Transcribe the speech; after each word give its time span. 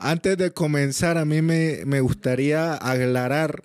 Antes 0.00 0.38
de 0.38 0.52
comenzar, 0.52 1.18
a 1.18 1.24
mí 1.24 1.42
me, 1.42 1.80
me 1.84 2.00
gustaría 2.00 2.74
aclarar 2.74 3.64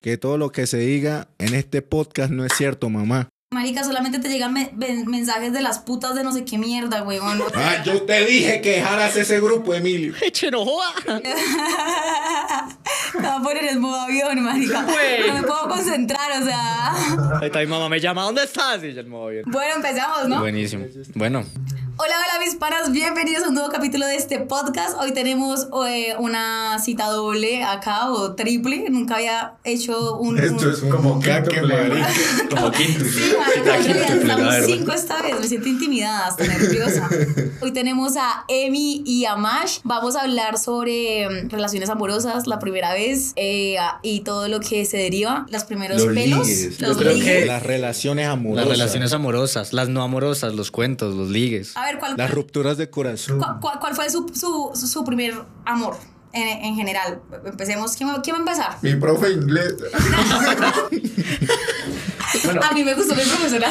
que 0.00 0.16
todo 0.16 0.38
lo 0.38 0.50
que 0.52 0.66
se 0.68 0.78
diga 0.78 1.28
en 1.38 1.54
este 1.54 1.82
podcast 1.82 2.30
no 2.30 2.44
es 2.44 2.52
cierto, 2.56 2.88
mamá. 2.90 3.28
Marica, 3.50 3.82
solamente 3.82 4.18
te 4.18 4.28
llegan 4.28 4.52
me- 4.52 4.70
mensajes 5.06 5.52
de 5.54 5.62
las 5.62 5.78
putas 5.80 6.14
de 6.14 6.22
no 6.22 6.32
sé 6.32 6.44
qué 6.44 6.58
mierda, 6.58 7.02
huevón. 7.02 7.40
Ah, 7.54 7.82
yo 7.82 8.02
te 8.02 8.24
dije 8.26 8.60
que 8.60 8.72
dejaras 8.76 9.16
ese 9.16 9.40
grupo, 9.40 9.74
Emilio. 9.74 10.14
Eche, 10.22 10.50
no 10.50 10.64
joda. 10.64 10.92
Me 13.14 13.20
voy 13.20 13.26
a 13.26 13.40
poner 13.42 13.64
el 13.64 13.80
modo 13.80 13.96
avión, 14.00 14.40
marica. 14.44 14.82
Güey. 14.84 15.26
No 15.28 15.34
me 15.34 15.42
puedo 15.42 15.68
concentrar, 15.68 16.40
o 16.40 16.44
sea. 16.44 17.38
Ahí 17.40 17.46
está 17.46 17.60
mi 17.60 17.66
mamá, 17.66 17.88
me 17.88 17.98
llama, 17.98 18.22
¿dónde 18.22 18.44
estás? 18.44 18.84
Y 18.84 18.92
me 18.92 19.02
voy 19.02 19.32
bien. 19.36 19.44
Bueno, 19.48 19.76
empezamos, 19.76 20.28
¿no? 20.28 20.40
Buenísimo. 20.40 20.84
Bueno, 21.14 21.44
Hola, 22.00 22.14
hola, 22.14 22.44
mis 22.44 22.54
panas. 22.54 22.92
Bienvenidos 22.92 23.42
a 23.42 23.48
un 23.48 23.54
nuevo 23.54 23.70
capítulo 23.70 24.06
de 24.06 24.14
este 24.14 24.38
podcast. 24.38 24.96
Hoy 25.00 25.12
tenemos 25.12 25.66
eh, 25.88 26.14
una 26.20 26.78
cita 26.78 27.06
doble 27.08 27.64
acá 27.64 28.12
o 28.12 28.36
triple. 28.36 28.84
Nunca 28.88 29.16
había 29.16 29.54
hecho 29.64 30.16
un. 30.16 30.38
Esto 30.38 30.64
un- 30.68 30.72
es 30.72 30.78
como 30.82 31.16
marica. 31.16 31.60
como. 32.50 32.72
Sí, 32.72 32.84
quíntuple, 32.84 34.04
estamos 34.04 34.46
verdad. 34.46 34.62
cinco 34.64 34.92
esta 34.92 35.22
vez, 35.22 35.40
me 35.40 35.48
siento 35.48 35.68
intimidada, 35.68 36.28
hasta 36.28 36.46
nerviosa. 36.46 37.08
Hoy 37.62 37.72
tenemos 37.72 38.16
a 38.16 38.44
Emi 38.46 39.02
y 39.04 39.24
a 39.24 39.34
Mash. 39.34 39.78
Vamos 39.82 40.14
a 40.14 40.20
hablar 40.20 40.56
sobre 40.56 41.28
mm, 41.28 41.50
relaciones 41.50 41.90
amorosas, 41.90 42.46
la 42.46 42.60
primera 42.60 42.92
vez 42.94 43.32
eh, 43.34 43.76
y 44.02 44.20
todo 44.20 44.46
lo 44.46 44.60
que 44.60 44.84
se 44.84 44.98
deriva, 44.98 45.46
los 45.50 45.64
primeros 45.64 46.00
Los 46.04 46.14
pelos, 46.14 46.46
ligues. 46.46 46.80
los 46.80 46.92
Yo 46.92 46.96
creo 46.98 47.12
ligues. 47.12 47.38
que- 47.40 47.46
Las 47.46 47.64
relaciones 47.64 48.26
Las 48.26 48.34
amorosas. 48.34 48.68
relaciones 48.68 49.12
amorosas, 49.12 49.72
las 49.72 49.88
no 49.88 50.02
amorosas, 50.04 50.54
los 50.54 50.70
cuentos, 50.70 51.16
los 51.16 51.28
ligues. 51.30 51.76
A 51.76 51.87
ver, 51.90 51.98
¿cuál, 51.98 52.14
Las 52.16 52.30
rupturas 52.30 52.76
de 52.76 52.90
corazón. 52.90 53.38
cuál, 53.38 53.58
cuál- 53.60 53.78
cuál 53.80 53.94
fue 53.94 54.08
su, 54.10 54.26
su, 54.34 54.70
su- 54.74 55.04
primer 55.04 55.34
amor 55.64 55.96
en, 56.32 56.64
en 56.64 56.74
general? 56.76 57.20
Empecemos. 57.44 57.96
¿Quién, 57.96 58.10
va- 58.10 58.20
quién 58.22 58.34
va 58.34 58.38
a 58.38 58.42
empezar? 58.42 58.76
Mi 58.82 58.94
profe 58.96 59.30
inglés. 59.32 59.74
A 62.62 62.74
mí 62.74 62.84
me 62.84 62.94
gustó 62.94 63.14
mi 63.14 63.22
profesora. 63.22 63.68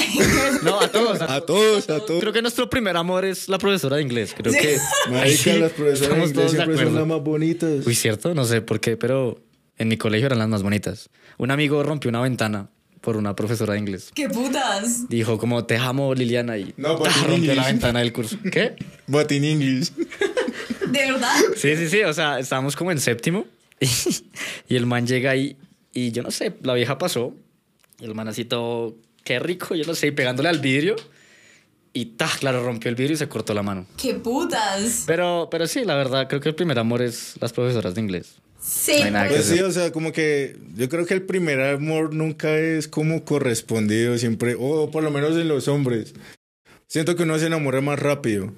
No, 0.64 0.80
a 0.82 0.88
todos. 0.88 1.22
A 1.22 1.42
todos, 1.42 1.90
a 1.90 2.00
todos. 2.00 2.20
Creo 2.20 2.34
que 2.34 2.42
nuestro 2.42 2.70
primer 2.70 2.98
amor 2.98 3.26
es 3.26 3.48
la 3.50 3.58
profesora 3.58 3.98
de 3.98 4.02
inglés. 4.02 4.34
Creo 4.36 4.52
Sí. 4.52 4.60
que. 4.60 4.78
Marica, 5.12 5.54
las 5.54 5.72
profesoras 5.72 6.00
de 6.00 6.06
estamos 6.06 6.30
inglés 6.30 6.34
todos 6.34 6.52
de 6.52 6.58
siempre 6.58 6.76
son 6.78 6.88
acuerdo. 6.88 7.00
las 7.00 7.08
más 7.08 7.24
bonitas. 7.24 7.86
Uy, 7.88 7.96
cierto, 7.96 8.34
no 8.34 8.46
sé 8.46 8.62
por 8.62 8.80
qué, 8.80 8.98
pero 8.98 9.40
en 9.78 9.88
mi 9.88 9.98
colegio 9.98 10.26
eran 10.28 10.40
las 10.40 10.48
más 10.50 10.64
bonitas. 10.64 11.10
Un 11.38 11.52
amigo 11.52 11.84
rompió 11.84 12.10
una 12.10 12.22
ventana 12.22 12.70
por 13.02 13.18
una 13.18 13.36
profesora 13.36 13.74
de 13.74 13.80
inglés. 13.80 14.12
¡Qué 14.14 14.28
putas! 14.30 15.08
Dijo 15.10 15.38
como 15.38 15.66
te 15.66 15.78
amo 15.78 16.14
Liliana 16.16 16.58
y 16.58 16.74
No, 16.78 16.96
¡ta! 16.98 17.10
but 17.10 17.18
in 17.18 17.24
rompió 17.28 17.48
la 17.56 17.62
English. 17.62 17.66
ventana 17.68 18.00
del 18.00 18.14
curso. 18.14 18.38
¿Qué? 18.52 18.76
But 19.08 19.32
in 19.32 19.44
English. 19.44 19.92
¿De 20.88 21.00
verdad? 21.12 21.36
Sí, 21.56 21.76
sí, 21.76 21.90
sí, 21.90 22.02
o 22.04 22.14
sea, 22.14 22.40
estábamos 22.40 22.76
como 22.76 22.92
en 22.92 23.00
séptimo 23.00 23.46
y, 23.80 23.88
y 24.68 24.76
el 24.76 24.86
man 24.86 25.06
llega 25.08 25.32
ahí 25.32 25.58
y 25.94 26.12
yo 26.12 26.24
no 26.24 26.32
sé, 26.32 26.54
la 26.64 26.74
vieja 26.74 26.98
pasó 26.98 27.34
y 28.00 28.06
el 28.06 28.14
man 28.16 28.28
así 28.28 28.46
todo, 28.46 28.96
qué 29.24 29.40
rico, 29.40 29.76
yo 29.76 29.84
no 29.86 29.96
sé, 29.96 30.08
y 30.08 30.12
pegándole 30.12 30.50
al 30.50 30.60
vidrio 30.60 30.96
y 31.94 32.06
ta, 32.06 32.30
claro, 32.40 32.64
rompió 32.64 32.90
el 32.90 32.96
vidrio 32.96 33.16
y 33.16 33.18
se 33.18 33.28
cortó 33.28 33.54
la 33.56 33.64
mano. 33.64 33.88
¡Qué 33.98 34.14
putas! 34.14 35.04
Pero, 35.08 35.48
pero 35.50 35.66
sí, 35.68 35.84
la 35.84 35.96
verdad, 35.96 36.28
creo 36.28 36.40
que 36.42 36.50
el 36.50 36.56
primer 36.56 36.78
amor 36.78 37.02
es 37.02 37.36
las 37.42 37.54
profesoras 37.54 37.96
de 37.96 38.02
inglés. 38.02 38.36
Sí, 38.68 39.00
No 39.12 39.20
Pues 39.28 39.46
sí, 39.46 39.60
o 39.60 39.72
sea, 39.72 39.92
como 39.92 40.12
que 40.12 40.58
yo 40.76 40.90
creo 40.90 41.06
que 41.06 41.14
el 41.14 41.22
primer 41.22 41.62
amor 41.62 42.14
nunca 42.14 42.58
es 42.58 42.88
como 42.90 43.24
correspondido 43.24 44.18
siempre, 44.18 44.56
o 44.60 44.92
por 44.92 45.04
lo 45.04 45.12
menos 45.12 45.38
en 45.38 45.48
los 45.48 45.70
hombres. 45.70 46.14
Siento 46.88 47.16
que 47.16 47.24
uno 47.24 47.40
se 47.40 47.48
enamora 47.48 47.80
más 47.80 47.98
rápido. 47.98 48.52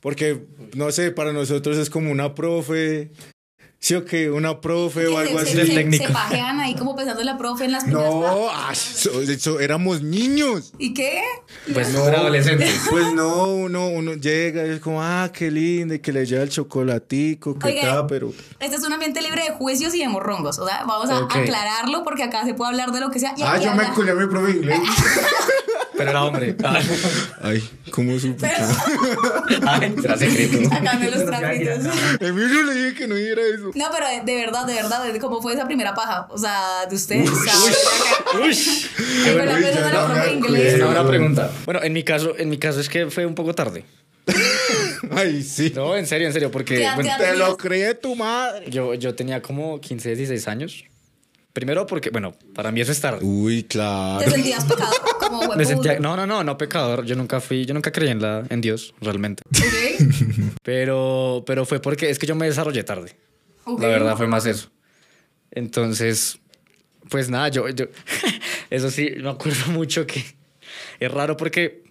Porque, 0.00 0.44
no 0.74 0.90
sé, 0.90 1.12
para 1.12 1.32
nosotros 1.32 1.76
es 1.76 1.88
como 1.88 2.10
una 2.10 2.34
profe, 2.34 3.10
sí 3.80 3.94
o 3.94 4.04
que 4.04 4.30
una 4.30 4.60
profe 4.60 5.06
o 5.06 5.18
algo 5.18 5.38
se, 5.38 5.44
así. 5.44 5.52
se, 5.52 5.56
Del 5.58 5.74
técnico. 5.74 6.06
se 6.06 6.12
pajean 6.12 6.60
ahí 6.60 6.74
como 6.74 6.96
pensando 6.96 7.20
en 7.20 7.26
la 7.26 7.38
profe 7.38 7.64
en 7.64 7.72
las 7.72 7.86
No, 7.86 8.48
ah, 8.50 8.70
eso- 8.72 9.22
eso- 9.22 9.60
éramos 9.60 10.02
niños. 10.02 10.72
¿Y 10.78 10.94
qué? 10.94 11.22
Pues 11.72 11.90
no 11.92 12.06
era 12.06 12.18
adolescente. 12.20 12.66
Pues 12.90 13.12
no, 13.12 13.46
uno, 13.54 13.88
uno 13.88 14.14
llega 14.14 14.66
y 14.66 14.70
es 14.70 14.80
como, 14.80 15.02
ah, 15.02 15.30
qué 15.32 15.50
lindo, 15.50 15.94
y 15.94 16.00
que 16.00 16.12
le 16.12 16.26
lleva 16.26 16.42
el 16.42 16.48
chocolatico, 16.50 17.58
que 17.58 17.68
Oiga, 17.68 17.82
tal, 17.82 18.06
pero... 18.08 18.32
Este 18.60 18.76
es 18.76 18.82
un 18.82 18.92
ambiente 18.92 19.22
libre 19.22 19.42
de 19.44 19.50
juicios 19.50 19.94
y 19.94 20.00
de 20.00 20.08
morrongos. 20.08 20.58
O 20.58 20.66
sea, 20.66 20.84
vamos 20.84 21.08
a 21.10 21.18
aclararlo 21.24 22.02
porque 22.04 22.24
acá 22.24 22.44
se 22.44 22.54
puede 22.54 22.70
hablar 22.70 22.90
de 22.92 23.00
lo 23.00 23.10
que 23.10 23.20
sea. 23.20 23.34
Y 23.36 23.42
Ah, 23.42 23.58
yo 23.58 23.74
me 23.74 23.84
culé 23.94 24.10
a 24.10 24.14
mi 24.14 24.26
profe. 24.26 24.60
Pero 25.98 26.10
era 26.10 26.24
hombre. 26.24 26.56
Ay, 27.42 27.68
¿cómo 27.90 28.18
supo? 28.18 28.46
Ay, 29.66 29.94
era 30.02 30.16
secreto. 30.16 30.58
Acá 30.74 30.94
me 30.94 31.10
los 31.10 31.24
trapitos. 31.26 31.78
Emilio 32.20 32.62
le 32.62 32.74
dije 32.74 32.94
que 32.94 33.06
no 33.08 33.14
diera 33.16 33.42
eso. 33.42 33.70
No, 33.74 33.86
pero 33.92 34.06
de, 34.08 34.22
de 34.24 34.40
verdad, 34.40 34.66
de 34.66 34.74
verdad, 34.74 35.12
de 35.12 35.18
cómo 35.18 35.42
fue 35.42 35.54
esa 35.54 35.66
primera 35.66 35.94
paja. 35.94 36.26
O 36.30 36.38
sea, 36.38 36.86
de 36.88 36.94
ustedes. 36.96 37.28
o 37.28 37.34
sea, 37.34 37.54
Uy, 38.40 38.48
que 39.24 39.32
fue 39.32 39.46
la 39.46 39.54
Uy, 39.54 39.62
persona 39.62 39.80
ya 39.80 39.86
de 39.86 39.92
la 39.92 40.08
no 40.08 40.14
me 40.14 40.32
inglés. 40.32 40.66
es 40.68 40.74
una 40.76 40.86
buena 40.86 41.06
pregunta. 41.06 41.50
Bueno, 41.64 41.82
en 41.82 41.92
mi 41.92 42.02
caso, 42.04 42.34
en 42.38 42.48
mi 42.48 42.58
caso 42.58 42.80
es 42.80 42.88
que 42.88 43.10
fue 43.10 43.26
un 43.26 43.34
poco 43.34 43.54
tarde. 43.54 43.84
Ay, 45.10 45.42
sí. 45.42 45.72
No, 45.74 45.96
en 45.96 46.06
serio, 46.06 46.26
en 46.26 46.32
serio, 46.32 46.50
porque 46.50 46.76
¿Qué 46.76 46.82
edad- 46.84 46.94
bueno, 46.96 47.10
Te 47.18 47.34
lo 47.36 47.56
cree 47.56 47.94
tu 47.94 48.14
madre. 48.14 48.70
yo, 48.70 48.94
yo 48.94 49.14
tenía 49.14 49.40
como 49.42 49.80
15, 49.80 50.10
16 50.16 50.48
años. 50.48 50.84
Primero 51.58 51.88
porque, 51.88 52.10
bueno, 52.10 52.36
para 52.54 52.70
mí 52.70 52.80
eso 52.80 52.92
es 52.92 53.00
tarde. 53.00 53.18
Uy, 53.20 53.64
claro. 53.64 54.24
¿Te 54.24 54.30
sentías 54.30 54.64
pecado? 54.64 54.92
Como 55.18 55.54
Me 55.56 55.64
sentía, 55.64 55.98
no, 55.98 56.14
no, 56.14 56.24
no, 56.24 56.44
no 56.44 56.56
pecador. 56.56 57.04
Yo 57.04 57.16
nunca 57.16 57.40
fui, 57.40 57.66
yo 57.66 57.74
nunca 57.74 57.90
creí 57.90 58.10
en 58.10 58.22
la, 58.22 58.44
en 58.48 58.60
Dios, 58.60 58.94
realmente. 59.00 59.42
Ok. 59.48 60.54
Pero, 60.62 61.42
pero 61.44 61.66
fue 61.66 61.80
porque 61.80 62.10
es 62.10 62.18
que 62.20 62.26
yo 62.28 62.36
me 62.36 62.46
desarrollé 62.46 62.84
tarde. 62.84 63.16
ok. 63.64 63.80
La 63.82 63.88
verdad 63.88 64.16
fue 64.16 64.28
más 64.28 64.46
eso. 64.46 64.70
Entonces, 65.50 66.38
pues 67.08 67.28
nada, 67.28 67.48
yo, 67.48 67.68
yo, 67.70 67.86
eso 68.70 68.88
sí, 68.88 69.14
me 69.16 69.30
acuerdo 69.30 69.72
mucho 69.72 70.06
que 70.06 70.24
es 71.00 71.10
raro 71.10 71.36
porque, 71.36 71.82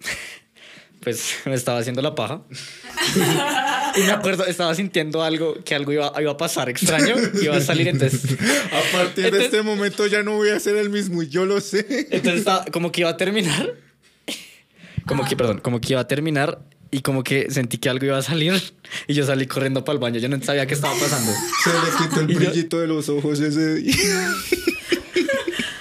pues, 1.02 1.40
me 1.44 1.52
estaba 1.52 1.80
haciendo 1.80 2.00
la 2.00 2.14
paja. 2.14 2.40
Y 3.96 4.00
me 4.00 4.10
acuerdo, 4.12 4.44
estaba 4.46 4.74
sintiendo 4.74 5.22
algo, 5.22 5.56
que 5.64 5.74
algo 5.74 5.92
iba, 5.92 6.12
iba 6.20 6.32
a 6.32 6.36
pasar 6.36 6.68
extraño, 6.68 7.14
iba 7.42 7.56
a 7.56 7.60
salir, 7.60 7.88
entonces, 7.88 8.22
A 8.72 8.96
partir 8.96 9.30
de 9.32 9.44
este 9.44 9.62
momento 9.62 10.06
ya 10.06 10.22
no 10.22 10.32
voy 10.36 10.50
a 10.50 10.60
ser 10.60 10.76
el 10.76 10.90
mismo 10.90 11.22
y 11.22 11.28
yo 11.28 11.44
lo 11.46 11.60
sé. 11.60 11.86
entonces 12.10 12.40
estaba, 12.40 12.64
como 12.66 12.92
que 12.92 13.00
iba 13.02 13.10
a 13.10 13.16
terminar, 13.16 13.74
como 15.06 15.24
que, 15.24 15.36
perdón, 15.36 15.58
como 15.60 15.80
que 15.80 15.92
iba 15.94 16.00
a 16.00 16.06
terminar 16.08 16.60
y 16.90 17.00
como 17.00 17.22
que 17.22 17.50
sentí 17.50 17.78
que 17.78 17.88
algo 17.88 18.06
iba 18.06 18.18
a 18.18 18.22
salir 18.22 18.54
y 19.06 19.14
yo 19.14 19.24
salí 19.26 19.46
corriendo 19.46 19.84
para 19.84 19.94
el 19.94 20.00
baño, 20.00 20.18
yo 20.20 20.28
no 20.28 20.42
sabía 20.42 20.66
qué 20.66 20.74
estaba 20.74 20.94
pasando. 20.98 21.32
Se 21.64 21.70
le 21.70 22.08
quitó 22.08 22.20
el 22.20 22.30
Y 22.30 22.34
yo- 22.34 22.40
brillito 22.40 22.80
de 22.80 22.86
los 22.86 23.08
ojos 23.08 23.40
ese 23.40 23.74
día. 23.76 23.94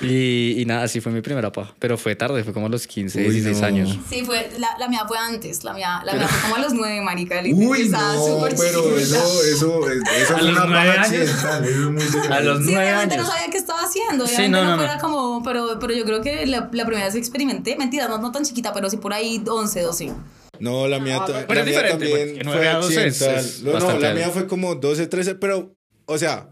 Y, 0.09 0.61
y 0.61 0.65
nada, 0.65 0.83
así 0.83 1.01
fue 1.01 1.11
mi 1.11 1.21
primera 1.21 1.51
paja, 1.51 1.73
pero 1.79 1.97
fue 1.97 2.15
tarde, 2.15 2.43
fue 2.43 2.53
como 2.53 2.67
a 2.67 2.69
los 2.69 2.87
15, 2.87 3.19
Uy, 3.19 3.29
16 3.33 3.61
no. 3.61 3.67
años. 3.67 3.99
Sí, 4.09 4.23
fue, 4.25 4.49
la, 4.59 4.69
la 4.79 4.87
mía 4.87 5.03
fue 5.07 5.17
antes, 5.17 5.63
la 5.63 5.73
mía, 5.73 6.01
la 6.05 6.13
mía 6.13 6.27
fue 6.27 6.41
como 6.41 6.55
a 6.55 6.59
los 6.59 6.73
nueve, 6.73 7.01
marica. 7.01 7.41
Uy, 7.53 7.81
Estaba 7.83 8.13
no, 8.15 8.39
pero 8.41 8.83
chiquita. 8.83 8.99
eso, 8.99 9.43
eso, 9.43 9.89
eso 9.89 10.33
A 10.35 10.37
fue 10.39 10.47
los 10.47 10.57
una 10.57 10.65
nueve 10.65 10.89
paja 10.95 11.03
años. 11.11 11.29
accidental. 11.29 12.31
A 12.31 12.39
los 12.41 12.57
Sí, 12.59 12.71
nueve 12.71 12.85
obviamente 12.85 13.15
años. 13.15 13.27
no 13.27 13.31
sabía 13.33 13.49
qué 13.51 13.57
estaba 13.57 13.79
haciendo. 13.81 14.27
Sí, 14.27 14.47
no, 14.49 14.63
no, 14.63 14.71
no, 14.71 14.77
fuera 14.77 14.97
como, 14.99 15.43
pero, 15.43 15.77
pero 15.79 15.93
yo 15.93 16.05
creo 16.05 16.21
que 16.21 16.45
la, 16.45 16.69
la 16.71 16.85
primera 16.85 17.05
vez 17.05 17.13
que 17.13 17.19
experimenté, 17.19 17.75
mentira, 17.77 18.07
no, 18.07 18.17
no 18.17 18.31
tan 18.31 18.43
chiquita, 18.43 18.73
pero 18.73 18.89
sí 18.89 18.97
por 18.97 19.13
ahí 19.13 19.43
11, 19.47 19.81
12. 19.81 20.13
No, 20.59 20.87
la 20.87 20.99
mía, 20.99 21.21
pero 21.25 21.37
la 21.37 21.41
es 21.41 21.47
mía 21.47 21.63
diferente, 21.65 22.07
también 22.09 22.39
porque 22.43 22.57
fue 22.57 22.67
accidental. 22.69 23.45
No, 23.63 23.99
la 23.99 24.13
mía 24.13 24.29
fue 24.31 24.47
como 24.47 24.75
12, 24.75 25.07
13, 25.07 25.35
pero, 25.35 25.73
o 26.05 26.17
sea, 26.17 26.49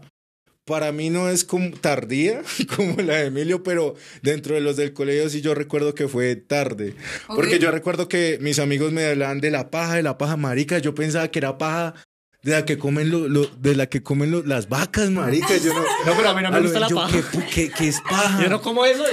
para 0.66 0.90
mí 0.92 1.10
no 1.10 1.28
es 1.30 1.44
como 1.44 1.70
tardía 1.70 2.42
como 2.76 3.00
la 3.00 3.14
de 3.18 3.26
Emilio, 3.26 3.62
pero 3.62 3.94
dentro 4.22 4.54
de 4.56 4.60
los 4.60 4.76
del 4.76 4.92
colegio 4.92 5.28
sí 5.30 5.40
yo 5.40 5.54
recuerdo 5.54 5.94
que 5.94 6.08
fue 6.08 6.36
tarde. 6.36 6.94
Porque 7.28 7.58
yo 7.58 7.70
recuerdo 7.70 8.08
que 8.08 8.38
mis 8.42 8.58
amigos 8.58 8.92
me 8.92 9.06
hablaban 9.06 9.40
de 9.40 9.50
la 9.50 9.70
paja, 9.70 9.94
de 9.94 10.02
la 10.02 10.18
paja 10.18 10.36
marica, 10.36 10.78
yo 10.78 10.94
pensaba 10.94 11.28
que 11.28 11.38
era 11.38 11.56
paja 11.56 11.94
de 12.42 12.52
la 12.52 12.64
que 12.64 12.78
comen 12.78 13.10
lo, 13.10 13.28
lo- 13.28 13.46
de 13.58 13.74
la 13.74 13.86
que 13.86 14.02
comen 14.02 14.30
lo- 14.30 14.42
las 14.44 14.68
vacas, 14.68 15.10
marica. 15.10 15.56
Yo 15.56 15.72
no, 15.72 15.80
No, 15.80 16.16
pero 16.16 16.28
a 16.30 16.34
mí 16.34 16.42
no 16.42 16.50
me 16.52 16.60
gusta 16.60 16.80
la 16.80 16.88
yo, 16.88 16.96
paja. 16.96 17.12
¿qué, 17.12 17.22
pu- 17.24 17.48
qué- 17.48 17.70
qué 17.70 17.88
es 17.88 18.00
paja? 18.02 18.42
Yo 18.42 18.48
no 18.48 18.60
como 18.60 18.84
eso. 18.84 19.04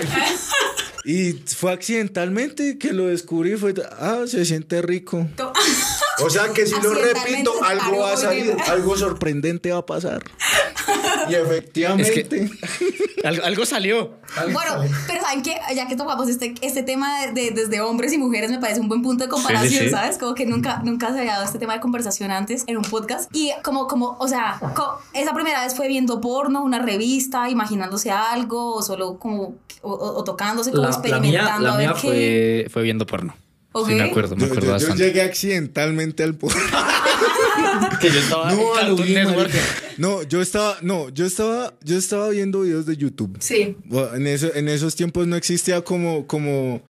Y 1.05 1.33
fue 1.33 1.73
accidentalmente 1.73 2.77
que 2.77 2.93
lo 2.93 3.07
descubrí, 3.07 3.55
fue, 3.57 3.73
ah, 3.99 4.23
se 4.25 4.45
siente 4.45 4.81
rico. 4.81 5.27
O 6.19 6.29
sea 6.29 6.49
que 6.53 6.65
si 6.65 6.75
lo 6.81 6.93
repito, 6.93 7.61
algo 7.63 7.99
va 7.99 8.13
a 8.13 8.17
salir, 8.17 8.55
algo 8.67 8.95
sorprendente 8.95 9.71
va 9.71 9.79
a 9.79 9.85
pasar. 9.85 10.23
Y 11.29 11.35
efectivamente. 11.35 12.49
Algo, 13.23 13.43
algo 13.45 13.65
salió. 13.65 14.17
Bueno, 14.51 14.83
pero 15.07 15.21
saben 15.21 15.41
que 15.43 15.55
ya 15.75 15.87
que 15.87 15.95
tocamos 15.95 16.27
este, 16.27 16.53
este 16.61 16.83
tema 16.83 17.21
de, 17.27 17.31
de- 17.31 17.51
desde 17.51 17.79
hombres 17.81 18.11
y 18.11 18.17
mujeres 18.17 18.51
me 18.51 18.59
parece 18.59 18.81
un 18.81 18.89
buen 18.89 19.01
punto 19.01 19.23
de 19.23 19.29
comparación, 19.29 19.69
Sí, 19.71 19.79
sí. 19.85 19.89
¿sabes? 19.89 20.17
Como 20.17 20.33
que 20.35 20.45
nunca, 20.45 20.81
nunca 20.83 21.13
se 21.13 21.19
había 21.19 21.33
dado 21.33 21.45
este 21.45 21.57
tema 21.59 21.73
de 21.73 21.79
conversación 21.79 22.31
antes 22.31 22.63
en 22.67 22.75
un 22.77 22.83
podcast. 22.83 23.29
Y 23.33 23.51
como, 23.63 23.87
como, 23.87 24.17
o 24.19 24.27
sea, 24.27 24.59
co- 24.75 24.99
esa 25.13 25.33
primera 25.33 25.63
vez 25.63 25.73
fue 25.75 25.87
viendo 25.87 26.19
porno, 26.19 26.63
una 26.63 26.79
revista, 26.79 27.49
imaginándose 27.49 28.11
algo, 28.11 28.75
o 28.75 28.81
solo 28.81 29.17
como, 29.19 29.55
o, 29.81 29.91
o- 29.93 30.17
o 30.19 30.23
tocándose, 30.25 30.71
como 30.71 30.83
La, 30.83 30.89
la 30.89 30.97
mía, 30.97 31.09
experimentando 31.09 31.67
la 31.67 31.73
a 31.73 31.77
ver 31.77 31.87
mía 31.87 31.95
qué. 32.01 32.07
fue, 32.65 32.69
fue 32.71 32.83
viendo 32.83 33.05
porno. 33.05 33.35
Ok. 33.71 33.87
Sí, 33.87 33.95
me 33.95 34.03
acuerdo, 34.03 34.35
me 34.35 34.41
Yo, 34.41 34.47
acuerdo 34.47 34.61
yo- 34.61 34.67
yo 34.67 34.73
bastante. 34.87 35.03
llegué 35.05 35.21
accidentalmente 35.21 36.23
al 36.23 36.35
porno. 36.35 36.59
Que 38.03 38.13
yo 38.13 38.19
estaba 38.19 38.51
No, 38.53 38.75
a 38.75 38.81
lo 38.83 38.95
Cartoon 38.95 39.07
bien, 39.07 39.23
Network. 39.27 39.49
marica. 39.49 39.65
No, 39.97 40.23
yo 40.23 40.41
estaba, 40.41 40.77
no, 40.81 41.09
yo 41.09 41.25
estaba, 41.25 41.73
yo 41.83 41.97
estaba 41.97 42.29
viendo 42.29 42.61
videos 42.61 42.85
de 42.85 42.97
YouTube. 42.97 43.37
Sí. 43.39 43.75
Bueno, 43.85 44.13
En, 44.15 44.27
eso, 44.27 44.51
en 44.53 44.67
esos 44.69 44.95
tiempos 44.95 45.25
no 45.27 45.35
existía 45.35 45.81
como, 45.81 46.27
como, 46.27 46.83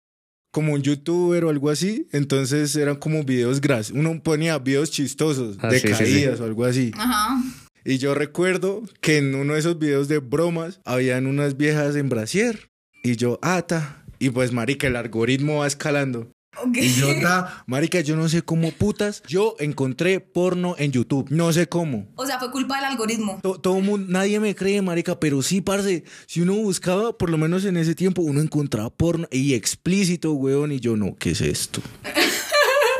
como 0.51 0.73
un 0.73 0.81
youtuber 0.81 1.45
o 1.45 1.49
algo 1.49 1.69
así. 1.69 2.07
Entonces 2.11 2.75
eran 2.75 2.95
como 2.95 3.23
videos 3.23 3.61
gras. 3.61 3.91
Uno 3.91 4.21
ponía 4.23 4.57
videos 4.59 4.89
chistosos 4.91 5.57
Ah, 5.59 5.69
de 5.69 5.79
sí, 5.79 5.87
sí, 5.89 5.93
sí. 5.93 5.99
caídas 6.03 6.39
o 6.39 6.45
algo 6.45 6.65
así. 6.65 6.91
Ajá. 6.95 7.41
Y 7.85 7.97
yo 7.97 8.13
recuerdo 8.15 8.81
que 9.01 9.17
en 9.17 9.35
uno 9.35 9.53
de 9.53 9.59
esos 9.59 9.77
videos 9.77 10.07
de 10.07 10.19
bromas 10.19 10.79
habían 10.85 11.27
unas 11.27 11.57
viejas 11.57 11.95
en 11.97 12.07
brasier. 12.09 12.69
Y 13.03 13.17
yo, 13.17 13.39
ata. 13.41 14.05
Y 14.19 14.29
pues, 14.29 14.53
marica, 14.53 14.87
el 14.87 14.95
algoritmo 14.95 15.57
va 15.59 15.67
escalando. 15.67 16.31
Y 16.75 16.89
yo, 16.93 17.07
ta, 17.21 17.63
marica, 17.65 17.99
yo 18.01 18.15
no 18.15 18.29
sé 18.29 18.41
cómo 18.43 18.71
putas. 18.71 19.23
Yo 19.27 19.55
encontré 19.59 20.19
porno 20.19 20.75
en 20.77 20.91
YouTube. 20.91 21.27
No 21.29 21.51
sé 21.51 21.67
cómo. 21.67 22.07
O 22.15 22.25
sea, 22.25 22.39
fue 22.39 22.51
culpa 22.51 22.75
del 22.75 22.85
algoritmo. 22.85 23.39
To- 23.41 23.59
Todo 23.59 23.79
mundo, 23.79 24.07
nadie 24.09 24.39
me 24.39 24.53
cree, 24.55 24.81
marica, 24.81 25.19
pero 25.19 25.41
sí, 25.41 25.61
parce, 25.61 26.03
si 26.27 26.41
uno 26.41 26.53
buscaba, 26.53 27.17
por 27.17 27.29
lo 27.29 27.37
menos 27.37 27.65
en 27.65 27.77
ese 27.77 27.95
tiempo, 27.95 28.21
uno 28.21 28.39
encontraba 28.41 28.89
porno 28.89 29.27
y 29.31 29.53
explícito, 29.53 30.31
weón, 30.33 30.71
y 30.71 30.79
yo 30.79 30.95
no, 30.95 31.15
¿qué 31.15 31.31
es 31.31 31.41
esto? 31.41 31.81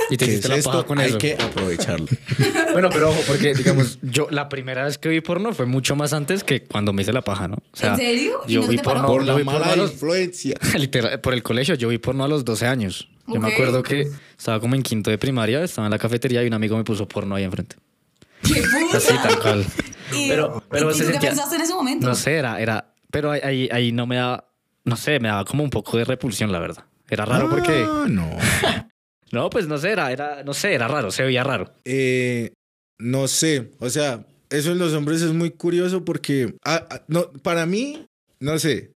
Y 0.09 0.17
te 0.17 0.25
¿Qué 0.25 0.31
hiciste 0.31 0.47
es 0.47 0.49
la 0.49 0.57
esto? 0.57 0.71
paja 0.71 0.83
con 0.83 0.99
Hay 0.99 1.09
eso. 1.09 1.17
que 1.17 1.33
aprovecharlo. 1.39 2.07
Bueno, 2.73 2.89
pero 2.91 3.11
ojo, 3.11 3.21
porque 3.27 3.53
digamos, 3.53 3.99
yo 4.01 4.27
la 4.31 4.49
primera 4.49 4.85
vez 4.85 4.97
que 4.97 5.07
vi 5.07 5.21
porno 5.21 5.53
fue 5.53 5.67
mucho 5.67 5.95
más 5.95 6.11
antes 6.11 6.43
que 6.43 6.63
cuando 6.63 6.91
me 6.91 7.03
hice 7.03 7.13
la 7.13 7.21
paja, 7.21 7.47
¿no? 7.47 7.55
O 7.57 7.85
¿En 7.85 7.95
serio? 7.97 8.39
¿Y 8.47 8.53
Yo 8.53 8.61
no 8.61 8.67
vi 8.67 8.77
te 8.77 8.83
porno, 8.83 9.05
Por 9.05 9.23
la 9.23 9.35
vi 9.35 9.43
porno 9.43 9.59
mala 9.59 9.73
a 9.73 9.75
los, 9.75 9.91
influencia. 9.91 10.55
literal, 10.77 11.19
por 11.21 11.33
el 11.35 11.43
colegio, 11.43 11.75
yo 11.75 11.87
vi 11.89 11.99
porno 11.99 12.23
a 12.23 12.27
los 12.27 12.43
12 12.43 12.65
años. 12.65 13.09
Yo 13.27 13.39
me 13.39 13.47
Ok. 13.49 13.53
acuerdo 13.53 13.83
que 13.83 14.07
estaba 14.37 14.59
como 14.59 14.73
en 14.75 14.81
quinto 14.81 15.11
de 15.11 15.19
primaria, 15.19 15.63
estaba 15.63 15.85
en 15.87 15.91
la 15.91 15.99
cafetería 15.99 16.43
y 16.43 16.47
un 16.47 16.53
amigo 16.55 16.75
me 16.75 16.83
puso 16.83 17.07
porno 17.07 17.35
ahí 17.35 17.43
enfrente. 17.43 17.75
¡Qué 18.41 18.61
puta! 18.61 18.97
Así, 18.97 19.13
tal 19.21 19.39
cual. 19.39 19.65
Y- 20.11 20.27
Pero- 20.29 20.63
pero 20.69 20.91
¿y 20.91 20.93
se 20.95 21.01
tú 21.01 21.05
qué 21.07 21.11
sentía- 21.13 21.29
pensaste 21.29 21.55
en 21.55 21.61
ese 21.61 21.73
momento? 21.73 22.07
No 22.07 22.13
sé, 22.15 22.33
era, 22.35 22.59
era, 22.59 22.93
pero 23.11 23.31
ahí, 23.31 23.39
ahí, 23.43 23.69
ahí 23.71 23.91
no 23.91 24.05
me 24.07 24.15
daba, 24.17 24.47
no 24.83 24.95
sé, 24.95 25.19
me 25.19 25.27
daba 25.29 25.45
como 25.45 25.63
un 25.63 25.69
poco 25.69 25.97
de 25.97 26.05
repulsión, 26.05 26.51
la 26.51 26.59
verdad. 26.59 26.83
Era 27.09 27.25
raro 27.25 27.49
porque, 27.49 27.85
Ah, 27.87 28.05
no. 28.09 28.29
No, 29.33 29.49
pues 29.49 29.67
no 29.67 29.79
sé, 29.79 29.91
era, 29.91 30.11
era, 30.11 30.43
no 30.43 30.53
sé, 30.53 30.73
era 30.73 30.87
raro, 30.87 31.09
se 31.09 31.23
veía 31.23 31.43
raro. 31.43 31.73
Eh, 31.85 32.53
no 32.99 33.27
sé, 33.27 33.71
o 33.79 33.89
sea, 33.89 34.25
eso 34.51 34.71
en 34.71 34.77
los 34.77 34.93
hombres 34.93 35.23
es 35.23 35.33
muy 35.33 35.49
curioso 35.49 36.05
porque, 36.05 36.53
ah, 36.63 36.85
ah, 36.89 37.01
no, 37.07 37.33
para 37.33 37.65
mí, 37.65 38.05
no 38.39 38.59
sé, 38.59 38.92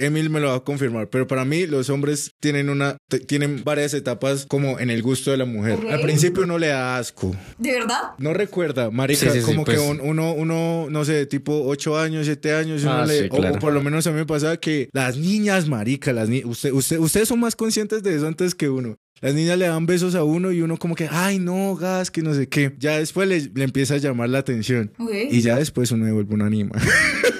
Emil 0.00 0.30
me 0.30 0.40
lo 0.40 0.48
va 0.48 0.56
a 0.56 0.60
confirmar, 0.64 1.08
pero 1.08 1.26
para 1.26 1.44
mí 1.44 1.66
los 1.66 1.90
hombres 1.90 2.32
tienen 2.40 2.70
una, 2.70 2.96
tienen 3.26 3.62
varias 3.64 3.94
etapas 3.94 4.46
como 4.46 4.78
en 4.78 4.90
el 4.90 5.02
gusto 5.02 5.30
de 5.30 5.36
la 5.36 5.44
mujer. 5.44 5.74
Ok. 5.74 5.90
Al 5.90 6.00
principio 6.00 6.42
uno 6.44 6.58
le 6.58 6.68
da 6.68 6.96
asco. 6.98 7.34
¿De 7.58 7.72
verdad? 7.72 8.00
No 8.18 8.32
recuerda, 8.34 8.90
marica, 8.90 9.20
Sí, 9.20 9.30
sí, 9.30 9.38
sí, 9.40 9.44
como 9.44 9.64
pues. 9.64 9.78
que 9.78 9.84
un- 9.86 10.00
uno, 10.00 10.32
uno, 10.32 10.86
no 10.90 11.04
sé, 11.04 11.26
tipo 11.26 11.62
8 11.66 11.98
años, 11.98 12.26
7 12.26 12.54
años, 12.54 12.82
uno 12.82 12.92
Ah, 12.92 13.06
le- 13.06 13.20
sí, 13.22 13.28
o- 13.30 13.36
claro. 13.36 13.56
o, 13.56 13.58
por 13.58 13.72
lo 13.72 13.82
menos 13.82 14.06
a 14.06 14.10
mí 14.10 14.16
me 14.16 14.26
pasaba 14.26 14.56
que 14.56 14.88
las 14.92 15.16
niñas, 15.16 15.68
marica, 15.68 16.12
las 16.12 16.28
ni- 16.28 16.44
usted, 16.44 16.72
usted, 16.72 16.98
ustedes 16.98 17.28
son 17.28 17.40
más 17.40 17.54
conscientes 17.56 18.02
de 18.02 18.14
eso 18.16 18.26
antes 18.26 18.54
que 18.54 18.68
uno. 18.68 18.96
Las 19.22 19.34
niñas 19.34 19.58
le 19.58 19.66
dan 19.66 19.84
besos 19.84 20.14
a 20.14 20.24
uno 20.24 20.50
y 20.50 20.62
uno 20.62 20.78
como 20.78 20.94
que, 20.94 21.06
ay, 21.10 21.38
no, 21.38 21.76
gas, 21.76 22.10
que 22.10 22.22
no 22.22 22.32
sé 22.32 22.48
qué. 22.48 22.74
Ya 22.78 22.96
después 22.98 23.28
le, 23.28 23.50
le 23.54 23.64
empieza 23.64 23.92
a 23.94 23.98
llamar 23.98 24.30
la 24.30 24.38
atención. 24.38 24.92
Ok. 24.98 25.10
Y 25.30 25.42
ya 25.42 25.56
después 25.56 25.90
uno 25.90 26.06
devuelve 26.06 26.34
una 26.34 26.46
anima. 26.46 26.72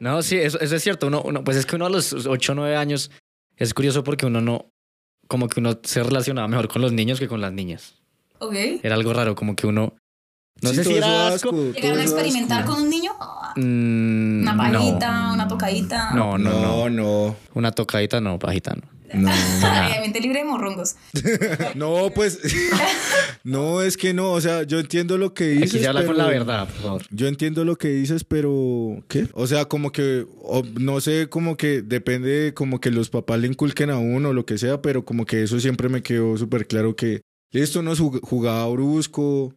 No, 0.00 0.22
sí, 0.22 0.36
eso, 0.36 0.60
eso 0.60 0.76
es 0.76 0.82
cierto. 0.82 1.06
Uno, 1.06 1.22
uno, 1.22 1.44
pues 1.44 1.56
es 1.56 1.66
que 1.66 1.76
uno 1.76 1.86
a 1.86 1.90
los 1.90 2.12
8 2.12 2.52
o 2.52 2.54
9 2.54 2.76
años 2.76 3.10
es 3.56 3.74
curioso 3.74 4.04
porque 4.04 4.26
uno 4.26 4.40
no, 4.40 4.72
como 5.28 5.48
que 5.48 5.60
uno 5.60 5.78
se 5.82 6.02
relacionaba 6.02 6.48
mejor 6.48 6.68
con 6.68 6.82
los 6.82 6.92
niños 6.92 7.18
que 7.18 7.28
con 7.28 7.40
las 7.40 7.52
niñas. 7.52 8.00
Ok. 8.38 8.54
Era 8.82 8.94
algo 8.94 9.12
raro, 9.12 9.34
como 9.34 9.54
que 9.54 9.66
uno, 9.66 9.96
no 10.62 10.70
Sí, 10.70 10.76
sé 10.76 10.84
si 10.84 10.94
era 10.94 11.28
asco. 11.28 11.50
todo 11.50 11.72
¿Llegaron 11.72 11.98
a 11.98 12.02
experimentar 12.02 12.60
asco. 12.62 12.72
con 12.74 12.82
un 12.84 12.90
niño? 12.90 13.12
Mm, 13.56 14.42
Una 14.42 14.52
no. 14.52 14.58
pajita, 14.78 15.30
una 15.32 15.48
tocadita. 15.48 16.10
No, 16.14 16.38
no, 16.38 16.50
no, 16.50 16.60
No, 16.60 16.90
no, 16.90 17.36
Una 17.54 17.72
tocadita, 17.72 18.20
no, 18.20 18.38
pajita, 18.38 18.74
no. 18.74 18.82
no. 19.14 19.28
Obviamente 19.28 20.20
libre 20.20 20.38
de 20.40 20.44
morrongos. 20.44 20.94
No, 21.74 22.10
pues, 22.14 22.38
no, 23.44 23.82
es 23.82 23.96
que 23.96 24.14
no, 24.14 24.32
o 24.32 24.40
sea, 24.40 24.62
yo 24.64 24.78
entiendo 24.78 25.18
lo 25.18 25.34
que 25.34 25.48
dices. 25.48 25.70
Aquí 25.74 25.78
se 25.80 25.88
habla 25.88 26.04
con 26.06 26.16
la 26.16 26.26
verdad, 26.26 26.68
por 26.68 26.76
favor. 26.82 27.02
Yo 27.10 27.26
entiendo 27.26 27.64
lo 27.64 27.76
que 27.76 27.88
dices, 27.88 28.24
pero 28.24 29.02
¿qué? 29.08 29.28
O 29.34 29.46
sea, 29.46 29.64
como 29.64 29.90
que 29.92 30.26
o- 30.42 30.62
no 30.78 31.00
sé, 31.00 31.28
como 31.28 31.56
que 31.56 31.82
depende 31.82 32.52
como 32.54 32.80
que 32.80 32.90
los 32.90 33.10
papás 33.10 33.40
le 33.40 33.48
inculquen 33.48 33.90
a 33.90 33.98
uno 33.98 34.28
o 34.30 34.32
lo 34.32 34.46
que 34.46 34.58
sea, 34.58 34.80
pero 34.82 35.04
como 35.04 35.26
que 35.26 35.42
eso 35.42 35.58
siempre 35.60 35.88
me 35.88 36.02
quedó 36.02 36.36
súper 36.36 36.66
claro 36.66 36.94
que 36.94 37.22
listo 37.52 37.82
nos 37.82 38.00
jug- 38.00 38.20
jugaba 38.22 38.68
brusco. 38.68 39.54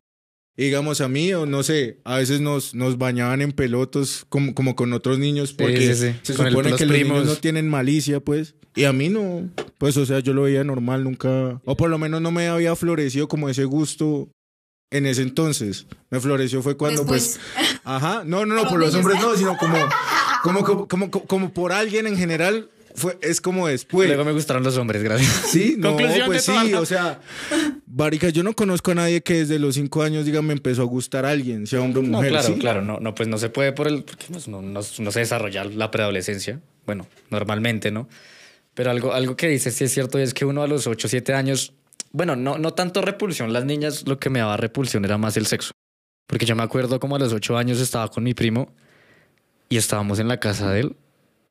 Digamos 0.56 1.02
a 1.02 1.08
mí, 1.08 1.34
o 1.34 1.46
no 1.48 1.64
sé, 1.64 1.98
a 2.04 2.18
veces 2.18 2.40
nos, 2.40 2.76
nos 2.76 3.00
bañaban 3.00 3.42
en 3.42 3.52
pelotos 3.54 4.26
como, 4.30 4.54
como 4.54 4.76
con 4.76 4.94
otros 4.94 5.18
niños, 5.18 5.52
porque 5.54 5.96
sí, 5.96 6.10
sí. 6.12 6.16
se 6.22 6.34
Con 6.36 6.46
el- 6.46 6.52
supone 6.54 6.70
los 6.70 6.78
que 6.78 6.86
los 6.86 6.94
primos. 6.96 7.14
niños 7.22 7.34
no 7.34 7.36
tienen 7.42 7.68
malicia, 7.70 8.20
pues. 8.20 8.54
Y 8.76 8.84
a 8.86 8.94
mí 8.94 9.10
no, 9.10 9.50
pues, 9.80 9.98
o 9.98 10.06
sea, 10.06 10.20
yo 10.20 10.34
lo 10.34 10.44
veía 10.44 10.64
normal, 10.64 11.04
nunca, 11.04 11.60
o 11.66 11.76
por 11.76 11.90
lo 11.90 11.98
menos 11.98 12.22
no 12.22 12.32
me 12.32 12.48
había 12.50 12.76
florecido 12.76 13.28
como 13.28 13.50
ese 13.50 13.66
gusto 13.66 14.30
en 14.92 15.08
ese 15.08 15.24
entonces. 15.24 15.88
Me 16.12 16.20
floreció 16.20 16.62
fue 16.62 16.78
cuando, 16.78 17.04
pues, 17.06 17.40
Después. 17.56 17.80
Ajá, 17.84 18.24
no, 18.26 18.46
no, 18.46 18.54
no, 18.56 18.68
Por 18.70 18.80
los 18.80 18.94
hombres 18.94 19.20
no, 19.22 19.36
sino 19.36 19.58
como, 19.58 19.76
como, 20.44 20.64
como, 20.64 20.88
como, 20.88 21.10
como, 21.12 21.26
como 21.28 21.54
por 21.54 21.72
alguien 21.72 22.06
en 22.06 22.16
general, 22.18 22.70
fue, 22.96 23.18
es 23.22 23.42
como 23.42 23.68
después. 23.68 24.08
Luego 24.08 24.26
me 24.26 24.32
gustaron 24.32 24.64
los 24.64 24.78
hombres, 24.78 25.04
gracias. 25.04 25.32
Sí, 25.52 25.76
no, 25.78 25.90
Conclusión 25.96 26.26
pues 26.28 26.46
toda 26.46 26.64
sí, 26.64 26.72
la- 26.72 26.80
o 26.82 26.86
sea, 26.86 27.20
Barica, 27.86 28.30
yo 28.30 28.44
no 28.44 28.54
conozco 28.54 28.92
a 28.92 28.96
nadie 28.96 29.22
que 29.22 29.36
desde 29.36 29.60
los 29.60 29.76
cinco 29.76 30.02
años, 30.04 30.26
diga, 30.26 30.42
me 30.42 30.54
empezó 30.54 30.82
a 30.82 30.86
gustar 30.86 31.26
a 31.26 31.30
alguien, 31.30 31.68
sea 31.68 31.82
hombre 31.82 32.00
o 32.00 32.04
No, 32.04 32.18
mujer, 32.18 32.30
claro, 32.32 32.48
¿sí? 32.48 32.56
claro, 32.60 32.82
no, 32.82 33.00
no, 33.00 33.14
pues 33.16 33.30
no 33.30 33.38
se 33.38 33.50
puede 33.50 33.72
por 33.72 33.88
el, 33.88 34.04
porque 34.04 34.26
pues 34.32 34.48
no, 34.48 34.62
no, 34.62 34.82
no 35.00 35.12
se 35.12 35.20
desarrolla 35.20 35.64
la 35.66 35.92
preadolescencia, 35.92 36.60
bueno, 36.86 37.08
normalmente, 37.30 37.92
¿no? 37.92 38.08
Pero 38.74 38.90
algo, 38.90 39.14
algo 39.14 39.36
que 39.36 39.48
dices 39.48 39.76
sí 39.76 39.84
es 39.84 39.92
cierto 39.94 40.18
y 40.20 40.24
es 40.24 40.34
que 40.34 40.46
uno 40.46 40.64
a 40.64 40.68
los 40.68 40.88
8 40.88 41.08
o 41.08 41.10
7 41.10 41.34
años, 41.34 41.74
bueno, 42.12 42.36
no, 42.36 42.58
no 42.58 42.74
tanto 42.74 43.02
repulsión, 43.04 43.54
las 43.54 43.66
niñas 43.66 44.08
lo 44.08 44.18
que 44.20 44.30
me 44.32 44.40
daba 44.40 44.58
repulsión 44.58 45.06
era 45.06 45.18
más 45.20 45.38
el 45.38 45.46
sexo, 45.46 45.72
porque 46.28 46.46
yo 46.48 46.56
me 46.56 46.64
acuerdo 46.64 47.00
como 47.00 47.16
a 47.16 47.20
los 47.20 47.32
8 47.34 47.58
años 47.58 47.80
estaba 47.80 48.08
con 48.10 48.24
mi 48.24 48.34
primo 48.34 48.74
y 49.70 49.78
estábamos 49.78 50.18
en 50.20 50.28
la 50.28 50.40
casa 50.40 50.72
de 50.72 50.80
él 50.82 50.96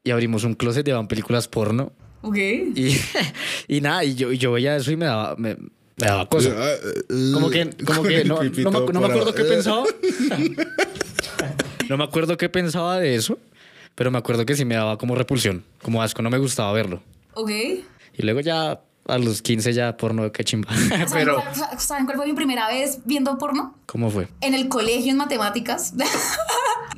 y 0.05 0.11
abrimos 0.11 0.45
un 0.45 0.55
closet, 0.55 0.85
llevaban 0.85 1.09
películas 1.09 1.49
porno 1.49 1.93
Ok. 2.23 2.37
y, 2.37 2.97
y 3.69 3.81
nada, 3.81 4.05
y 4.05 4.15
yo, 4.15 4.33
y 4.33 4.39
yo 4.39 4.53
veía 4.53 4.77
eso 4.77 4.91
y 4.91 4.97
me 4.97 5.07
daba, 5.07 5.35
me, 5.37 5.55
me 5.57 6.07
daba 6.07 6.29
cosa. 6.29 6.55
Como 7.35 7.51
que, 7.51 7.71
como 7.85 8.03
que 8.03 8.21
el 8.23 8.29
no, 8.29 8.39
pipí 8.41 8.63
no 8.63 8.71
me, 8.71 8.93
no 8.93 9.01
me 9.01 9.07
acuerdo 9.07 9.35
qué 9.35 9.45
pensaba. 9.45 9.85
No 11.89 11.97
me 11.99 12.05
acuerdo 12.05 12.37
qué 12.39 12.49
pensaba 12.49 12.99
de 12.99 13.17
eso, 13.17 13.39
pero 13.95 14.11
me 14.11 14.17
acuerdo 14.19 14.47
que 14.47 14.55
sí 14.55 14.65
me 14.65 14.77
daba 14.77 14.97
como 14.97 15.15
repulsión, 15.15 15.65
como 15.83 16.03
asco, 16.03 16.23
no 16.23 16.31
me 16.31 16.39
gustaba 16.39 16.73
verlo. 16.73 17.03
Ok. 17.35 17.51
Y 17.51 18.23
luego 18.23 18.41
ya 18.41 18.81
a 19.09 19.19
los 19.19 19.43
15 19.43 19.73
ya 19.73 19.97
porno, 19.97 20.31
qué 20.33 20.45
chimba. 20.45 20.75
¿Saben, 20.75 21.07
Pero, 21.13 21.43
cuál, 21.55 21.79
¿Saben 21.81 22.05
cuál 22.07 22.17
fue 22.17 22.27
mi 22.27 22.33
primera 22.35 22.69
vez 22.69 23.01
viendo 23.05 23.37
porno? 23.37 23.77
¿cómo 23.87 24.11
fue? 24.11 24.29
En 24.41 24.55
el 24.55 24.69
colegio 24.69 25.11
en 25.11 25.19
matemáticas, 25.19 25.93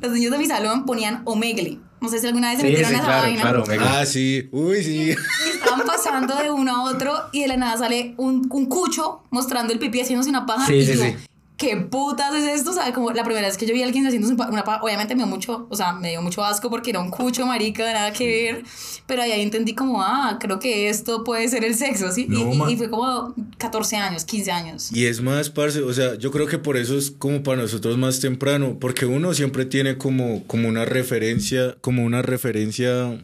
los 0.01 0.11
niños 0.11 0.31
de 0.31 0.37
mi 0.37 0.45
salón 0.45 0.85
ponían 0.85 1.23
Omegle. 1.25 1.79
No 2.05 2.11
sé 2.11 2.19
si 2.19 2.27
alguna 2.27 2.49
vez 2.51 2.59
se 2.59 2.67
Sí, 2.67 2.71
metieron 2.71 2.89
sí, 2.91 2.95
a 2.95 2.97
esa 2.99 3.05
claro, 3.07 3.21
vaina. 3.23 3.41
claro. 3.41 3.63
Omega. 3.63 3.99
Ah, 3.99 4.05
sí, 4.05 4.47
uy, 4.51 4.83
sí. 4.83 4.95
Y 5.09 5.49
estaban 5.55 5.85
pasando 5.87 6.35
de 6.35 6.51
uno 6.51 6.71
a 6.75 6.83
otro 6.83 7.13
y 7.31 7.41
de 7.41 7.47
la 7.47 7.57
nada 7.57 7.77
sale 7.77 8.13
un, 8.17 8.47
un 8.51 8.65
cucho 8.67 9.23
mostrando 9.31 9.73
el 9.73 9.79
pipí 9.79 10.01
haciéndose 10.01 10.29
una 10.29 10.45
paja. 10.45 10.67
Sí, 10.67 10.75
y 10.75 10.85
sí, 10.85 10.93
yo, 10.93 11.03
sí. 11.03 11.15
¿Qué 11.57 11.77
putas 11.77 12.33
es 12.35 12.43
esto? 12.59 12.71
O 12.71 12.73
sea, 12.73 12.91
como 12.93 13.11
la 13.11 13.23
primera 13.23 13.47
vez 13.47 13.57
que 13.57 13.65
yo 13.65 13.73
vi 13.73 13.81
a 13.81 13.85
alguien 13.85 14.05
pa- 14.37 14.49
una 14.49 14.63
paja, 14.63 14.81
obviamente 14.83 15.15
me 15.15 15.23
dio 15.23 15.27
mucho, 15.27 15.67
o 15.69 15.75
sea, 15.75 15.93
me 15.93 16.09
dio 16.09 16.21
mucho 16.21 16.43
asco 16.43 16.69
porque 16.69 16.89
era 16.91 16.99
un 16.99 17.09
cucho, 17.09 17.45
marica, 17.45 17.91
nada 17.93 18.11
que 18.13 18.27
ver. 18.27 18.63
Pero 19.07 19.21
ahí 19.21 19.39
entendí 19.41 19.73
como, 19.75 20.01
ah, 20.01 20.37
creo 20.39 20.59
que 20.59 20.89
esto 20.89 21.23
puede 21.23 21.47
ser 21.47 21.63
el 21.63 21.75
sexo, 21.75 22.11
¿sí? 22.11 22.25
No, 22.27 22.69
y, 22.69 22.73
y 22.73 22.77
fue 22.77 22.89
como 22.89 23.33
14 23.57 23.95
años, 23.97 24.25
15 24.25 24.51
años. 24.51 24.91
Y 24.91 25.05
es 25.05 25.21
más, 25.21 25.49
parce, 25.49 25.81
o 25.81 25.93
sea, 25.93 26.15
yo 26.15 26.31
creo 26.31 26.47
que 26.47 26.57
por 26.57 26.75
eso 26.77 26.97
es 26.97 27.11
como 27.11 27.43
para 27.43 27.61
nosotros 27.61 27.97
más 27.97 28.19
temprano, 28.19 28.77
porque 28.79 29.05
uno 29.05 29.33
siempre 29.33 29.65
tiene 29.65 29.97
como, 29.97 30.43
como 30.47 30.67
una 30.67 30.85
referencia, 30.85 31.75
como 31.81 32.03
una 32.03 32.21
referencia 32.21 33.23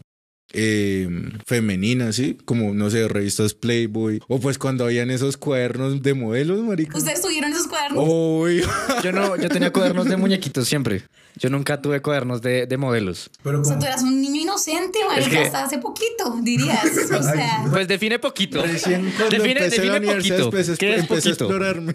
eh, 0.52 1.08
femenina, 1.46 2.12
¿sí? 2.12 2.36
Como, 2.44 2.74
no 2.74 2.90
sé, 2.90 3.08
revistas 3.08 3.54
Playboy, 3.54 4.20
o 4.28 4.40
pues 4.40 4.58
cuando 4.58 4.84
habían 4.84 5.10
esos 5.10 5.36
cuadernos 5.36 6.02
de 6.02 6.14
modelos, 6.14 6.60
marica. 6.60 6.96
¿Ustedes 6.96 7.20
tuvieron 7.22 7.52
esos 7.52 7.66
cuadernos? 7.68 8.04
Uy. 8.08 8.62
Yo 9.02 9.12
no, 9.12 9.36
yo 9.36 9.48
tenía 9.48 9.72
cuadernos 9.72 10.06
de 10.06 10.16
muñequitos 10.16 10.68
siempre. 10.68 11.02
Yo 11.36 11.48
nunca 11.48 11.80
tuve 11.80 12.02
cuadernos 12.02 12.42
de, 12.42 12.66
de 12.66 12.76
modelos. 12.76 13.30
Pero 13.42 13.62
O 13.62 13.64
sea, 13.64 13.78
tú 13.78 13.86
eras 13.86 14.02
un 14.02 14.20
niño 14.20 14.42
inocente, 14.42 14.98
marica, 15.08 15.30
que- 15.30 15.38
hasta 15.38 15.64
hace 15.64 15.78
poquito, 15.78 16.38
dirías. 16.42 16.84
O 17.18 17.22
sea, 17.22 17.64
Pues 17.70 17.88
define 17.88 18.18
poquito. 18.18 18.62
Recién 18.62 19.10
cuando 19.16 19.30
define 19.36 19.60
empecé 19.64 19.84
la 19.86 19.94
define 19.98 20.14
poquito. 20.16 20.44
empecé, 20.44 20.76
¿Qué 20.76 20.94
es 20.94 21.00
empecé 21.00 21.28
a 21.30 21.32
poquito? 21.32 21.44
explorarme. 21.46 21.94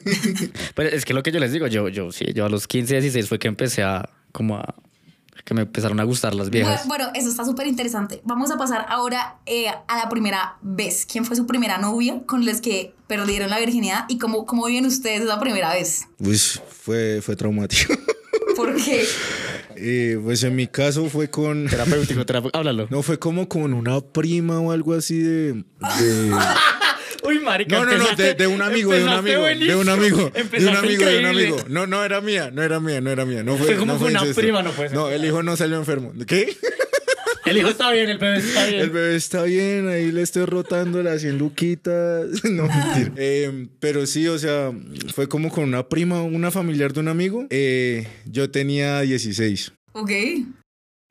Pero 0.73 0.89
es 0.89 1.05
que 1.05 1.13
lo 1.13 1.21
que 1.21 1.31
yo 1.31 1.39
les 1.39 1.51
digo, 1.51 1.67
yo, 1.67 1.87
yo 1.89 2.11
sí, 2.11 2.25
yo 2.33 2.45
a 2.45 2.49
los 2.49 2.67
15, 2.67 2.95
16 2.95 3.27
fue 3.29 3.37
que 3.37 3.47
empecé 3.47 3.83
a 3.83 4.09
como 4.31 4.57
a 4.57 4.73
que 5.45 5.53
me 5.53 5.61
empezaron 5.61 5.99
a 5.99 6.03
gustar 6.03 6.33
las 6.35 6.49
viejas. 6.49 6.85
Bueno, 6.87 7.05
bueno, 7.05 7.19
eso 7.19 7.29
está 7.29 7.45
súper 7.45 7.67
interesante. 7.67 8.21
Vamos 8.25 8.51
a 8.51 8.57
pasar 8.57 8.85
ahora 8.89 9.37
eh, 9.45 9.67
a 9.87 9.97
la 9.97 10.09
primera 10.09 10.57
vez. 10.61 11.05
¿Quién 11.05 11.25
fue 11.25 11.35
su 11.35 11.45
primera 11.45 11.77
novia 11.77 12.21
con 12.25 12.45
los 12.45 12.61
que 12.61 12.93
perdieron 13.07 13.49
la 13.49 13.59
virginidad 13.59 14.05
y 14.09 14.17
cómo, 14.17 14.45
cómo 14.45 14.65
viven 14.65 14.85
ustedes 14.85 15.21
esa 15.21 15.39
primera 15.39 15.73
vez? 15.73 16.07
Uy, 16.19 16.37
fue, 16.37 17.21
fue 17.21 17.35
traumático. 17.35 17.93
¿Por 18.55 18.75
qué? 18.75 19.05
Eh, 19.75 20.19
pues 20.23 20.43
en 20.43 20.55
mi 20.55 20.65
caso 20.67 21.07
fue 21.09 21.29
con... 21.29 21.67
Terapéutico, 21.67 22.25
terapéutico. 22.25 22.57
Háblalo. 22.57 22.87
No, 22.89 23.03
fue 23.03 23.19
como 23.19 23.47
con 23.47 23.73
una 23.73 24.01
prima 24.01 24.59
o 24.59 24.71
algo 24.71 24.93
así 24.93 25.19
de... 25.19 25.53
de- 25.53 26.35
Uy, 27.27 27.39
marica. 27.39 27.75
No, 27.77 27.85
no, 27.85 27.97
no, 27.97 28.15
de, 28.15 28.47
un 28.47 28.61
amigo, 28.61 28.93
de 28.93 29.03
un 29.03 29.09
amigo, 29.09 29.43
de 29.43 29.75
un 29.75 29.89
amigo, 29.89 30.31
de 30.31 30.67
un 30.67 30.75
amigo, 30.75 31.05
de 31.05 31.19
un 31.19 31.25
amigo. 31.25 31.57
No, 31.67 31.85
no 31.85 32.03
era 32.03 32.21
mía, 32.21 32.51
no 32.53 32.63
era 32.63 32.79
mía, 32.79 33.01
no 33.01 33.11
era 33.11 33.25
mía. 33.25 33.43
No 33.43 33.57
fue, 33.57 33.67
Fue 33.67 33.75
como 33.75 33.93
no 33.93 33.99
con 33.99 34.09
una 34.09 34.19
incesto. 34.21 34.41
prima, 34.41 34.63
no 34.63 34.71
puede 34.71 34.89
ser. 34.89 34.97
No, 34.97 35.09
el 35.09 35.25
hijo 35.25 35.43
no 35.43 35.57
salió 35.57 35.77
enfermo. 35.77 36.13
¿Qué? 36.25 36.55
El 37.45 37.57
hijo 37.57 37.69
está 37.69 37.91
bien, 37.91 38.09
el 38.09 38.17
bebé 38.17 38.37
está 38.37 38.65
bien. 38.65 38.81
El 38.81 38.89
bebé 38.89 39.15
está 39.15 39.43
bien, 39.43 39.87
ahí 39.87 40.11
le 40.11 40.21
estoy 40.21 40.45
rotando 40.45 41.01
las 41.01 41.21
100 41.21 41.37
luquitas. 41.37 42.27
No, 42.43 42.67
mentira. 42.67 43.11
Eh, 43.17 43.67
pero 43.79 44.05
sí, 44.05 44.27
o 44.27 44.37
sea, 44.37 44.71
fue 45.13 45.27
como 45.27 45.49
con 45.49 45.63
una 45.65 45.87
prima, 45.87 46.23
una 46.23 46.51
familiar 46.51 46.93
de 46.93 46.99
un 46.99 47.07
amigo. 47.07 47.47
Eh, 47.49 48.07
yo 48.25 48.49
tenía 48.51 49.01
16. 49.01 49.71
Ok. 49.93 50.11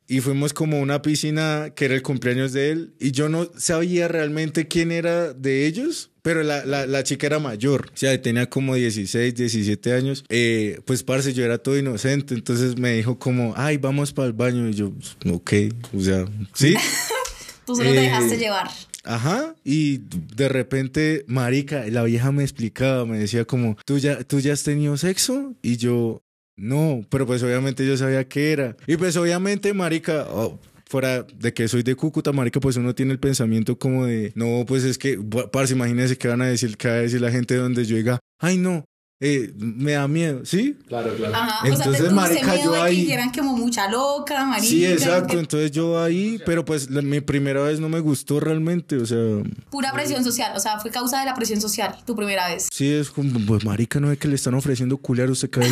Y 0.08 0.20
fuimos 0.20 0.52
como 0.52 0.76
a 0.76 0.80
una 0.80 1.02
piscina 1.02 1.72
que 1.74 1.86
era 1.86 1.94
el 1.94 2.02
cumpleaños 2.02 2.52
de 2.52 2.70
él. 2.70 2.94
Y 3.00 3.10
yo 3.10 3.28
no 3.28 3.50
sabía 3.56 4.06
realmente 4.08 4.68
quién 4.68 4.92
era 4.92 5.32
de 5.32 5.66
ellos. 5.66 6.10
Pero 6.22 6.42
la, 6.42 6.64
la, 6.64 6.86
la 6.86 7.02
chica 7.04 7.26
era 7.26 7.38
mayor. 7.38 7.90
O 7.92 7.96
sea, 7.96 8.20
tenía 8.20 8.48
como 8.50 8.74
16, 8.74 9.34
17 9.34 9.92
años. 9.92 10.24
Eh, 10.28 10.80
pues, 10.84 11.02
parce, 11.02 11.32
yo 11.32 11.44
era 11.44 11.58
todo 11.58 11.78
inocente. 11.78 12.34
Entonces 12.34 12.76
me 12.78 12.94
dijo 12.94 13.18
como, 13.18 13.54
ay, 13.56 13.76
vamos 13.76 14.12
para 14.12 14.26
el 14.28 14.32
baño. 14.32 14.68
Y 14.68 14.74
yo, 14.74 14.92
ok, 15.30 15.52
o 15.96 16.00
sea, 16.00 16.24
sí. 16.54 16.74
Tú 17.66 17.74
solo 17.74 17.90
te 17.90 17.98
Eh, 17.98 18.00
dejaste 18.02 18.38
llevar. 18.38 18.68
Ajá, 19.08 19.54
y 19.62 19.98
de 20.34 20.48
repente, 20.48 21.24
marica, 21.28 21.84
la 21.86 22.02
vieja 22.02 22.32
me 22.32 22.42
explicaba, 22.42 23.06
me 23.06 23.18
decía 23.18 23.44
como, 23.44 23.76
¿tú 23.84 23.98
ya, 23.98 24.24
¿tú 24.24 24.40
ya 24.40 24.52
has 24.52 24.64
tenido 24.64 24.96
sexo? 24.96 25.54
Y 25.62 25.76
yo, 25.76 26.24
no, 26.56 27.02
pero 27.10 27.26
pues 27.26 27.42
obviamente 27.42 27.86
yo 27.86 27.96
sabía 27.96 28.26
qué 28.28 28.52
era. 28.52 28.76
Y 28.86 28.96
pues 28.96 29.16
obviamente, 29.16 29.72
marica, 29.74 30.26
oh, 30.30 30.58
fuera 30.86 31.22
de 31.22 31.52
que 31.52 31.68
soy 31.68 31.82
de 31.82 31.94
Cúcuta, 31.94 32.32
marica, 32.32 32.60
pues 32.60 32.76
uno 32.76 32.94
tiene 32.94 33.12
el 33.12 33.18
pensamiento 33.18 33.78
como 33.78 34.06
de, 34.06 34.32
no, 34.34 34.64
pues 34.66 34.84
es 34.84 34.98
que, 34.98 35.18
parce, 35.52 35.74
imagínense 35.74 36.16
que 36.16 36.28
van 36.28 36.42
a 36.42 36.46
decir, 36.46 36.76
que 36.76 36.88
va 36.88 36.94
a 36.94 36.98
decir 36.98 37.20
la 37.20 37.30
gente 37.30 37.56
donde 37.56 37.84
yo 37.84 37.96
diga, 37.96 38.18
ay 38.38 38.56
no, 38.58 38.84
eh, 39.18 39.52
me 39.56 39.92
da 39.92 40.06
miedo, 40.08 40.44
¿sí? 40.44 40.76
Claro, 40.88 41.14
claro. 41.16 41.34
Ajá. 41.34 41.58
o 41.60 41.62
sea, 41.66 41.74
entonces, 41.74 42.02
te 42.02 42.08
tuviste 42.10 42.14
marica, 42.14 42.52
miedo 42.52 42.64
yo 42.64 42.70
de 42.72 42.76
que 42.78 42.82
ahí- 42.84 42.96
dijeran 42.96 43.30
como 43.32 43.56
mucha 43.56 43.90
loca, 43.90 44.44
marica. 44.44 44.66
Sí, 44.68 44.84
exacto, 44.84 45.34
que- 45.34 45.38
entonces 45.40 45.70
yo 45.70 46.02
ahí, 46.02 46.38
pero 46.44 46.64
pues 46.66 46.90
la- 46.90 47.00
mi 47.02 47.20
primera 47.22 47.62
vez 47.62 47.80
no 47.80 47.88
me 47.88 48.00
gustó 48.00 48.40
realmente, 48.40 48.96
o 48.98 49.06
sea... 49.06 49.18
Pura 49.70 49.90
presión 49.92 50.22
social. 50.22 50.52
O 50.54 50.60
sea, 50.60 50.78
fue 50.80 50.90
causa 50.90 51.20
de 51.20 51.24
la 51.24 51.34
presión 51.34 51.60
social 51.62 51.96
tu 52.04 52.14
primera 52.14 52.48
vez. 52.48 52.68
Sí, 52.72 52.92
es 52.92 53.10
como, 53.10 53.40
pues 53.46 53.64
marica, 53.64 54.00
no 54.00 54.12
es 54.12 54.18
que 54.18 54.28
le 54.28 54.34
están 54.34 54.52
ofreciendo 54.54 54.98
culiar, 54.98 55.30
usted 55.30 55.48
que 55.48 55.60
no. 55.60 55.66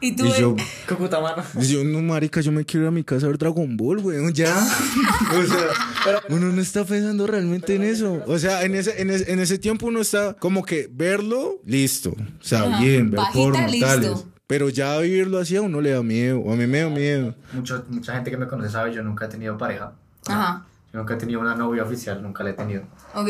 Y 0.00 0.14
tú, 0.14 0.26
Y 0.26 0.32
yo, 0.40 0.54
Cúcuta, 0.88 1.20
mano. 1.20 1.42
y 1.60 1.66
yo, 1.68 1.82
no, 1.84 2.02
marica, 2.02 2.40
yo 2.42 2.52
me 2.52 2.64
quiero 2.64 2.84
ir 2.84 2.88
a 2.88 2.90
mi 2.90 3.02
casa 3.02 3.26
a 3.26 3.28
ver 3.30 3.38
Dragon 3.38 3.76
Ball, 3.76 3.98
weón, 3.98 4.32
ya. 4.34 4.54
O 5.32 5.42
sea, 5.46 6.20
uno 6.28 6.52
no 6.52 6.60
está 6.60 6.84
pensando 6.84 7.26
realmente 7.26 7.74
en 7.74 7.82
eso. 7.82 8.22
O 8.26 8.38
sea, 8.38 8.62
en 8.64 8.74
ese, 8.74 9.00
en 9.00 9.10
ese, 9.10 9.32
en 9.32 9.40
ese 9.40 9.58
tiempo 9.58 9.86
uno 9.86 10.00
está 10.00 10.34
como 10.34 10.64
que 10.64 10.88
verlo, 10.92 11.60
listo. 11.64 12.10
O 12.10 12.44
sea, 12.44 12.62
Ajá. 12.64 12.80
bien, 12.82 13.10
ver 13.10 13.20
porno, 13.32 13.58
tales. 13.80 14.26
Pero 14.46 14.68
ya 14.68 14.98
vivirlo 14.98 15.38
así 15.38 15.56
a 15.56 15.62
uno 15.62 15.80
le 15.80 15.90
da 15.90 16.02
miedo, 16.02 16.38
o 16.40 16.52
a 16.52 16.56
mí 16.56 16.66
me 16.66 16.80
da 16.80 16.88
miedo. 16.88 17.34
Mucho, 17.52 17.84
mucha 17.88 18.14
gente 18.14 18.30
que 18.30 18.36
me 18.36 18.46
conoce 18.46 18.70
sabe, 18.70 18.94
yo 18.94 19.02
nunca 19.02 19.24
he 19.24 19.28
tenido 19.28 19.58
pareja. 19.58 19.92
Ajá. 20.28 20.64
Yo 20.92 21.00
nunca 21.00 21.14
he 21.14 21.16
tenido 21.16 21.40
una 21.40 21.56
novia 21.56 21.82
oficial, 21.82 22.22
nunca 22.22 22.44
la 22.44 22.50
he 22.50 22.52
tenido. 22.52 22.82
Ok. 23.14 23.28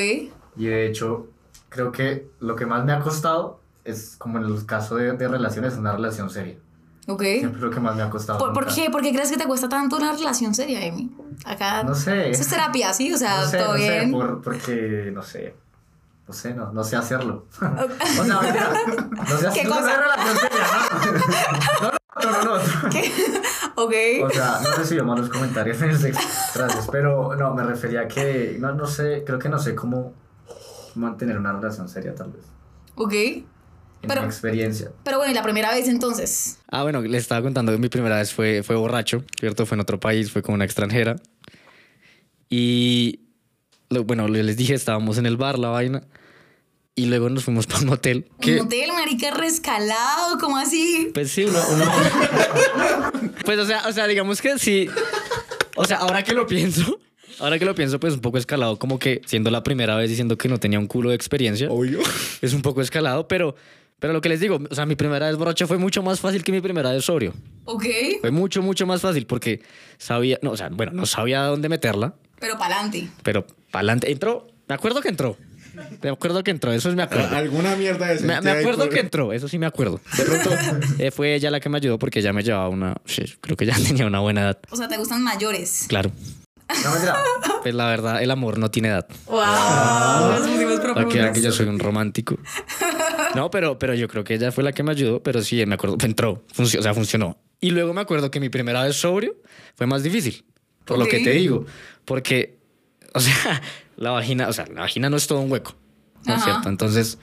Y 0.59 0.67
de 0.67 0.87
hecho, 0.87 1.29
creo 1.71 1.91
que 1.91 2.27
lo 2.41 2.55
que 2.55 2.67
más 2.67 2.85
me 2.85 2.93
ha 2.93 3.01
costado 3.01 3.61
es, 3.87 4.17
como 4.19 4.39
en 4.39 4.45
el 4.45 4.67
caso 4.67 4.97
de, 4.97 5.13
de 5.13 5.29
relaciones, 5.29 5.75
una 5.77 5.93
relación 5.93 6.29
seria. 6.31 6.57
Ok. 7.09 7.23
Siempre 7.23 7.61
lo 7.61 7.71
que 7.71 7.79
más 7.81 7.95
me 7.95 8.03
ha 8.03 8.11
costado. 8.11 8.39
¿Por, 8.39 8.53
por 8.53 8.67
qué? 8.67 8.91
¿Por 8.91 9.01
qué 9.01 9.13
crees 9.13 9.31
que 9.31 9.37
te 9.37 9.45
cuesta 9.47 9.69
tanto 9.69 9.97
una 9.97 10.13
relación 10.13 10.55
seria, 10.55 10.85
Emi? 10.85 11.15
Acá. 11.45 11.85
No 11.85 11.95
sé. 11.95 12.31
Eso 12.31 12.43
es 12.43 12.49
terapia, 12.49 12.93
¿sí? 12.93 13.13
O 13.13 13.17
sea, 13.17 13.43
no 13.43 13.47
sé, 13.47 13.59
todo 13.59 13.73
no 13.73 13.79
sé, 13.79 13.91
bien. 13.91 14.11
por- 14.11 14.43
porque, 14.43 15.11
no 15.15 15.23
sé. 15.23 15.55
No 16.27 16.35
sé, 16.35 16.53
no, 16.55 16.73
no 16.73 16.83
sé 16.83 16.97
hacerlo. 16.97 17.47
o 17.61 17.61
sea, 17.61 17.71
no 18.25 19.39
sé 19.39 19.49
¿Qué 19.55 19.61
hacer- 19.61 19.69
no 19.69 19.75
sé 19.77 19.81
cosa? 19.81 19.97
relación 20.01 20.37
seria, 20.37 20.67
¿no? 21.83 21.91
No, 22.25 22.31
no, 22.33 22.43
no, 22.43 22.59
no. 22.59 22.91
¿Qué? 22.91 23.13
ok. 23.77 23.95
O 24.25 24.31
sea, 24.31 24.59
no 24.65 24.71
recibo 24.77 25.05
malos 25.05 25.29
comentarios 25.29 25.81
en 25.83 25.91
el 25.91 25.99
sexo. 25.99 26.21
Gracias, 26.57 26.89
pero 26.91 27.37
no, 27.37 27.55
me 27.55 27.63
refería 27.63 28.01
a 28.01 28.09
que, 28.09 28.57
no, 28.59 28.73
no 28.73 28.87
sé, 28.87 29.23
creo 29.25 29.39
que 29.39 29.49
no 29.49 29.59
sé 29.61 29.77
cómo 29.77 30.13
mantener 30.97 31.39
una 31.39 31.53
relación 31.53 31.89
seria, 31.89 32.15
tal 32.17 32.33
vez. 32.33 32.43
Ok. 32.97 33.13
Pero- 34.09 34.23
mi 34.23 34.27
experiencia. 34.29 34.93
Pero 35.05 35.19
bueno, 35.19 35.33
y 35.33 35.35
la 35.35 35.43
primera 35.43 35.73
vez 35.75 35.89
entonces. 35.89 36.59
Ah, 36.71 36.83
bueno, 36.83 37.01
les 37.03 37.23
estaba 37.23 37.43
contando 37.43 37.73
que 37.73 37.79
mi 37.79 37.89
primera 37.89 38.17
vez 38.19 38.33
fue, 38.33 38.63
fue 38.63 38.77
borracho, 38.77 39.25
¿cierto? 39.39 39.67
Fue 39.67 39.77
en 39.77 39.81
otro 39.81 39.99
país, 40.01 40.31
fue 40.31 40.43
con 40.43 40.55
una 40.55 40.65
extranjera. 40.65 41.17
Y, 42.49 43.21
lo- 43.91 44.05
bueno, 44.05 44.29
les 44.29 44.57
dije, 44.57 44.75
estábamos 44.75 45.19
en 45.19 45.27
el 45.27 45.37
bar, 45.37 45.59
la 45.59 45.69
vaina. 45.69 46.03
Y 46.95 47.07
luego 47.07 47.29
nos 47.29 47.45
fuimos 47.45 47.67
para 47.67 47.81
un 47.83 47.91
hotel. 47.91 48.27
Un 48.31 48.37
Que, 48.39 48.61
hotel, 48.61 48.91
marica, 48.93 49.31
rescalado, 49.33 50.39
¿cómo 50.41 50.57
así? 50.57 51.11
pues 51.13 51.31
sí, 51.31 51.45
uno, 51.45 51.59
uno- 51.73 51.93
pues, 53.45 53.59
o 53.59 53.67
sea, 53.67 53.87
o 53.89 53.93
sea, 53.93 54.07
digamos 54.07 54.41
que 54.41 54.59
sí. 54.59 54.89
O 55.77 55.85
sea, 55.85 55.99
ahora 55.99 56.23
que 56.25 56.33
lo 56.33 56.47
pienso, 56.47 56.99
ahora 57.39 57.59
que 57.59 57.67
lo 57.67 57.75
pienso, 57.75 58.01
pues 58.01 58.15
un 58.15 58.21
poco 58.21 58.39
escalado, 58.39 58.79
como 58.79 58.99
que 58.99 59.21
siendo 59.27 59.51
la 59.51 59.63
primera 59.63 59.95
vez 59.97 60.09
diciendo 60.09 60.39
que 60.39 60.49
no 60.49 60.59
tenía 60.59 60.79
un 60.79 60.87
culo 60.87 61.11
de 61.11 61.17
experiencia. 61.17 61.71
Obvio. 61.71 62.01
Es 62.41 62.55
un 62.55 62.63
poco 62.63 62.81
escalado, 62.81 63.29
pero, 63.29 63.55
pero 63.99 64.13
lo 64.13 64.21
que 64.21 64.29
les 64.29 64.41
digo, 64.41 64.59
o 64.71 64.75
sea, 64.75 64.87
mi 64.87 64.95
primera 64.97 65.27
vez 65.29 65.37
borracho 65.37 65.67
fue 65.67 65.79
mucho 65.79 66.03
más 66.03 66.21
fácil 66.21 66.43
que 66.45 66.53
mi 66.53 66.61
primera 66.61 66.91
vez 66.93 67.05
sobrio. 67.05 67.35
Ok. 67.65 67.85
Fue 68.21 68.31
mucho, 68.31 68.63
mucho 68.63 68.87
más 68.87 69.01
fácil 69.01 69.27
porque 69.27 69.63
sabía, 69.99 70.39
no, 70.43 70.51
o 70.53 70.57
sea, 70.57 70.69
bueno, 70.71 70.93
no 70.93 71.07
sabía 71.07 71.43
dónde 71.45 71.69
meterla, 71.69 72.15
Pero 72.39 72.59
para 72.59 72.77
adelante. 72.77 73.09
pero 73.23 73.47
para 73.71 73.81
adelante 73.81 74.11
entró. 74.13 74.47
Me 74.69 74.75
acuerdo 74.75 75.01
que 75.01 75.09
entró. 75.09 75.37
Me 76.03 76.09
acuerdo 76.09 76.43
que 76.43 76.51
entró, 76.51 76.73
eso 76.73 76.89
sí 76.91 76.97
me 76.97 77.03
acuerdo. 77.03 77.29
Alguna 77.37 77.77
mierda 77.77 78.07
de 78.07 78.21
Me, 78.21 78.41
me 78.41 78.51
acuerdo 78.51 78.89
que 78.89 79.01
entró, 79.01 79.33
eso 79.33 79.47
sí 79.49 79.59
me 79.59 79.67
acuerdo. 79.67 80.01
De 80.17 80.25
pronto 80.25 80.51
eh, 80.99 81.11
fue 81.11 81.35
ella 81.35 81.51
la 81.51 81.61
que 81.61 81.69
me 81.69 81.77
ayudó 81.79 81.99
porque 81.99 82.21
ella 82.21 82.33
me 82.33 82.43
llevaba 82.43 82.69
una, 82.69 82.95
creo 83.41 83.57
que 83.57 83.67
ya 83.67 83.75
tenía 83.87 84.07
una 84.07 84.21
buena 84.21 84.43
edad. 84.43 84.59
O 84.71 84.77
sea, 84.77 84.89
te 84.89 84.97
gustan 84.97 85.23
mayores. 85.23 85.85
Claro, 85.89 86.11
No, 86.69 87.61
pues 87.63 87.75
la 87.75 87.87
verdad, 87.87 88.23
el 88.23 88.31
amor 88.31 88.59
no 88.59 88.71
tiene 88.71 88.89
edad. 88.89 89.07
¡Wow! 89.27 89.41
Nos 89.41 90.41
pusimos 90.41 90.59
vean 90.59 91.09
que 91.09 91.19
profundos. 91.19 91.43
yo 91.43 91.53
soy 91.53 91.67
un 91.67 91.79
romántico. 91.79 92.39
No, 93.37 93.51
pero, 93.51 93.79
pero 93.79 93.95
yo 93.95 94.09
creo 94.09 94.25
que 94.25 94.35
ella 94.35 94.51
fue 94.53 94.65
la 94.65 94.73
que 94.73 94.83
me 94.83 94.91
ayudó, 94.93 95.23
pero 95.23 95.43
sí, 95.43 95.65
me 95.67 95.75
acuerdo, 95.75 95.97
entró, 96.03 96.43
funcionó, 96.53 96.81
o 96.81 96.83
sea, 96.83 96.95
funcionó. 96.95 97.39
Y 97.61 97.71
luego 97.71 97.95
me 97.95 98.01
acuerdo 98.01 98.31
que 98.31 98.41
mi 98.41 98.49
primera 98.49 98.83
vez 98.85 98.97
sobrio 98.97 99.37
fue 99.75 99.87
más 99.87 100.03
difícil, 100.03 100.45
por 100.85 100.99
lo 100.99 101.07
que 101.07 101.21
te 101.21 101.31
digo, 101.31 101.65
porque, 102.05 102.59
o 103.15 103.21
sea, 103.21 103.63
la 103.97 104.11
vagina, 104.11 104.49
o 104.49 104.53
sea, 104.53 104.67
la 104.67 104.81
vagina 104.83 105.09
no 105.11 105.17
es 105.17 105.27
todo 105.27 105.41
un 105.41 105.51
hueco, 105.51 105.75
¿no 106.27 106.35
es 106.37 106.43
cierto? 106.45 106.69
Entonces, 106.69 107.19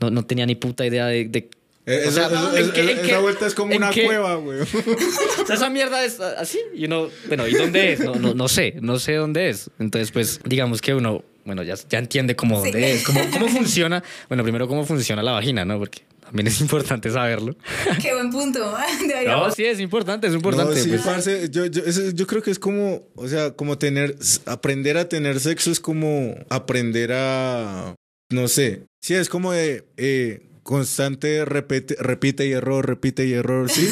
no, 0.00 0.10
no 0.10 0.24
tenía 0.24 0.46
ni 0.46 0.54
puta 0.54 0.84
idea 0.86 1.06
de... 1.06 1.26
de- 1.26 1.50
o 1.88 2.10
sea, 2.10 2.26
esa, 2.26 2.58
¿en 2.58 2.64
esa- 2.64 2.72
qué- 2.72 2.80
en 2.80 2.88
esa 2.88 3.02
qué- 3.02 3.16
vuelta 3.18 3.46
es 3.46 3.54
como 3.54 3.76
una 3.76 3.90
qué- 3.90 4.06
cueva, 4.06 4.34
güey. 4.34 4.58
o 5.42 5.46
sea, 5.46 5.54
esa 5.54 5.70
mierda 5.70 6.04
es 6.04 6.18
así 6.18 6.58
y 6.74 6.86
uno, 6.86 7.08
bueno, 7.28 7.46
¿y 7.46 7.52
dónde 7.52 7.92
es? 7.92 8.00
No, 8.00 8.16
no, 8.16 8.34
no 8.34 8.48
sé, 8.48 8.74
no 8.80 8.98
sé 8.98 9.14
dónde 9.14 9.50
es. 9.50 9.70
Entonces, 9.78 10.10
pues, 10.10 10.40
digamos 10.44 10.80
que 10.80 10.94
uno, 10.94 11.22
bueno, 11.46 11.62
ya, 11.62 11.74
ya 11.88 11.98
entiende 11.98 12.36
cómo 12.36 12.62
Sí. 12.62 12.70
dónde 12.72 12.92
es, 12.92 13.04
cómo, 13.04 13.20
cómo 13.32 13.48
funciona. 13.48 14.02
Bueno, 14.28 14.42
primero 14.42 14.68
cómo 14.68 14.84
funciona 14.84 15.22
la 15.22 15.32
vagina, 15.32 15.64
¿no? 15.64 15.78
Porque 15.78 16.02
también 16.22 16.48
es 16.48 16.60
importante 16.60 17.08
saberlo. 17.10 17.56
Qué 18.02 18.12
buen 18.12 18.30
punto. 18.30 18.58
No, 19.26 19.50
sí, 19.52 19.64
es 19.64 19.80
importante, 19.80 20.26
es 20.26 20.34
importante. 20.34 20.74
No, 20.74 20.80
sí, 20.82 20.88
pues. 20.90 21.02
parce, 21.02 21.48
yo, 21.50 21.66
yo, 21.66 21.82
eso- 21.84 22.10
yo 22.10 22.26
creo 22.26 22.42
que 22.42 22.50
es 22.50 22.58
como, 22.58 23.02
o 23.14 23.28
sea, 23.28 23.52
como 23.52 23.78
tener, 23.78 24.16
aprender 24.46 24.98
a 24.98 25.08
tener 25.08 25.40
sexo 25.40 25.70
es 25.70 25.80
como 25.80 26.34
aprender 26.48 27.12
a, 27.12 27.94
no 28.30 28.48
sé, 28.48 28.82
sí, 29.02 29.14
es 29.14 29.28
como 29.28 29.52
de 29.52 29.84
eh, 29.96 30.42
constante 30.62 31.44
repite, 31.44 31.96
repite 32.00 32.46
y 32.46 32.52
error, 32.52 32.86
repite 32.86 33.24
y 33.26 33.32
error, 33.32 33.70
¿sí? 33.70 33.88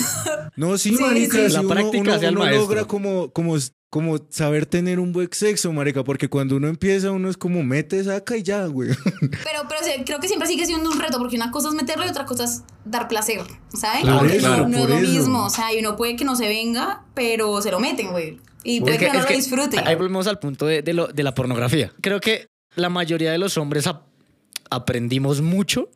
No, 0.57 0.77
sí, 0.79 0.95
Sí, 0.97 1.03
marica, 1.03 1.37
sí. 1.39 1.47
sí, 1.49 1.53
La 1.55 1.61
uno, 1.61 1.69
práctica 1.69 2.19
uno- 2.19 2.29
uno 2.43 2.51
logra 2.51 2.85
como, 2.85 3.31
como, 3.33 3.57
como 3.95 4.19
saber 4.29 4.67
tener 4.67 4.99
un 4.99 5.13
buen 5.13 5.29
sexo, 5.31 5.73
marica, 5.73 6.03
porque 6.03 6.29
cuando 6.29 6.57
uno 6.57 6.67
empieza, 6.67 7.13
uno 7.13 7.31
es 7.31 7.37
como 7.37 7.63
mete, 7.63 8.03
saca 8.03 8.37
y 8.37 8.43
ya, 8.43 8.67
güey. 8.67 8.89
Pero, 9.21 9.69
pero 9.69 9.81
creo 10.05 10.19
que 10.19 10.27
siempre 10.27 10.49
sigue 10.49 10.67
siendo 10.67 10.91
un 10.91 10.99
reto, 10.99 11.19
porque 11.19 11.37
una 11.37 11.53
cosa 11.53 11.69
es 11.69 11.75
meterlo 11.75 12.05
y 12.05 12.09
otra 12.09 12.25
cosa 12.25 12.43
es 12.43 12.65
dar 12.85 13.07
placer, 13.07 13.43
¿sabes? 13.73 14.01
Claro, 14.03 14.19
Porque 14.19 14.39
claro, 14.39 14.69
no, 14.69 14.79
es 14.79 14.89
lo 14.89 14.99
eso. 14.99 15.11
mismo, 15.13 15.45
o 15.47 15.49
sea, 15.51 15.73
y 15.73 15.79
uno 15.79 15.95
puede 15.97 16.17
que 16.17 16.25
no 16.25 16.35
se 16.35 16.49
venga, 16.49 17.05
pero 17.15 17.63
se 17.63 17.71
lo 17.71 17.79
meten, 17.79 18.11
güey. 18.11 18.41
Y 18.65 18.81
puede 18.81 18.99
que, 18.99 19.07
que- 19.07 19.13
no 19.13 19.21
lo 19.21 19.27
que 19.27 19.37
disfrute. 19.37 19.79
Ahí 19.79 19.95
volvemos 19.95 20.27
al 20.27 20.41
punto 20.41 20.67
de, 20.67 20.83
de 20.83 20.93
lo, 20.93 21.07
de 21.07 21.23
la 21.23 21.33
pornografía. 21.33 21.93
Creo 22.01 22.19
que 22.21 22.49
la 22.75 22.89
mayoría 22.89 23.31
de 23.31 23.39
los 23.39 23.57
hombres 23.59 23.87
ap- 23.87 24.09
aprendimos 24.71 25.41
mucho 25.41 25.89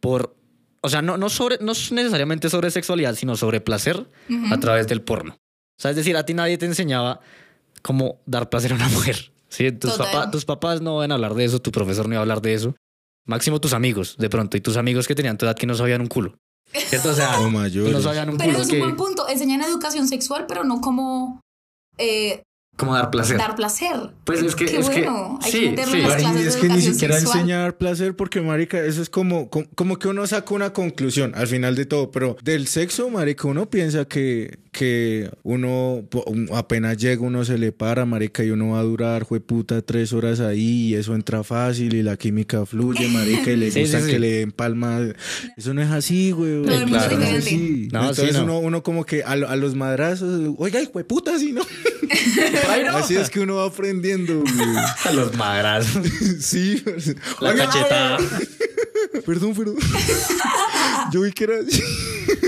por, 0.00 0.34
o 0.80 0.88
sea, 0.88 1.02
no, 1.02 1.18
no, 1.18 1.28
sobre, 1.28 1.58
no 1.60 1.72
necesariamente 1.72 2.48
sobre 2.48 2.70
sexualidad, 2.70 3.14
sino 3.16 3.36
sobre 3.36 3.60
placer 3.60 4.08
a 4.50 4.58
través 4.58 4.86
del 4.86 5.02
porno. 5.02 5.36
O 5.78 5.80
sea, 5.80 5.90
es 5.92 5.96
decir, 5.96 6.16
a 6.16 6.24
ti 6.26 6.34
nadie 6.34 6.58
te 6.58 6.66
enseñaba 6.66 7.20
cómo 7.82 8.20
dar 8.26 8.50
placer 8.50 8.72
a 8.72 8.74
una 8.74 8.88
mujer. 8.88 9.32
¿sí? 9.48 9.70
Tus, 9.72 9.92
papá- 9.96 10.30
tus 10.30 10.44
papás 10.44 10.80
no 10.82 10.96
van 10.96 11.12
a 11.12 11.14
hablar 11.14 11.34
de 11.34 11.44
eso, 11.44 11.60
tu 11.60 11.70
profesor 11.70 12.06
no 12.08 12.14
iba 12.14 12.20
a 12.20 12.22
hablar 12.22 12.42
de 12.42 12.54
eso. 12.54 12.74
Máximo 13.26 13.60
tus 13.60 13.72
amigos, 13.74 14.16
de 14.18 14.28
pronto, 14.30 14.56
y 14.56 14.60
tus 14.60 14.76
amigos 14.76 15.06
que 15.06 15.14
tenían 15.14 15.36
tu 15.38 15.44
edad 15.46 15.54
que 15.56 15.66
no 15.66 15.74
sabían 15.74 16.00
un 16.00 16.06
culo. 16.08 16.34
¿Cierto? 16.72 17.10
O 17.10 17.14
sea, 17.14 17.38
O 17.40 17.44
que 17.44 17.50
mayores. 17.50 17.92
no 17.92 18.00
sabían 18.00 18.30
un 18.30 18.38
Pero 18.38 18.50
culo. 18.52 18.62
eso 18.62 18.62
es 18.62 18.68
un 18.68 18.74
Que, 18.74 18.80
buen 18.84 18.96
punto. 18.96 19.28
Enseñan 19.28 19.62
educación 19.62 20.08
sexual, 20.08 20.46
pero 20.48 20.64
no 20.64 20.80
como 20.80 21.40
eh, 21.98 22.42
¿Cómo 22.78 22.94
dar 22.94 23.10
placer? 23.10 23.36
dar 23.36 23.56
placer. 23.56 24.10
Pues 24.24 24.40
es 24.42 24.54
que- 24.54 24.64
Qué 24.66 24.78
es 24.78 24.88
que-. 24.88 25.06
Hay 25.42 25.50
sí, 25.52 25.60
que 25.62 25.70
meterlo 25.70 25.92
sí. 25.92 25.98
en 26.00 26.02
las 26.08 26.14
Ay, 26.16 26.22
clases 26.22 26.46
es 26.46 26.54
de 26.54 26.60
que 26.60 26.68
ni 26.68 26.80
siquiera 26.80 27.14
sexual. 27.16 27.38
enseñar 27.40 27.76
placer 27.76 28.14
porque, 28.16 28.40
marica, 28.40 28.80
eso 28.84 29.02
es 29.02 29.10
como, 29.10 29.50
como, 29.50 29.66
como 29.74 29.98
que 29.98 30.08
uno 30.08 30.26
saca 30.26 30.54
una 30.54 30.72
conclusión 30.72 31.32
al 31.34 31.48
final 31.48 31.74
de 31.74 31.84
todo, 31.86 32.10
pero 32.12 32.36
del 32.42 32.66
sexo, 32.68 33.10
marica, 33.10 33.48
uno 33.48 33.68
piensa 33.68 34.04
que, 34.04 34.58
que 34.70 35.28
uno 35.42 36.04
apenas 36.54 36.96
llega, 36.98 37.20
uno 37.20 37.44
se 37.44 37.58
le 37.58 37.72
para, 37.72 38.04
marica, 38.06 38.44
y 38.44 38.50
uno 38.50 38.70
va 38.70 38.78
a 38.78 38.82
durar, 38.84 39.24
jueputa, 39.24 39.82
tres 39.82 40.12
horas 40.12 40.38
ahí 40.38 40.88
y 40.90 40.94
eso 40.94 41.16
entra 41.16 41.42
fácil 41.42 41.94
y 41.94 42.04
la 42.04 42.16
química 42.16 42.64
fluye, 42.64 43.08
marica, 43.08 43.50
y 43.50 43.56
le 43.56 43.70
Sí, 43.78 43.80
gusta 43.80 43.98
sí, 43.98 44.04
sí. 44.06 44.10
que 44.12 44.18
le 44.20 44.30
den 44.38 44.52
palma. 44.52 45.00
Eso 45.56 45.74
no 45.74 45.82
es 45.82 45.90
así, 45.90 46.30
güey. 46.30 46.60
No 46.60 46.72
es 46.72 46.82
así. 46.94 47.88
No, 47.92 48.02
sí, 48.14 48.20
Entonces 48.22 48.34
no. 48.36 48.42
Uno, 48.44 48.58
uno 48.60 48.82
como 48.84 49.04
que 49.04 49.24
a, 49.24 49.34
lo- 49.34 49.48
a 49.48 49.56
los 49.56 49.74
madrazos, 49.74 50.54
oiga, 50.58 50.78
jueputa, 50.92 51.34
así, 51.34 51.50
¿no? 51.52 51.62
Así 52.94 53.16
es 53.16 53.30
que 53.30 53.40
uno 53.40 53.56
va 53.56 53.66
aprendiendo, 53.66 54.40
güey. 54.40 54.76
a 55.04 55.12
los 55.12 55.34
madrazos. 55.36 56.06
Sí, 56.40 56.82
La 57.40 57.50
Oiga, 57.50 57.66
cachetada. 57.66 58.18
Perdón, 59.24 59.54
perdón. 59.54 59.76
Yo 61.12 61.22
vi 61.22 61.32
que 61.32 61.44
era 61.44 61.54
así. 61.60 61.82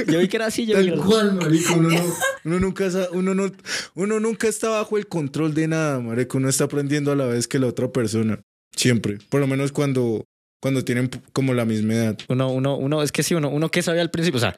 Yo 0.06 0.18
vi 0.18 0.28
que 0.28 0.36
era 0.36 0.46
así, 0.46 0.66
yo 0.66 0.76
vi 0.78 0.84
que 0.84 0.90
Tal 0.90 0.98
era- 0.98 1.06
cual, 1.06 1.34
marico. 1.34 1.74
Uno, 1.74 1.88
no, 1.90 2.02
uno, 2.44 2.60
nunca, 2.60 2.88
uno, 3.12 3.34
no, 3.34 3.50
uno 3.94 4.20
nunca 4.20 4.48
está 4.48 4.68
bajo 4.68 4.98
el 4.98 5.06
control 5.06 5.54
de 5.54 5.68
nada, 5.68 5.98
marico. 6.00 6.38
Uno 6.38 6.48
está 6.48 6.64
aprendiendo 6.64 7.10
a 7.12 7.16
la 7.16 7.26
vez 7.26 7.48
que 7.48 7.58
la 7.58 7.66
otra 7.66 7.88
persona. 7.90 8.40
Siempre. 8.76 9.18
Por 9.30 9.40
lo 9.40 9.46
menos 9.46 9.72
cuando, 9.72 10.24
cuando 10.60 10.84
tienen 10.84 11.10
como 11.32 11.54
la 11.54 11.64
misma 11.64 11.94
edad. 11.94 12.18
Uno, 12.28 12.50
uno, 12.52 12.76
uno, 12.76 13.02
es 13.02 13.12
que 13.12 13.22
sí, 13.22 13.34
uno, 13.34 13.48
uno 13.48 13.70
que 13.70 13.82
sabía 13.82 14.02
al 14.02 14.10
principio, 14.10 14.38
o 14.38 14.40
sea, 14.40 14.56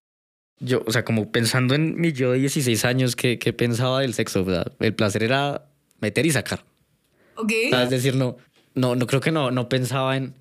yo, 0.63 0.83
o 0.87 0.93
sea, 0.93 1.05
como 1.05 1.31
pensando 1.31 1.75
en 1.75 2.01
mi 2.01 2.13
yo 2.13 2.33
de 2.33 2.39
16 2.39 2.85
años, 2.85 3.17
que, 3.17 3.39
que 3.39 3.53
pensaba 3.53 4.01
del 4.01 4.15
sexo, 4.15 4.45
¿verdad? 4.45 4.73
El 4.81 4.95
placer 4.95 5.23
era 5.23 5.67
meter 6.01 6.25
y 6.27 6.31
sacar. 6.31 6.65
Ok. 7.37 7.53
O 7.67 7.71
sea, 7.71 7.83
es 7.85 7.91
decir, 7.91 8.15
no, 8.17 8.37
no, 8.75 8.95
no 8.97 9.07
creo 9.07 9.21
que 9.21 9.33
no, 9.33 9.51
no 9.51 9.69
pensaba 9.69 10.17
en, 10.17 10.35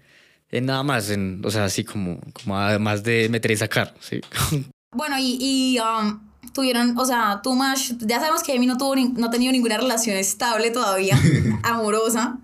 en 0.49 0.65
nada 0.65 0.83
más, 0.83 1.09
en, 1.09 1.41
o 1.43 1.51
sea, 1.51 1.65
así 1.65 1.83
como, 1.83 2.19
como 2.33 2.57
además 2.57 3.03
de 3.03 3.27
meter 3.29 3.51
y 3.51 3.57
sacar, 3.57 3.93
¿sí? 3.99 4.21
Bueno, 4.93 5.15
y, 5.17 5.37
y 5.39 5.79
um, 5.79 6.19
tuvieron, 6.53 6.97
o 6.97 7.05
sea, 7.05 7.39
tú, 7.41 7.55
Mash, 7.55 7.93
ya 7.99 8.19
sabemos 8.19 8.43
que 8.43 8.53
Emi 8.55 8.65
no, 8.65 8.77
tuvo 8.77 8.93
ni- 8.93 9.07
no 9.07 9.27
ha 9.27 9.29
tenido 9.29 9.53
ninguna 9.53 9.77
relación 9.77 10.17
estable 10.17 10.69
todavía, 10.69 11.17
amorosa. 11.63 12.37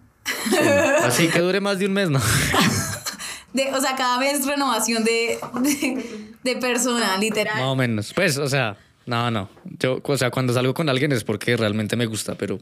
Así 1.03 1.27
que 1.27 1.39
dure 1.39 1.59
más 1.59 1.77
de 1.79 1.87
un 1.87 1.93
mes, 1.93 2.09
¿no? 2.09 2.21
De, 3.53 3.73
o 3.73 3.81
sea, 3.81 3.95
cada 3.95 4.19
vez 4.19 4.45
renovación 4.45 5.03
de, 5.03 5.39
de, 5.61 6.05
de 6.47 6.57
persona, 6.57 7.17
literal. 7.17 7.55
Más 7.55 7.65
o 7.65 7.75
menos. 7.75 8.13
Pues, 8.13 8.37
o 8.37 8.47
sea, 8.47 8.77
no, 9.05 9.29
no. 9.31 9.49
Yo, 9.79 10.01
o 10.03 10.17
sea, 10.17 10.31
cuando 10.31 10.53
salgo 10.53 10.73
con 10.73 10.89
alguien 10.89 11.11
es 11.11 11.23
porque 11.23 11.55
realmente 11.57 11.95
me 11.95 12.05
gusta, 12.05 12.35
pero, 12.35 12.59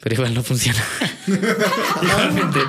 pero 0.00 0.14
igual 0.14 0.34
no 0.34 0.42
funciona. 0.42 0.82
Igualmente. 2.02 2.60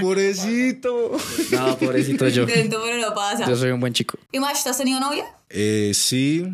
Pobrecito. 0.00 1.16
No, 1.52 1.78
pobrecito 1.78 2.28
yo. 2.28 2.42
Intento, 2.42 2.80
pero 2.84 2.98
no 2.98 3.14
pasa. 3.14 3.48
Yo 3.48 3.56
soy 3.56 3.70
un 3.70 3.80
buen 3.80 3.92
chico. 3.92 4.18
¿Y 4.30 4.38
Mash, 4.38 4.62
tú 4.62 4.70
has 4.70 4.78
tenido 4.78 5.00
novia? 5.00 5.24
Eh, 5.50 5.92
sí, 5.94 6.46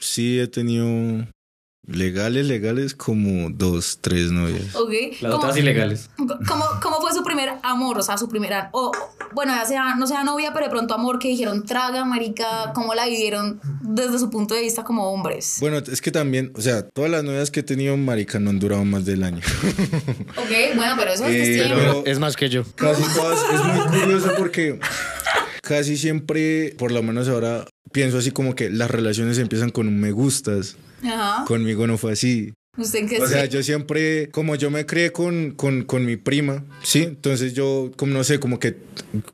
sí 0.00 0.40
he 0.40 0.46
tenido 0.46 1.26
legales, 1.86 2.46
legales 2.46 2.94
como 2.94 3.50
dos, 3.50 3.98
tres 4.00 4.30
novias. 4.32 4.74
Ok. 4.74 4.92
Las 5.20 5.32
¿Cómo- 5.32 5.36
otras 5.44 5.56
ilegales. 5.56 6.10
¿Cómo, 6.16 6.64
¿Cómo 6.82 6.96
fue 7.00 7.12
su 7.12 7.22
primer 7.22 7.50
amor? 7.62 7.98
O 7.98 8.02
sea, 8.02 8.18
su 8.18 8.28
primera. 8.28 8.70
O, 8.72 8.90
bueno, 9.34 9.54
ya 9.54 9.64
sea, 9.64 9.94
no 9.96 10.06
sea 10.06 10.24
novia, 10.24 10.52
pero 10.52 10.66
de 10.66 10.70
pronto 10.70 10.94
amor 10.94 11.18
que 11.18 11.28
dijeron, 11.28 11.64
traga, 11.64 12.04
marica. 12.04 12.72
¿Cómo 12.74 12.94
la 12.94 13.06
vivieron 13.06 13.60
desde 13.82 14.18
su 14.18 14.30
punto 14.30 14.54
de 14.54 14.62
vista 14.62 14.84
como 14.84 15.10
hombres? 15.12 15.56
Bueno, 15.60 15.78
es 15.78 16.00
que 16.00 16.10
también, 16.10 16.52
o 16.56 16.60
sea, 16.60 16.86
todas 16.88 17.10
las 17.10 17.22
novias 17.24 17.50
que 17.50 17.60
he 17.60 17.62
tenido, 17.62 17.96
marica, 17.96 18.38
no 18.38 18.50
han 18.50 18.58
durado 18.58 18.84
más 18.84 19.04
del 19.04 19.22
año. 19.22 19.40
Ok, 20.36 20.76
bueno, 20.76 20.94
pero 20.98 21.10
eso 21.12 21.26
es 21.26 21.48
Eh, 21.60 21.64
pero- 21.68 22.04
Es 22.06 22.18
más 22.18 22.36
que 22.36 22.48
yo. 22.48 22.62
Casi 22.76 23.02
todas, 23.14 23.38
es 23.52 23.64
muy 23.64 24.00
curioso 24.00 24.30
porque 24.38 24.78
casi 25.62 25.96
siempre, 25.96 26.74
por 26.78 26.92
lo 26.92 27.02
menos 27.02 27.28
ahora, 27.28 27.66
pienso 27.92 28.18
así 28.18 28.30
como 28.30 28.54
que 28.54 28.70
las 28.70 28.90
relaciones 28.90 29.38
empiezan 29.38 29.70
con 29.70 29.88
un 29.88 29.98
me 29.98 30.12
gustas. 30.12 30.76
Ajá. 31.06 31.44
Conmigo 31.46 31.86
no 31.86 31.98
fue 31.98 32.12
así. 32.12 32.52
¿Usted 32.78 33.08
qué 33.08 33.22
O 33.22 33.26
sea, 33.26 33.44
sí? 33.44 33.48
yo 33.48 33.62
siempre, 33.62 34.28
como 34.30 34.54
yo 34.54 34.70
me 34.70 34.84
crié 34.84 35.10
con, 35.10 35.52
con, 35.52 35.84
con 35.84 36.04
mi 36.04 36.16
prima, 36.16 36.62
¿sí? 36.82 37.04
Entonces 37.04 37.54
yo, 37.54 37.90
como 37.96 38.12
no 38.12 38.22
sé, 38.22 38.38
como 38.38 38.58
que, 38.58 38.76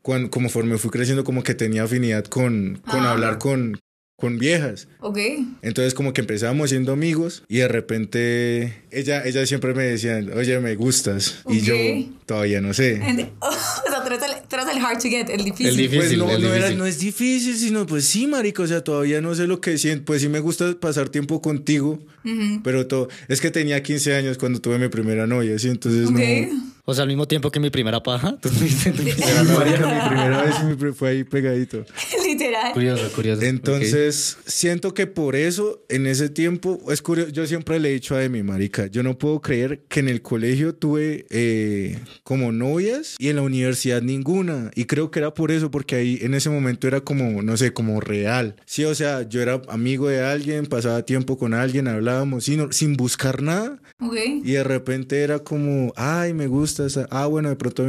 cuan- 0.01 0.29
conforme 0.29 0.79
fui 0.79 0.91
creciendo, 0.91 1.25
como 1.25 1.43
que 1.43 1.55
tenía 1.55 1.83
afinidad 1.83 2.25
con, 2.27 2.81
con 2.89 3.01
Ah. 3.01 3.11
hablar 3.11 3.39
con, 3.39 3.81
con 4.23 4.39
viejas. 4.39 4.87
Ok. 5.01 5.19
Entonces 5.63 5.95
como 5.95 6.13
que 6.13 6.21
empezábamos 6.21 6.71
siendo 6.71 6.93
amigos 6.93 7.43
y 7.49 7.57
de 7.57 7.67
repente 7.67 8.73
ella, 8.93 9.25
ella 9.25 9.45
siempre 9.47 9.75
me 9.75 9.83
decía, 9.83 10.21
oye, 10.37 10.61
me 10.61 10.77
gustas. 10.77 11.41
Y 11.49 11.61
yo 11.63 11.75
todavía 12.25 12.61
no 12.61 12.73
sé. 12.73 13.01
o 13.41 13.51
sea, 13.51 14.01
tú 14.01 14.07
eres, 14.07 14.23
el, 14.23 14.49
tú 14.49 14.55
eres 14.57 14.69
el 14.69 14.79
hard 14.79 14.99
to 15.03 15.09
get, 15.09 15.29
el 15.29 15.43
difícil. 15.43 15.67
El 15.71 15.77
difícil. 15.77 15.99
Pues 15.99 16.19
no, 16.19 16.31
el 16.31 16.41
no, 16.43 16.49
era- 16.51 16.55
difícil. 16.67 16.79
no 16.79 16.87
es 16.87 16.99
difícil, 17.01 17.57
sino 17.57 17.85
pues 17.85 18.05
sí, 18.05 18.29
marico, 18.29 18.63
o 18.63 18.67
sea, 18.69 18.85
todavía 18.85 19.21
no 19.21 19.35
sé 19.35 19.49
lo 19.49 19.61
que 19.61 19.77
siento, 19.77 20.05
pues 20.05 20.23
sí 20.23 20.29
me 20.29 20.39
gusta 20.39 20.73
pasar 20.79 21.09
tiempo 21.09 21.43
contigo, 21.43 21.99
Pero 22.63 22.87
todo, 22.87 23.09
es 23.29 23.41
que 23.41 23.51
tenía 23.51 23.83
15 23.83 24.15
años 24.15 24.39
cuando 24.39 24.61
tuve 24.61 24.79
mi 24.79 24.89
primera 24.89 25.27
novia, 25.27 25.59
sí, 25.59 25.69
entonces 25.69 26.09
Ok. 26.09 26.19
no... 26.51 26.73
O 26.85 26.95
sea, 26.95 27.03
al 27.03 27.09
mismo 27.09 27.29
tiempo 27.29 27.53
que 27.53 27.61
mi 27.61 27.71
primera 27.71 28.03
paja. 28.03 28.37
Tú 28.43 28.49
tuviste 28.49 28.91
tu 28.91 29.03
Era 29.03 29.15
primera 29.15 29.43
novia. 29.45 29.59
marica, 29.59 29.87
mi 29.87 30.09
primera 30.09 30.43
vez 30.43 30.97
fue 30.97 31.11
ahí 31.11 31.23
pegadito. 31.23 31.85
Literal. 32.27 32.73
Curioso, 32.73 33.09
curioso. 33.15 33.43
Entonces, 33.43 34.37
siento 34.47 34.93
que 34.93 35.07
por 35.07 35.37
eso, 35.37 35.85
en 35.89 36.09
ese 36.09 36.29
tiempo, 36.29 36.81
es 36.91 37.01
curioso, 37.01 37.31
yo 37.31 37.47
siempre 37.47 37.79
le 37.79 37.91
he 37.91 37.93
dicho 37.93 38.17
a 38.17 38.25
Emi, 38.25 38.43
marica, 38.43 38.89
yo 38.89 39.05
no 39.05 39.17
puedo 39.17 39.41
creer 39.41 39.83
que 39.89 40.01
en 40.01 40.09
el 40.09 40.23
colegio 40.23 40.75
tuve 40.75 41.25
eh, 41.31 42.01
como 42.25 42.51
novias 42.51 43.15
y 43.21 43.29
en 43.29 43.37
la 43.37 43.43
universidad 43.43 44.03
ninguna. 44.03 44.73
Y 44.75 44.87
creo 44.87 45.13
que 45.13 45.21
era 45.21 45.33
por 45.35 45.53
eso, 45.53 45.71
porque 45.71 45.95
ahí 45.95 46.19
en 46.23 46.35
ese 46.35 46.51
momento 46.51 46.89
era 46.89 47.01
como, 47.01 47.43
no 47.43 47.57
sé, 47.57 47.73
como 47.73 48.01
real. 48.01 48.57
Sí, 48.67 48.85
o 48.85 48.95
sea, 48.97 49.23
yo 49.29 49.41
era 49.41 49.63
amigo 49.69 50.09
de 50.09 50.21
alguien, 50.21 50.67
pasaba 50.67 51.03
tiempo 51.07 51.39
con 51.39 51.55
alguien, 51.55 51.87
hablábamos 52.13 52.45
sin, 52.45 52.73
sin 52.73 52.97
buscar 52.97 53.43
nada. 53.43 53.81
Y 54.45 54.53
de 54.53 54.65
repente 54.65 55.23
era 55.23 55.39
como, 55.41 55.93
ay, 55.97 56.35
me 56.35 56.47
gusta 56.47 56.87
esa. 56.87 57.07
Ah, 57.11 57.27
bueno, 57.27 57.49
de 57.49 57.57
pronto, 57.57 57.85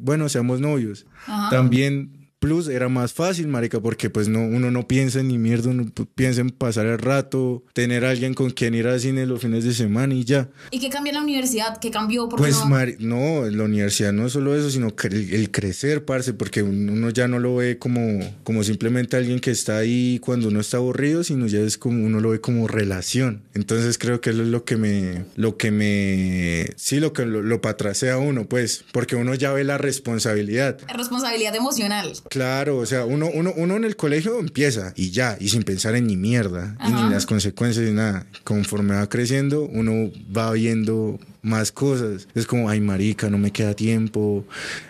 bueno, 0.00 0.28
seamos 0.28 0.60
novios. 0.60 1.06
Ajá. 1.26 1.50
También 1.50 2.17
Plus 2.40 2.68
era 2.68 2.88
más 2.88 3.12
fácil, 3.12 3.48
marica, 3.48 3.80
porque 3.80 4.10
pues 4.10 4.28
no, 4.28 4.40
uno 4.40 4.70
no 4.70 4.86
piensa 4.86 5.18
en 5.18 5.26
ni 5.28 5.38
mierda, 5.38 5.70
uno 5.70 5.86
piensa 6.14 6.40
en 6.40 6.50
pasar 6.50 6.86
el 6.86 6.98
rato, 6.98 7.64
tener 7.72 8.04
a 8.04 8.10
alguien 8.10 8.32
con 8.34 8.50
quien 8.50 8.74
ir 8.76 8.86
al 8.86 9.00
cine 9.00 9.26
los 9.26 9.40
fines 9.42 9.64
de 9.64 9.74
semana 9.74 10.14
y 10.14 10.24
ya. 10.24 10.48
¿Y 10.70 10.78
qué 10.78 10.88
cambió 10.88 11.10
en 11.10 11.16
la 11.16 11.22
universidad? 11.22 11.78
¿Qué 11.80 11.90
cambió? 11.90 12.28
¿Por 12.28 12.38
Pues 12.38 12.54
no? 12.60 12.66
mari- 12.66 12.96
no, 13.00 13.44
la 13.50 13.64
universidad 13.64 14.12
no 14.12 14.26
es 14.26 14.32
solo 14.32 14.54
eso, 14.56 14.70
sino 14.70 14.94
que 14.94 15.08
el, 15.08 15.34
el 15.34 15.50
crecer, 15.50 16.04
parce, 16.04 16.32
porque 16.32 16.62
un- 16.62 16.88
uno 16.88 17.10
ya 17.10 17.26
no 17.26 17.40
lo 17.40 17.56
ve 17.56 17.78
como, 17.78 18.20
como 18.44 18.62
simplemente 18.62 19.16
alguien 19.16 19.40
que 19.40 19.50
está 19.50 19.78
ahí 19.78 20.20
cuando 20.20 20.46
uno 20.46 20.60
está 20.60 20.76
aburrido, 20.76 21.24
sino 21.24 21.48
ya 21.48 21.58
es 21.58 21.76
como 21.76 22.04
uno 22.06 22.20
lo 22.20 22.30
ve 22.30 22.40
como 22.40 22.68
relación. 22.68 23.42
Entonces 23.54 23.98
creo 23.98 24.20
que 24.20 24.30
eso 24.30 24.42
es 24.42 24.48
lo 24.48 24.64
que 24.64 24.76
me, 24.76 25.24
lo 25.34 25.56
que 25.56 25.72
me, 25.72 26.66
sí, 26.76 27.00
lo 27.00 27.12
que 27.12 27.26
lo, 27.26 27.42
lo 27.42 27.60
patracea 27.60 28.14
a 28.14 28.18
uno, 28.18 28.48
pues, 28.48 28.84
porque 28.92 29.16
uno 29.16 29.34
ya 29.34 29.52
ve 29.52 29.64
la 29.64 29.76
responsabilidad. 29.76 30.78
Responsabilidad 30.94 31.54
emocional. 31.56 32.12
Claro, 32.30 32.78
o 32.78 32.86
sea, 32.86 33.04
uno, 33.04 33.28
uno, 33.32 33.52
uno 33.56 33.76
en 33.76 33.84
el 33.84 33.96
colegio 33.96 34.38
empieza 34.38 34.92
y 34.96 35.10
ya, 35.10 35.36
y 35.40 35.48
sin 35.48 35.62
pensar 35.62 35.94
en 35.96 36.06
ni 36.06 36.16
mierda, 36.16 36.76
y 36.86 36.92
ni 36.92 37.10
las 37.10 37.26
consecuencias 37.26 37.86
ni 37.86 37.92
nada. 37.92 38.26
Conforme 38.44 38.94
va 38.94 39.08
creciendo, 39.08 39.62
uno 39.64 40.10
va 40.36 40.52
viendo 40.52 41.18
más 41.42 41.72
cosas. 41.72 42.28
Es 42.34 42.46
como, 42.46 42.68
ay, 42.68 42.80
marica, 42.80 43.30
no 43.30 43.38
me 43.38 43.50
queda 43.50 43.74
tiempo, 43.74 44.44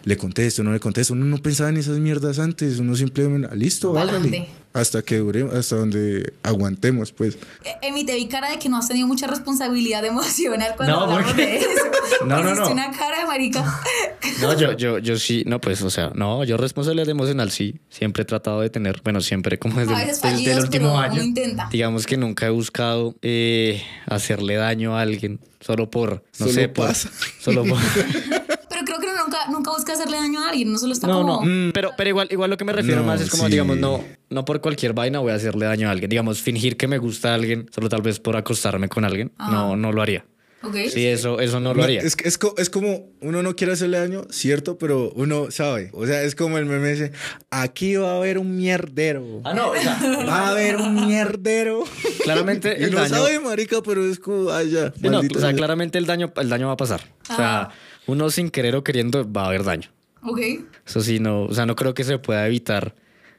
le 0.05 0.16
contesto, 0.16 0.64
no 0.64 0.72
le 0.72 0.81
contesto. 0.81 1.12
Uno 1.12 1.24
no 1.27 1.38
pensaba 1.38 1.70
en 1.70 1.77
esas 1.77 1.98
mierdas 1.98 2.38
antes, 2.38 2.79
uno 2.79 2.96
simplemente, 2.96 3.48
"Ah, 3.51 3.55
listo, 3.55 3.92
hágale. 4.11 4.29
Hasta 4.74 5.02
que 5.02 5.16
dure, 5.16 5.48
hasta 5.59 5.76
donde 5.76 6.35
aguantemos, 6.42 7.11
pues. 7.12 7.37
Eh, 7.64 7.74
Emi, 7.83 8.04
te 8.04 8.14
vi 8.14 8.28
cara 8.28 8.50
de 8.50 8.59
que 8.59 8.68
no 8.68 8.76
has 8.76 8.87
tenido 8.87 9.07
mucha 9.09 9.26
responsabilidad 9.26 10.04
emocional 10.04 10.74
cuando 10.76 10.94
No, 10.94 11.02
hablamos 11.04 11.24
porque- 11.26 11.42
de 11.46 11.57
eso. 11.59 11.68
No, 12.26 12.42
no, 12.42 12.54
no. 12.54 12.70
una 12.70 12.90
cara 12.92 13.20
de 13.20 13.26
marica. 13.26 13.64
No, 14.40 14.57
yo, 14.57 14.72
yo, 14.72 14.98
yo 14.98 15.18
sí, 15.18 15.42
no, 15.46 15.61
pues, 15.61 15.83
o 15.83 15.90
sea, 15.90 16.12
no, 16.14 16.44
yo 16.44 16.57
responsabilidad 16.57 17.09
emocional 17.09 17.50
sí, 17.50 17.81
siempre 17.88 18.22
he 18.22 18.26
tratado 18.26 18.61
de 18.61 18.70
tener, 18.70 19.00
bueno, 19.02 19.20
siempre 19.20 19.59
como 19.59 19.81
desde, 19.81 19.92
el- 19.94 19.98
desde 20.07 20.12
el 20.28 20.35
fallidos, 20.35 20.64
último 20.64 20.88
pero 20.90 20.98
año. 20.98 21.22
intenta. 21.22 21.68
Digamos 21.72 22.07
que 22.07 22.16
nunca 22.16 22.46
he 22.46 22.50
buscado 22.50 23.16
eh, 23.22 23.83
hacerle 24.07 24.54
daño 24.57 24.96
a 24.96 25.00
alguien, 25.02 25.40
solo 25.61 25.90
por, 25.90 26.12
no 26.12 26.20
Solo 26.46 26.52
sé, 26.52 26.68
por- 26.68 26.94
solo 27.40 27.64
por... 27.64 27.78
Pero 28.68 28.85
creo 28.85 29.00
que 29.00 29.07
uno 29.09 29.24
nunca, 29.50 29.70
busca 29.70 29.92
hacerle 29.92 30.16
daño 30.18 30.40
a 30.40 30.50
alguien, 30.50 30.72
no 30.72 30.78
solo 30.78 30.92
está 30.92 31.06
No, 31.06 31.22
como... 31.22 31.44
no. 31.44 31.72
Pero, 31.72 31.90
pero 31.96 32.11
igual, 32.11 32.28
igual 32.30 32.50
lo 32.50 32.56
que 32.56 32.64
me 32.64 32.72
refiero 32.72 33.00
No, 33.00 33.06
más 33.06 33.20
es 33.20 33.30
como, 33.30 33.44
sí. 33.44 33.50
digamos, 33.52 33.76
no, 33.78 34.02
no 34.30 34.44
por 34.44 34.61
cualquier 34.61 34.92
vaina 34.92 35.18
voy 35.20 35.32
a 35.32 35.37
hacerle 35.37 35.66
daño 35.66 35.88
a 35.88 35.90
alguien. 35.92 36.08
Digamos, 36.11 36.40
fingir 36.40 36.76
que 36.76 36.87
me 36.88 36.98
gusta 36.98 37.30
a 37.32 37.34
alguien, 37.34 37.68
solo 37.74 37.88
tal 37.88 38.02
vez 38.02 38.20
por 38.20 38.37
acostarme 38.37 38.88
con 38.88 39.04
alguien, 39.04 39.32
no, 39.38 39.76
no 39.76 39.92
lo 39.92 40.02
haría. 40.02 40.24
Ok. 40.61 40.74
Sí, 40.92 41.06
eso, 41.06 41.38
eso 41.38 41.61
no 41.61 41.72
lo 41.72 41.84
haría. 41.84 42.00
es, 42.00 42.16
es, 42.24 42.37
co- 42.37 42.52
es 42.58 42.68
como 42.68 43.11
uno 43.20 43.44
no 43.44 43.54
quiere 43.54 43.74
hacerle 43.74 44.00
daño, 44.00 44.22
cierto, 44.28 44.76
pero 44.76 45.12
uno 45.14 45.52
sabe. 45.52 45.90
O 45.92 46.04
sea, 46.04 46.24
es 46.24 46.34
como 46.34 46.58
el 46.58 46.66
meme 46.66 46.90
ese, 46.90 47.12
aquí 47.48 47.94
va 47.94 48.11
a 48.11 48.16
haber 48.16 48.38
un 48.38 48.56
mierdero. 48.56 49.40
Ah, 49.44 49.54
no, 49.54 49.68
o 49.70 49.76
sea, 49.76 49.96
Va 50.28 50.48
a 50.48 50.50
haber 50.50 50.74
un 50.78 51.06
mierdero. 51.06 51.84
claramente 52.24 52.76
Y 52.80 52.82
el 52.84 52.90
no 52.90 52.98
daño... 52.98 53.14
sabe, 53.14 53.38
marica, 53.38 53.82
pero 53.84 54.04
es 54.04 54.18
como. 54.18 54.50
Sí, 54.61 54.74
no, 55.02 55.20
o 55.20 55.22
sea, 55.22 55.40
sea. 55.40 55.54
claramente 55.54 55.96
el 55.96 56.06
daño, 56.06 56.32
el 56.37 56.48
daño 56.48 56.66
va 56.66 56.72
a 56.72 56.76
pasar. 56.76 57.02
O 57.30 57.37
sea, 57.37 57.68
uno 58.08 58.30
sin 58.30 58.50
querer 58.50 58.74
o 58.74 58.82
queriendo 58.82 59.30
va 59.30 59.44
a 59.44 59.46
haber 59.48 59.62
daño. 59.62 59.90
Ok. 60.22 60.40
Eso 60.86 61.00
sí, 61.00 61.20
no, 61.20 61.44
o 61.44 61.52
sea, 61.54 61.66
no 61.66 61.76
creo 61.76 61.94
que 61.94 62.04
se 62.04 62.18
pueda 62.18 62.46
evitar 62.46 62.94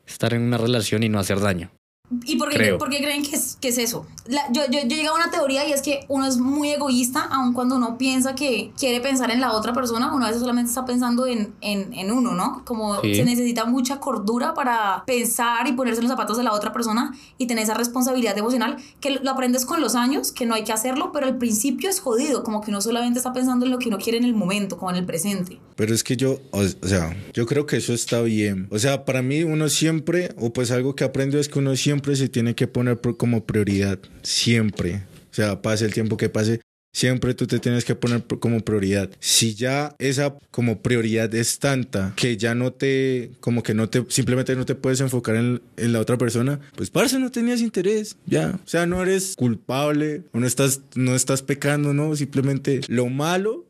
estar 0.08 0.34
en 0.34 0.44
una 0.44 0.58
relación 0.58 1.04
y 1.04 1.10
no 1.10 1.20
hacer 1.20 1.40
daño. 1.40 1.72
¿Y 2.26 2.38
por 2.38 2.50
qué, 2.50 2.74
por 2.74 2.90
qué 2.90 2.98
creen 2.98 3.24
que 3.24 3.36
es, 3.36 3.56
que 3.62 3.68
es 3.68 3.78
eso? 3.78 4.06
La- 4.26 4.52
yo, 4.52 4.64
yo, 4.72 4.80
yo 4.82 4.88
llegué 4.96 5.08
a 5.08 5.14
una 5.14 5.30
teoría 5.30 5.68
y 5.68 5.74
es 5.74 5.82
que 5.84 6.06
uno 6.08 6.26
es 6.26 6.38
muy 6.38 6.70
egoísta, 6.72 7.22
aun 7.32 7.54
cuando 7.54 7.76
uno 7.76 7.98
piensa 8.00 8.34
que 8.34 8.72
quiere 8.80 9.00
pensar 9.00 9.30
en 9.32 9.40
la 9.42 9.52
otra 9.54 9.74
persona, 9.74 10.12
uno 10.14 10.26
a 10.26 10.30
veces 10.30 10.42
solamente 10.42 10.70
está 10.70 10.86
pensando 10.86 11.28
en, 11.28 11.54
en, 11.62 11.94
en 11.94 12.12
uno, 12.12 12.34
¿no? 12.34 12.64
Como 12.66 13.00
Sí. 13.02 13.14
se 13.16 13.24
necesita 13.26 13.66
mucha 13.66 14.00
cordura 14.00 14.54
para 14.56 15.04
pensar 15.06 15.68
y 15.68 15.74
ponerse 15.74 16.00
en 16.02 16.06
los 16.08 16.12
zapatos 16.12 16.38
de 16.38 16.44
la 16.44 16.54
otra 16.54 16.74
persona 16.74 17.14
y 17.38 17.46
tener 17.46 17.64
esa 17.64 17.76
responsabilidad 17.76 18.38
emocional 18.38 18.78
que 19.00 19.12
lo, 19.12 19.22
lo 19.24 19.32
aprendes 19.32 19.66
con 19.66 19.80
los 19.80 19.94
años, 19.96 20.32
que 20.32 20.46
no 20.48 20.56
hay 20.56 20.64
que 20.64 20.72
hacerlo, 20.74 21.12
pero 21.14 21.28
al 21.28 21.38
principio 21.38 21.90
es 21.90 22.00
jodido, 22.00 22.44
como 22.44 22.62
que 22.62 22.72
uno 22.72 22.82
solamente 22.82 23.20
está 23.20 23.34
pensando 23.34 23.66
en 23.66 23.72
lo 23.72 23.78
que 23.78 23.88
uno 23.90 24.00
quiere 24.00 24.18
en 24.18 24.24
el 24.26 24.34
momento, 24.34 24.78
como 24.78 24.90
en 24.90 24.98
el 24.98 25.06
presente. 25.06 25.60
Pero 25.76 25.94
es 25.94 26.04
que 26.04 26.18
yo, 26.18 26.40
o, 26.52 26.62
o 26.62 26.88
sea, 26.88 27.16
yo 27.34 27.46
creo 27.46 27.66
que 27.68 27.78
eso 27.78 27.94
está 27.94 28.22
bien. 28.22 28.68
O 28.72 28.80
sea, 28.80 29.06
para 29.06 29.22
mí 29.22 29.44
uno 29.44 29.70
siempre, 29.70 30.34
o 30.38 30.52
pues 30.52 30.72
algo 30.72 30.96
que 30.96 31.04
aprendo 31.04 31.38
es 31.40 31.48
que 31.50 31.60
uno 31.60 31.76
siempre 31.76 31.99
se 32.16 32.30
tiene 32.30 32.56
que 32.56 32.68
poner 32.68 33.00
como 33.00 33.46
prioridad. 33.46 34.00
Siempre. 34.22 35.04
O 35.32 35.34
sea, 35.34 35.62
pase 35.62 35.86
el 35.86 35.94
tiempo 35.94 36.18
que 36.18 36.30
pase. 36.30 36.62
Siempre 36.92 37.36
tú 37.36 37.46
te 37.46 37.60
tienes 37.60 37.86
que 37.86 37.94
poner 37.94 38.24
como 38.24 38.62
prioridad. 38.62 39.12
Si 39.20 39.54
ya 39.54 39.96
esa 40.00 40.36
como 40.50 40.82
prioridad 40.82 41.34
es 41.36 41.60
tanta 41.60 42.14
que 42.16 42.36
ya 42.36 42.56
no 42.56 42.74
te, 42.74 43.32
como 43.40 43.62
que 43.62 43.76
no 43.76 43.90
te, 43.90 44.06
simplemente 44.10 44.56
no 44.56 44.66
te 44.66 44.74
puedes 44.74 45.00
enfocar 45.00 45.36
en, 45.36 45.62
en 45.78 45.94
la 45.94 46.00
otra 46.00 46.18
persona, 46.18 46.60
pues 46.76 46.90
parce, 46.90 47.20
no 47.20 47.30
tenías 47.30 47.62
interés, 47.62 48.18
ya. 48.26 48.60
O 48.66 48.68
sea, 48.68 48.88
no 48.88 49.04
eres 49.04 49.36
culpable, 49.36 50.24
no 50.34 50.48
estás, 50.48 50.82
no 50.96 51.16
estás 51.16 51.44
pecando, 51.44 51.94
no. 51.94 52.16
Simplemente 52.16 52.82
lo 52.88 53.06
malo 53.06 53.69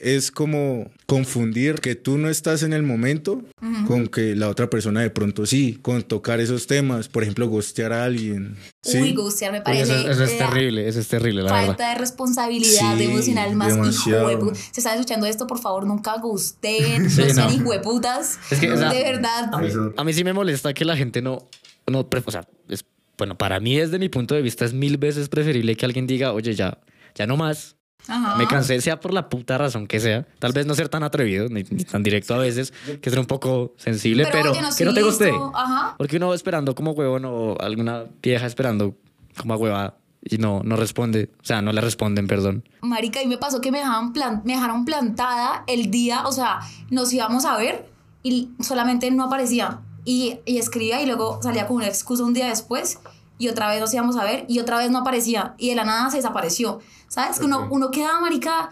es 0.00 0.30
como 0.30 0.90
confundir 1.06 1.76
que 1.76 1.94
tú 1.94 2.16
no 2.18 2.28
estás 2.30 2.62
en 2.62 2.72
el 2.72 2.82
momento 2.82 3.42
con 3.86 4.06
que 4.08 4.34
la 4.34 4.48
otra 4.48 4.70
persona 4.70 5.00
de 5.02 5.10
pronto 5.10 5.44
sí, 5.46 5.78
con 5.82 6.02
tocar 6.02 6.40
esos 6.40 6.66
temas, 6.66 7.08
por 7.08 7.22
ejemplo, 7.22 7.46
gostear 7.48 7.92
a 7.92 8.04
alguien. 8.04 8.56
¿sí? 8.82 8.98
Uy, 8.98 9.14
gustear 9.14 9.52
me 9.52 9.60
parece... 9.60 9.94
eso, 10.00 10.10
eso 10.10 10.24
es 10.24 10.38
terrible, 10.38 10.88
eso 10.88 11.00
es 11.00 11.08
terrible, 11.08 11.42
la 11.42 11.52
verdad. 11.52 11.66
falta 11.66 11.90
de 11.90 11.98
responsabilidad 11.98 12.96
Sí, 12.96 13.04
emocional 13.04 13.54
más 13.56 13.74
demasiado. 13.74 14.30
hijuepu- 14.30 14.54
Si 14.54 14.80
están 14.80 14.94
escuchando 14.94 15.26
esto, 15.26 15.46
por 15.46 15.58
favor, 15.60 15.86
nunca 15.86 16.16
gusten, 16.18 17.10
Sí, 17.10 17.20
no 17.22 17.34
sean 17.34 17.48
no. 17.48 17.52
hijueputas. 17.54 18.38
Es 18.50 18.58
que, 18.60 18.72
o 18.72 18.76
sea, 18.78 18.92
de 18.92 19.02
verdad. 19.02 19.50
A 19.52 19.58
mí, 19.60 19.68
a 19.96 20.04
mí 20.04 20.12
sí 20.12 20.24
me 20.24 20.32
molesta 20.32 20.72
que 20.72 20.84
la 20.84 20.96
gente 20.96 21.20
no, 21.22 21.46
no, 21.86 22.08
pre- 22.08 22.22
o 22.24 22.30
sea, 22.30 22.46
es, 22.68 22.84
bueno, 23.18 23.36
para 23.36 23.60
mí 23.60 23.76
desde 23.76 23.98
mi 23.98 24.08
punto 24.08 24.34
de 24.34 24.42
vista 24.42 24.64
es 24.64 24.72
mil 24.72 24.96
veces 24.96 25.28
preferible 25.28 25.76
que 25.76 25.84
alguien 25.84 26.06
diga, 26.06 26.32
oye, 26.32 26.54
ya, 26.54 26.78
ya 27.14 27.26
no 27.26 27.36
más, 27.36 27.76
Ajá. 28.08 28.36
me 28.36 28.46
cansé, 28.46 28.80
sea 28.80 28.98
por 28.98 29.12
la 29.12 29.28
puta 29.28 29.56
razón 29.58 29.86
que 29.86 30.00
sea, 30.00 30.26
tal 30.38 30.52
vez 30.52 30.66
no 30.66 30.74
ser 30.74 30.88
tan 30.88 31.02
atrevido, 31.02 31.48
ni, 31.48 31.62
ni 31.70 31.84
tan 31.84 32.02
directo 32.02 32.34
a 32.34 32.38
veces, 32.38 32.72
que 33.00 33.10
ser 33.10 33.18
un 33.18 33.26
poco 33.26 33.74
sensible, 33.76 34.26
pero, 34.32 34.52
oye, 34.52 34.62
no 34.62 34.68
que 34.76 34.84
no 34.84 34.94
te 34.94 35.02
guste. 35.02 35.32
Ajá. 35.54 35.94
Porque 35.96 36.16
uno 36.16 36.28
va 36.30 36.34
esperando 36.34 36.74
como 36.74 36.90
huevón 36.92 37.24
o 37.24 37.56
alguna 37.60 38.04
vieja 38.22 38.46
esperando 38.46 38.96
como 39.36 39.54
a 39.54 39.56
hueva 39.56 39.94
y 40.22 40.38
no, 40.38 40.60
no 40.64 40.76
responde, 40.76 41.30
o 41.40 41.44
sea, 41.44 41.62
no 41.62 41.72
le 41.72 41.80
responden, 41.80 42.26
perdón. 42.26 42.64
Marica, 42.82 43.22
y 43.22 43.26
me 43.26 43.38
pasó 43.38 43.60
que 43.60 43.70
me 43.72 43.78
dejaron, 43.78 44.12
plan- 44.12 44.42
me 44.44 44.52
dejaron 44.54 44.84
plantada 44.84 45.64
el 45.66 45.90
día, 45.90 46.26
o 46.26 46.32
sea, 46.32 46.60
nos 46.90 47.12
íbamos 47.12 47.44
a 47.44 47.56
ver 47.56 47.88
y 48.22 48.50
solamente 48.60 49.10
no 49.10 49.24
aparecía. 49.24 49.80
Y, 50.04 50.38
y 50.46 50.58
escribía 50.58 51.00
y 51.02 51.06
luego 51.06 51.40
salía 51.42 51.66
con 51.66 51.76
una 51.76 51.86
excusa 51.86 52.24
un 52.24 52.32
día 52.34 52.48
después 52.48 52.98
y 53.38 53.48
otra 53.48 53.68
vez 53.68 53.80
nos 53.80 53.92
íbamos 53.94 54.16
a 54.16 54.24
ver 54.24 54.44
y 54.48 54.58
otra 54.58 54.78
vez 54.78 54.90
no 54.90 54.98
aparecía 54.98 55.54
y 55.58 55.68
de 55.70 55.74
la 55.74 55.84
nada 55.84 56.10
se 56.10 56.16
desapareció. 56.18 56.80
¿Sabes? 57.10 57.40
Que 57.40 57.44
uno, 57.44 57.66
uno 57.72 57.90
queda, 57.90 58.20
marica, 58.20 58.70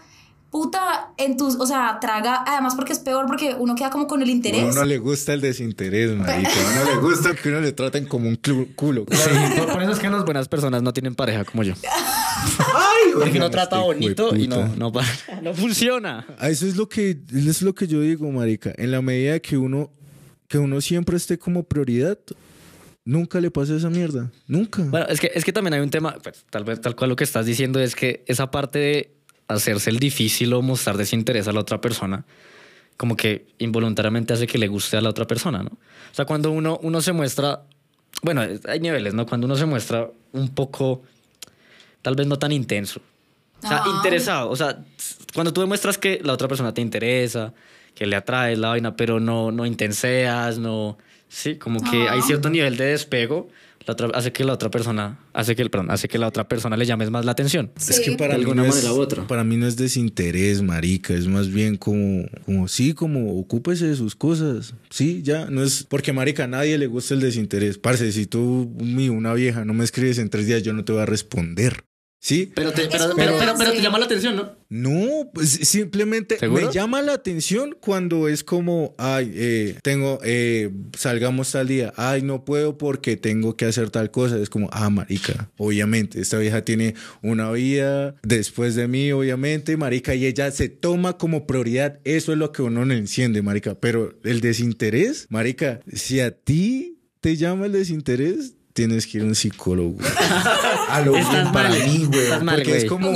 puta, 0.49 1.09
en 1.17 1.35
tus, 1.35 1.55
o 1.55 1.65
sea, 1.65 1.97
traga, 1.99 2.41
además 2.47 2.73
porque 2.73 2.93
es 2.93 2.99
peor 2.99 3.25
porque 3.27 3.53
uno 3.59 3.75
queda 3.75 3.89
como 3.89 4.07
con 4.07 4.21
el 4.21 4.29
A 4.29 4.31
interés. 4.31 4.63
uno 4.73 4.85
le 4.85 4.97
gusta 4.97 5.33
el 5.33 5.41
desinterés, 5.41 6.15
marica. 6.15 6.49
A 6.49 6.83
uno 6.83 6.91
le 6.95 7.01
gusta 7.01 7.35
que 7.35 7.49
uno 7.49 7.59
le 7.59 7.73
traten 7.73 8.05
como 8.05 8.29
un 8.29 8.39
culo. 8.75 9.03
por, 9.03 9.71
por 9.73 9.83
eso 9.83 9.91
es 9.91 9.99
que 9.99 10.09
las 10.09 10.23
buenas 10.23 10.47
personas 10.47 10.81
no 10.81 10.93
tienen 10.93 11.15
pareja 11.15 11.43
como 11.43 11.63
yo. 11.63 11.73
Ay, 12.73 13.11
Porque 13.13 13.31
uno 13.35 13.45
este 13.47 13.49
trata 13.57 13.75
de 13.77 13.83
bonito 13.83 14.33
y 14.33 14.47
no, 14.47 14.65
no, 14.77 14.91
no 15.43 15.53
funciona. 15.53 16.25
Ah, 16.39 16.47
Eso 16.49 16.65
es 16.65 16.77
lo 16.77 16.87
que 16.87 17.19
eso 17.31 17.49
es 17.49 17.61
lo 17.61 17.75
que 17.75 17.87
yo 17.87 17.99
digo, 17.99 18.31
marica. 18.31 18.73
En 18.77 18.91
la 18.91 19.01
medida 19.01 19.37
que 19.41 19.57
uno 19.57 19.91
que 20.47 20.57
uno 20.57 20.79
siempre 20.79 21.17
esté 21.17 21.37
como 21.37 21.63
prioridad, 21.63 22.17
nunca 23.09 23.41
le 23.41 23.49
pasa 23.49 23.75
esa 23.75 23.89
mierda, 23.89 24.31
nunca. 24.47 24.83
Bueno, 24.83 25.07
es 25.09 25.19
que, 25.19 25.31
es 25.33 25.43
que 25.43 25.51
también 25.51 25.73
hay 25.73 25.79
un 25.79 25.89
tema, 25.89 26.15
pues, 26.21 26.45
tal 26.51 26.63
vez 26.63 26.79
tal 26.79 26.95
cual 26.95 27.09
lo 27.09 27.15
que 27.15 27.23
estás 27.23 27.45
diciendo 27.45 27.79
es 27.79 27.95
que 27.95 28.23
esa 28.27 28.51
parte 28.51 28.79
de 28.79 29.11
hacerse 29.47 29.89
el 29.89 29.97
difícil 29.97 30.53
o 30.53 30.61
mostrar 30.61 30.95
desinterés 30.95 31.47
a 31.47 31.51
la 31.51 31.59
otra 31.59 31.81
persona, 31.81 32.25
como 32.97 33.17
que 33.17 33.47
involuntariamente 33.57 34.33
hace 34.33 34.45
que 34.45 34.59
le 34.59 34.67
guste 34.67 34.95
a 34.95 35.01
la 35.01 35.09
otra 35.09 35.25
persona, 35.25 35.63
¿no? 35.63 35.71
O 35.71 36.13
sea, 36.13 36.25
cuando 36.25 36.51
uno, 36.51 36.79
uno 36.83 37.01
se 37.01 37.11
muestra, 37.11 37.63
bueno, 38.21 38.43
hay 38.67 38.79
niveles, 38.79 39.15
¿no? 39.15 39.25
Cuando 39.25 39.47
uno 39.47 39.55
se 39.55 39.65
muestra 39.65 40.07
un 40.33 40.49
poco, 40.49 41.01
tal 42.03 42.15
vez 42.15 42.27
no 42.27 42.37
tan 42.37 42.51
intenso. 42.51 43.01
O 43.63 43.67
sea, 43.67 43.83
interesado. 43.97 44.51
O 44.51 44.55
sea, 44.55 44.85
cuando 45.33 45.51
tú 45.51 45.61
demuestras 45.61 45.97
que 45.97 46.21
la 46.23 46.33
otra 46.33 46.47
persona 46.47 46.75
te 46.75 46.81
interesa, 46.81 47.53
que 47.95 48.05
le 48.05 48.15
atraes 48.15 48.59
la 48.59 48.69
vaina, 48.69 48.95
pero 48.95 49.19
no, 49.19 49.51
no 49.51 49.65
intenseas, 49.65 50.59
no... 50.59 50.97
Sí, 51.29 51.55
como 51.55 51.79
que 51.83 52.09
hay 52.09 52.17
Ajá. 52.19 52.27
cierto 52.27 52.49
nivel 52.49 52.75
de 52.75 52.85
despego, 52.85 53.49
la 53.85 53.93
otra, 53.93 54.09
hace 54.13 54.31
que 54.33 54.43
la 54.43 54.53
otra 54.53 54.69
persona, 54.69 55.19
hace 55.31 55.55
que, 55.55 55.67
perdón, 55.69 55.89
hace 55.91 56.07
que 56.07 56.17
la 56.17 56.27
otra 56.27 56.47
persona 56.47 56.75
le 56.75 56.85
llames 56.85 57.09
más 57.11 57.23
la 57.23 57.31
atención. 57.31 57.71
Es 57.77 57.99
que 58.01 58.11
para 58.13 58.33
De 58.33 58.39
mí, 58.39 58.43
alguna 58.43 58.63
no 58.63 58.69
es, 58.69 58.75
manera 58.75 58.93
u 58.93 58.99
otra. 58.99 59.25
para 59.27 59.43
mí 59.43 59.55
no 59.55 59.67
es 59.67 59.77
desinterés, 59.77 60.61
marica, 60.61 61.13
es 61.13 61.27
más 61.27 61.49
bien 61.49 61.77
como, 61.77 62.25
como 62.45 62.67
sí, 62.67 62.93
como 62.93 63.39
ocúpese 63.39 63.87
de 63.87 63.95
sus 63.95 64.15
cosas, 64.15 64.73
sí, 64.89 65.21
ya, 65.23 65.45
no 65.49 65.63
es, 65.63 65.83
porque 65.83 66.13
marica, 66.13 66.43
a 66.43 66.47
nadie 66.47 66.77
le 66.77 66.87
gusta 66.87 67.13
el 67.13 67.19
desinterés, 67.21 67.77
parce, 67.77 68.11
si 68.11 68.25
tú, 68.25 68.75
mi, 68.79 69.09
una 69.09 69.33
vieja, 69.33 69.65
no 69.65 69.73
me 69.73 69.83
escribes 69.83 70.17
en 70.17 70.29
tres 70.29 70.45
días, 70.47 70.63
yo 70.63 70.73
no 70.73 70.83
te 70.83 70.91
voy 70.91 71.01
a 71.01 71.05
responder, 71.05 71.83
¿sí? 72.19 72.51
Pero 72.53 72.71
te, 72.71 72.87
pero, 72.87 73.05
una 73.05 73.15
pero, 73.15 73.37
pero, 73.37 73.53
pero 73.57 73.71
te 73.71 73.81
llama 73.81 73.99
la 73.99 74.05
atención, 74.05 74.35
¿no? 74.35 74.51
No, 74.69 75.31
pues 75.33 75.49
simplemente 75.49 76.37
¿Seguro? 76.37 76.67
me 76.67 76.71
llama 76.71 77.01
la 77.01 77.13
atención 77.13 77.75
cuando 77.79 78.27
es 78.27 78.43
como, 78.43 78.93
ay, 78.97 79.31
eh, 79.33 79.79
tengo, 79.81 80.19
eh, 80.23 80.69
salgamos 80.95 81.51
tal 81.51 81.67
día, 81.67 81.91
ay, 81.95 82.21
no 82.21 82.45
puedo 82.45 82.77
porque 82.77 83.17
tengo 83.17 83.57
que 83.57 83.65
hacer 83.65 83.89
tal 83.89 84.11
cosa. 84.11 84.37
Es 84.37 84.49
como, 84.49 84.69
ah, 84.71 84.89
marica, 84.89 85.49
obviamente, 85.57 86.21
esta 86.21 86.37
vieja 86.37 86.63
tiene 86.63 86.93
una 87.23 87.51
vida 87.51 88.15
después 88.21 88.75
de 88.75 88.87
mí, 88.87 89.11
obviamente, 89.11 89.75
marica, 89.77 90.13
y 90.13 90.25
ella 90.25 90.51
se 90.51 90.69
toma 90.69 91.17
como 91.17 91.47
prioridad. 91.47 91.99
Eso 92.03 92.31
es 92.31 92.37
lo 92.37 92.51
que 92.51 92.61
uno 92.61 92.85
no 92.85 92.93
enciende, 92.93 93.41
marica. 93.41 93.75
Pero 93.79 94.19
el 94.23 94.41
desinterés, 94.41 95.25
marica, 95.29 95.79
si 95.91 96.19
a 96.19 96.31
ti 96.31 96.99
te 97.21 97.35
llama 97.35 97.65
el 97.65 97.71
desinterés, 97.71 98.53
tienes 98.73 99.07
que 99.07 99.17
ir 99.17 99.23
a 99.23 99.27
un 99.27 99.35
psicólogo. 99.35 99.97
a 100.89 101.01
lo 101.01 101.15
Estás 101.15 101.33
bien 101.33 101.51
para 101.51 101.69
mal, 101.69 101.79
mí, 101.87 102.05
güey. 102.05 102.19
estás 102.19 102.43
mal, 102.43 102.55
Porque 102.55 102.77
es 102.77 102.83
güey. 102.85 102.87
como. 102.87 103.07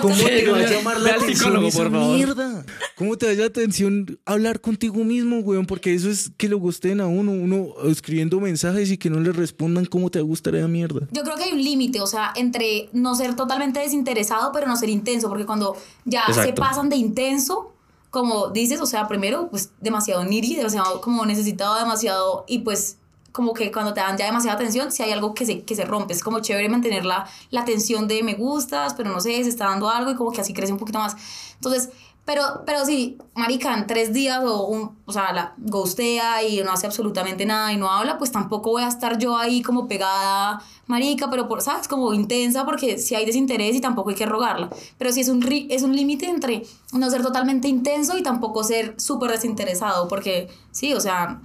¿cómo 0.00 0.16
te 0.16 0.50
va 0.50 0.58
a 0.58 0.70
llamar 0.70 1.00
la 1.00 1.10
atención 1.10 1.36
psicólogo, 1.36 1.68
esa 1.68 1.78
por 1.78 1.90
favor. 1.92 2.14
mierda? 2.16 2.64
¿Cómo 2.96 3.16
te 3.18 3.26
da 3.26 3.32
la 3.34 3.46
atención 3.46 4.18
hablar 4.24 4.60
contigo 4.60 5.02
mismo, 5.04 5.40
weón? 5.40 5.66
Porque 5.66 5.94
eso 5.94 6.08
es 6.10 6.30
que 6.36 6.48
lo 6.48 6.58
gusten 6.58 7.00
a 7.00 7.06
uno, 7.06 7.32
uno 7.32 7.74
escribiendo 7.84 8.40
mensajes 8.40 8.90
y 8.90 8.98
que 8.98 9.10
no 9.10 9.20
le 9.20 9.32
respondan 9.32 9.84
cómo 9.86 10.10
te 10.10 10.20
gusta 10.20 10.50
esa 10.50 10.68
mierda. 10.68 11.08
Yo 11.10 11.22
creo 11.22 11.36
que 11.36 11.44
hay 11.44 11.52
un 11.52 11.62
límite, 11.62 12.00
o 12.00 12.06
sea, 12.06 12.32
entre 12.36 12.88
no 12.92 13.14
ser 13.14 13.34
totalmente 13.36 13.80
desinteresado, 13.80 14.52
pero 14.52 14.66
no 14.66 14.76
ser 14.76 14.88
intenso, 14.88 15.28
porque 15.28 15.46
cuando 15.46 15.76
ya 16.04 16.22
se 16.32 16.52
pasan 16.52 16.88
de 16.88 16.96
intenso, 16.96 17.72
como 18.10 18.48
dices, 18.48 18.80
o 18.80 18.86
sea, 18.86 19.08
primero, 19.08 19.48
pues 19.50 19.70
demasiado 19.80 20.24
needy, 20.24 20.54
demasiado 20.56 21.00
como 21.00 21.24
necesitado, 21.26 21.78
demasiado, 21.78 22.44
y 22.46 22.58
pues 22.58 22.98
como 23.32 23.54
que 23.54 23.72
cuando 23.72 23.92
te 23.92 24.00
dan 24.00 24.16
ya 24.16 24.26
demasiada 24.26 24.56
atención, 24.56 24.92
si 24.92 25.02
hay 25.02 25.10
algo 25.10 25.34
que 25.34 25.44
se, 25.46 25.62
que 25.62 25.74
se 25.74 25.84
rompe, 25.84 26.12
es 26.12 26.22
como 26.22 26.40
chévere 26.40 26.68
mantener 26.68 27.04
la, 27.04 27.26
la 27.50 27.64
tensión 27.64 28.06
de 28.06 28.22
me 28.22 28.34
gustas, 28.34 28.94
pero 28.94 29.10
no 29.10 29.20
sé, 29.20 29.42
se 29.42 29.48
está 29.48 29.66
dando 29.66 29.88
algo 29.88 30.10
y 30.10 30.14
como 30.14 30.30
que 30.30 30.40
así 30.40 30.52
crece 30.52 30.72
un 30.72 30.78
poquito 30.78 30.98
más. 30.98 31.16
Entonces, 31.54 31.90
Pero, 32.24 32.42
pero 32.64 32.84
sí, 32.84 33.18
marica, 33.34 33.74
en 33.74 33.84
tres 33.88 34.12
días 34.12 34.44
o, 34.44 34.66
un, 34.68 34.96
o 35.06 35.12
sea, 35.12 35.32
la 35.32 35.54
ghostea 35.58 36.44
y 36.44 36.62
no 36.62 36.70
hace 36.70 36.86
absolutamente 36.86 37.44
nada 37.44 37.72
y 37.72 37.76
no 37.76 37.90
habla, 37.90 38.16
pues 38.16 38.30
tampoco 38.30 38.70
voy 38.70 38.84
a 38.84 38.88
estar 38.88 39.18
yo 39.18 39.36
ahí 39.36 39.60
como 39.60 39.88
pegada, 39.88 40.62
marica, 40.86 41.28
pero, 41.30 41.48
por, 41.48 41.62
¿sabes? 41.62 41.88
Como 41.88 42.14
intensa 42.14 42.64
porque 42.64 42.98
si 42.98 43.16
hay 43.16 43.26
desinterés 43.26 43.74
y 43.74 43.80
tampoco 43.80 44.10
hay 44.10 44.16
que 44.16 44.26
rogarla. 44.26 44.68
Pero 44.98 45.10
sí 45.10 45.20
es 45.20 45.28
un, 45.28 45.42
es 45.68 45.82
un 45.82 45.96
límite 45.96 46.26
entre 46.26 46.62
no 46.92 47.10
ser 47.10 47.22
totalmente 47.22 47.66
intenso 47.66 48.16
y 48.16 48.22
tampoco 48.22 48.62
ser 48.62 48.94
súper 48.98 49.32
desinteresado, 49.32 50.06
porque 50.06 50.48
sí, 50.70 50.94
o 50.94 51.00
sea, 51.00 51.40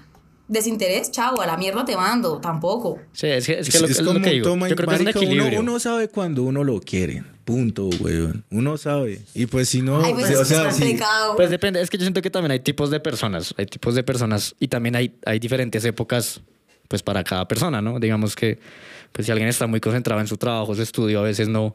desinterés, 0.48 1.12
chao, 1.12 1.40
a 1.42 1.46
la 1.46 1.58
mierda 1.58 1.84
te 1.86 1.96
mando, 1.96 2.40
tampoco. 2.40 3.00
Sí, 3.14 3.28
es 3.28 3.46
que, 3.46 3.60
es 3.60 3.70
que 3.70 3.80
lo, 3.80 3.86
es 3.86 3.92
es 3.92 4.02
lo 4.02 4.14
como 4.14 4.24
que 4.24 4.32
digo. 4.32 4.48
toma- 4.50 4.68
Yo 4.70 4.76
creo 4.76 4.88
que 4.90 4.96
es 5.10 5.16
un 5.16 5.58
uno- 5.58 5.80
sabe 5.80 6.08
cuando 6.10 6.44
uno 6.44 6.64
lo 6.64 6.80
quiere. 6.80 7.24
Punto, 7.46 7.88
weón. 8.02 8.44
Uno 8.52 8.78
sabe. 8.78 9.22
Y 9.34 9.46
pues 9.46 9.70
si 9.70 9.82
no, 9.82 10.04
Ay, 10.04 10.14
pues 10.14 10.36
o 10.36 10.44
sea. 10.44 10.70
Pues 11.38 11.50
depende, 11.50 11.82
es 11.82 11.90
que 11.90 11.98
yo 11.98 12.04
siento 12.04 12.22
que 12.22 12.30
también 12.30 12.52
hay 12.52 12.60
tipos 12.60 12.90
de 12.90 13.00
personas, 13.00 13.54
hay 13.58 13.66
tipos 13.68 13.96
de 13.96 14.04
personas 14.04 14.54
y 14.60 14.68
también 14.68 14.96
hay, 14.98 15.16
hay 15.26 15.40
diferentes 15.40 15.86
épocas 15.86 16.42
pues 16.90 17.04
para 17.04 17.24
cada 17.24 17.48
persona, 17.48 17.82
¿no? 17.82 18.00
Digamos 18.00 18.36
que 18.36 18.60
pues 19.14 19.26
si 19.26 19.32
alguien 19.32 19.48
está 19.50 19.66
muy 19.68 19.80
concentrado 19.80 20.20
en 20.22 20.28
su 20.28 20.38
trabajo, 20.38 20.76
su 20.76 20.82
estudio, 20.82 21.20
a 21.20 21.24
veces 21.24 21.48
no 21.48 21.74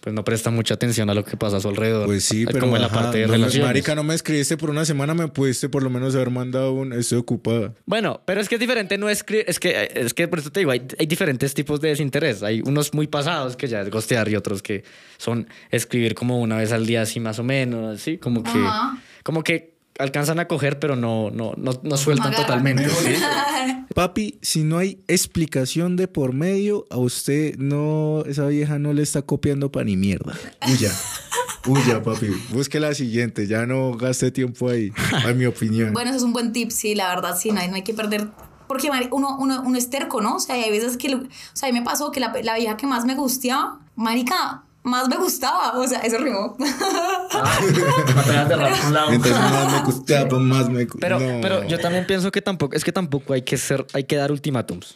pues 0.00 0.14
no 0.14 0.24
presta 0.24 0.50
mucha 0.50 0.74
atención 0.74 1.10
a 1.10 1.14
lo 1.14 1.24
que 1.24 1.36
pasa 1.36 1.58
a 1.58 1.60
su 1.60 1.68
alrededor. 1.68 2.06
Pues 2.06 2.24
sí, 2.24 2.46
pero 2.46 2.60
como 2.60 2.76
en 2.76 2.82
la 2.82 2.88
ajá, 2.88 3.00
parte 3.02 3.18
de 3.18 3.26
no 3.26 3.32
me- 3.32 3.38
relaciones. 3.38 3.66
marica, 3.68 3.94
no 3.94 4.02
me 4.02 4.14
escribiste 4.14 4.56
por 4.56 4.70
una 4.70 4.84
semana, 4.84 5.12
me 5.14 5.28
pudiste 5.28 5.68
por 5.68 5.82
lo 5.82 5.90
menos 5.90 6.14
haber 6.14 6.30
mandado 6.30 6.72
un 6.72 6.92
estoy 6.92 7.18
ocupada. 7.18 7.74
Bueno, 7.86 8.22
pero 8.24 8.40
es 8.40 8.48
que 8.48 8.54
es 8.54 8.60
diferente 8.60 8.96
no 8.98 9.08
escribir, 9.08 9.44
es 9.46 9.60
que, 9.60 9.90
es 9.94 10.14
que 10.14 10.26
por 10.28 10.38
eso 10.38 10.50
te 10.50 10.60
digo, 10.60 10.70
hay, 10.70 10.82
hay 10.98 11.06
diferentes 11.06 11.52
tipos 11.54 11.80
de 11.80 11.88
desinterés. 11.90 12.42
Hay 12.42 12.62
unos 12.64 12.94
muy 12.94 13.06
pasados 13.06 13.56
que 13.56 13.68
ya 13.68 13.82
es 13.82 13.90
gostear 13.90 14.28
y 14.28 14.36
otros 14.36 14.62
que 14.62 14.84
son 15.18 15.46
escribir 15.70 16.14
como 16.14 16.40
una 16.40 16.56
vez 16.56 16.72
al 16.72 16.86
día 16.86 17.02
así 17.02 17.20
más 17.20 17.38
o 17.38 17.42
menos, 17.44 18.00
así 18.00 18.16
como 18.18 18.42
que, 18.42 18.50
Ajá. 18.50 18.98
como 19.22 19.42
que 19.42 19.74
alcanzan 20.00 20.38
a 20.40 20.48
coger 20.48 20.78
pero 20.78 20.96
no, 20.96 21.30
no, 21.30 21.52
no, 21.56 21.72
no 21.82 21.96
sueltan 21.96 22.34
totalmente. 22.34 22.88
¿sí? 22.88 23.14
Papi, 23.94 24.38
si 24.42 24.62
no 24.64 24.78
hay 24.78 25.02
explicación 25.08 25.96
de 25.96 26.08
por 26.08 26.32
medio, 26.32 26.86
a 26.90 26.96
usted 26.98 27.56
no, 27.58 28.22
esa 28.26 28.46
vieja 28.46 28.78
no 28.78 28.92
le 28.92 29.02
está 29.02 29.22
copiando 29.22 29.70
pa' 29.72 29.84
ni 29.84 29.96
mierda. 29.96 30.34
Huya. 30.68 30.92
Huya, 31.66 32.02
papi. 32.02 32.28
Busque 32.52 32.80
la 32.80 32.94
siguiente, 32.94 33.46
ya 33.46 33.66
no 33.66 33.92
gaste 33.96 34.30
tiempo 34.30 34.70
ahí, 34.70 34.92
a 35.26 35.32
mi 35.34 35.44
opinión. 35.44 35.92
Bueno, 35.92 36.08
eso 36.10 36.18
es 36.18 36.22
un 36.22 36.32
buen 36.32 36.52
tip, 36.52 36.70
sí, 36.70 36.94
la 36.94 37.08
verdad, 37.14 37.36
sí, 37.38 37.50
no 37.52 37.60
hay, 37.60 37.68
no 37.68 37.74
hay 37.74 37.82
que 37.82 37.92
perder. 37.92 38.28
Porque 38.66 38.88
uno, 39.10 39.36
uno, 39.38 39.62
uno 39.66 39.76
es 39.76 39.90
terco, 39.90 40.22
¿no? 40.22 40.36
O 40.36 40.40
sea, 40.40 40.54
hay 40.54 40.70
veces 40.70 40.96
que. 40.96 41.10
lo- 41.10 41.18
o 41.18 41.26
sea, 41.52 41.68
a 41.68 41.72
mí 41.72 41.78
me 41.78 41.84
pasó 41.84 42.12
que 42.12 42.20
la, 42.20 42.32
la 42.42 42.56
vieja 42.56 42.76
que 42.78 42.86
más 42.86 43.04
me 43.04 43.14
gusteaba, 43.14 43.80
Marica, 43.96 44.62
más 44.82 45.08
me 45.08 45.16
gustaba. 45.16 45.78
O 45.78 45.86
sea, 45.86 46.00
eso 46.00 46.18
rimó. 46.18 46.56
Apenas 47.30 48.48
de 48.48 48.56
rap 48.56 48.72
un 48.86 48.94
lado. 48.94 49.10
Mientras 49.10 49.34
más 49.38 49.72
me 49.72 49.82
gustaba, 49.92 50.38
más 50.38 50.68
me 50.70 50.86
gu- 50.86 50.98
Pero, 51.00 51.18
no. 51.20 51.40
pero 51.40 51.66
yo 51.66 51.78
también 51.78 52.06
pienso 52.06 52.30
que 52.30 52.42
tampoco, 52.42 52.76
es 52.76 52.84
que 52.84 52.92
tampoco 52.92 53.32
hay 53.32 53.42
que 53.42 53.56
ser, 53.56 53.86
hay 53.92 54.04
que 54.04 54.16
dar 54.16 54.32
ultimátums. 54.32 54.92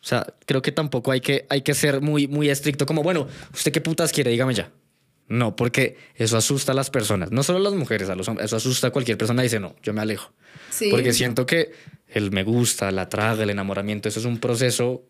O 0.00 0.04
sea, 0.04 0.26
creo 0.46 0.62
que 0.62 0.72
tampoco 0.72 1.12
hay 1.12 1.20
que, 1.20 1.46
hay 1.48 1.62
que 1.62 1.74
ser 1.74 2.00
muy, 2.00 2.26
muy 2.26 2.50
estricto, 2.50 2.86
como, 2.86 3.02
bueno, 3.02 3.28
¿usted 3.54 3.70
qué 3.72 3.80
putas 3.80 4.12
quiere? 4.12 4.30
Dígame 4.32 4.52
ya. 4.54 4.70
No, 5.28 5.54
porque 5.54 5.96
eso 6.16 6.36
asusta 6.36 6.72
a 6.72 6.74
las 6.74 6.90
personas, 6.90 7.30
no 7.30 7.42
solo 7.42 7.58
a 7.58 7.62
las 7.62 7.72
mujeres, 7.74 8.10
a 8.10 8.16
los 8.16 8.28
hombres, 8.28 8.46
eso 8.46 8.56
asusta 8.56 8.88
a 8.88 8.90
cualquier 8.90 9.16
persona 9.16 9.42
y 9.42 9.44
dice, 9.46 9.60
no, 9.60 9.76
yo 9.82 9.92
me 9.94 10.00
alejo. 10.02 10.32
Sí. 10.70 10.88
Porque 10.90 11.12
siento 11.12 11.46
que 11.46 11.72
el 12.08 12.32
me 12.32 12.42
gusta, 12.42 12.90
la 12.90 13.08
traga, 13.08 13.44
el 13.44 13.50
enamoramiento, 13.50 14.08
eso 14.08 14.18
es 14.20 14.26
un 14.26 14.38
proceso, 14.38 15.02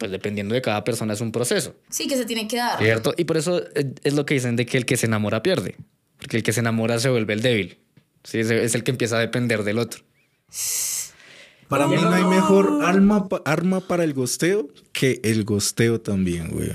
pues 0.00 0.10
dependiendo 0.10 0.54
de 0.54 0.62
cada 0.62 0.82
persona 0.82 1.12
es 1.12 1.20
un 1.20 1.30
proceso, 1.30 1.76
Sí, 1.90 2.08
que 2.08 2.16
se 2.16 2.24
tiene 2.24 2.48
que 2.48 2.56
dar. 2.56 2.78
¿cierto? 2.78 3.12
Y 3.18 3.24
por 3.24 3.36
eso 3.36 3.62
eh, 3.74 3.92
es 4.02 4.14
lo 4.14 4.24
que 4.24 4.32
dicen 4.32 4.56
de 4.56 4.64
que 4.64 4.78
el 4.78 4.86
que 4.86 4.96
se 4.96 5.04
enamora 5.04 5.42
pierde, 5.42 5.76
porque 6.16 6.38
el 6.38 6.42
que 6.42 6.54
se 6.54 6.60
enamora 6.60 6.98
se 6.98 7.10
vuelve 7.10 7.34
el 7.34 7.42
débil, 7.42 7.78
¿sí? 8.24 8.38
es, 8.38 8.74
el 8.74 8.82
que 8.82 8.92
empieza 8.92 9.18
a 9.18 9.20
depender 9.20 9.62
del 9.62 9.78
otro. 9.78 10.02
Para 11.68 11.86
mí 11.86 11.96
no 11.96 12.10
hay 12.14 12.24
mejor 12.24 12.80
arma, 12.82 13.28
arma 13.44 13.86
para 13.86 14.02
el 14.04 14.14
gosteo 14.14 14.70
que 14.92 15.20
el 15.22 15.44
gosteo 15.44 16.00
también, 16.00 16.48
güey. 16.48 16.70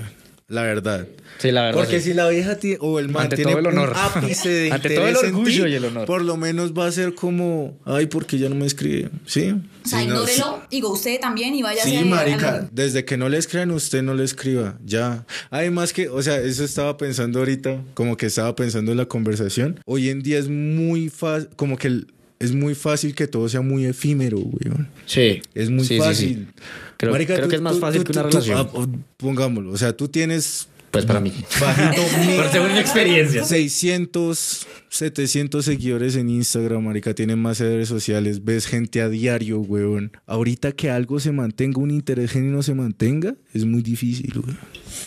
La 0.48 0.62
verdad. 0.62 1.08
Sí, 1.38 1.50
la 1.50 1.62
verdad. 1.64 1.80
Porque 1.80 1.98
sí. 2.00 2.10
si 2.10 2.14
la 2.14 2.28
vieja 2.28 2.56
tiene, 2.56 2.78
o 2.80 3.00
el 3.00 3.08
man 3.08 3.24
Ante 3.24 3.34
tiene 3.36 3.50
todo 3.50 3.60
el 3.60 3.66
honor. 3.66 3.90
un 3.90 3.96
ápice 3.96 4.48
de 4.48 4.70
Ante 4.72 4.90
todo 4.94 5.08
el 5.08 5.16
en 5.16 5.34
orgullo 5.34 5.64
ti, 5.64 5.70
y 5.70 5.74
el 5.74 5.84
honor. 5.86 6.06
por 6.06 6.22
lo 6.22 6.36
menos 6.36 6.72
va 6.72 6.86
a 6.86 6.92
ser 6.92 7.14
como, 7.16 7.76
ay, 7.84 8.06
porque 8.06 8.38
ya 8.38 8.48
no 8.48 8.54
me 8.54 8.64
escribe, 8.64 9.10
¿sí? 9.26 9.56
O 9.84 9.88
sea, 9.88 10.00
Sí, 10.00 10.06
no, 10.06 10.14
ignórelo 10.22 10.62
y 10.70 10.84
usted 10.84 11.18
también 11.20 11.52
y 11.56 11.62
vaya 11.62 11.82
Sí, 11.82 12.04
marica, 12.04 12.68
desde 12.70 13.04
que 13.04 13.16
no 13.16 13.28
le 13.28 13.38
escriban 13.38 13.72
usted 13.72 14.02
no 14.02 14.14
le 14.14 14.22
escriba, 14.22 14.78
ya. 14.84 15.26
Además 15.50 15.92
que, 15.92 16.08
o 16.08 16.22
sea, 16.22 16.38
eso 16.40 16.62
estaba 16.64 16.96
pensando 16.96 17.40
ahorita, 17.40 17.82
como 17.94 18.16
que 18.16 18.26
estaba 18.26 18.54
pensando 18.54 18.92
en 18.92 18.98
la 18.98 19.06
conversación. 19.06 19.80
Hoy 19.84 20.10
en 20.10 20.22
día 20.22 20.38
es 20.38 20.48
muy 20.48 21.08
fácil, 21.08 21.48
como 21.56 21.76
que 21.76 21.88
el- 21.88 22.06
es 22.38 22.54
muy 22.54 22.74
fácil 22.74 23.14
que 23.14 23.26
todo 23.26 23.48
sea 23.48 23.60
muy 23.62 23.84
efímero, 23.86 24.38
weón. 24.38 24.88
Sí. 25.06 25.42
Es 25.54 25.70
muy 25.70 25.84
Sí, 25.84 25.94
sí, 25.94 26.00
fácil. 26.00 26.48
sí. 26.54 26.62
Creo, 26.98 27.12
creo 27.14 27.42
tú- 27.42 27.48
que 27.48 27.56
es 27.56 27.62
más 27.62 27.78
fácil 27.78 28.04
tú- 28.04 28.12
que 28.12 28.18
una 28.18 28.28
tú- 28.28 28.38
relación. 28.38 28.58
ah, 28.58 28.70
oh, 28.72 28.86
pongámoslo, 29.16 29.70
o 29.72 29.76
sea, 29.78 29.94
tú 29.96 30.08
tienes 30.08 30.68
pues 30.90 31.04
para 31.04 31.20
mí. 31.20 31.30
bajito 31.60 32.02
según 32.52 32.72
mi 32.72 32.78
experiencia. 32.78 33.44
600, 33.44 34.66
700 34.88 35.64
seguidores 35.64 36.16
en 36.16 36.30
Instagram, 36.30 36.84
marica, 36.84 37.12
tienen 37.14 37.38
más 37.38 37.60
redes 37.60 37.88
sociales, 37.88 38.44
ves 38.44 38.66
gente 38.66 39.02
a 39.02 39.08
diario, 39.08 39.60
weón. 39.60 40.12
Ahorita 40.26 40.72
que 40.72 40.90
algo 40.90 41.20
se 41.20 41.32
mantenga, 41.32 41.80
un 41.80 41.90
interés 41.90 42.30
genuino 42.32 42.62
se 42.62 42.74
mantenga, 42.74 43.34
es 43.52 43.64
muy 43.66 43.82
difícil, 43.82 44.32
weón. 44.38 44.58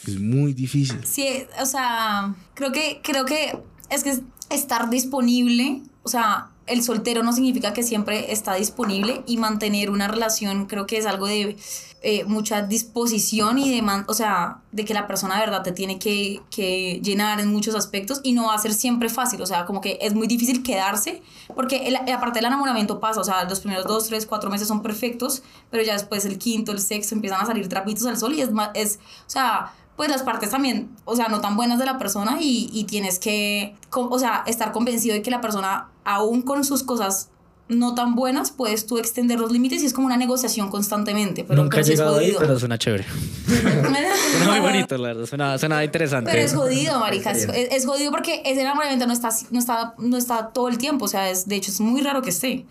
Es 0.08 0.20
muy 0.20 0.54
difícil. 0.54 0.98
Sí, 1.06 1.26
o 1.62 1.66
sea, 1.66 2.36
creo 2.54 2.72
que, 2.72 3.00
creo 3.04 3.26
que 3.26 3.58
es 3.90 4.04
que 4.04 4.14
estar 4.52 4.90
disponible, 4.92 5.82
o 6.04 6.10
sea, 6.10 6.50
el 6.70 6.84
soltero 6.84 7.24
no 7.24 7.34
significa 7.34 7.74
que 7.74 7.84
siempre 7.84 8.32
está 8.32 8.56
disponible 8.56 9.24
y 9.26 9.38
mantener 9.38 9.90
una 9.90 10.08
relación 10.08 10.66
creo 10.66 10.86
que 10.86 10.98
es 10.98 11.06
algo 11.06 11.28
de 11.28 11.58
eh, 12.02 12.24
mucha 12.24 12.62
disposición 12.62 13.58
y 13.58 13.70
de, 13.70 14.04
o 14.08 14.14
sea, 14.14 14.62
de 14.72 14.86
que 14.86 14.94
la 14.94 15.06
persona 15.06 15.38
verdad 15.38 15.64
te 15.64 15.74
tiene 15.74 16.00
que, 16.00 16.40
que 16.50 17.02
llenar 17.04 17.42
en 17.42 17.52
muchos 17.52 17.76
aspectos 17.76 18.22
y 18.24 18.32
no 18.32 18.48
va 18.48 18.54
a 18.54 18.58
ser 18.58 18.74
siempre 18.74 19.10
fácil, 19.10 19.42
o 19.42 19.46
sea, 19.46 19.66
como 19.66 19.82
que 19.82 19.98
es 20.02 20.14
muy 20.14 20.28
difícil 20.28 20.64
quedarse 20.64 21.22
porque 21.56 21.88
el, 21.88 21.98
aparte 21.98 22.40
del 22.40 22.46
enamoramiento 22.46 23.02
pasa, 23.02 23.20
o 23.20 23.24
sea, 23.26 23.44
los 23.44 23.60
primeros 23.60 23.86
dos, 23.86 24.08
tres, 24.08 24.26
cuatro 24.26 24.50
meses 24.50 24.68
son 24.68 24.82
perfectos, 24.82 25.44
pero 25.70 25.84
ya 25.84 25.92
después 25.92 26.24
el 26.24 26.38
quinto, 26.38 26.72
el 26.72 26.80
sexto 26.80 27.16
empiezan 27.16 27.42
a 27.42 27.46
salir 27.46 27.68
trapitos 27.68 28.06
al 28.06 28.18
sol 28.18 28.34
y 28.34 28.42
es 28.42 28.52
más, 28.52 28.70
es, 28.76 29.00
o 29.28 29.30
sea, 29.30 29.74
pues 30.00 30.08
las 30.10 30.24
partes 30.24 30.50
también, 30.50 30.88
o 31.04 31.14
sea, 31.18 31.28
no 31.28 31.42
tan 31.42 31.58
buenas 31.58 31.78
de 31.78 31.84
la 31.86 31.98
persona 31.98 32.38
y, 32.40 32.70
y 32.72 32.86
tienes 32.86 33.20
que, 33.20 33.76
o 33.92 34.18
sea, 34.18 34.44
estar 34.48 34.72
convencido 34.72 35.14
de 35.14 35.22
que 35.22 35.30
la 35.30 35.42
persona, 35.42 35.90
aún 36.06 36.42
con 36.42 36.64
sus 36.64 36.84
cosas 36.84 37.28
no 37.68 37.96
tan 37.96 38.16
buenas, 38.16 38.50
puedes 38.52 38.86
tú 38.86 38.98
extender 38.98 39.42
los 39.42 39.52
límites 39.52 39.84
y 39.84 39.88
es 39.88 39.92
como 39.94 40.08
una 40.08 40.16
negociación 40.16 40.70
constantemente. 40.70 41.44
Pero, 41.44 41.64
Nunca 41.64 41.82
he 41.82 41.84
sí 41.84 41.92
es 41.92 42.00
llegado 42.00 42.16
ahí, 42.18 42.28
jodido. 42.28 42.40
pero 42.40 42.58
suena 42.60 42.78
chévere. 42.78 43.04
Suena 43.46 44.52
muy 44.52 44.60
bonito, 44.62 44.98
la 44.98 45.10
verdad. 45.10 45.26
Suena, 45.26 45.58
suena 45.58 45.84
interesante. 45.84 46.32
Pero 46.32 46.44
es 46.46 46.54
jodido, 46.56 46.98
marica. 47.00 47.32
Es, 47.32 47.44
es- 47.44 47.72
es 47.74 47.86
jodido 47.86 48.10
porque 48.12 48.42
ese 48.46 48.62
enamoramiento 48.62 49.06
no 49.06 49.12
está, 49.14 49.30
no, 49.52 49.60
está, 49.60 49.96
no 49.98 50.16
está 50.18 50.48
todo 50.50 50.70
el 50.70 50.78
tiempo. 50.78 51.06
O 51.06 51.08
sea, 51.10 51.30
es, 51.30 51.48
de 51.48 51.58
hecho, 51.58 51.72
es 51.72 51.80
muy 51.82 52.02
raro 52.02 52.22
que 52.22 52.30
esté. 52.30 52.66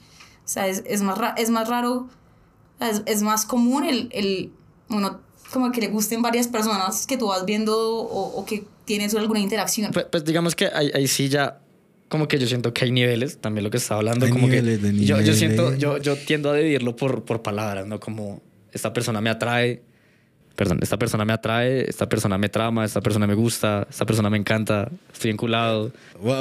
O 0.44 0.48
sea, 0.48 0.66
es, 0.66 0.82
es, 0.86 1.02
más, 1.02 1.18
ra- 1.18 1.34
es 1.36 1.50
más 1.50 1.68
raro, 1.68 2.08
es, 2.80 3.02
es 3.06 3.22
más 3.22 3.44
común 3.44 3.84
el, 3.84 4.08
el, 4.12 4.52
uno, 4.88 5.20
como 5.52 5.70
que 5.72 5.80
le 5.80 5.88
gusten 5.88 6.22
varias 6.22 6.48
personas 6.48 7.06
que 7.06 7.16
tú 7.16 7.28
vas 7.28 7.44
viendo 7.44 7.74
o, 7.76 8.38
o 8.38 8.44
que 8.44 8.64
tienes 8.84 9.14
alguna 9.14 9.40
interacción. 9.40 9.92
Pues, 9.92 10.06
pues 10.10 10.24
digamos 10.24 10.54
que 10.54 10.66
ahí, 10.66 10.90
ahí 10.94 11.06
sí 11.06 11.28
ya, 11.28 11.60
como 12.08 12.28
que 12.28 12.38
yo 12.38 12.46
siento 12.46 12.72
que 12.72 12.84
hay 12.84 12.90
niveles, 12.90 13.38
también 13.38 13.64
lo 13.64 13.70
que 13.70 13.76
estaba 13.76 13.98
hablando, 13.98 14.26
Hay 14.26 14.32
como 14.32 14.46
niveles 14.48 14.80
que 14.80 14.86
de 14.86 14.92
yo, 14.94 15.00
yo 15.00 15.16
niveles. 15.18 15.38
siento, 15.38 15.74
yo, 15.76 15.98
yo 15.98 16.16
tiendo 16.16 16.50
a 16.50 16.54
dividirlo 16.54 16.96
por, 16.96 17.24
por 17.24 17.42
palabras, 17.42 17.86
¿no? 17.86 18.00
Como 18.00 18.40
esta 18.72 18.92
persona 18.92 19.20
me 19.20 19.30
atrae, 19.30 19.82
perdón, 20.58 20.80
esta 20.82 20.96
persona 20.98 21.24
me 21.24 21.32
atrae, 21.32 21.88
esta 21.88 22.08
persona 22.08 22.36
me 22.36 22.48
trama, 22.48 22.84
esta 22.84 23.00
persona 23.00 23.28
me 23.28 23.34
gusta, 23.34 23.86
esta 23.88 24.04
persona 24.04 24.28
me 24.28 24.38
encanta, 24.38 24.88
estoy 25.12 25.30
enculado. 25.30 25.92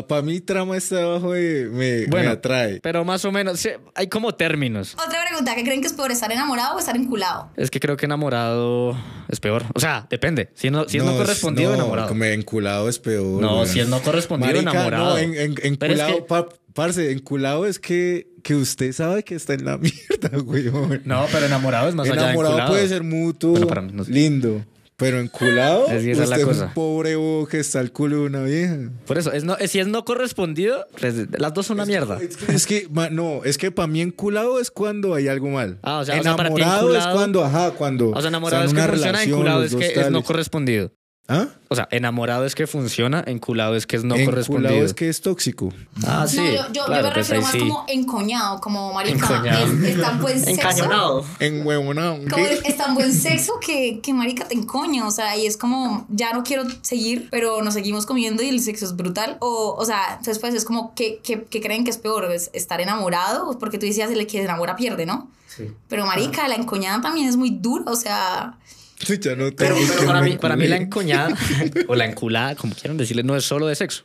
Para 0.07 0.23
mí, 0.23 0.39
trama 0.41 0.75
está 0.75 1.03
abajo 1.03 1.33
de 1.33 1.67
me, 1.71 1.99
me 2.01 2.05
Bueno, 2.07 2.31
atrae. 2.31 2.79
pero 2.81 3.05
más 3.05 3.23
o 3.25 3.31
menos, 3.31 3.59
sí, 3.59 3.69
hay 3.93 4.07
como 4.07 4.33
términos. 4.33 4.95
Otra 4.95 5.19
pregunta, 5.23 5.53
¿qué 5.53 5.63
creen 5.63 5.81
que 5.81 5.87
es 5.87 5.93
peor, 5.93 6.11
estar 6.11 6.31
enamorado 6.31 6.75
o 6.75 6.79
estar 6.79 6.95
enculado? 6.95 7.51
Es 7.57 7.69
que 7.69 7.79
creo 7.79 7.95
que 7.95 8.07
enamorado 8.07 8.97
es 9.29 9.39
peor. 9.39 9.65
O 9.75 9.79
sea, 9.79 10.07
depende. 10.09 10.49
Si, 10.55 10.71
no, 10.71 10.89
si 10.89 10.97
es 10.97 11.03
no 11.03 11.15
correspondido, 11.15 11.69
no, 11.69 11.75
enamorado. 11.75 12.07
Como 12.07 12.23
enculado 12.23 12.89
es 12.89 12.97
peor. 12.97 13.39
No, 13.39 13.67
si 13.67 13.81
es 13.81 13.87
no 13.87 14.01
correspondido, 14.01 14.51
Marica, 14.51 14.71
enamorado. 14.71 15.11
No, 15.11 15.17
en, 15.19 15.35
en- 15.61 15.77
Pero 15.77 15.93
es 15.93 15.99
enculado, 15.99 16.15
que- 16.15 16.21
pa- 16.23 16.47
parce, 16.77 17.11
enculado 17.11 17.65
es 17.65 17.79
que, 17.79 18.27
que 18.43 18.55
usted 18.55 18.93
sabe 18.93 19.23
que 19.23 19.35
está 19.35 19.53
en 19.53 19.65
la 19.65 19.77
mierda, 19.79 20.37
güey. 20.43 20.65
No, 21.03 21.25
pero 21.31 21.45
enamorado 21.47 21.89
es 21.89 21.95
más 21.95 22.07
allá 22.07 22.15
de 22.15 22.21
Enamorado 22.27 22.53
enculado. 22.53 22.71
puede 22.71 22.87
ser 22.87 23.03
mutuo, 23.03 23.51
Bueno, 23.51 23.67
para 23.67 23.81
mí 23.81 23.91
no 23.93 24.03
sé. 24.05 24.11
lindo. 24.11 24.63
Pero 24.99 25.19
enculado, 25.19 25.85
Es 25.91 26.03
que 26.03 26.09
esa 26.11 26.23
es 26.23 26.29
la 26.29 26.41
cosa. 26.41 26.65
un 26.65 26.73
pobre 26.73 27.15
bobo 27.15 27.45
que 27.45 27.59
está 27.59 27.79
al 27.79 27.91
culo 27.91 28.15
de 28.21 28.21
una 28.23 28.41
vieja. 28.41 28.77
Por 29.05 29.19
eso, 29.19 29.31
es 29.31 29.43
no, 29.43 29.55
si 29.67 29.77
es 29.77 29.85
no 29.85 30.03
correspondido, 30.05 30.87
pues, 30.99 31.13
las 31.39 31.53
dos 31.53 31.67
son 31.67 31.75
una 31.77 31.85
mierda. 31.85 32.17
Es 32.19 32.35
que, 32.35 32.51
es 32.55 32.65
que, 32.65 32.87
ma- 32.89 33.11
no, 33.11 33.43
es 33.43 33.59
que 33.59 33.69
para 33.69 33.85
mí 33.87 34.01
enculado 34.01 34.59
es 34.59 34.71
cuando 34.71 35.13
hay 35.13 35.27
algo 35.27 35.49
mal. 35.49 35.77
Ah, 35.83 35.99
o 35.99 36.05
sea, 36.05 36.19
o 36.19 36.23
sea, 36.23 36.35
para 36.35 36.49
ti 36.51 36.61
enamorado 36.63 36.95
es 36.97 37.05
cuando, 37.13 37.43
ajá, 37.45 37.71
cuando. 37.77 38.09
O 38.09 38.19
sea, 38.19 38.29
enamorado 38.29 38.63
es 38.63 38.71
están 38.71 38.75
que 38.75 38.81
en 38.81 38.87
una 38.87 38.93
funciona, 38.93 39.11
relación, 39.19 39.37
enculado 39.39 39.63
es 39.63 39.75
que 39.75 39.99
es 40.01 40.09
no 40.09 40.23
correspondido. 40.23 40.91
¿Ah? 41.29 41.47
O 41.67 41.75
sea, 41.75 41.89
enamorado 41.91 42.45
es 42.45 42.55
que 42.55 42.67
funciona, 42.67 43.21
enculado 43.27 43.75
es 43.75 43.85
que 43.85 43.97
es 43.97 44.05
no 44.05 44.15
Enculado 44.15 44.31
correspondido. 44.31 44.85
es 44.85 44.93
que 44.93 45.09
es 45.09 45.19
tóxico. 45.19 45.73
Ah, 46.05 46.25
sí. 46.25 46.37
no, 46.37 46.45
yo, 46.45 46.51
yo, 46.51 46.73
yo 46.73 46.85
claro, 46.85 47.07
me 47.07 47.13
pues 47.13 47.27
refiero 47.27 47.41
más 47.41 47.51
sí. 47.51 47.59
como 47.59 47.85
encoñado, 47.89 48.61
como 48.61 48.93
marica. 48.93 49.25
Encoñado. 49.25 49.65
Es, 49.65 49.83
es 49.83 50.01
tan 50.01 50.21
buen 50.21 50.39
sexo. 50.39 50.51
Encañonado. 50.51 51.25
En 51.39 51.67
huevonao. 51.67 52.19
Como 52.29 52.45
es, 52.45 52.63
es 52.63 52.77
tan 52.77 52.95
buen 52.95 53.13
sexo 53.13 53.59
que, 53.59 53.99
que 54.01 54.13
marica 54.13 54.47
te 54.47 54.55
encoña, 54.55 55.05
o 55.05 55.11
sea, 55.11 55.35
y 55.35 55.45
es 55.45 55.57
como, 55.57 56.05
ya 56.07 56.31
no 56.31 56.43
quiero 56.43 56.63
seguir, 56.81 57.27
pero 57.29 57.61
nos 57.61 57.73
seguimos 57.73 58.05
comiendo 58.05 58.41
y 58.41 58.47
el 58.47 58.61
sexo 58.61 58.85
es 58.85 58.95
brutal. 58.95 59.35
O, 59.41 59.75
o 59.77 59.83
sea, 59.83 60.01
entonces 60.11 60.39
pues 60.39 60.53
es 60.53 60.63
como 60.63 60.95
que, 60.95 61.19
que, 61.21 61.43
que 61.43 61.59
creen 61.59 61.83
que 61.83 61.89
es 61.89 61.97
peor, 61.97 62.31
es 62.31 62.49
estar 62.53 62.79
enamorado, 62.79 63.59
porque 63.59 63.77
tú 63.77 63.85
decías, 63.85 64.09
el 64.11 64.25
que 64.27 64.37
se 64.37 64.45
enamora 64.45 64.77
pierde, 64.77 65.05
¿no? 65.05 65.29
Sí. 65.47 65.73
Pero 65.89 66.05
marica, 66.05 66.47
la 66.47 66.55
encoñada 66.55 67.01
también 67.01 67.27
es 67.27 67.35
muy 67.35 67.49
dura, 67.49 67.91
o 67.91 67.97
sea... 67.97 68.57
Ya 69.21 69.35
no 69.35 69.51
Pero, 69.51 69.75
tengo 69.75 69.79
pero 69.87 69.99
que 69.99 70.05
para, 70.05 70.21
mí, 70.21 70.37
para 70.37 70.55
mí 70.55 70.67
la 70.67 70.77
encoñada 70.77 71.35
o 71.87 71.95
la 71.95 72.05
enculada, 72.05 72.55
como 72.55 72.73
quieran 72.73 72.97
decirle, 72.97 73.23
no 73.23 73.35
es 73.35 73.43
solo 73.43 73.67
de 73.67 73.75
sexo. 73.75 74.03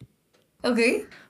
Ok. 0.63 0.79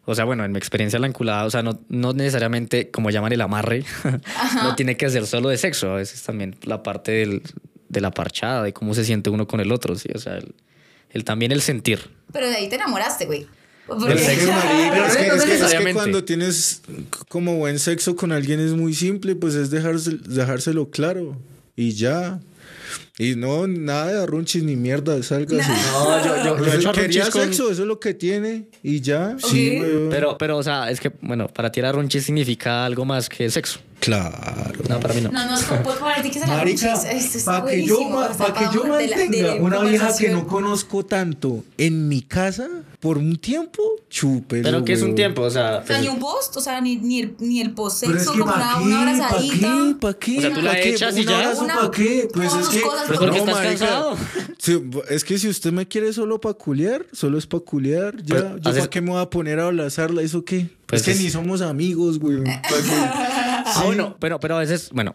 O 0.04 0.14
sea, 0.16 0.24
bueno, 0.24 0.44
en 0.44 0.50
mi 0.52 0.58
experiencia 0.58 0.98
la 0.98 1.06
enculada, 1.06 1.44
o 1.44 1.50
sea, 1.50 1.62
no, 1.62 1.80
no 1.88 2.12
necesariamente, 2.12 2.90
como 2.90 3.10
llaman 3.10 3.32
el 3.32 3.40
amarre, 3.40 3.84
no 4.62 4.74
tiene 4.74 4.96
que 4.96 5.08
ser 5.10 5.26
solo 5.26 5.48
de 5.48 5.56
sexo. 5.58 5.92
A 5.92 5.96
veces 5.96 6.22
también 6.22 6.56
la 6.64 6.82
parte 6.82 7.12
del- 7.12 7.42
de 7.88 8.00
la 8.00 8.10
parchada, 8.10 8.62
de 8.64 8.72
cómo 8.72 8.94
se 8.94 9.04
siente 9.04 9.30
uno 9.30 9.46
con 9.46 9.60
el 9.60 9.70
otro, 9.70 9.94
¿sí? 9.96 10.08
O 10.14 10.18
sea, 10.18 10.38
el, 10.38 10.54
el- 11.10 11.24
también 11.24 11.52
el 11.52 11.60
sentir. 11.62 12.00
Pero 12.32 12.48
de 12.48 12.56
ahí 12.56 12.68
te 12.68 12.74
enamoraste, 12.76 13.26
güey. 13.26 13.46
Porque- 13.86 14.06
Del 14.06 14.18
sexo, 14.18 14.50
Marica, 14.50 14.90
Pero 14.92 15.06
es, 15.06 15.16
que, 15.16 15.26
no 15.28 15.34
es 15.34 15.44
que- 15.44 15.54
es 15.54 15.74
que 15.74 15.92
cuando 15.94 16.24
tienes 16.24 16.82
como 17.28 17.56
buen 17.56 17.78
sexo 17.78 18.16
con 18.16 18.32
alguien 18.32 18.58
es 18.60 18.72
muy 18.72 18.94
simple, 18.94 19.36
pues 19.36 19.54
es 19.54 19.70
dejarse, 19.70 20.12
dejárselo 20.26 20.90
claro 20.90 21.36
y 21.76 21.92
ya. 21.92 22.40
Y 23.18 23.34
no, 23.36 23.66
nada 23.66 24.12
de 24.12 24.22
arrunchis 24.22 24.62
ni 24.62 24.76
mierda, 24.76 25.22
sálgase. 25.22 25.70
No, 25.92 26.24
yo, 26.24 26.36
yo, 26.44 26.64
yo 26.64 26.72
he 26.72 26.76
hecho 26.76 26.92
Quería 26.92 27.22
arrunchis 27.22 27.30
con- 27.30 27.42
sexo, 27.42 27.70
eso 27.70 27.82
es 27.82 27.88
lo 27.88 28.00
que 28.00 28.14
tiene 28.14 28.68
y 28.82 29.00
ya. 29.00 29.36
Sí. 29.38 29.80
Pero, 30.10 30.36
pero, 30.38 30.56
o 30.58 30.62
sea, 30.62 30.90
es 30.90 31.00
que, 31.00 31.10
bueno, 31.20 31.48
para 31.48 31.70
ti 31.70 31.80
el 31.80 31.86
arrunchis 31.86 32.24
significa 32.24 32.84
algo 32.84 33.04
más 33.04 33.28
que 33.28 33.50
sexo. 33.50 33.80
Claro. 34.02 34.36
No, 34.88 34.98
para 34.98 35.14
mí 35.14 35.20
no. 35.20 35.30
No, 35.30 35.46
no, 35.46 35.56
es 35.56 35.62
como, 35.64 35.80
pues, 35.84 35.96
para 35.98 36.20
ti 36.22 36.28
que 36.30 36.40
se 36.40 36.46
la 36.48 36.56
Marica, 36.56 37.00
para 37.46 37.64
que 37.70 37.86
yo, 37.86 37.96
que 38.00 38.68
yo 38.74 38.96
de 38.96 39.06
la- 39.06 39.16
mantenga 39.16 39.54
una 39.54 39.78
vieja 39.78 40.16
que 40.16 40.28
no 40.30 40.44
conozco 40.46 41.04
tanto 41.06 41.62
en 41.78 42.08
mi 42.08 42.20
casa 42.22 42.68
por 42.98 43.16
un 43.18 43.36
tiempo, 43.36 43.80
chupe. 44.10 44.60
Pero 44.62 44.84
que 44.84 44.94
es 44.94 45.02
un 45.02 45.14
tiempo, 45.14 45.42
o 45.42 45.50
sea, 45.50 45.78
O 45.84 45.86
sea, 45.86 46.00
ni 46.00 46.08
un 46.08 46.18
post, 46.18 46.56
o 46.56 46.60
sea, 46.60 46.80
ni, 46.80 46.96
ni 46.96 47.20
el, 47.20 47.36
ni 47.38 47.60
el 47.60 47.70
post 47.74 48.00
Pero 48.00 48.14
es 48.14 48.18
sexo, 48.24 48.32
que 48.32 48.40
como 48.40 48.52
¿para 48.52 48.76
una, 48.78 48.80
qué? 48.80 48.86
una 48.86 49.04
¿Para 49.04 49.16
abrazadita. 49.28 49.56
qué? 49.68 49.94
¿Para 50.00 50.14
qué? 50.18 50.38
O 50.38 50.40
sea, 50.40 50.52
tú 50.54 50.62
la 50.62 50.80
echas 50.80 51.16
y 51.16 51.20
¿Un 51.20 51.26
ya. 51.26 51.52
¿Para 51.74 51.90
qué? 51.92 52.28
Pues 52.34 52.52
es 52.54 52.68
que. 52.68 52.80
cosas, 52.80 53.04
Pues 53.06 53.18
porque 53.20 53.26
No, 53.38 53.44
estás 53.44 53.54
marica, 53.54 53.78
cansado. 53.86 54.16
sí, 54.58 54.82
es 55.10 55.24
que 55.24 55.38
si 55.38 55.48
usted 55.48 55.70
me 55.72 55.86
quiere 55.86 56.12
solo 56.12 56.40
para 56.40 56.54
culiar, 56.54 57.06
solo 57.12 57.38
es 57.38 57.46
para 57.46 57.62
culiar. 57.64 58.16
Ya, 58.24 58.34
Pues, 58.34 58.62
¿Yo 58.62 58.72
para 58.72 58.90
qué 58.90 59.00
me 59.00 59.10
voy 59.12 59.22
a 59.22 59.30
poner 59.30 59.60
a 59.60 59.66
abrazarla? 59.66 60.22
¿Eso 60.22 60.44
qué? 60.44 60.68
Pues 60.86 61.06
es 61.06 61.16
que 61.16 61.22
ni 61.22 61.30
somos 61.30 61.60
amigos, 61.62 62.18
güey. 62.18 62.38
Ah, 63.74 63.84
bueno, 63.84 64.16
pero, 64.18 64.40
pero 64.40 64.56
a 64.56 64.60
veces, 64.60 64.90
bueno, 64.92 65.14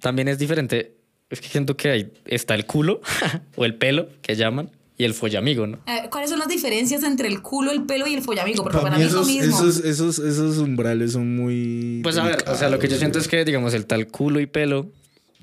también 0.00 0.28
es 0.28 0.38
diferente. 0.38 0.96
Es 1.28 1.40
que 1.40 1.48
siento 1.48 1.76
que 1.76 1.90
hay, 1.90 2.12
está 2.26 2.54
el 2.54 2.66
culo 2.66 3.00
o 3.56 3.64
el 3.64 3.74
pelo, 3.74 4.08
que 4.22 4.36
llaman, 4.36 4.70
y 4.98 5.04
el 5.04 5.12
follamigo, 5.12 5.66
¿no? 5.66 5.78
Eh, 5.86 6.08
¿Cuáles 6.10 6.30
son 6.30 6.38
las 6.38 6.48
diferencias 6.48 7.02
entre 7.02 7.28
el 7.28 7.42
culo, 7.42 7.70
el 7.70 7.84
pelo 7.84 8.06
y 8.06 8.14
el 8.14 8.22
follamigo? 8.22 8.62
Porque 8.62 8.78
Para 8.78 8.90
para, 8.90 8.96
mí 8.96 9.02
mí 9.04 9.08
es 9.08 9.12
lo 9.12 9.22
esos, 9.22 9.32
mismo. 9.32 9.58
esos, 9.58 9.84
esos, 9.84 10.18
esos 10.18 10.58
umbrales 10.58 11.12
son 11.12 11.36
muy. 11.36 12.00
Pues 12.02 12.16
a 12.16 12.24
ver, 12.24 12.44
o 12.48 12.54
sea, 12.54 12.70
lo 12.70 12.78
que 12.78 12.88
yo 12.88 12.96
siento 12.96 13.18
es 13.18 13.28
que, 13.28 13.44
digamos, 13.44 13.74
el 13.74 13.86
tal 13.86 14.06
culo 14.06 14.40
y 14.40 14.46
pelo, 14.46 14.90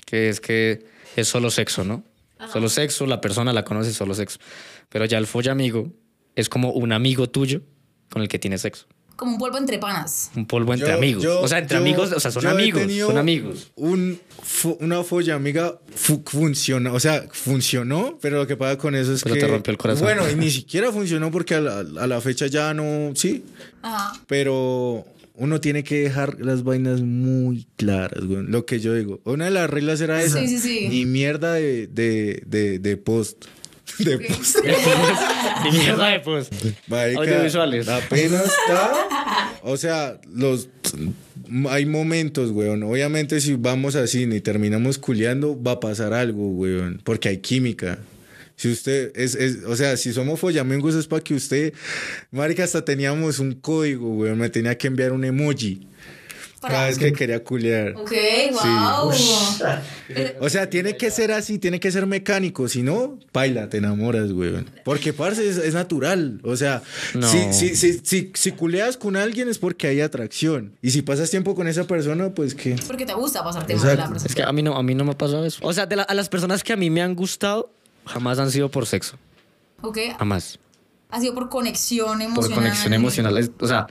que 0.06 0.30
es 0.30 0.40
que 0.40 0.86
es 1.16 1.28
solo 1.28 1.52
sexo, 1.52 1.84
¿no? 1.84 2.04
Solo 2.52 2.68
sexo, 2.68 3.06
la 3.06 3.22
persona 3.22 3.54
la 3.54 3.64
conoce 3.64 3.94
solo 3.94 4.14
sexo. 4.16 4.40
Pero 4.90 5.06
ya 5.06 5.18
el 5.18 5.28
follamigo 5.28 5.92
es 6.36 6.50
como 6.50 6.72
un 6.72 6.92
amigo 6.92 7.30
tuyo 7.30 7.62
con 8.10 8.22
el 8.22 8.28
que 8.28 8.40
tienes 8.40 8.62
sexo. 8.62 8.86
Como 9.16 9.34
un 9.34 9.38
polvo 9.38 9.58
entre 9.58 9.78
panas. 9.78 10.32
Un 10.36 10.46
polvo 10.48 10.74
entre 10.74 10.90
Yo- 10.90 10.96
amigos. 10.98 11.24
yo- 11.24 11.42
o 11.42 11.48
sea, 11.48 11.60
entre 11.60 11.78
yo- 11.78 11.82
amigos, 11.84 12.12
o 12.12 12.20
sea, 12.20 12.32
son 12.32 12.48
amigos. 12.48 12.82
Son 13.06 13.18
amigos. 13.18 13.72
Un, 13.76 14.20
una 14.80 15.04
folla 15.04 15.36
amiga 15.36 15.80
fu- 15.96 16.24
funcionó, 16.26 16.94
o 16.94 17.00
sea, 17.00 17.26
funcionó, 17.32 18.18
pero 18.22 18.38
lo 18.38 18.48
que 18.48 18.58
pasa 18.58 18.78
con 18.78 18.96
eso 18.96 19.14
es 19.14 19.24
Pero 19.24 19.36
que. 19.36 19.42
te 19.42 19.48
rompió 19.48 19.72
el 19.72 19.78
corazón. 19.78 20.06
Bueno, 20.06 20.30
y 20.30 20.36
ni 20.36 20.50
siquiera 20.52 20.92
funcionó 20.92 21.32
porque 21.32 21.56
a 21.56 21.62
la, 21.62 21.80
a 21.80 22.08
la 22.08 22.22
fecha 22.22 22.48
ya 22.48 22.74
no. 22.74 23.12
Sí, 23.16 23.44
Ajá. 23.82 24.14
pero 24.28 25.06
uno 25.36 25.62
tiene 25.62 25.84
que 25.84 26.02
dejar 26.02 26.38
las 26.42 26.64
vainas 26.64 27.02
muy 27.02 27.68
claras, 27.76 28.26
güey. 28.26 28.44
Lo 28.44 28.66
que 28.66 28.80
yo 28.80 28.94
digo. 28.94 29.22
Una 29.26 29.46
de 29.46 29.52
las 29.52 29.70
reglas 29.70 30.02
era 30.02 30.22
esa. 30.22 30.40
Sí, 30.40 30.48
sí, 30.48 30.60
sí. 30.60 30.88
Ni 30.90 31.06
mierda 31.06 31.54
de, 31.54 31.88
de, 31.88 32.44
de, 32.46 32.80
de 32.80 32.98
post. 32.98 33.46
De. 34.00 34.18
Ni 34.18 35.78
mierda 35.78 36.08
de. 36.08 36.50
Marica, 36.88 37.22
Audiovisuales. 37.22 37.88
Apenas 37.88 38.46
está. 38.46 38.92
O 39.64 39.78
sea, 39.78 40.20
los. 40.34 40.70
Hay 41.70 41.86
momentos, 41.86 42.52
weón. 42.52 42.84
Obviamente, 42.84 43.40
si 43.42 43.54
vamos 43.56 43.96
a 43.96 44.08
cine 44.08 44.38
y 44.38 44.42
terminamos 44.42 44.98
culeando, 44.98 45.62
va 45.62 45.74
a 45.74 45.80
pasar 45.80 46.14
algo, 46.14 46.48
weón. 46.50 47.02
Porque 47.04 47.30
hay 47.30 47.38
química. 47.38 48.00
Si 48.56 48.72
usted 48.72 49.12
es, 49.16 49.36
es- 49.36 49.64
o 49.66 49.76
sea, 49.76 49.98
si 49.98 50.14
somos 50.14 50.40
follamingos 50.40 50.96
es 50.96 51.08
para 51.08 51.24
que 51.24 51.34
usted, 51.34 51.74
marica, 52.32 52.64
hasta 52.64 52.86
teníamos 52.86 53.40
un 53.40 53.54
código, 53.54 54.10
weón, 54.16 54.38
me 54.38 54.50
tenía 54.50 54.78
que 54.78 54.88
enviar 54.88 55.12
un 55.12 55.26
emoji 55.26 55.88
Para- 56.64 56.74
cada 56.74 56.88
vez 56.88 56.98
que 56.98 57.14
quería 57.14 57.44
culear. 57.44 57.96
Ok, 57.96 58.12
wow. 58.52 59.12
O 60.40 60.50
sea, 60.50 60.70
tiene 60.70 60.98
que 60.98 61.12
ser 61.12 61.32
así, 61.32 61.60
tiene 61.60 61.80
que 61.80 61.92
ser 61.92 62.06
mecánico, 62.08 62.68
si 62.68 62.82
no, 62.82 63.20
baila, 63.32 63.70
te 63.70 63.78
enamoras, 63.78 64.32
weón. 64.32 64.70
Porque, 64.84 65.14
parce, 65.14 65.48
es, 65.48 65.58
es 65.58 65.74
natural. 65.74 66.40
O 66.44 66.56
sea, 66.56 66.82
No. 67.14 67.28
si, 67.28 67.54
si, 67.54 67.76
si, 67.76 68.00
si, 68.04 68.32
si 68.34 68.52
culeas 68.54 68.98
con 68.98 69.16
alguien 69.16 69.48
es 69.50 69.60
porque 69.60 69.88
hay 69.88 70.02
atracción. 70.02 70.76
Y 70.82 70.92
si 70.92 71.02
pasas 71.02 71.30
tiempo 71.30 71.54
con 71.56 71.68
esa 71.68 71.84
persona, 71.86 72.34
pues 72.34 72.56
que... 72.56 72.76
Porque 72.88 73.06
te 73.06 73.14
gusta 73.14 73.44
pasarte 73.44 73.76
mal 73.76 73.86
la 73.86 73.92
Exacto. 73.94 74.12
persona. 74.14 74.30
Es 74.30 74.36
que 74.36 74.44
a 74.44 74.52
mí 74.52 74.64
no, 74.64 74.76
a 74.76 74.84
mí 74.84 74.96
no 74.96 75.04
me 75.06 75.12
ha 75.12 75.18
pasado 75.18 75.46
eso. 75.46 75.60
O 75.62 75.74
sea, 75.74 75.86
de 75.86 75.98
la- 75.98 76.04
a 76.04 76.14
las 76.14 76.30
personas 76.30 76.64
que 76.64 76.74
a 76.74 76.78
mí 76.78 76.90
me 76.90 77.02
han 77.02 77.14
gustado, 77.16 77.72
jamás 78.06 78.40
han 78.40 78.50
sido 78.52 78.70
por 78.70 78.86
sexo. 78.86 79.18
Ok. 79.82 79.98
Jamás. 80.18 80.60
Ha 81.10 81.20
sido 81.22 81.36
por 81.36 81.50
conexión 81.50 82.22
emocional. 82.22 82.50
Por 82.56 82.64
conexión 82.64 82.94
emocional. 82.94 83.52
O 83.60 83.68
sea, 83.68 83.88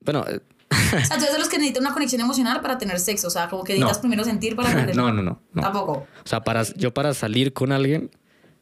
bueno, 0.00 0.24
eh, 0.28 0.40
O 0.70 0.74
sea, 1.06 1.16
tú 1.16 1.22
eres 1.24 1.32
de 1.32 1.38
los 1.38 1.48
que 1.48 1.58
necesitan 1.58 1.84
una 1.84 1.92
conexión 1.94 2.20
emocional 2.20 2.60
para 2.60 2.78
tener 2.78 2.98
sexo. 3.00 3.28
O 3.28 3.30
sea, 3.30 3.48
como 3.48 3.64
que 3.64 3.72
necesitas 3.74 3.98
No. 3.98 4.02
primero 4.02 4.24
sentir 4.24 4.54
para 4.56 4.68
aprender. 4.70 4.96
no, 4.96 5.12
no, 5.12 5.22
no, 5.22 5.40
no. 5.52 5.62
Tampoco. 5.62 5.92
O 6.24 6.28
sea, 6.28 6.40
para, 6.42 6.62
yo 6.62 6.92
para 6.92 7.14
salir 7.14 7.52
con 7.52 7.72
alguien 7.72 8.10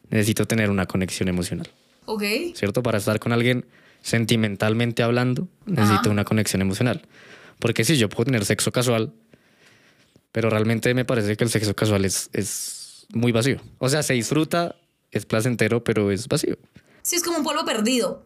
necesito 0.09 0.45
tener 0.45 0.69
una 0.69 0.85
conexión 0.85 1.27
emocional, 1.27 1.69
Ok. 2.05 2.23
¿cierto? 2.55 2.81
Para 2.81 2.97
estar 2.97 3.19
con 3.19 3.33
alguien 3.33 3.65
sentimentalmente 4.01 5.03
hablando, 5.03 5.47
necesito 5.65 5.99
Ajá. 6.01 6.09
una 6.11 6.23
conexión 6.23 6.61
emocional. 6.61 7.05
Porque 7.59 7.83
sí, 7.83 7.97
yo 7.97 8.07
puedo 8.07 8.25
tener 8.25 8.45
sexo 8.45 8.71
casual, 8.71 9.11
pero 10.31 10.49
realmente 10.49 10.93
me 10.93 11.05
parece 11.05 11.35
que 11.35 11.43
el 11.43 11.49
sexo 11.49 11.75
casual 11.75 12.05
es, 12.05 12.29
es 12.33 13.05
muy 13.13 13.31
vacío. 13.31 13.59
O 13.79 13.89
sea, 13.89 14.03
se 14.03 14.13
disfruta, 14.13 14.75
es 15.11 15.25
placentero, 15.25 15.83
pero 15.83 16.11
es 16.11 16.27
vacío. 16.27 16.57
Sí, 17.01 17.15
es 17.15 17.23
como 17.23 17.37
un 17.39 17.43
polvo 17.43 17.65
perdido. 17.65 18.23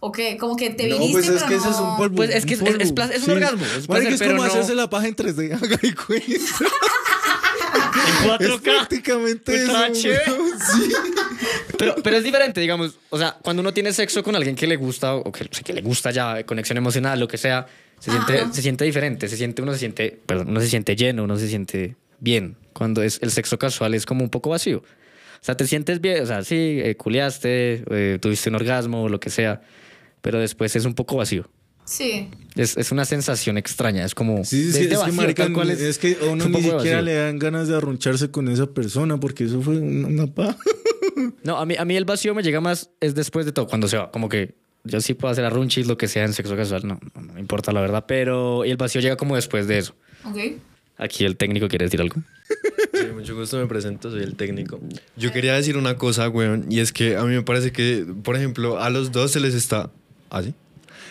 Ok, 0.00 0.18
como 0.38 0.56
que 0.56 0.70
te 0.70 0.88
no, 0.88 0.98
viniste, 0.98 1.12
pues 1.12 1.28
es 1.28 1.32
pero 1.42 1.46
que 1.48 1.54
no... 1.54 1.60
ese 1.60 1.70
es 1.70 1.76
un 1.76 1.96
polvo. 1.96 2.16
Pues 2.16 2.30
es 2.30 2.44
que 2.46 2.54
es- 2.54 2.60
un 2.60 2.66
polvo. 2.66 2.80
es 2.82 3.10
es 3.16 3.24
un 3.24 3.30
orgasmo, 3.32 3.64
es 3.64 3.86
placer, 3.86 4.12
es 4.12 4.18
pero 4.18 4.30
como 4.32 4.44
no- 4.44 4.50
hacerse 4.50 4.74
la 4.74 4.90
paja 4.90 5.08
en 5.08 5.16
3D. 5.16 5.52
Haga 5.62 5.76
de 5.76 5.94
cuenta. 5.94 6.26
En 8.38 8.50
Es 8.52 8.60
prácticamente 8.60 9.54
eso. 9.54 9.72
HD. 9.72 10.04
weón. 10.28 10.50
Sí. 10.58 10.92
Pero, 11.78 11.94
pero 12.02 12.16
es 12.16 12.24
diferente, 12.24 12.60
digamos. 12.60 12.98
O 13.10 13.18
sea, 13.18 13.36
cuando 13.42 13.60
uno 13.60 13.72
tiene 13.72 13.92
sexo 13.92 14.22
con 14.22 14.34
alguien 14.36 14.56
que 14.56 14.66
le 14.66 14.76
gusta 14.76 15.14
o 15.14 15.30
que, 15.32 15.44
o 15.44 15.48
sea, 15.50 15.62
que 15.62 15.72
le 15.72 15.82
gusta 15.82 16.10
ya, 16.10 16.44
conexión 16.44 16.76
emocional, 16.78 17.18
lo 17.20 17.28
que 17.28 17.38
sea, 17.38 17.66
se 18.00 18.10
siente, 18.10 18.44
se 18.52 18.62
siente 18.62 18.84
diferente. 18.84 19.28
Se 19.28 19.36
siente, 19.36 19.62
uno 19.62 19.72
se 19.72 19.78
siente, 19.78 20.18
perdón, 20.26 20.48
uno 20.50 20.60
se 20.60 20.68
siente 20.68 20.96
lleno, 20.96 21.24
uno 21.24 21.36
se 21.38 21.48
siente 21.48 21.96
bien. 22.20 22.56
Cuando 22.72 23.02
es 23.02 23.18
el 23.22 23.30
sexo 23.30 23.58
casual 23.58 23.94
es 23.94 24.06
como 24.06 24.22
un 24.24 24.30
poco 24.30 24.50
vacío. 24.50 24.78
O 24.78 25.44
sea, 25.46 25.56
te 25.56 25.66
sientes 25.66 26.00
bien, 26.00 26.22
o 26.22 26.26
sea, 26.26 26.42
sí, 26.42 26.80
eh, 26.82 26.96
culiaste, 26.96 27.84
eh, 27.90 28.18
tuviste 28.20 28.48
un 28.48 28.56
orgasmo 28.56 29.04
o 29.04 29.08
lo 29.08 29.20
que 29.20 29.30
sea, 29.30 29.60
pero 30.22 30.38
después 30.38 30.74
es 30.76 30.84
un 30.84 30.94
poco 30.94 31.16
vacío. 31.16 31.48
Sí. 31.84 32.28
Es, 32.56 32.76
es 32.76 32.90
una 32.90 33.04
sensación 33.04 33.58
extraña, 33.58 34.04
es 34.04 34.14
como. 34.14 34.44
Sí, 34.44 34.72
sí, 34.72 34.80
es 34.80 34.88
que, 34.88 34.96
vacío, 34.96 35.12
marica, 35.14 35.44
tal 35.44 35.52
cual 35.52 35.70
es, 35.70 35.98
que 35.98 36.18
a 36.20 36.24
uno 36.24 36.46
un 36.46 36.52
ni 36.52 36.56
siquiera 36.58 36.76
vacío. 36.76 37.02
le 37.02 37.14
dan 37.14 37.38
ganas 37.38 37.68
de 37.68 37.76
arruncharse 37.76 38.30
con 38.30 38.48
esa 38.48 38.66
persona 38.66 39.18
porque 39.20 39.44
eso 39.44 39.62
fue 39.62 39.78
una, 39.78 40.08
una 40.08 40.26
paja. 40.26 40.56
No, 41.42 41.56
a 41.56 41.64
mí, 41.64 41.76
a 41.78 41.84
mí 41.84 41.96
el 41.96 42.04
vacío 42.04 42.34
me 42.34 42.42
llega 42.42 42.60
más 42.60 42.90
es 43.00 43.14
después 43.14 43.46
de 43.46 43.52
todo, 43.52 43.66
cuando 43.66 43.88
se 43.88 43.96
va. 43.96 44.10
Como 44.10 44.28
que 44.28 44.54
yo 44.84 45.00
sí 45.00 45.14
puedo 45.14 45.32
hacer 45.32 45.44
arrunchis, 45.44 45.86
lo 45.86 45.96
que 45.96 46.08
sea 46.08 46.24
en 46.24 46.34
sexo 46.34 46.56
casual, 46.56 46.86
no, 46.86 47.00
no, 47.14 47.22
no 47.22 47.32
me 47.32 47.40
importa 47.40 47.72
la 47.72 47.80
verdad, 47.80 48.04
pero 48.06 48.64
y 48.64 48.70
el 48.70 48.76
vacío 48.76 49.00
llega 49.00 49.16
como 49.16 49.34
después 49.34 49.66
de 49.66 49.78
eso. 49.78 49.94
Ok. 50.24 50.58
Aquí 50.98 51.24
el 51.24 51.36
técnico 51.36 51.68
quiere 51.68 51.86
decir 51.86 52.00
algo. 52.00 52.16
Sí, 52.92 53.06
mucho 53.14 53.34
gusto, 53.34 53.58
me 53.58 53.66
presento, 53.66 54.10
soy 54.10 54.22
el 54.22 54.34
técnico. 54.36 54.80
Yo 55.16 55.32
quería 55.32 55.54
decir 55.54 55.76
una 55.76 55.96
cosa, 55.96 56.28
weón, 56.28 56.66
y 56.70 56.80
es 56.80 56.92
que 56.92 57.16
a 57.16 57.24
mí 57.24 57.34
me 57.34 57.42
parece 57.42 57.72
que, 57.72 58.06
por 58.22 58.36
ejemplo, 58.36 58.80
a 58.80 58.90
los 58.90 59.12
dos 59.12 59.30
se 59.30 59.40
les 59.40 59.54
está... 59.54 59.90
¿Ah, 60.30 60.42
sí? 60.42 60.54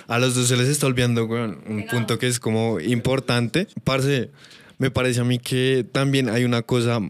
A 0.07 0.19
los 0.19 0.35
dos 0.35 0.47
se 0.47 0.57
les 0.57 0.69
está 0.69 0.87
olvidando, 0.87 1.25
weón, 1.25 1.59
un 1.67 1.85
punto 1.87 2.19
que 2.19 2.27
es 2.27 2.39
como 2.39 2.79
importante. 2.79 3.67
Parce, 3.83 4.29
me 4.77 4.91
parece 4.91 5.21
a 5.21 5.23
mí 5.23 5.39
que 5.39 5.85
también 5.91 6.29
hay 6.29 6.43
una 6.43 6.61
cosa 6.61 7.01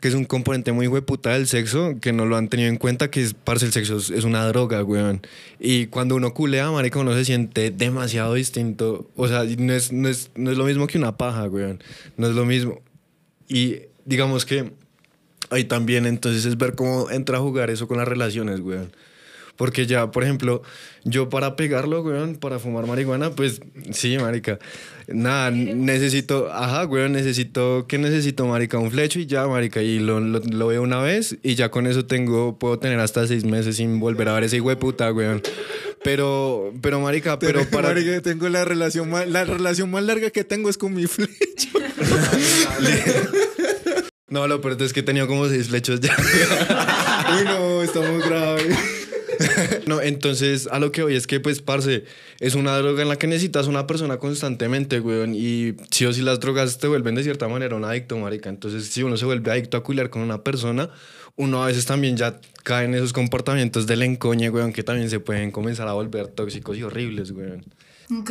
que 0.00 0.08
es 0.08 0.14
un 0.14 0.26
componente 0.26 0.72
muy 0.72 0.86
hueputa 0.86 1.32
del 1.32 1.46
sexo, 1.46 1.94
que 2.00 2.12
no 2.12 2.26
lo 2.26 2.36
han 2.36 2.48
tenido 2.48 2.68
en 2.68 2.76
cuenta, 2.76 3.10
que 3.10 3.22
es, 3.22 3.32
parce, 3.32 3.64
el 3.64 3.72
sexo 3.72 3.96
es, 3.96 4.10
es 4.10 4.24
una 4.24 4.46
droga, 4.46 4.84
weón. 4.84 5.22
Y 5.58 5.86
cuando 5.86 6.14
uno 6.14 6.34
culea, 6.34 6.70
marica, 6.70 6.98
uno 6.98 7.14
se 7.14 7.24
siente 7.24 7.70
demasiado 7.70 8.34
distinto. 8.34 9.10
O 9.16 9.28
sea, 9.28 9.44
no 9.44 9.72
es, 9.72 9.92
no 9.92 10.08
es, 10.08 10.30
no 10.34 10.50
es 10.50 10.58
lo 10.58 10.64
mismo 10.64 10.86
que 10.86 10.98
una 10.98 11.16
paja, 11.16 11.44
weón. 11.44 11.82
No 12.18 12.28
es 12.28 12.34
lo 12.34 12.44
mismo. 12.44 12.82
Y 13.48 13.76
digamos 14.04 14.44
que 14.44 14.72
ahí 15.50 15.64
también 15.64 16.04
entonces 16.04 16.44
es 16.44 16.58
ver 16.58 16.74
cómo 16.74 17.10
entra 17.10 17.38
a 17.38 17.40
jugar 17.40 17.70
eso 17.70 17.88
con 17.88 17.96
las 17.96 18.08
relaciones, 18.08 18.60
weón. 18.60 18.92
Porque 19.58 19.86
ya, 19.86 20.12
por 20.12 20.22
ejemplo, 20.22 20.62
yo 21.02 21.28
para 21.28 21.56
pegarlo, 21.56 22.02
weón, 22.02 22.36
para 22.36 22.60
fumar 22.60 22.86
marihuana, 22.86 23.30
pues 23.30 23.60
sí, 23.90 24.16
marica. 24.16 24.60
Nada, 25.08 25.50
necesito, 25.50 26.48
ajá, 26.52 26.86
weón, 26.86 27.10
necesito, 27.10 27.86
¿qué 27.88 27.98
necesito, 27.98 28.46
marica? 28.46 28.78
Un 28.78 28.92
flecho 28.92 29.18
y 29.18 29.26
ya, 29.26 29.48
marica. 29.48 29.82
Y 29.82 29.98
lo, 29.98 30.20
lo, 30.20 30.38
lo 30.38 30.68
veo 30.68 30.80
una 30.80 31.02
vez 31.02 31.38
y 31.42 31.56
ya 31.56 31.72
con 31.72 31.88
eso 31.88 32.06
tengo, 32.06 32.56
puedo 32.56 32.78
tener 32.78 33.00
hasta 33.00 33.26
seis 33.26 33.44
meses 33.44 33.76
sin 33.76 33.98
volver 33.98 34.28
a 34.28 34.34
ver 34.34 34.44
ese 34.44 34.58
hijo 34.58 34.68
de 34.68 34.76
puta, 34.76 35.12
weón. 35.12 35.42
Pero, 36.04 36.72
pero, 36.80 37.00
marica, 37.00 37.40
pero, 37.40 37.58
Pero 37.58 37.70
para... 37.70 37.88
marica, 37.88 38.20
tengo 38.22 38.48
la 38.48 38.64
relación 38.64 39.10
más, 39.10 39.28
la 39.28 39.44
relación 39.44 39.90
más 39.90 40.04
larga 40.04 40.30
que 40.30 40.44
tengo 40.44 40.70
es 40.70 40.78
con 40.78 40.94
mi 40.94 41.08
flecho. 41.08 41.68
No, 44.30 44.46
lo 44.46 44.60
peor 44.60 44.76
es 44.82 44.92
que 44.92 45.00
he 45.00 45.02
tenido 45.02 45.26
como 45.26 45.48
seis 45.48 45.68
flechos 45.68 46.00
ya. 46.00 46.14
Uy, 47.34 47.44
no, 47.44 47.82
está 47.82 48.00
muy 48.00 48.20
grave. 48.20 48.37
No, 49.86 50.00
entonces 50.00 50.68
a 50.70 50.78
lo 50.78 50.92
que 50.92 51.02
voy 51.02 51.16
es 51.16 51.26
que, 51.26 51.40
pues, 51.40 51.62
parce, 51.62 52.04
es 52.40 52.54
una 52.54 52.76
droga 52.76 53.02
en 53.02 53.08
la 53.08 53.16
que 53.16 53.26
necesitas 53.26 53.66
una 53.66 53.86
persona 53.86 54.18
constantemente, 54.18 55.00
weón. 55.00 55.34
Y 55.34 55.74
sí 55.90 56.06
o 56.06 56.12
sí 56.12 56.22
las 56.22 56.40
drogas 56.40 56.78
te 56.78 56.88
vuelven 56.88 57.14
de 57.14 57.22
cierta 57.22 57.48
manera 57.48 57.76
un 57.76 57.84
adicto, 57.84 58.16
marica. 58.18 58.48
Entonces, 58.48 58.86
si 58.86 59.02
uno 59.02 59.16
se 59.16 59.24
vuelve 59.24 59.50
adicto 59.50 59.76
a 59.76 59.82
culiar 59.82 60.10
con 60.10 60.22
una 60.22 60.42
persona, 60.42 60.90
uno 61.36 61.62
a 61.62 61.66
veces 61.66 61.86
también 61.86 62.16
ya 62.16 62.40
cae 62.64 62.84
en 62.84 62.94
esos 62.94 63.12
comportamientos 63.12 63.86
del 63.86 64.02
encoñe, 64.02 64.50
weón, 64.50 64.72
que 64.72 64.82
también 64.82 65.08
se 65.08 65.20
pueden 65.20 65.50
comenzar 65.50 65.88
a 65.88 65.92
volver 65.92 66.28
tóxicos 66.28 66.76
y 66.76 66.82
horribles, 66.82 67.30
weón. 67.30 67.64
Ok, 68.10 68.30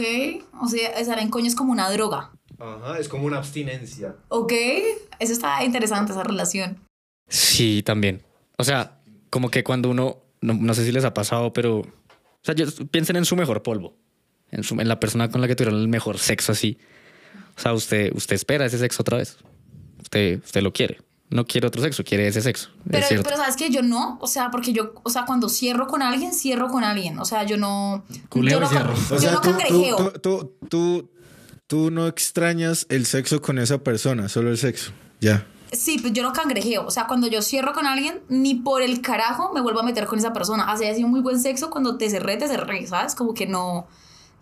o 0.61 0.67
sea, 0.67 0.89
estar 0.89 1.19
en 1.19 1.29
coño 1.29 1.47
es 1.47 1.55
como 1.55 1.71
una 1.71 1.89
droga. 1.91 2.31
Ajá, 2.59 2.97
es 2.99 3.07
como 3.07 3.25
una 3.25 3.37
abstinencia. 3.37 4.15
Ok, 4.29 4.53
eso 5.19 5.33
está 5.33 5.63
interesante, 5.63 6.11
esa 6.11 6.23
relación. 6.23 6.79
Sí, 7.29 7.83
también. 7.85 8.23
O 8.57 8.63
sea, 8.63 8.99
como 9.29 9.49
que 9.49 9.63
cuando 9.63 9.89
uno, 9.89 10.17
no, 10.47 10.53
no 10.53 10.73
sé 10.73 10.85
si 10.85 10.91
les 10.91 11.03
ha 11.05 11.13
pasado, 11.13 11.53
pero, 11.53 11.77
o 11.79 11.85
sea, 12.41 12.55
yo- 12.55 12.65
piensen 12.89 13.15
en 13.17 13.25
su 13.25 13.35
mejor 13.35 13.61
polvo, 13.63 13.95
en, 14.51 14.63
su- 14.63 14.79
en 14.79 14.87
la 14.87 14.99
persona 14.99 15.29
con 15.29 15.41
la 15.41 15.47
que 15.47 15.55
tuvieron 15.55 15.79
el 15.79 15.87
mejor 15.87 16.17
sexo 16.17 16.51
así. 16.53 16.77
O 17.57 17.59
sea, 17.61 17.73
usted, 17.73 18.11
usted 18.15 18.35
espera 18.35 18.65
ese 18.65 18.77
sexo 18.77 19.01
otra 19.01 19.17
vez. 19.17 19.37
Usted, 20.01 20.41
usted 20.43 20.61
lo 20.61 20.71
quiere. 20.73 20.99
No 21.29 21.45
quiere 21.45 21.67
otro 21.67 21.81
sexo, 21.81 22.03
quiere 22.05 22.25
ese 22.27 22.41
sexo. 22.41 22.69
Pero, 22.89 23.03
es 23.05 23.21
pero 23.21 23.35
sabes 23.35 23.57
que 23.57 23.69
yo 23.69 23.81
no, 23.81 24.17
o 24.21 24.27
sea, 24.27 24.49
porque 24.49 24.71
yo, 24.71 24.93
o 25.03 25.09
sea, 25.09 25.25
cuando 25.25 25.49
cierro 25.49 25.87
con 25.87 26.01
alguien, 26.01 26.33
cierro 26.33 26.69
con 26.69 26.83
alguien. 26.85 27.19
O 27.19 27.25
sea, 27.25 27.43
yo 27.43 27.57
no. 27.57 28.05
Culeo 28.29 28.53
yo 28.53 28.59
no, 28.61 28.69
cierro. 28.69 28.93
ca- 28.93 28.99
O 29.15 29.15
yo 29.15 29.19
sea, 29.19 29.31
no 29.33 29.41
tú, 29.41 29.49
tú, 29.51 29.57
cangrejeo. 29.57 29.95
tú, 29.97 30.19
tú, 30.21 30.67
tú, 30.69 31.11
tú 31.67 31.91
no 31.91 32.07
extrañas 32.07 32.85
el 32.89 33.05
sexo 33.05 33.41
con 33.41 33.59
esa 33.59 33.79
persona, 33.79 34.29
solo 34.29 34.49
el 34.51 34.57
sexo. 34.57 34.91
Ya. 35.19 35.45
Sí, 35.71 35.97
pues 35.99 36.13
yo 36.13 36.23
no 36.23 36.33
cangrejeo. 36.33 36.85
O 36.85 36.91
sea, 36.91 37.07
cuando 37.07 37.27
yo 37.27 37.41
cierro 37.41 37.73
con 37.73 37.85
alguien, 37.85 38.21
ni 38.29 38.55
por 38.55 38.81
el 38.81 39.01
carajo 39.01 39.51
me 39.53 39.61
vuelvo 39.61 39.79
a 39.79 39.83
meter 39.83 40.05
con 40.05 40.19
esa 40.19 40.33
persona. 40.33 40.71
Así 40.71 40.85
ha 40.85 40.93
sido 40.93 41.07
muy 41.07 41.21
buen 41.21 41.39
sexo, 41.39 41.69
cuando 41.69 41.97
te 41.97 42.09
cerré, 42.09 42.37
te 42.37 42.47
cerré, 42.47 42.85
¿sabes? 42.87 43.15
Como 43.15 43.33
que 43.33 43.47
no. 43.47 43.87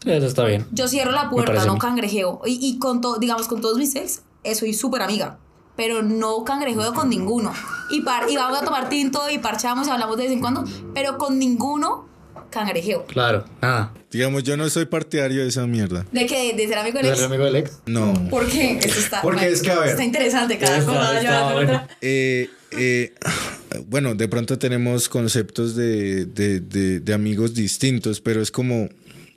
Eso 0.06 0.28
está 0.28 0.46
bien. 0.46 0.68
Yo 0.72 0.88
cierro 0.88 1.12
la 1.12 1.30
puerta, 1.30 1.66
no 1.66 1.78
cangrejeo. 1.78 2.42
Y, 2.46 2.60
y 2.62 2.78
con 2.80 3.02
todo, 3.02 3.18
digamos, 3.18 3.48
con 3.48 3.62
todos 3.62 3.78
mis 3.78 3.96
ex, 3.96 4.22
eh, 4.44 4.56
soy 4.56 4.74
súper 4.74 5.02
amiga. 5.02 5.40
Pero 5.76 6.04
no 6.04 6.44
cangrejeo 6.44 6.94
con 6.94 7.10
ninguno. 7.10 7.52
Y, 7.90 8.02
par, 8.02 8.30
y 8.30 8.38
vamos 8.38 8.62
a 8.62 8.64
tomar 8.64 8.88
tinto 8.88 9.30
y 9.30 9.40
parchamos 9.40 9.88
y 9.88 9.92
hablamos 9.92 10.18
de 10.18 10.24
vez 10.24 10.32
en 10.32 10.40
cuando. 10.40 10.64
Pero 10.94 11.18
con 11.18 11.38
ninguno 11.38 12.05
cangrejeo. 12.50 13.06
Claro. 13.06 13.46
Nada. 13.62 13.94
Digamos, 14.12 14.44
yo 14.44 14.56
no 14.58 14.70
soy 14.70 14.86
partidario 14.86 15.42
de 15.44 15.50
esa 15.50 15.66
mierda. 15.68 16.06
¿De 16.12 16.26
qué? 16.26 16.54
¿De 16.56 16.68
ser 16.68 16.78
amigo 16.78 16.98
del 17.00 17.08
ex? 17.08 17.22
amigo 17.24 17.44
del 17.46 17.56
ex? 17.58 17.72
No. 17.86 18.14
¿Por 18.30 18.48
qué? 18.48 18.80
Esto 18.82 19.00
está, 19.00 19.22
Porque 19.22 19.48
es 19.48 19.62
que, 19.62 19.72
a 19.72 19.80
ver. 19.80 19.90
Está 19.90 20.04
interesante 20.04 20.58
cada 20.58 20.78
Está- 20.78 20.92
cosa. 20.92 21.20
está 21.20 21.54
bueno. 21.54 21.88
Eh, 22.02 22.50
eh, 22.78 23.14
bueno, 23.88 24.16
de 24.16 24.28
pronto 24.28 24.58
tenemos 24.58 25.10
conceptos 25.10 25.76
de, 25.76 26.26
de- 26.26 26.60
de- 26.62 27.00
de 27.00 27.14
amigos 27.14 27.54
distintos, 27.54 28.22
pero 28.22 28.42
es 28.42 28.52
como, 28.52 28.90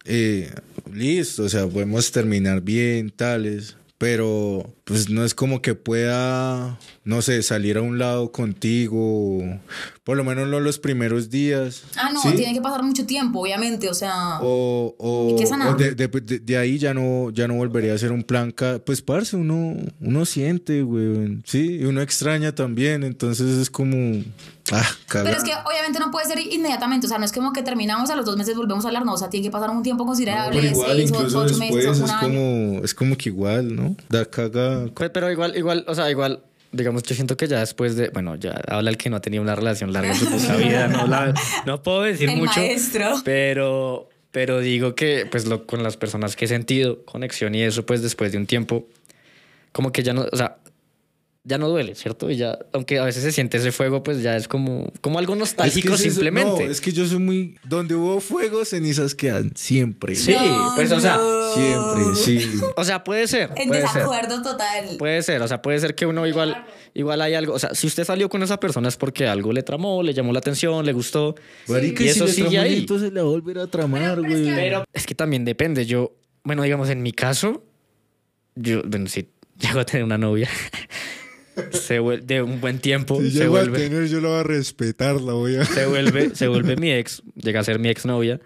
eh, 0.05 0.51
listo, 0.93 1.43
o 1.45 1.49
sea, 1.49 1.67
podemos 1.67 2.11
terminar 2.13 2.61
bien, 2.63 3.11
tales, 3.11 3.77
pero 3.99 4.75
pues 4.85 5.11
no 5.11 5.25
es 5.25 5.35
como 5.35 5.61
que 5.61 5.75
pueda, 5.75 6.79
no 7.05 7.21
sé, 7.21 7.43
salir 7.43 7.77
a 7.79 7.83
un 7.83 7.99
lado 7.99 8.31
contigo, 8.31 9.41
por 10.05 10.17
lo 10.17 10.23
menos 10.23 10.47
no 10.49 10.61
los 10.61 10.79
primeros 10.79 11.31
días. 11.31 11.83
Ah, 11.97 12.11
no, 12.13 12.23
¿sí? 12.23 12.31
tiene 12.37 12.55
que 12.55 12.61
pasar 12.61 12.83
mucho 12.85 13.05
tiempo, 13.07 13.41
obviamente. 13.41 13.89
O 13.91 13.95
sea, 13.95 14.39
O, 14.41 14.95
o, 14.99 15.35
o 15.35 15.75
de, 15.75 15.95
de- 15.97 16.09
de- 16.09 16.39
de 16.39 16.57
ahí 16.57 16.79
ya 16.79 16.95
no, 16.95 17.31
ya 17.31 17.49
no 17.49 17.55
volvería 17.55 17.93
a 17.93 17.99
ser 17.99 18.13
un 18.13 18.23
plan. 18.23 18.55
Pues, 18.87 19.03
parce, 19.03 19.37
uno, 19.37 19.75
uno 20.01 20.25
siente, 20.25 20.83
güey. 20.83 21.41
Sí, 21.45 21.79
y 21.81 21.85
uno 21.85 22.01
extraña 22.01 22.55
también. 22.55 23.03
Entonces 23.03 23.59
es 23.59 23.69
como. 23.69 24.23
Ah, 24.73 24.85
pero 25.11 25.31
es 25.31 25.43
que 25.45 25.53
obviamente 25.65 25.99
no 25.99 26.11
puede 26.11 26.27
ser 26.27 26.39
inmediatamente. 26.41 27.07
O 27.07 27.09
sea, 27.09 27.19
no 27.19 27.25
es 27.25 27.33
como 27.33 27.53
que 27.53 27.63
terminamos 27.63 28.11
a 28.11 28.17
los 28.17 28.25
dos 28.27 28.37
meses 28.37 28.57
volvemos 28.57 28.85
a 28.85 28.89
hablar. 28.89 29.05
No, 29.05 29.15
o 29.15 29.19
sea, 29.19 29.31
tiene 29.31 29.47
que 29.47 29.51
pasar 29.51 29.71
un 29.71 29.83
tiempo 29.83 30.05
considerable. 30.05 30.61
Pero 30.61 30.73
igual, 30.73 30.97
seis, 30.97 31.11
incluso 31.11 31.39
ocho 31.39 31.49
después 31.59 31.71
meses, 31.85 31.97
es 31.97 32.01
un 32.03 32.11
año. 32.11 32.21
como, 32.21 32.85
es 32.85 32.95
como 32.95 33.17
que 33.17 33.29
igual, 33.31 33.75
¿no? 33.75 33.97
Da 34.09 34.25
caga. 34.27 34.87
Pero 35.13 35.31
igual, 35.33 35.57
igual, 35.57 35.85
o 35.89 35.95
sea, 35.95 36.11
igual, 36.11 36.43
digamos, 36.73 37.03
yo 37.05 37.15
siento 37.15 37.37
que 37.37 37.47
ya 37.49 37.61
después 37.61 37.97
de, 37.97 38.11
bueno, 38.11 38.37
ya 38.37 38.61
habla 38.69 38.91
el 38.91 38.97
que 38.99 39.09
no 39.11 39.17
ha 39.17 39.21
tenido 39.21 39.43
una 39.43 39.55
relación 39.55 39.93
larga 39.93 40.11
en 40.11 40.17
su 40.17 40.27
puta 40.29 40.57
vida, 40.57 40.89
no, 40.89 41.07
la- 41.07 41.33
no 41.67 41.83
puedo 41.83 42.03
decir 42.03 42.29
El 42.29 42.37
mucho, 42.37 42.61
maestro. 42.61 43.15
pero, 43.25 44.09
pero 44.33 44.61
digo 44.61 44.95
que, 44.95 45.27
pues, 45.31 45.47
lo, 45.47 45.67
con 45.67 45.83
las 45.83 45.97
personas 45.97 46.37
que 46.37 46.45
he 46.45 46.49
sentido 46.49 47.05
conexión 47.07 47.55
y 47.55 47.63
eso, 47.63 47.87
pues, 47.87 48.03
después 48.03 48.33
de 48.33 48.39
un 48.39 48.47
tiempo, 48.47 48.87
como 49.73 49.93
que 49.93 50.03
ya 50.03 50.13
no, 50.13 50.27
o 50.31 50.37
sea, 50.37 50.59
ya 51.49 51.57
no 51.57 51.69
duele, 51.71 51.95
¿cierto? 51.95 52.31
Y 52.31 52.37
ya, 52.37 52.59
aunque 52.75 52.99
a 52.99 53.05
veces 53.05 53.23
se 53.23 53.33
siente 53.33 53.57
ese 53.57 53.73
fuego, 53.73 54.03
pues 54.03 54.23
ya 54.23 54.37
es 54.37 54.47
como, 54.47 54.93
como 55.01 55.19
algo 55.19 55.35
nostálgico 55.35 55.95
es 55.95 56.03
que 56.03 56.09
es 56.09 56.13
eso- 56.13 56.21
simplemente. 56.21 56.67
No, 56.67 56.71
es 56.71 56.81
que 56.83 56.93
yo 56.93 57.07
soy 57.07 57.19
muy. 57.19 57.57
Donde 57.65 57.95
hubo 57.95 58.21
fuego, 58.21 58.65
cenizas 58.67 59.15
quedan. 59.15 59.53
Siempre. 59.57 60.15
Sí, 60.15 60.35
No, 60.35 60.73
pues, 60.77 60.93
o 60.93 61.01
sea, 61.01 61.17
no. 61.17 61.55
Siempre, 61.55 62.15
sí. 62.23 62.61
o 62.77 62.85
sea, 62.85 63.03
puede 63.03 63.27
ser. 63.27 63.51
En 63.57 63.69
puede 63.69 63.81
ser. 63.81 63.95
desacuerdo 63.95 64.43
total. 64.43 64.97
Puede 64.99 65.23
ser, 65.23 65.41
o 65.41 65.49
sea, 65.49 65.63
puede 65.63 65.81
ser 65.81 65.95
que 65.95 66.05
uno 66.05 66.27
igual, 66.27 66.67
igual 66.93 67.23
hay 67.23 67.33
algo, 67.33 67.55
o 67.55 67.59
sea, 67.59 67.75
si 67.75 67.87
usted 67.87 68.05
salió 68.05 68.29
con 68.29 68.43
esa 68.43 68.61
persona 68.61 68.89
es 68.89 68.99
porque 68.99 69.27
algo 69.27 69.51
le 69.53 69.63
tramó, 69.63 70.03
le 70.03 70.13
llamó 70.13 70.33
la 70.35 70.41
atención, 70.41 70.85
le 70.85 70.93
gustó. 70.93 71.35
Marica, 71.67 72.03
y 72.03 72.09
si 72.09 72.11
eso 72.11 72.27
le 72.27 72.33
sigue 72.33 72.49
tramó, 72.51 72.63
ahí. 72.65 72.79
Entonces 72.81 73.11
le 73.13 73.23
va 73.23 73.27
a 73.27 73.31
volver 73.31 73.59
a 73.59 73.67
tramar, 73.69 74.21
güey. 74.21 74.45
Pero 74.55 74.85
es 74.93 75.07
que 75.07 75.15
también 75.15 75.47
depende. 75.47 75.87
Yo, 75.87 76.13
bueno, 76.45 76.63
digamos, 76.63 76.91
en 76.91 77.03
mi 77.03 77.13
caso, 77.13 77.65
yo, 78.55 78.83
bueno, 78.87 79.07
si 79.09 79.29
llego 79.59 79.81
a 79.81 79.85
tener 79.87 80.05
una 80.05 80.19
novia, 80.19 80.49
se 81.73 81.99
vuelve, 81.99 82.25
de 82.27 82.43
un 82.43 82.61
buen 82.61 82.79
tiempo, 82.79 83.21
Si 83.21 83.31
se 83.31 83.39
llego 83.41 83.57
a 83.57 83.61
vuelve, 83.61 83.79
tener, 83.89 84.07
yo 84.09 84.21
la 84.21 84.29
voy 84.29 84.39
a 84.41 84.43
respetar, 84.43 85.21
la 85.21 85.33
voy 85.33 85.57
a. 85.57 85.65
se 85.65 85.87
vuelve, 85.87 86.35
se 86.35 86.49
vuelve 86.49 86.77
mi 86.77 86.91
ex, 86.93 87.23
llega 87.37 87.61
a 87.61 87.65
ser 87.65 87.79
mi 87.79 87.89
ex 87.89 88.05
novia. 88.07 88.41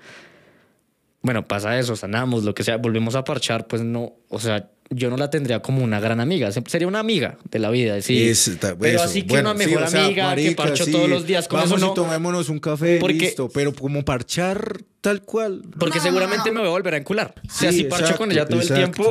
Bueno, 1.22 1.46
pasa 1.46 1.78
eso, 1.78 1.94
sanamos, 1.94 2.42
lo 2.42 2.52
que 2.54 2.64
sea, 2.64 2.78
volvemos 2.78 3.14
a 3.14 3.22
parchar, 3.22 3.68
pues 3.68 3.82
no, 3.82 4.14
o 4.28 4.40
sea, 4.40 4.70
yo 4.90 5.08
no 5.08 5.16
la 5.16 5.30
tendría 5.30 5.60
como 5.62 5.84
una 5.84 6.00
gran 6.00 6.20
amiga, 6.20 6.50
se- 6.50 6.64
sería 6.66 6.88
una 6.88 6.98
amiga 6.98 7.38
de 7.48 7.58
la 7.60 7.70
vida, 7.70 8.02
sí. 8.02 8.28
Es- 8.28 8.50
pero 8.60 8.96
eso. 8.96 9.04
así 9.04 9.22
que 9.22 9.28
Bueno, 9.34 9.52
una 9.52 9.60
sí, 9.62 9.66
mejor 9.70 9.84
o 9.84 9.86
sea, 9.86 10.04
amiga 10.06 10.22
que 10.34 10.42
marica, 10.42 10.62
parcho 10.64 10.84
sí. 10.84 10.90
todos 10.90 11.08
los 11.08 11.24
días 11.24 11.46
con 11.46 11.60
Vamos 11.60 11.76
eso 11.76 11.86
y 11.86 11.88
no. 11.88 11.94
tomémonos 11.94 12.48
un 12.48 12.58
café, 12.58 12.98
Porque- 13.00 13.14
listo. 13.14 13.48
Pero 13.54 13.72
como 13.72 14.04
parchar 14.04 14.78
tal 15.00 15.22
cual. 15.22 15.62
Porque 15.78 15.98
No, 15.98 16.04
seguramente 16.04 16.50
me 16.50 16.58
voy 16.58 16.68
a 16.68 16.72
volver 16.72 16.94
a 16.94 16.96
encular. 16.96 17.34
o 17.48 17.52
sea, 17.52 17.70
Sí, 17.70 17.78
si 17.78 17.84
parcho 17.84 18.16
con 18.16 18.32
ella 18.32 18.44
todo 18.46 18.60
el 18.60 18.68
tiempo, 18.68 19.08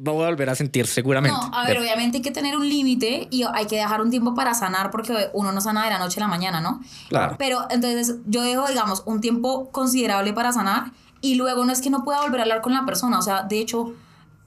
voy 0.00 0.24
a 0.24 0.28
volver 0.28 0.48
a 0.50 0.54
sentir 0.54 0.86
seguramente. 0.86 1.36
No, 1.36 1.50
a 1.54 1.64
ver, 1.64 1.74
De- 1.74 1.80
obviamente 1.80 2.18
hay 2.18 2.22
que 2.22 2.30
tener 2.30 2.56
un 2.56 2.68
límite 2.68 3.26
y 3.30 3.42
hay 3.42 3.66
que 3.66 3.76
dejar 3.76 4.00
un 4.00 4.10
tiempo 4.10 4.34
para 4.34 4.54
sanar 4.54 4.90
porque 4.90 5.28
uno 5.32 5.52
no 5.52 5.60
sana 5.60 5.84
de 5.84 5.90
la 5.90 5.98
noche 5.98 6.20
a 6.20 6.22
la 6.24 6.28
mañana, 6.28 6.60
¿no? 6.60 6.80
Claro. 7.08 7.36
Pero 7.38 7.66
entonces 7.70 8.16
yo 8.26 8.42
dejo, 8.42 8.66
digamos, 8.68 9.02
un 9.06 9.20
tiempo 9.20 9.70
considerable 9.70 10.32
para 10.32 10.52
sanar 10.52 10.92
y 11.20 11.34
luego 11.34 11.64
no 11.64 11.72
es 11.72 11.80
que 11.80 11.90
no 11.90 12.04
pueda 12.04 12.20
volver 12.20 12.40
a 12.40 12.42
hablar 12.44 12.60
con 12.60 12.72
la 12.74 12.84
persona, 12.86 13.18
o 13.18 13.22
sea, 13.22 13.42
de 13.42 13.58
hecho, 13.58 13.92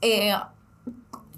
eh, 0.00 0.34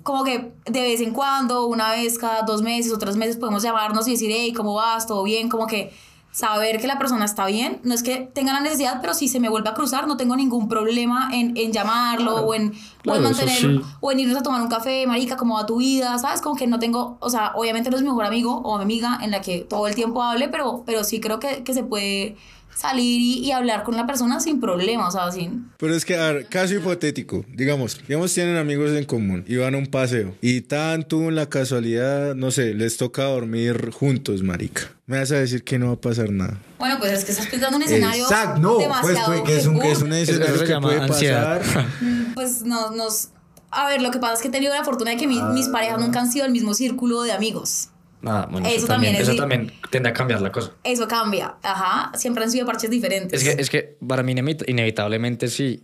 como 0.02 0.22
que 0.22 0.52
de 0.66 0.80
vez 0.82 1.00
en 1.00 1.12
cuando, 1.12 1.66
una 1.66 1.90
vez 1.90 2.18
cada 2.18 2.42
dos 2.42 2.62
meses 2.62 2.92
o 2.92 2.98
tres 2.98 3.16
meses 3.16 3.36
podemos 3.36 3.62
llamarnos 3.62 4.06
y 4.06 4.12
decir, 4.12 4.30
hey, 4.32 4.52
¿cómo 4.52 4.74
vas? 4.74 5.06
¿Todo 5.06 5.22
bien? 5.24 5.48
Como 5.48 5.66
que 5.66 5.92
saber 6.34 6.80
que 6.80 6.88
la 6.88 6.98
persona 6.98 7.24
está 7.24 7.46
bien. 7.46 7.80
No 7.84 7.94
es 7.94 8.02
que 8.02 8.28
tenga 8.34 8.52
la 8.52 8.60
necesidad, 8.60 8.98
pero 9.00 9.14
si 9.14 9.28
se 9.28 9.38
me 9.38 9.48
vuelve 9.48 9.68
a 9.68 9.74
cruzar, 9.74 10.08
no 10.08 10.16
tengo 10.16 10.34
ningún 10.34 10.68
problema 10.68 11.30
en, 11.32 11.56
en 11.56 11.72
llamarlo 11.72 12.34
o, 12.34 12.54
en, 12.54 12.62
o 12.62 12.66
en 12.66 12.72
Claro, 13.02 13.20
eso 13.20 13.28
mantener, 13.28 13.56
sí. 13.56 13.80
o 14.00 14.10
en 14.10 14.18
irnos 14.18 14.38
a 14.38 14.42
tomar 14.42 14.60
un 14.60 14.68
café, 14.68 15.06
marica, 15.06 15.36
como 15.36 15.54
va 15.54 15.64
tu 15.64 15.76
vida, 15.76 16.18
¿sabes? 16.18 16.40
Como 16.40 16.56
que 16.56 16.66
no 16.66 16.80
tengo, 16.80 17.18
o 17.20 17.30
sea, 17.30 17.52
obviamente 17.54 17.88
no 17.88 17.96
es 17.96 18.02
mi 18.02 18.08
mejor 18.08 18.24
amigo 18.24 18.52
o 18.52 18.76
mi 18.78 18.82
amiga 18.82 19.20
en 19.22 19.30
la 19.30 19.40
que 19.42 19.60
todo 19.60 19.86
el 19.86 19.94
tiempo 19.94 20.24
hable, 20.24 20.48
pero, 20.48 20.82
pero 20.84 21.04
sí 21.04 21.20
creo 21.20 21.38
que, 21.38 21.62
que 21.62 21.72
se 21.72 21.84
puede 21.84 22.36
salir 22.74 23.20
y, 23.20 23.38
y 23.46 23.52
hablar 23.52 23.82
con 23.84 23.96
la 23.96 24.06
persona 24.06 24.40
sin 24.40 24.60
problema, 24.60 25.08
o 25.08 25.10
sea, 25.10 25.30
sin... 25.30 25.70
Pero 25.78 25.94
es 25.94 26.04
que, 26.04 26.16
a 26.16 26.32
ver, 26.32 26.46
caso 26.48 26.74
hipotético, 26.74 27.44
digamos, 27.54 28.00
digamos 28.06 28.32
tienen 28.34 28.56
amigos 28.56 28.90
en 28.92 29.04
común 29.04 29.44
y 29.46 29.56
van 29.56 29.74
a 29.74 29.78
un 29.78 29.86
paseo 29.86 30.34
y 30.40 30.60
tanto 30.62 31.20
en 31.28 31.34
la 31.36 31.48
casualidad, 31.48 32.34
no 32.34 32.50
sé, 32.50 32.74
les 32.74 32.96
toca 32.96 33.24
dormir 33.24 33.90
juntos, 33.92 34.42
marica. 34.42 34.82
Me 35.06 35.18
vas 35.18 35.30
a 35.32 35.36
decir 35.36 35.62
que 35.64 35.78
no 35.78 35.88
va 35.88 35.92
a 35.94 36.00
pasar 36.00 36.30
nada. 36.30 36.58
Bueno, 36.78 36.96
pues 36.98 37.12
es 37.12 37.24
que 37.24 37.32
estás 37.32 37.46
pintando 37.48 37.76
un 37.76 37.82
escenario 37.82 38.24
Exacto, 38.24 38.60
no, 38.60 38.74
pues 38.76 38.86
demasiado... 38.88 39.44
que 39.44 39.56
es 39.56 39.66
un, 39.66 39.78
que 39.78 39.90
es 39.92 40.02
un 40.02 40.08
Uf, 40.12 40.18
escenario 40.18 40.64
que 40.64 40.80
puede 40.80 41.00
ansiedad. 41.00 41.58
pasar. 41.60 41.86
pues 42.34 42.62
nos, 42.62 42.96
nos... 42.96 43.28
A 43.70 43.88
ver, 43.88 44.00
lo 44.02 44.10
que 44.10 44.18
pasa 44.18 44.34
es 44.34 44.40
que 44.40 44.48
he 44.48 44.50
tenido 44.50 44.72
la 44.74 44.84
fortuna 44.84 45.10
de 45.12 45.16
que 45.16 45.26
mi- 45.26 45.42
mis 45.52 45.68
parejas 45.68 46.00
nunca 46.00 46.20
han 46.20 46.30
sido 46.30 46.46
el 46.46 46.52
mismo 46.52 46.74
círculo 46.74 47.22
de 47.22 47.32
amigos. 47.32 47.88
Ah, 48.26 48.48
bueno, 48.50 48.66
Eso 48.66 48.76
eso, 48.78 48.86
también 48.86 49.12
también, 49.14 49.22
es 49.22 49.28
eso 49.28 49.36
también 49.36 49.72
tiende 49.90 50.08
a 50.08 50.12
cambiar 50.12 50.40
la 50.40 50.50
cosa. 50.50 50.72
Eso 50.82 51.06
cambia, 51.06 51.56
ajá. 51.62 52.10
Siempre 52.16 52.42
han 52.44 52.50
sido 52.50 52.64
parches 52.66 52.88
diferentes. 52.90 53.42
Es 53.42 53.48
que, 53.54 53.60
es 53.60 53.68
que 53.70 53.96
para 54.06 54.22
mí 54.22 54.34
inevi- 54.34 54.64
inevitablemente 54.66 55.48
sí. 55.48 55.82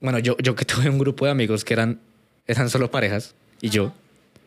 Bueno, 0.00 0.18
yo, 0.18 0.36
yo 0.38 0.54
que 0.54 0.64
tuve 0.66 0.90
un 0.90 0.98
grupo 0.98 1.24
de 1.24 1.30
amigos 1.30 1.64
que 1.64 1.72
eran, 1.74 2.00
eran 2.46 2.68
solo 2.68 2.90
parejas 2.90 3.34
y 3.60 3.70
yo, 3.70 3.92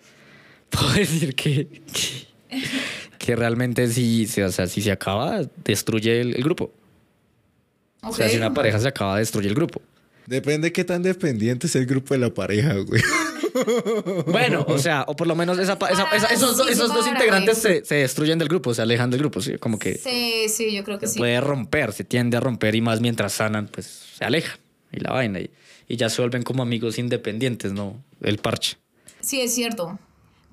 puedo 0.70 0.89
decir 0.93 1.34
que, 1.36 1.68
que, 1.91 2.28
que 3.18 3.36
realmente 3.36 3.88
si, 3.88 4.28
si- 4.28 4.41
o 4.41 4.51
sea, 4.51 4.68
si 4.68 4.82
se 4.82 4.91
acaba, 4.91 5.41
destruye 5.63 6.22
el, 6.22 6.36
el 6.36 6.43
grupo. 6.43 6.72
O 8.03 8.13
sea, 8.13 8.30
si 8.30 8.38
una 8.38 8.53
pareja 8.53 8.80
se 8.80 8.88
acaba, 8.88 9.18
destruye 9.18 9.47
el 9.49 9.55
grupo. 9.55 9.82
Depende 10.28 10.72
qué 10.72 10.84
tan 10.84 11.03
dependiente 11.03 11.68
es 11.68 11.76
el 11.76 11.86
grupo 11.86 12.13
de 12.13 12.20
la 12.20 12.34
pareja, 12.34 12.74
güey. 12.76 13.01
Bueno, 14.28 14.66
o 14.68 14.78
sea, 14.78 15.03
o 15.08 15.16
por 15.16 15.28
lo 15.28 15.36
menos 15.36 15.58
esa, 15.60 15.74
esa- 15.91 16.10
esa- 16.16 16.28
esos, 16.28 16.68
esos 16.70 16.93
dos 16.93 17.08
integrantes 17.08 17.58
se, 17.58 17.84
se 17.86 17.95
destruyen 17.95 18.38
del 18.39 18.47
grupo, 18.47 18.74
se 18.74 18.82
alejan 18.82 19.10
del 19.10 19.20
grupo, 19.20 19.41
sí, 19.41 19.58
como 19.58 19.80
que 19.80 19.95
Sí, 19.95 20.47
sí, 20.49 20.74
yo 20.76 20.84
creo 20.84 20.99
que 20.99 21.08
sí. 21.08 21.18
puede 21.18 21.39
romper, 21.41 21.93
se 21.93 22.03
tiende 22.03 22.38
a 22.38 22.39
romper 22.39 22.76
y 22.76 22.82
más 22.82 23.01
mientras 23.01 23.34
sanan, 23.34 23.68
pues 23.68 23.86
se 24.18 24.24
alejan 24.26 24.58
y 24.91 24.99
la 24.99 25.12
vaina 25.12 25.39
y, 25.39 25.49
y 25.88 25.95
ya 25.97 26.10
se 26.10 26.22
vuelven 26.22 26.43
como 26.43 26.64
amigos 26.64 26.97
independientes, 26.99 27.74
¿no? 27.74 28.01
El 28.22 28.38
parche. 28.38 28.78
Sí, 29.22 29.41
es 29.41 29.53
cierto. 29.53 29.99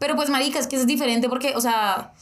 Pero 0.05 0.17
pues, 0.17 0.29
marica, 0.29 0.59
es 0.59 0.67
que 0.67 0.77
es 0.77 0.87
diferente 0.87 1.31
porque, 1.31 1.55
o 1.57 1.63
sea, 1.63 2.13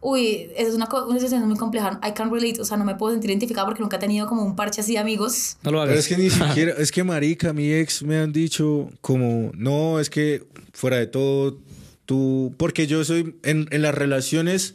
uy, 0.00 0.50
es 0.56 0.74
una, 0.74 0.88
una 1.06 1.20
situación 1.20 1.46
muy 1.46 1.56
compleja. 1.56 2.00
I 2.04 2.10
can't 2.10 2.32
relate, 2.32 2.60
o 2.60 2.64
sea, 2.64 2.76
no 2.76 2.84
me 2.84 2.96
puedo 2.96 3.14
sentir 3.14 3.30
identificada 3.30 3.64
porque 3.64 3.80
nunca 3.80 3.96
he 3.96 4.00
tenido 4.00 4.26
como 4.26 4.42
un 4.42 4.56
parche 4.56 4.80
así 4.80 4.94
de 4.94 4.98
amigos. 4.98 5.56
No 5.62 5.70
lo 5.70 5.80
hagas. 5.80 5.90
Pero 5.90 6.00
es 6.00 6.08
que 6.08 6.16
ni 6.16 6.30
siquiera, 6.48 6.74
es 6.76 6.90
que 6.90 7.04
marica, 7.04 7.52
mi 7.52 7.72
ex 7.72 8.02
me 8.02 8.18
han 8.18 8.32
dicho 8.32 8.90
como, 9.00 9.52
no, 9.54 10.00
es 10.00 10.10
que 10.10 10.48
fuera 10.72 10.96
de 10.96 11.06
todo, 11.06 11.58
tú, 12.06 12.52
porque 12.56 12.88
yo 12.88 13.04
soy, 13.04 13.36
en, 13.44 13.68
en 13.70 13.82
las 13.82 13.94
relaciones, 13.94 14.74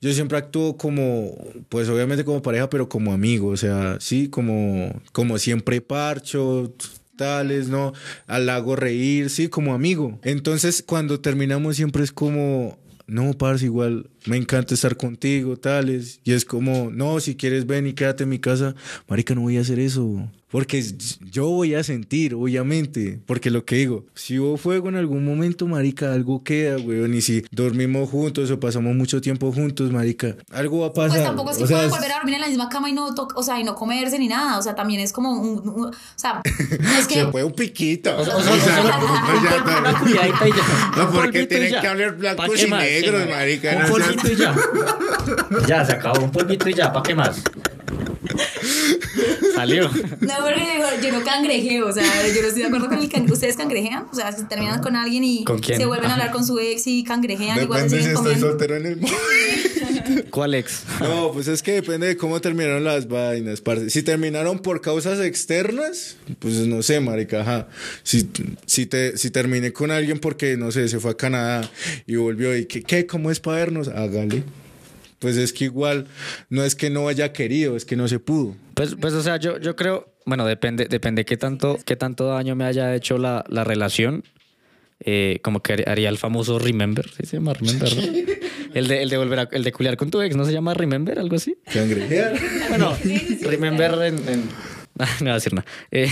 yo 0.00 0.12
siempre 0.12 0.38
actúo 0.38 0.76
como, 0.76 1.36
pues 1.68 1.88
obviamente 1.88 2.24
como 2.24 2.42
pareja, 2.42 2.70
pero 2.70 2.88
como 2.88 3.12
amigo, 3.12 3.48
o 3.48 3.56
sea, 3.56 3.96
sí, 3.98 4.28
como, 4.28 5.02
como 5.10 5.36
siempre 5.36 5.80
parcho, 5.80 6.72
¿no? 7.68 7.92
Al 8.26 8.48
hago 8.48 8.76
reír, 8.76 9.30
sí, 9.30 9.48
como 9.48 9.74
amigo. 9.74 10.18
Entonces, 10.22 10.82
cuando 10.86 11.20
terminamos 11.20 11.76
siempre 11.76 12.02
es 12.04 12.12
como, 12.12 12.78
no, 13.06 13.32
parce, 13.34 13.66
igual 13.66 14.10
me 14.26 14.36
encanta 14.36 14.74
estar 14.74 14.96
contigo, 14.96 15.56
tales. 15.56 16.20
Y 16.24 16.32
es 16.32 16.44
como, 16.44 16.90
no, 16.92 17.20
si 17.20 17.34
quieres 17.36 17.66
ven 17.66 17.86
y 17.86 17.92
quédate 17.92 18.24
en 18.24 18.30
mi 18.30 18.38
casa. 18.38 18.74
Marica, 19.08 19.34
no 19.34 19.42
voy 19.42 19.56
a 19.58 19.60
hacer 19.62 19.78
eso. 19.78 20.28
Porque 20.48 20.84
yo 21.30 21.48
voy 21.48 21.74
a 21.74 21.82
sentir, 21.82 22.34
obviamente. 22.34 23.18
Porque 23.24 23.50
lo 23.50 23.64
que 23.64 23.76
digo, 23.76 24.04
si 24.14 24.38
hubo 24.38 24.58
fuego 24.58 24.90
en 24.90 24.96
algún 24.96 25.24
momento, 25.24 25.66
marica, 25.66 26.12
algo 26.12 26.44
queda, 26.44 26.76
weón. 26.76 27.14
Y 27.14 27.22
si 27.22 27.42
dormimos 27.50 28.10
juntos 28.10 28.50
o 28.50 28.60
pasamos 28.60 28.94
mucho 28.94 29.22
tiempo 29.22 29.50
juntos, 29.50 29.90
marica, 29.90 30.36
algo 30.50 30.80
va 30.80 30.88
a 30.88 30.92
pasar. 30.92 31.10
Pues 31.12 31.24
tampoco 31.24 31.50
es 31.52 31.56
que 31.56 31.64
O 31.64 31.66
sea, 31.66 31.76
puedan 31.78 31.90
es- 31.90 31.96
volver 31.96 32.12
a 32.12 32.14
dormir 32.16 32.34
en 32.34 32.40
la 32.42 32.48
misma 32.48 32.68
cama 32.68 32.90
y 32.90 32.92
no, 32.92 33.14
to- 33.14 33.28
o 33.34 33.42
sea, 33.42 33.58
y 33.58 33.64
no 33.64 33.74
comerse 33.74 34.18
ni 34.18 34.28
nada. 34.28 34.58
O 34.58 34.62
sea, 34.62 34.74
también 34.74 35.00
es 35.00 35.10
como 35.14 35.32
un, 35.32 35.66
un- 35.66 35.84
o 35.86 35.92
sea, 36.16 36.42
no 36.44 36.98
es 36.98 37.06
que... 37.08 37.14
Se 37.14 37.26
fue 37.30 37.44
un 37.44 37.52
piquito. 37.54 38.14
O 38.18 38.22
sea, 38.22 38.36
o 38.36 38.42
sea, 38.42 38.52
o 38.52 38.58
sea, 38.58 38.80
una- 39.64 39.78
una 39.90 40.00
cuidadita 40.00 40.48
y 40.48 40.50
ya. 40.50 40.92
No, 40.98 41.10
porque 41.12 41.46
tienen 41.46 41.80
que 41.80 41.86
hablar 41.86 42.16
¿Pa' 42.18 42.34
blancos 42.34 42.62
y 42.62 42.70
negros, 42.70 43.26
marica. 43.26 43.86
Un 43.90 44.02
polvito 44.16 44.32
y 44.32 45.66
ya. 45.66 45.84
Se 45.84 45.92
acabó. 45.92 46.24
Un 46.24 46.30
polvito 46.30 46.68
y 46.68 46.74
ya. 46.74 46.92
¿Para 46.92 47.02
qué 47.02 47.14
más? 47.14 47.42
Salió. 49.54 49.90
No, 50.20 50.34
porque 50.42 50.62
yo, 50.78 51.08
yo 51.08 51.18
no 51.18 51.24
cangrejeo, 51.24 51.86
o 51.88 51.92
sea, 51.92 52.04
yo 52.28 52.42
no 52.42 52.48
estoy 52.48 52.62
de 52.62 52.68
acuerdo 52.68 52.88
con 52.88 52.98
el 52.98 53.08
can... 53.08 53.30
¿Ustedes 53.30 53.56
cangrejean? 53.56 54.06
O 54.12 54.14
sea, 54.14 54.32
si 54.32 54.44
terminan 54.44 54.80
con 54.82 54.96
alguien 54.96 55.24
y 55.24 55.44
se 55.62 55.86
vuelven 55.86 56.10
a 56.10 56.14
hablar 56.14 56.32
con 56.32 56.44
su 56.44 56.58
ex 56.58 56.86
y 56.86 57.04
cangrejean, 57.04 57.62
igual 57.62 57.88
se 57.88 57.96
Depende 57.96 58.16
si 58.16 58.16
siguen 58.16 58.16
estoy 58.16 58.32
comiendo. 58.32 58.48
soltero 58.48 58.76
en 58.76 58.86
el. 58.86 60.24
¿Cuál 60.30 60.54
ex? 60.54 60.84
No, 61.00 61.32
pues 61.32 61.48
es 61.48 61.62
que 61.62 61.72
depende 61.72 62.06
de 62.06 62.16
cómo 62.16 62.40
terminaron 62.40 62.84
las 62.84 63.08
vainas, 63.08 63.60
parce. 63.60 63.90
Si 63.90 64.02
terminaron 64.02 64.58
por 64.58 64.80
causas 64.80 65.20
externas, 65.20 66.16
pues 66.38 66.54
no 66.66 66.82
sé, 66.82 67.00
marica, 67.00 67.42
ajá. 67.42 67.68
Si, 68.02 68.28
si, 68.66 68.86
te, 68.86 69.16
si 69.16 69.30
terminé 69.30 69.72
con 69.72 69.90
alguien 69.90 70.18
porque, 70.18 70.56
no 70.56 70.70
sé, 70.72 70.88
se 70.88 71.00
fue 71.00 71.12
a 71.12 71.16
Canadá 71.16 71.70
y 72.06 72.16
volvió 72.16 72.56
y 72.56 72.66
que, 72.66 72.82
¿qué? 72.82 73.06
¿Cómo 73.06 73.30
es 73.30 73.40
para 73.40 73.58
vernos? 73.58 73.88
Hágale. 73.88 74.42
Pues 75.22 75.36
es 75.38 75.54
que 75.54 75.64
igual, 75.64 76.06
no 76.50 76.62
es 76.64 76.74
que 76.74 76.90
no 76.90 77.08
haya 77.08 77.32
querido, 77.32 77.76
es 77.76 77.84
que 77.86 77.96
no 77.96 78.06
se 78.08 78.18
pudo. 78.18 78.54
Pues, 78.74 78.96
pues 79.00 79.14
o 79.14 79.22
sea, 79.22 79.38
yo, 79.38 79.58
yo 79.58 79.74
creo, 79.76 80.12
bueno, 80.26 80.44
depende, 80.46 80.84
depende 80.86 81.24
qué 81.24 81.36
tanto, 81.38 81.78
qué 81.86 81.96
tanto 81.96 82.26
daño 82.26 82.54
me 82.56 82.64
haya 82.64 82.94
hecho 82.94 83.16
la, 83.16 83.44
la 83.48 83.64
relación. 83.64 84.24
Eh, 85.04 85.40
como 85.42 85.60
que 85.62 85.82
haría 85.88 86.08
el 86.08 86.18
famoso 86.18 86.58
remember, 86.60 87.08
¿sí 87.10 87.24
se 87.26 87.36
llama 87.38 87.54
remember, 87.54 87.96
¿no? 87.96 88.02
El 88.74 88.88
de, 88.88 89.02
el 89.02 89.10
de 89.10 89.16
volver 89.18 89.38
a, 89.40 89.48
el 89.52 89.64
de 89.64 89.72
culiar 89.72 89.96
con 89.98 90.10
tu 90.10 90.22
ex, 90.22 90.34
¿no 90.34 90.44
se 90.46 90.52
llama 90.52 90.72
remember, 90.74 91.18
algo 91.18 91.36
así? 91.36 91.56
Cangrejear. 91.72 92.32
Bueno, 92.70 92.96
remember 93.42 93.92
en, 94.02 94.16
en- 94.28 94.48
no 94.96 95.06
voy 95.20 95.28
a 95.30 95.34
decir 95.34 95.52
nada. 95.52 95.66
Eh, 95.90 96.08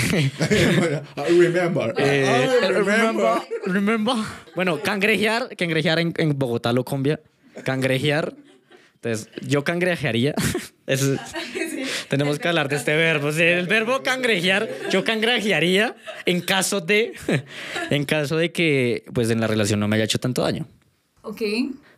I 1.17 1.41
remember. 1.41 1.95
eh, 1.97 2.49
remember, 2.71 3.39
remember. 3.65 4.15
Bueno, 4.55 4.81
cangrejear, 4.83 5.57
cangrejear 5.57 6.01
en, 6.01 6.13
en 6.19 6.39
Bogotá 6.39 6.73
lo 6.73 6.85
cambia. 6.85 7.21
Cangrejear. 7.65 8.35
Entonces, 9.03 9.29
yo 9.47 9.65
cangrejearía. 9.65 10.35
Eso- 10.87 11.17
Tenemos 12.09 12.39
que 12.39 12.49
hablar 12.49 12.69
de 12.69 12.77
este 12.77 12.95
verbo. 12.97 13.33
Sí, 13.33 13.43
el 13.43 13.67
verbo 13.67 14.03
cangrejear, 14.03 14.69
yo 14.91 15.05
cangrejearía 15.05 15.97
en 16.27 16.41
caso 16.41 16.81
de, 16.81 17.13
en 17.91 18.05
caso 18.05 18.37
de 18.37 18.53
que, 18.53 19.05
pues, 19.15 19.31
en 19.31 19.41
la 19.41 19.47
relación 19.47 19.81
no 19.81 19.89
me 19.89 19.97
haya 19.97 20.05
hecho 20.05 20.19
tanto 20.19 20.43
daño. 20.43 20.67
Ok. 21.23 21.43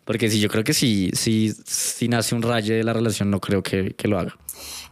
Porque 0.05 0.28
si 0.30 0.40
yo 0.40 0.48
creo 0.48 0.64
que 0.64 0.74
si, 0.74 1.11
si, 1.14 1.53
si 1.64 2.09
nace 2.09 2.34
un 2.34 2.42
rayo 2.42 2.74
de 2.74 2.84
la 2.84 2.92
relación, 2.92 3.30
no 3.30 3.40
creo 3.40 3.62
que, 3.62 3.94
que 3.94 4.09
lo 4.09 4.18
haga. 4.18 4.36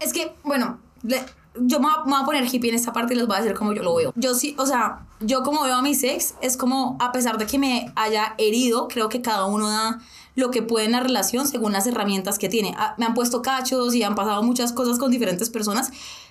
Es 0.00 0.12
que, 0.12 0.32
bueno, 0.44 0.80
le- 1.02 1.22
yo 1.56 1.80
me 1.80 1.86
voy, 1.86 1.94
a, 1.96 2.04
me 2.04 2.10
voy 2.12 2.22
a 2.22 2.24
poner 2.24 2.44
hippie 2.54 2.70
en 2.70 2.76
esta 2.76 2.92
parte 2.92 3.12
y 3.14 3.16
les 3.16 3.26
voy 3.26 3.36
a 3.36 3.40
decir 3.40 3.56
cómo 3.56 3.72
yo 3.72 3.82
lo 3.82 3.94
veo. 3.96 4.12
Yo 4.16 4.34
sí, 4.34 4.54
o 4.56 4.66
sea, 4.66 5.00
yo 5.20 5.42
como 5.42 5.64
veo 5.64 5.74
a 5.74 5.82
mi 5.82 5.92
ex, 5.92 6.34
es 6.40 6.56
como, 6.56 6.96
a 7.00 7.10
pesar 7.12 7.38
de 7.38 7.46
que 7.46 7.58
me 7.58 7.92
haya 7.96 8.34
herido, 8.38 8.86
creo 8.88 9.08
que 9.08 9.20
cada 9.20 9.44
uno 9.46 9.68
da 9.68 9.98
lo 10.34 10.50
que 10.50 10.62
puede 10.62 10.86
en 10.86 10.92
la 10.92 11.00
relación 11.00 11.46
según 11.46 11.72
las 11.72 11.86
herramientas 11.86 12.38
que 12.38 12.48
tiene. 12.48 12.74
Ah, 12.76 12.94
Me 12.98 13.06
han 13.06 13.14
puesto 13.14 13.42
cachos 13.42 13.94
y 13.94 14.02
han 14.02 14.14
pasado 14.14 14.42
muchas 14.42 14.72
cosas 14.72 14.98
con 14.98 15.10
diferentes 15.10 15.50
personas, 15.50 15.90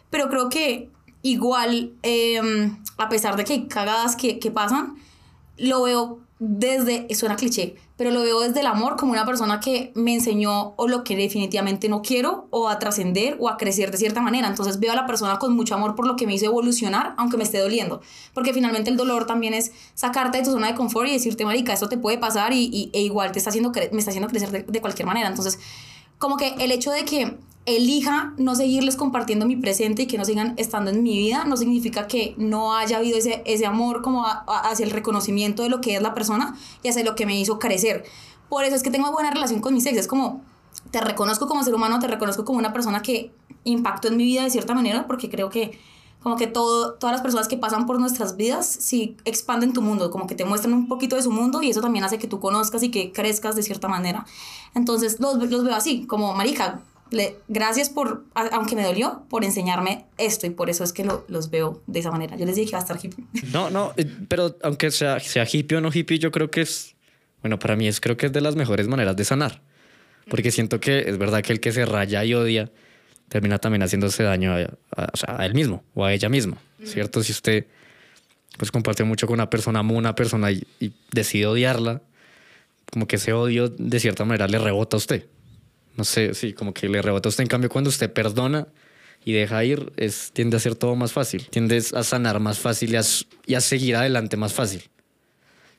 pero 0.09 0.29
creo 0.29 0.49
que 0.49 0.89
igual, 1.21 1.93
eh, 2.03 2.71
a 2.97 3.09
pesar 3.09 3.35
de 3.35 3.43
que 3.43 3.53
hay 3.53 3.67
cagadas 3.67 4.15
que, 4.15 4.39
que 4.39 4.51
pasan, 4.51 4.95
lo 5.57 5.83
veo 5.83 6.19
desde, 6.39 7.13
suena 7.13 7.35
cliché, 7.35 7.75
pero 7.99 8.11
lo 8.11 8.21
veo 8.21 8.39
desde 8.39 8.61
el 8.61 8.65
amor 8.67 8.95
como 8.95 9.11
una 9.11 9.25
persona 9.25 9.59
que 9.59 9.91
me 9.93 10.13
enseñó 10.13 10.73
o 10.77 10.87
lo 10.87 11.03
que 11.03 11.17
definitivamente 11.17 11.89
no 11.89 12.01
quiero 12.01 12.47
o 12.49 12.69
a 12.69 12.79
trascender 12.79 13.35
o 13.41 13.49
a 13.49 13.57
crecer 13.57 13.91
de 13.91 13.97
cierta 13.97 14.21
manera. 14.21 14.47
Entonces 14.47 14.79
veo 14.79 14.93
a 14.93 14.95
la 14.95 15.05
persona 15.05 15.37
con 15.37 15.53
mucho 15.53 15.75
amor 15.75 15.95
por 15.95 16.07
lo 16.07 16.15
que 16.15 16.25
me 16.25 16.33
hizo 16.33 16.45
evolucionar, 16.45 17.13
aunque 17.17 17.35
me 17.35 17.43
esté 17.43 17.59
doliendo. 17.59 17.99
Porque 18.33 18.53
finalmente 18.53 18.89
el 18.89 18.95
dolor 18.95 19.25
también 19.25 19.53
es 19.53 19.73
sacarte 19.95 20.37
de 20.37 20.45
tu 20.45 20.51
zona 20.51 20.67
de 20.67 20.75
confort 20.75 21.09
y 21.09 21.11
decirte, 21.11 21.43
marica, 21.43 21.73
esto 21.73 21.89
te 21.89 21.97
puede 21.97 22.17
pasar 22.17 22.53
y, 22.53 22.69
y- 22.71 22.89
e 22.93 23.01
igual 23.01 23.33
te 23.33 23.39
está 23.39 23.49
haciendo 23.49 23.73
me 23.91 23.99
está 23.99 24.11
haciendo 24.11 24.29
crecer 24.29 24.49
de, 24.51 24.63
de 24.63 24.79
cualquier 24.81 25.05
manera. 25.05 25.27
Entonces, 25.27 25.59
como 26.19 26.37
que 26.37 26.49
el 26.59 26.71
hecho 26.71 26.91
de 26.91 27.05
que 27.05 27.37
elija 27.65 28.33
no 28.37 28.55
seguirles 28.55 28.95
compartiendo 28.95 29.45
mi 29.45 29.55
presente 29.55 30.03
y 30.03 30.07
que 30.07 30.17
no 30.17 30.25
sigan 30.25 30.53
estando 30.57 30.91
en 30.91 31.01
mi 31.01 31.17
vida, 31.17 31.45
no 31.45 31.57
significa 31.57 32.07
que 32.07 32.35
no 32.37 32.75
haya 32.75 32.97
habido 32.97 33.17
ese, 33.17 33.41
ese 33.45 33.65
amor 33.65 34.01
como 34.01 34.25
hacia 34.25 34.85
el 34.85 34.91
reconocimiento 34.91 35.63
de 35.63 35.69
lo 35.69 35.81
que 35.81 35.95
es 35.95 36.01
la 36.01 36.13
persona 36.13 36.55
y 36.83 36.89
hacia 36.89 37.03
lo 37.03 37.15
que 37.15 37.25
me 37.25 37.39
hizo 37.39 37.57
crecer. 37.59 38.03
Por 38.49 38.63
eso 38.63 38.75
es 38.75 38.83
que 38.83 38.91
tengo 38.91 39.11
buena 39.11 39.31
relación 39.31 39.61
con 39.61 39.73
mis 39.73 39.85
ex, 39.85 39.97
es 39.97 40.07
como, 40.07 40.41
te 40.91 40.99
reconozco 41.01 41.47
como 41.47 41.63
ser 41.63 41.75
humano, 41.75 41.99
te 41.99 42.07
reconozco 42.07 42.43
como 42.43 42.59
una 42.59 42.73
persona 42.73 43.01
que 43.01 43.31
impactó 43.63 44.07
en 44.07 44.17
mi 44.17 44.23
vida 44.23 44.43
de 44.43 44.49
cierta 44.49 44.73
manera, 44.73 45.05
porque 45.07 45.29
creo 45.29 45.49
que 45.49 45.79
como 46.21 46.35
que 46.35 46.47
todo, 46.47 46.93
todas 46.95 47.13
las 47.13 47.21
personas 47.21 47.47
que 47.47 47.57
pasan 47.57 47.85
por 47.85 47.99
nuestras 47.99 48.35
vidas, 48.35 48.67
sí 48.67 49.15
expanden 49.25 49.71
tu 49.73 49.81
mundo, 49.81 50.11
como 50.11 50.27
que 50.27 50.35
te 50.35 50.43
muestran 50.45 50.73
un 50.73 50.87
poquito 50.87 51.15
de 51.15 51.21
su 51.21 51.31
mundo 51.31 51.61
y 51.61 51.69
eso 51.69 51.81
también 51.81 52.03
hace 52.03 52.17
que 52.19 52.27
tú 52.27 52.39
conozcas 52.39 52.83
y 52.83 52.91
que 52.91 53.11
crezcas 53.11 53.55
de 53.55 53.63
cierta 53.63 53.87
manera. 53.87 54.25
Entonces 54.75 55.19
los, 55.19 55.37
los 55.49 55.63
veo 55.63 55.75
así, 55.75 56.05
como 56.05 56.33
marica, 56.33 56.81
le, 57.11 57.37
gracias 57.47 57.89
por, 57.89 58.25
a- 58.35 58.47
aunque 58.55 58.75
me 58.75 58.83
dolió, 58.83 59.23
por 59.29 59.43
enseñarme 59.43 60.05
esto 60.17 60.45
y 60.45 60.49
por 60.51 60.69
eso 60.69 60.83
es 60.83 60.93
que 60.93 61.03
lo- 61.05 61.25
los 61.27 61.49
veo 61.49 61.81
de 61.87 61.99
esa 61.99 62.11
manera. 62.11 62.35
Yo 62.37 62.45
les 62.45 62.55
dije 62.55 62.65
que 62.65 62.71
iba 62.71 62.79
a 62.79 62.81
estar 62.81 62.99
hippie. 63.03 63.25
No, 63.53 63.69
no, 63.69 63.93
eh, 63.97 64.05
pero 64.27 64.55
aunque 64.63 64.91
sea, 64.91 65.19
sea 65.19 65.47
hippie 65.51 65.77
o 65.77 65.81
no 65.81 65.89
hippie, 65.91 66.19
yo 66.19 66.31
creo 66.31 66.51
que 66.51 66.61
es, 66.61 66.95
bueno, 67.41 67.57
para 67.59 67.75
mí 67.75 67.87
es 67.87 67.99
creo 68.01 68.17
que 68.17 68.25
es 68.27 68.33
de 68.33 68.41
las 68.41 68.55
mejores 68.55 68.87
maneras 68.87 69.15
de 69.15 69.23
sanar. 69.25 69.61
Porque 70.29 70.51
siento 70.51 70.79
que 70.79 70.99
es 71.09 71.17
verdad 71.17 71.41
que 71.41 71.53
el 71.53 71.59
que 71.59 71.71
se 71.71 71.85
raya 71.85 72.23
y 72.23 72.35
odia 72.35 72.71
termina 73.29 73.57
también 73.59 73.81
haciéndose 73.83 74.23
daño 74.23 74.53
a, 74.53 74.59
a- 75.01 75.09
o 75.13 75.17
sea, 75.17 75.35
a 75.39 75.45
él 75.45 75.53
mismo 75.53 75.83
o 75.93 76.03
a 76.05 76.11
ella 76.13 76.27
misma, 76.29 76.57
¿cierto? 76.83 77.23
Si 77.23 77.31
usted 77.31 77.65
pues 78.57 78.71
comparte 78.71 79.03
mucho 79.05 79.25
con 79.27 79.35
una 79.35 79.49
persona, 79.49 79.79
ama 79.79 79.93
a 79.93 79.97
una 79.97 80.15
persona 80.15 80.51
y, 80.51 80.63
y 80.81 80.91
decide 81.11 81.45
odiarla, 81.47 82.01
como 82.91 83.07
que 83.07 83.15
ese 83.15 83.31
odio 83.31 83.69
de 83.69 83.99
cierta 83.99 84.25
manera 84.25 84.47
le 84.47 84.57
rebota 84.59 84.97
a 84.97 84.99
usted. 84.99 85.27
No 85.95 86.03
sé, 86.03 86.33
sí, 86.33 86.53
como 86.53 86.73
que 86.73 86.89
le 86.89 87.01
rebota 87.01 87.27
a 87.27 87.31
usted. 87.31 87.43
En 87.43 87.47
cambio, 87.47 87.69
cuando 87.69 87.89
usted 87.89 88.11
perdona 88.11 88.67
y 89.23 89.33
deja 89.33 89.63
ir, 89.63 89.91
es, 89.97 90.31
tiende 90.33 90.57
a 90.57 90.59
ser 90.59 90.75
todo 90.75 90.95
más 90.95 91.13
fácil. 91.13 91.47
Tiendes 91.49 91.93
a 91.93 92.03
sanar 92.03 92.39
más 92.39 92.59
fácil 92.59 92.91
y 92.93 92.95
a, 92.97 93.01
y 93.45 93.53
a 93.53 93.61
seguir 93.61 93.95
adelante 93.95 94.35
más 94.37 94.53
fácil. 94.53 94.83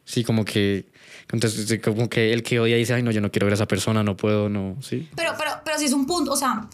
Sí, 0.05 0.25
como 0.25 0.45
que, 0.45 0.87
entonces, 1.33 1.81
como 1.83 2.09
que 2.09 2.33
el 2.33 2.43
que 2.43 2.61
odia 2.61 2.77
dice, 2.77 2.95
ay, 2.95 3.03
no, 3.03 3.11
yo 3.11 3.21
no 3.21 3.31
quiero 3.31 3.47
ver 3.47 3.53
a 3.53 3.55
esa 3.55 3.67
persona, 3.69 4.03
no 4.03 4.17
puedo, 4.17 4.49
no, 4.49 4.77
sí. 4.81 5.09
Pero, 5.17 5.33
pero, 5.39 5.51
pero 5.65 5.79
si 5.79 5.85
es 5.87 5.93
un 5.93 6.07
punto, 6.07 6.33
o 6.33 6.37
sea, 6.37 6.69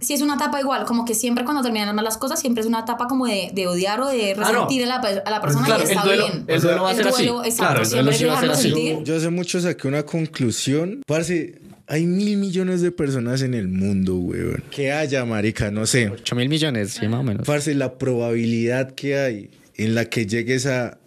si 0.00 0.14
es 0.14 0.20
una 0.22 0.34
etapa 0.34 0.60
igual, 0.60 0.84
como 0.84 1.04
que 1.04 1.14
siempre 1.14 1.44
cuando 1.44 1.62
terminan 1.62 1.94
mal 1.94 2.04
las 2.04 2.18
cosas, 2.18 2.40
siempre 2.40 2.60
es 2.60 2.66
una 2.66 2.80
etapa 2.80 3.06
como 3.08 3.26
de, 3.26 3.50
de 3.54 3.66
odiar 3.66 4.00
o 4.00 4.08
de 4.08 4.32
Ah, 4.32 4.34
no. 4.36 4.44
resentir 4.52 4.82
a, 4.84 4.86
la, 4.86 4.96
a 4.96 5.30
la 5.30 5.40
persona 5.40 5.64
Claro, 5.66 5.82
y 5.82 5.84
el 5.84 5.90
está 5.90 6.02
duelo- 6.04 6.26
bien. 6.28 6.44
el 6.48 6.60
duelo 6.60 6.82
va 6.82 6.90
a 6.90 6.94
ser 6.94 7.08
así. 7.08 7.24
exacto, 7.24 7.52
Claro, 7.56 7.82
el 7.82 7.88
duelo 7.90 8.12
siempre 8.12 8.16
sí 8.18 8.24
va 8.26 8.34
a 8.34 8.40
ser 8.40 8.50
así. 8.50 8.98
Yo 9.04 9.16
hace 9.16 9.30
mucho 9.30 9.60
saqué 9.60 9.88
una 9.88 10.02
conclusión. 10.04 11.02
Parce, 11.06 11.54
hay 11.88 12.04
mil 12.06 12.36
millones 12.36 12.80
de 12.80 12.90
personas 12.92 13.42
en 13.42 13.54
el 13.54 13.68
mundo, 13.68 14.16
weón. 14.16 14.64
Que 14.70 14.92
haya, 14.92 15.24
marica, 15.24 15.70
no 15.70 15.86
sé. 15.86 16.08
8 16.10 16.34
mil 16.36 16.48
millones, 16.48 16.92
sí, 16.92 17.06
más 17.08 17.20
o 17.20 17.22
menos. 17.22 17.46
Parce, 17.46 17.72
la 17.74 17.96
probabilidad 17.96 18.92
que 18.92 19.16
hay 19.18 19.50
en 19.76 19.94
la 19.94 20.06
que 20.06 20.26
llegues 20.26 20.66
a 20.66 20.98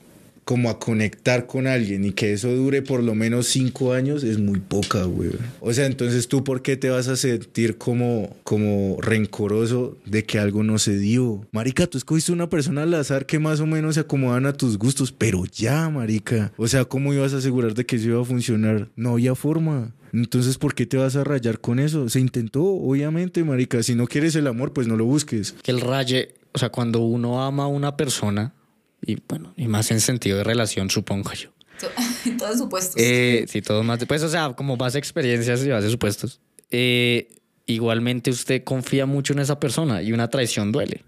como 0.50 0.72
a 0.72 0.80
conectar 0.80 1.46
con 1.46 1.68
alguien 1.68 2.04
y 2.06 2.12
que 2.12 2.34
eso 2.34 2.52
dure 2.52 2.82
por 2.82 3.04
lo 3.04 3.14
menos 3.14 3.46
cinco 3.46 3.94
años 3.94 4.24
es 4.24 4.40
muy 4.40 4.60
poca, 4.60 5.06
weón. 5.06 5.38
O 5.60 5.72
sea, 5.74 5.86
entonces 5.86 6.28
tú 6.28 6.44
por 6.44 6.64
qué 6.64 6.76
te 6.76 6.90
vas 6.90 7.08
a 7.08 7.16
sentir 7.18 7.78
como, 7.78 8.36
como 8.44 9.00
rencoroso 9.00 10.00
de 10.08 10.24
que 10.24 10.40
algo 10.40 10.64
no 10.64 10.80
se 10.80 10.98
dio. 10.98 11.46
Marica, 11.52 11.86
tú 11.86 12.00
escogiste 12.00 12.32
una 12.32 12.50
persona 12.50 12.82
al 12.82 12.96
azar 12.96 13.28
que 13.28 13.38
más 13.38 13.60
o 13.60 13.68
menos 13.68 13.94
se 13.94 14.02
acomodan 14.02 14.48
a 14.48 14.54
tus 14.54 14.80
gustos, 14.80 15.12
pero 15.12 15.46
ya, 15.46 15.88
marica. 15.92 16.52
O 16.58 16.68
sea, 16.68 16.84
¿cómo 16.84 17.14
ibas 17.14 17.36
a 17.36 17.38
asegurar 17.38 17.76
de 17.76 17.86
que 17.86 17.98
eso 17.98 18.08
iba 18.08 18.22
a 18.24 18.26
funcionar? 18.26 18.90
No 18.96 19.12
había 19.12 19.36
forma. 19.36 19.94
Entonces, 20.14 20.58
¿por 20.58 20.74
qué 20.74 20.88
te 20.88 20.98
vas 20.98 21.16
a 21.16 21.24
rayar 21.24 21.60
con 21.60 21.78
eso? 21.78 22.10
Se 22.10 22.20
intentó, 22.20 22.64
obviamente, 22.64 23.44
marica. 23.44 23.84
Si 23.84 23.94
no 23.94 24.08
quieres 24.08 24.36
el 24.36 24.48
amor, 24.48 24.74
pues 24.74 24.88
no 24.88 24.96
lo 24.96 25.06
busques. 25.06 25.54
que 25.62 25.70
el 25.70 25.82
raye, 25.82 26.34
o 26.54 26.58
sea, 26.58 26.70
cuando 26.70 27.02
uno 27.02 27.44
ama 27.44 27.66
a 27.66 27.68
una 27.68 27.96
persona, 27.96 28.56
y 29.02 29.18
bueno, 29.28 29.54
y 29.56 29.68
más 29.68 29.92
en 29.92 30.02
sentido 30.02 30.38
de 30.38 30.44
relación, 30.44 30.90
supongo 30.90 31.34
yo. 31.34 31.50
Todo 32.38 32.58
supuesto. 32.58 32.98
Eh, 33.00 33.46
sí, 33.48 33.62
todo 33.62 33.84
más. 33.84 34.04
Pues, 34.06 34.24
o 34.24 34.30
sea, 34.30 34.54
como 34.54 34.78
base 34.78 34.98
a 34.98 35.00
experiencias 35.00 35.64
y 35.64 35.70
base 35.70 35.90
supuestos. 35.90 36.42
Eh, 36.72 37.30
igualmente 37.66 38.32
usted 38.32 38.64
confía 38.64 39.06
mucho 39.06 39.34
en 39.34 39.40
esa 39.40 39.60
persona 39.60 40.02
y 40.02 40.12
una 40.12 40.30
traición 40.30 40.72
duele. 40.72 41.04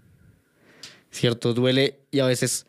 ¿Cierto? 1.10 1.52
Duele 1.52 2.00
y 2.10 2.20
a 2.20 2.26
veces, 2.26 2.66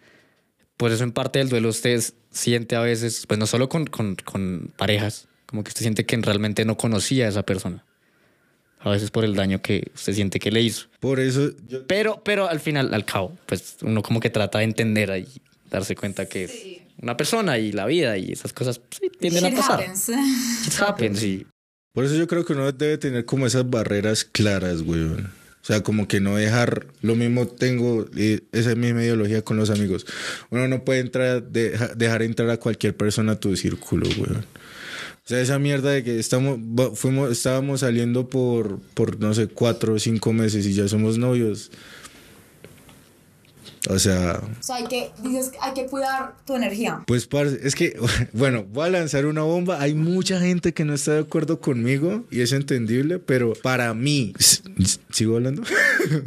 por 0.76 0.92
eso 0.92 1.04
en 1.04 1.14
parte 1.14 1.40
del 1.40 1.50
duelo 1.50 1.70
usted 1.70 2.04
siente 2.30 2.76
a 2.76 2.82
veces, 2.82 3.26
pues 3.26 3.40
no 3.40 3.48
solo 3.48 3.70
con, 3.70 3.86
con, 3.86 4.16
con 4.16 4.74
parejas, 4.76 5.30
como 5.46 5.64
que 5.64 5.70
usted 5.70 5.84
siente 5.84 6.06
que 6.06 6.18
realmente 6.18 6.66
no 6.66 6.76
conocía 6.76 7.26
a 7.26 7.30
esa 7.30 7.44
persona. 7.44 7.86
A 8.84 8.90
veces 8.92 9.12
por 9.12 9.24
el 9.26 9.34
daño 9.34 9.62
que 9.62 9.92
usted 9.96 10.14
siente 10.14 10.40
que 10.40 10.52
le 10.52 10.62
hizo. 10.62 10.88
Por 11.00 11.20
eso, 11.20 11.52
yo- 11.68 11.88
Pero, 11.88 12.22
pero 12.24 12.50
al 12.50 12.60
final, 12.60 12.94
al 12.94 13.06
cabo, 13.06 13.38
pues 13.46 13.78
uno 13.82 14.02
como 14.04 14.20
que 14.20 14.30
trata 14.30 14.60
de 14.60 14.66
entender 14.66 15.10
y 15.18 15.42
darse 15.72 15.96
cuenta 15.96 16.28
que 16.28 16.44
es 16.44 16.54
una 17.02 17.16
persona 17.18 17.58
y 17.58 17.72
la 17.72 17.86
vida 17.86 18.18
y 18.18 18.32
esas 18.32 18.52
cosas 18.54 18.80
pues, 18.80 19.00
sí, 19.02 19.10
tienden 19.20 19.46
Shit 19.46 19.54
a 19.54 19.58
pasar. 19.62 19.80
happens. 19.82 20.10
It 20.10 20.74
happens, 20.82 21.20
sí. 21.20 21.46
por 21.94 22.06
eso 22.06 22.16
yo 22.16 22.28
creo 22.28 22.46
que 22.46 22.54
uno 22.54 22.72
debe 22.72 22.98
tener 22.98 23.26
como 23.26 23.48
esas 23.48 23.70
barreras 23.70 24.26
claras, 24.26 24.82
weón. 24.82 25.32
O 25.62 25.66
sea, 25.66 25.82
como 25.82 26.10
que 26.10 26.20
no 26.20 26.36
dejar, 26.36 26.88
lo 27.02 27.16
mismo 27.16 27.48
tengo, 27.48 28.06
eh, 28.18 28.42
esa 28.52 28.72
es 28.72 28.76
mi 28.78 28.88
ideología 28.88 29.44
con 29.44 29.56
los 29.56 29.70
amigos. 29.70 30.06
Uno 30.50 30.68
no 30.68 30.84
puede 30.84 31.00
entrar, 31.00 31.42
deja- 31.42 31.96
dejar 31.96 32.22
entrar 32.22 32.50
a 32.50 32.58
cualquier 32.58 32.98
persona 32.98 33.32
a 33.32 33.40
tu 33.40 33.56
círculo, 33.56 34.10
weón. 34.18 34.46
O 35.26 35.30
sea, 35.30 35.40
esa 35.40 35.58
mierda 35.58 35.92
de 35.92 36.04
que 36.04 36.20
estamos, 36.20 36.60
fuimos, 37.00 37.32
estábamos 37.32 37.80
saliendo 37.80 38.28
por, 38.28 38.80
por, 38.94 39.20
no 39.22 39.34
sé, 39.34 39.48
cuatro 39.48 39.94
o 39.94 40.00
cinco 40.00 40.34
meses 40.34 40.66
y 40.66 40.74
ya 40.74 40.88
somos 40.90 41.18
novios. 41.18 41.72
O 43.90 44.00
sea, 44.00 44.42
O 44.60 44.64
sea, 44.64 44.78
hay 44.78 44.86
que, 44.88 45.12
dices, 45.24 45.52
hay 45.62 45.74
que 45.74 45.86
cuidar 45.88 46.36
tu 46.46 46.56
energía. 46.56 47.04
Pues 47.06 47.26
parce, 47.28 47.60
es 47.64 47.76
que, 47.76 47.98
bueno, 48.34 48.64
voy 48.66 48.88
a 48.88 48.92
lanzar 48.92 49.26
una 49.26 49.42
bomba. 49.44 49.82
Hay 49.82 49.94
mucha 49.94 50.40
gente 50.40 50.74
que 50.74 50.86
no 50.86 50.94
está 50.94 51.14
de 51.14 51.20
acuerdo 51.20 51.60
conmigo 51.62 52.26
y 52.32 52.42
es 52.42 52.52
entendible, 52.54 53.20
pero 53.20 53.54
para 53.54 53.94
mí, 53.94 54.34
¿sigo 55.10 55.36
hablando? 55.38 55.64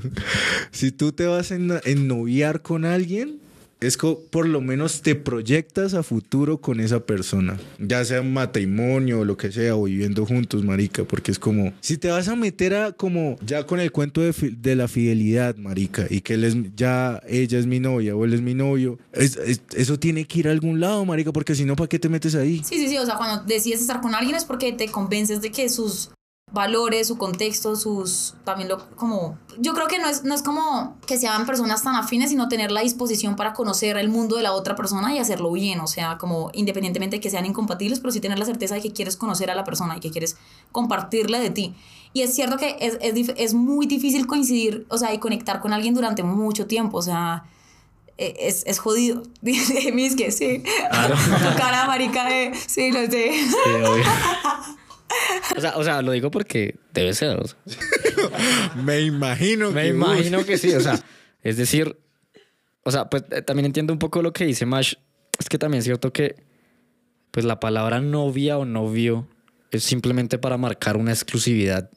si 0.70 0.90
tú 0.90 1.12
te 1.12 1.26
vas 1.26 1.50
a 1.50 1.56
enno- 1.56 1.80
ennoviar 1.84 2.60
con 2.62 2.84
alguien, 2.84 3.40
es 3.80 3.96
que 3.96 4.16
por 4.30 4.46
lo 4.46 4.60
menos 4.60 5.02
te 5.02 5.14
proyectas 5.14 5.94
a 5.94 6.02
futuro 6.02 6.58
con 6.60 6.80
esa 6.80 7.00
persona, 7.04 7.58
ya 7.78 8.04
sea 8.04 8.22
matrimonio 8.22 9.20
o 9.20 9.24
lo 9.24 9.36
que 9.36 9.52
sea, 9.52 9.76
o 9.76 9.84
viviendo 9.84 10.24
juntos, 10.24 10.64
marica, 10.64 11.04
porque 11.04 11.30
es 11.30 11.38
como, 11.38 11.72
si 11.80 11.98
te 11.98 12.08
vas 12.08 12.28
a 12.28 12.36
meter 12.36 12.74
a 12.74 12.92
como 12.92 13.36
ya 13.44 13.66
con 13.66 13.80
el 13.80 13.92
cuento 13.92 14.20
de, 14.22 14.32
de 14.58 14.76
la 14.76 14.88
fidelidad, 14.88 15.56
marica, 15.56 16.06
y 16.08 16.20
que 16.22 16.34
él 16.34 16.44
es, 16.44 16.56
ya 16.74 17.20
ella 17.28 17.58
es 17.58 17.66
mi 17.66 17.80
novia 17.80 18.16
o 18.16 18.24
él 18.24 18.34
es 18.34 18.40
mi 18.40 18.54
novio, 18.54 18.98
es- 19.12 19.36
es- 19.36 19.60
eso 19.76 19.98
tiene 19.98 20.24
que 20.26 20.38
ir 20.40 20.48
a 20.48 20.52
algún 20.52 20.80
lado, 20.80 21.04
marica, 21.04 21.32
porque 21.32 21.54
si 21.54 21.64
no, 21.64 21.76
¿para 21.76 21.88
qué 21.88 21.98
te 21.98 22.08
metes 22.08 22.34
ahí? 22.34 22.62
Sí, 22.64 22.76
sí, 22.78 22.88
sí. 22.88 22.96
O 22.98 23.04
sea, 23.06 23.16
cuando 23.16 23.44
decides 23.44 23.80
estar 23.82 24.00
con 24.00 24.14
alguien 24.14 24.36
es 24.36 24.44
porque 24.44 24.72
te 24.72 24.88
convences 24.88 25.40
de 25.42 25.50
que 25.50 25.68
sus 25.68 26.10
valores, 26.52 27.08
su 27.08 27.18
contexto, 27.18 27.74
sus 27.74 28.34
también 28.44 28.68
lo 28.68 28.88
como 28.96 29.36
yo 29.58 29.74
creo 29.74 29.88
que 29.88 29.98
no 29.98 30.08
es 30.08 30.22
no 30.22 30.34
es 30.34 30.42
como 30.42 30.96
que 31.04 31.18
sean 31.18 31.44
personas 31.44 31.82
tan 31.82 31.96
afines, 31.96 32.30
sino 32.30 32.48
tener 32.48 32.70
la 32.70 32.82
disposición 32.82 33.34
para 33.34 33.52
conocer 33.52 33.96
el 33.96 34.08
mundo 34.08 34.36
de 34.36 34.42
la 34.42 34.52
otra 34.52 34.76
persona 34.76 35.14
y 35.14 35.18
hacerlo 35.18 35.50
bien, 35.52 35.80
o 35.80 35.88
sea, 35.88 36.18
como 36.18 36.50
independientemente 36.54 37.16
de 37.16 37.20
que 37.20 37.30
sean 37.30 37.46
incompatibles, 37.46 37.98
pero 37.98 38.12
sí 38.12 38.20
tener 38.20 38.38
la 38.38 38.44
certeza 38.44 38.76
de 38.76 38.80
que 38.80 38.92
quieres 38.92 39.16
conocer 39.16 39.50
a 39.50 39.54
la 39.54 39.64
persona 39.64 39.96
y 39.96 40.00
que 40.00 40.10
quieres 40.10 40.36
compartirle 40.72 41.40
de 41.40 41.50
ti. 41.50 41.74
Y 42.12 42.22
es 42.22 42.34
cierto 42.34 42.56
que 42.56 42.76
es, 42.80 42.96
es, 43.00 43.32
es 43.36 43.54
muy 43.54 43.86
difícil 43.86 44.26
coincidir, 44.26 44.86
o 44.88 44.98
sea, 44.98 45.12
y 45.12 45.18
conectar 45.18 45.60
con 45.60 45.72
alguien 45.72 45.94
durante 45.94 46.22
mucho 46.22 46.66
tiempo, 46.66 46.98
o 46.98 47.02
sea, 47.02 47.44
eh, 48.18 48.34
es, 48.40 48.62
es 48.66 48.78
jodido. 48.78 49.24
Dice 49.42 49.92
Mis 49.92 50.14
que 50.14 50.30
sí. 50.30 50.62
Tu 50.62 51.56
cara 51.58 51.86
marica 51.86 52.24
de 52.24 52.52
sí, 52.66 52.92
lo 52.92 53.00
sé. 53.00 53.32
Sí, 53.32 53.70
obvio. 53.84 54.04
O 55.56 55.60
sea, 55.60 55.76
o 55.76 55.84
sea, 55.84 56.02
lo 56.02 56.12
digo 56.12 56.30
porque 56.30 56.76
debe 56.92 57.14
ser. 57.14 57.38
o 57.38 57.46
sea. 57.46 57.58
Me 58.76 59.00
imagino 59.00 59.70
Me 59.70 59.82
que, 59.82 59.88
imagino 59.88 60.44
que 60.44 60.58
sí. 60.58 60.74
O 60.74 60.80
sea, 60.80 61.02
es 61.42 61.56
decir, 61.56 61.96
o 62.82 62.90
sea, 62.90 63.08
pues 63.08 63.24
eh, 63.30 63.42
también 63.42 63.66
entiendo 63.66 63.92
un 63.92 63.98
poco 63.98 64.22
lo 64.22 64.32
que 64.32 64.44
dice 64.44 64.66
Mash. 64.66 64.94
Es 65.38 65.48
que 65.48 65.58
también 65.58 65.80
es 65.80 65.84
cierto 65.84 66.12
que, 66.12 66.36
pues 67.30 67.44
la 67.44 67.60
palabra 67.60 68.00
novia 68.00 68.58
o 68.58 68.64
novio 68.64 69.28
es 69.70 69.82
simplemente 69.82 70.38
para 70.38 70.56
marcar 70.56 70.96
una 70.96 71.12
exclusividad 71.12 71.90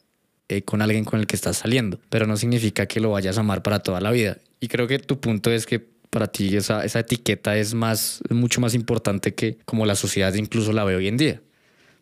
eh, 0.49 0.63
con 0.63 0.81
alguien 0.81 1.05
con 1.05 1.19
el 1.19 1.27
que 1.27 1.35
estás 1.35 1.57
saliendo, 1.57 1.99
pero 2.09 2.25
no 2.25 2.35
significa 2.35 2.87
que 2.87 2.99
lo 2.99 3.11
vayas 3.11 3.37
a 3.37 3.41
amar 3.41 3.61
para 3.61 3.79
toda 3.79 4.01
la 4.01 4.11
vida. 4.11 4.37
Y 4.59 4.67
creo 4.67 4.87
que 4.87 4.99
tu 4.99 5.19
punto 5.19 5.51
es 5.51 5.65
que 5.65 5.79
para 6.09 6.27
ti 6.27 6.57
esa, 6.57 6.83
esa 6.83 6.99
etiqueta 6.99 7.55
es 7.55 7.73
más, 7.73 8.21
es 8.27 8.35
mucho 8.35 8.59
más 8.59 8.73
importante 8.73 9.35
que 9.35 9.59
como 9.65 9.85
la 9.85 9.95
sociedad 9.95 10.33
incluso 10.33 10.73
la 10.73 10.83
ve 10.83 10.95
hoy 10.95 11.07
en 11.07 11.17
día. 11.17 11.41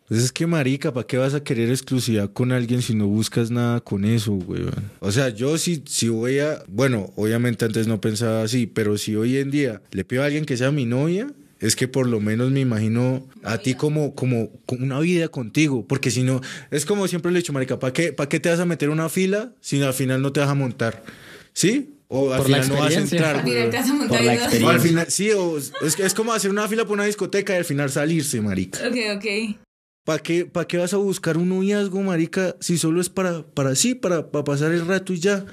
Pues 0.08 0.22
es 0.22 0.32
que, 0.32 0.46
marica, 0.46 0.94
¿para 0.94 1.06
qué 1.06 1.18
vas 1.18 1.34
a 1.34 1.44
querer 1.44 1.68
exclusividad 1.68 2.32
con 2.32 2.50
alguien 2.50 2.80
si 2.80 2.94
no 2.94 3.06
buscas 3.06 3.50
nada 3.50 3.80
con 3.80 4.06
eso, 4.06 4.32
weón? 4.32 4.90
O 5.00 5.12
sea, 5.12 5.28
yo 5.28 5.58
sí, 5.58 5.82
si 5.86 6.08
voy 6.08 6.38
a... 6.38 6.62
Bueno, 6.66 7.12
obviamente 7.16 7.66
antes 7.66 7.86
no 7.86 8.00
pensaba 8.00 8.42
así, 8.42 8.66
pero 8.66 8.96
si 8.96 9.16
hoy 9.16 9.36
en 9.36 9.50
día 9.50 9.82
le 9.90 10.06
pido 10.06 10.22
a 10.22 10.26
alguien 10.26 10.46
que 10.46 10.56
sea 10.56 10.70
mi 10.70 10.86
novia, 10.86 11.30
es 11.60 11.76
que 11.76 11.88
por 11.88 12.06
lo 12.06 12.20
menos 12.20 12.50
me 12.50 12.60
imagino 12.60 13.26
a 13.42 13.58
ti 13.58 13.74
como, 13.74 14.14
como, 14.14 14.50
como 14.64 14.82
una 14.82 14.98
vida 15.00 15.28
contigo. 15.28 15.84
Porque 15.86 16.10
si 16.10 16.22
no, 16.22 16.40
es 16.70 16.86
como 16.86 17.06
siempre 17.06 17.30
le 17.30 17.40
he 17.40 17.42
dicho, 17.42 17.52
marica, 17.52 17.78
¿para 17.78 17.92
qué, 17.92 18.14
¿para 18.14 18.30
qué 18.30 18.40
te 18.40 18.48
vas 18.48 18.60
a 18.60 18.64
meter 18.64 18.88
una 18.88 19.10
fila 19.10 19.52
si 19.60 19.82
al 19.82 19.92
final 19.92 20.22
no 20.22 20.32
te 20.32 20.40
vas 20.40 20.48
a 20.48 20.54
montar? 20.54 21.04
¿Sí? 21.52 21.96
O 22.08 22.32
al 22.32 22.40
Por 22.40 22.48
la 22.48 22.62
final 22.62 22.76
no 22.78 22.82
vas 22.82 22.96
a 22.96 23.00
entrar, 23.00 23.36
Al 23.36 23.42
final 23.42 23.70
te 23.70 23.76
vas 23.76 23.90
a 23.90 23.92
montar 23.92 24.16
Por 24.16 24.24
la 24.24 24.34
experiencia. 24.34 24.66
O 24.66 24.70
al 24.70 24.80
final, 24.80 25.06
sí, 25.10 25.30
o 25.32 25.58
es, 25.58 25.72
es 25.98 26.14
como 26.14 26.32
hacer 26.32 26.50
una 26.50 26.66
fila 26.66 26.86
por 26.86 26.94
una 26.94 27.04
discoteca 27.04 27.52
y 27.52 27.56
al 27.58 27.66
final 27.66 27.90
salirse, 27.90 28.40
marica. 28.40 28.78
Ok, 28.88 28.96
ok. 29.16 29.67
¿Para 30.08 30.22
qué, 30.22 30.46
¿Para 30.46 30.66
qué 30.66 30.78
vas 30.78 30.94
a 30.94 30.96
buscar 30.96 31.36
un 31.36 31.50
noviazgo, 31.50 32.00
marica, 32.00 32.56
si 32.60 32.78
solo 32.78 32.98
es 32.98 33.10
para, 33.10 33.42
para 33.42 33.74
sí, 33.74 33.94
para, 33.94 34.30
para 34.30 34.42
pasar 34.42 34.72
el 34.72 34.86
rato 34.86 35.12
y 35.12 35.18
ya? 35.18 35.44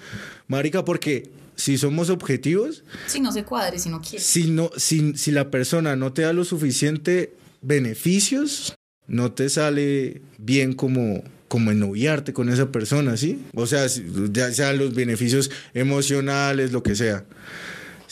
Marica, 0.47 0.85
porque 0.85 1.29
si 1.57 1.77
somos 1.77 2.09
objetivos, 2.09 2.85
Si 3.05 3.19
no 3.19 3.33
se 3.33 3.43
cuadre, 3.43 3.79
si 3.79 3.89
no 3.89 3.99
quieres. 3.99 4.25
si, 4.25 4.49
no, 4.49 4.71
si, 4.77 5.17
si 5.17 5.31
la 5.31 5.51
persona 5.51 5.97
no 5.97 6.13
te 6.13 6.21
da 6.21 6.31
lo 6.31 6.45
suficiente 6.45 7.33
beneficios, 7.61 8.73
no 9.07 9.33
te 9.33 9.49
sale 9.49 10.21
bien 10.37 10.71
como, 10.71 11.21
como 11.49 11.71
ennoviarte 11.71 12.31
con 12.31 12.47
esa 12.47 12.71
persona, 12.71 13.17
¿sí? 13.17 13.43
O 13.55 13.67
sea, 13.67 13.85
ya 14.31 14.53
sean 14.53 14.77
los 14.77 14.95
beneficios 14.95 15.51
emocionales, 15.73 16.71
lo 16.71 16.81
que 16.81 16.95
sea. 16.95 17.25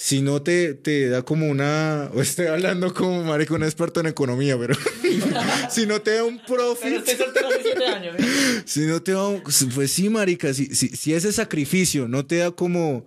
Si 0.03 0.21
no 0.21 0.41
te, 0.41 0.73
te 0.73 1.07
da 1.07 1.21
como 1.21 1.47
una... 1.47 2.09
o 2.13 2.21
Estoy 2.21 2.47
hablando 2.47 2.93
como 2.93 3.23
marico, 3.23 3.55
un 3.55 3.63
experto 3.63 4.01
en 4.01 4.07
economía, 4.07 4.57
pero... 4.59 4.75
si 5.69 5.85
no 5.85 6.01
te 6.01 6.15
da 6.15 6.25
un 6.25 6.41
profit... 6.45 7.05
Si 8.65 8.81
no 8.81 9.01
te 9.01 9.13
da 9.13 9.27
un- 9.27 9.41
Pues 9.73 9.91
sí, 9.91 10.09
marica, 10.09 10.53
si, 10.53 10.65
si, 10.67 10.89
si 10.89 11.13
ese 11.13 11.31
sacrificio 11.31 12.07
no 12.09 12.25
te 12.25 12.37
da 12.37 12.51
como, 12.51 13.05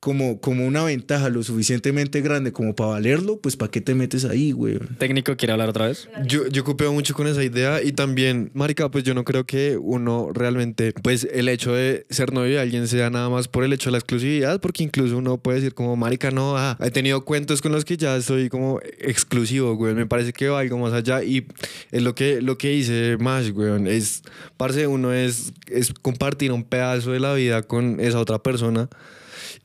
como, 0.00 0.40
como 0.40 0.66
una 0.66 0.82
ventaja 0.84 1.28
lo 1.28 1.42
suficientemente 1.44 2.20
grande 2.22 2.50
como 2.52 2.74
para 2.74 2.90
valerlo, 2.90 3.38
pues 3.40 3.56
¿para 3.56 3.70
qué 3.70 3.80
te 3.80 3.94
metes 3.94 4.24
ahí, 4.24 4.50
güey? 4.52 4.78
Técnico, 4.98 5.36
¿quiere 5.36 5.52
hablar 5.52 5.68
otra 5.68 5.86
vez? 5.86 6.08
Yo, 6.26 6.48
yo 6.48 6.64
copio 6.64 6.92
mucho 6.92 7.14
con 7.14 7.26
esa 7.28 7.42
idea 7.44 7.82
y 7.82 7.92
también, 7.92 8.50
marica, 8.54 8.90
pues 8.90 9.04
yo 9.04 9.14
no 9.14 9.24
creo 9.24 9.46
que 9.46 9.76
uno 9.80 10.30
realmente, 10.34 10.92
pues 11.02 11.26
el 11.32 11.48
hecho 11.48 11.72
de 11.72 12.04
ser 12.10 12.32
novio 12.32 12.54
de 12.54 12.60
alguien 12.60 12.88
sea 12.88 13.10
nada 13.10 13.28
más 13.28 13.46
por 13.48 13.62
el 13.64 13.72
hecho 13.72 13.90
de 13.90 13.92
la 13.92 13.98
exclusividad, 13.98 14.60
porque 14.60 14.82
incluso 14.82 15.16
uno 15.16 15.38
puede 15.38 15.58
decir 15.60 15.74
como, 15.74 15.94
marica, 15.96 16.31
no, 16.32 16.56
ah, 16.56 16.76
he 16.80 16.90
tenido 16.90 17.24
cuentos 17.24 17.62
con 17.62 17.72
los 17.72 17.84
que 17.84 17.96
ya 17.96 18.20
soy 18.22 18.48
como 18.48 18.80
exclusivo, 18.98 19.74
güey, 19.74 19.94
me 19.94 20.06
parece 20.06 20.32
que 20.32 20.48
va 20.48 20.60
algo 20.60 20.78
más 20.78 20.92
allá 20.92 21.22
y 21.22 21.46
es 21.90 22.02
lo 22.02 22.14
que, 22.14 22.40
lo 22.40 22.58
que 22.58 22.70
dice 22.70 23.16
Mash, 23.18 23.50
güey, 23.50 23.88
es, 23.88 24.22
parce, 24.56 24.86
uno 24.86 25.12
es, 25.12 25.52
es 25.66 25.92
compartir 25.92 26.52
un 26.52 26.64
pedazo 26.64 27.12
de 27.12 27.20
la 27.20 27.34
vida 27.34 27.62
con 27.62 28.00
esa 28.00 28.18
otra 28.18 28.42
persona 28.42 28.88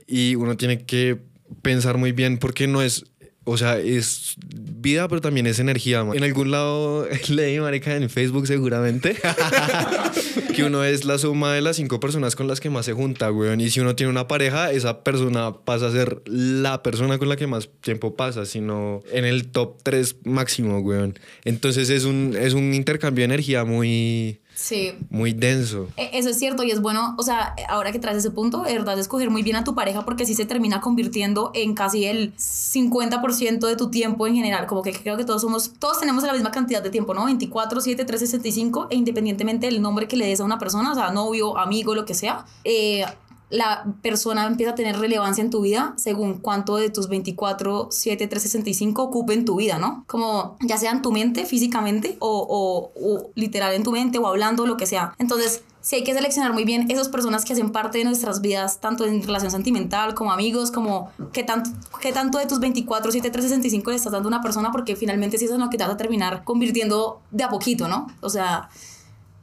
y 0.08 0.36
uno 0.36 0.58
tiene 0.58 0.86
que 0.86 1.18
pensar 1.62 1.98
muy 1.98 2.12
bien 2.12 2.38
porque 2.38 2.68
no 2.68 2.82
es, 2.82 3.06
o 3.44 3.58
sea, 3.58 3.78
es 3.80 4.36
vida, 4.56 5.08
pero 5.08 5.22
también 5.22 5.48
es 5.48 5.60
energía. 5.60 6.04
man. 6.04 6.18
En 6.18 6.24
algún 6.24 6.52
lado 6.52 7.08
leí, 7.30 7.60
marica, 7.60 7.96
en 7.96 8.10
Facebook 8.10 8.48
seguramente, 8.48 9.16
que 10.58 10.64
uno 10.64 10.84
es 10.84 11.06
la 11.06 11.18
suma 11.20 11.54
de 11.54 11.62
las 11.62 11.76
cinco 11.76 12.00
personas 12.00 12.36
con 12.36 12.48
las 12.48 12.60
que 12.60 12.70
más 12.70 12.86
se 12.86 12.94
junta, 12.94 13.32
weón. 13.32 13.62
Y 13.62 13.70
si 13.70 13.80
uno 13.80 13.96
tiene 13.96 14.10
una 14.10 14.28
pareja, 14.28 14.72
esa 14.72 15.04
persona 15.04 15.54
pasa 15.54 15.88
a 15.88 15.92
ser 15.92 16.22
la 16.26 16.82
persona 16.82 17.20
con 17.20 17.30
la 17.30 17.36
que 17.36 17.46
más 17.46 17.70
tiempo 17.82 18.16
pasa, 18.16 18.46
sino 18.46 19.04
en 19.12 19.26
el 19.26 19.50
top 19.50 19.76
3 19.84 20.18
máximo, 20.24 20.80
weón. 20.80 21.20
Entonces 21.46 21.90
es 21.92 22.06
un, 22.06 22.36
es 22.40 22.54
un 22.54 22.74
intercambio 22.74 23.22
de 23.22 23.26
energía 23.26 23.66
muy, 23.66 24.40
Sí. 24.60 24.94
muy 25.12 25.34
denso. 25.34 25.88
E- 25.98 26.10
Eso 26.14 26.30
es 26.30 26.40
cierto 26.40 26.64
y 26.64 26.72
es 26.72 26.82
bueno, 26.82 27.14
o 27.20 27.22
sea, 27.22 27.54
ahora 27.70 27.92
que 27.92 28.00
traes 28.00 28.18
ese 28.18 28.32
punto, 28.32 28.64
de 28.64 28.74
verdad, 28.74 28.98
escoger 28.98 29.30
muy 29.30 29.44
bien 29.44 29.56
a 29.56 29.64
tu 29.64 29.76
pareja 29.76 30.04
porque 30.04 30.24
así 30.24 30.34
se 30.34 30.46
termina 30.46 30.82
convirtiendo 30.82 31.52
en 31.54 31.76
casi 31.76 32.06
el 32.06 32.34
50% 32.38 33.68
de 33.68 33.76
tu 33.76 33.90
tiempo 33.92 34.26
en 34.26 34.36
general. 34.36 34.66
Como 34.66 34.82
que 34.82 34.94
creo 34.94 35.16
que 35.16 35.26
todos 35.26 35.42
somos, 35.44 35.74
todos 35.78 36.00
tenemos 36.00 36.24
la 36.24 36.34
misma 36.34 36.50
cantidad 36.52 36.82
de 36.82 36.90
tiempo, 36.90 37.14
¿no? 37.14 37.26
24, 37.26 37.82
7, 37.82 38.04
365 38.04 38.88
e 38.90 38.96
independientemente 38.96 39.68
del 39.68 39.82
nombre 39.82 40.08
que 40.08 40.18
le 40.18 40.26
des 40.26 40.40
a 40.40 40.44
una 40.44 40.58
persona, 40.58 40.92
o 40.92 40.96
sea, 40.96 41.12
novio, 41.12 41.58
amigo, 41.58 41.94
lo 41.94 42.06
que 42.06 42.16
sea, 42.16 42.46
eh, 42.64 43.06
la 43.50 43.86
persona 44.02 44.46
empieza 44.46 44.74
a 44.74 44.76
tener 44.76 44.98
relevancia 45.00 45.42
en 45.44 45.50
tu 45.50 45.62
vida 45.62 45.94
según 45.98 46.40
cuánto 46.40 46.76
de 46.76 46.90
tus 46.90 47.08
24, 47.08 47.88
7, 47.92 48.28
365 48.28 49.02
ocupe 49.04 49.34
en 49.34 49.46
tu 49.46 49.56
vida, 49.56 49.78
¿no? 49.78 50.04
Como 50.08 50.58
ya 50.62 50.78
sea 50.78 50.92
en 50.92 51.02
tu 51.02 51.12
mente 51.12 51.46
físicamente 51.46 52.18
o, 52.20 52.92
o- 52.94 53.30
literal 53.36 53.74
en 53.74 53.84
tu 53.84 53.92
mente 53.92 54.18
o 54.18 54.28
hablando, 54.28 54.66
lo 54.66 54.76
que 54.76 54.86
sea. 54.86 55.14
Entonces, 55.18 55.64
sí 55.80 55.96
hay 55.96 56.04
que 56.04 56.14
seleccionar 56.14 56.52
muy 56.52 56.66
bien 56.66 56.92
esas 56.92 57.08
personas 57.08 57.46
que 57.46 57.54
hacen 57.54 57.72
parte 57.72 58.00
de 58.00 58.04
nuestras 58.04 58.42
vidas, 58.42 58.82
tanto 58.82 59.06
en 59.06 59.24
relación 59.24 59.50
sentimental 59.52 60.14
como 60.14 60.34
amigos, 60.34 60.70
como 60.70 61.10
qué 61.32 61.44
tanto, 61.44 61.70
qué 62.02 62.12
tanto 62.12 62.40
de 62.40 62.46
tus 62.48 62.60
24, 62.60 63.10
7, 63.12 63.30
365 63.30 63.92
le 63.92 63.96
estás 63.96 64.12
dando 64.12 64.28
a 64.28 64.32
una 64.32 64.42
persona, 64.42 64.72
porque 64.74 64.98
finalmente 64.98 65.38
sí 65.38 65.46
eso 65.46 65.54
es 65.54 65.60
lo 65.62 65.70
que 65.70 65.78
te 65.78 65.86
vas 65.86 65.94
a 65.94 65.98
terminar 65.98 66.44
convirtiendo 66.44 67.22
de 67.32 67.46
a 67.46 67.50
poquito, 67.50 67.88
¿no? 67.88 68.08
O 68.20 68.30
sea, 68.30 68.68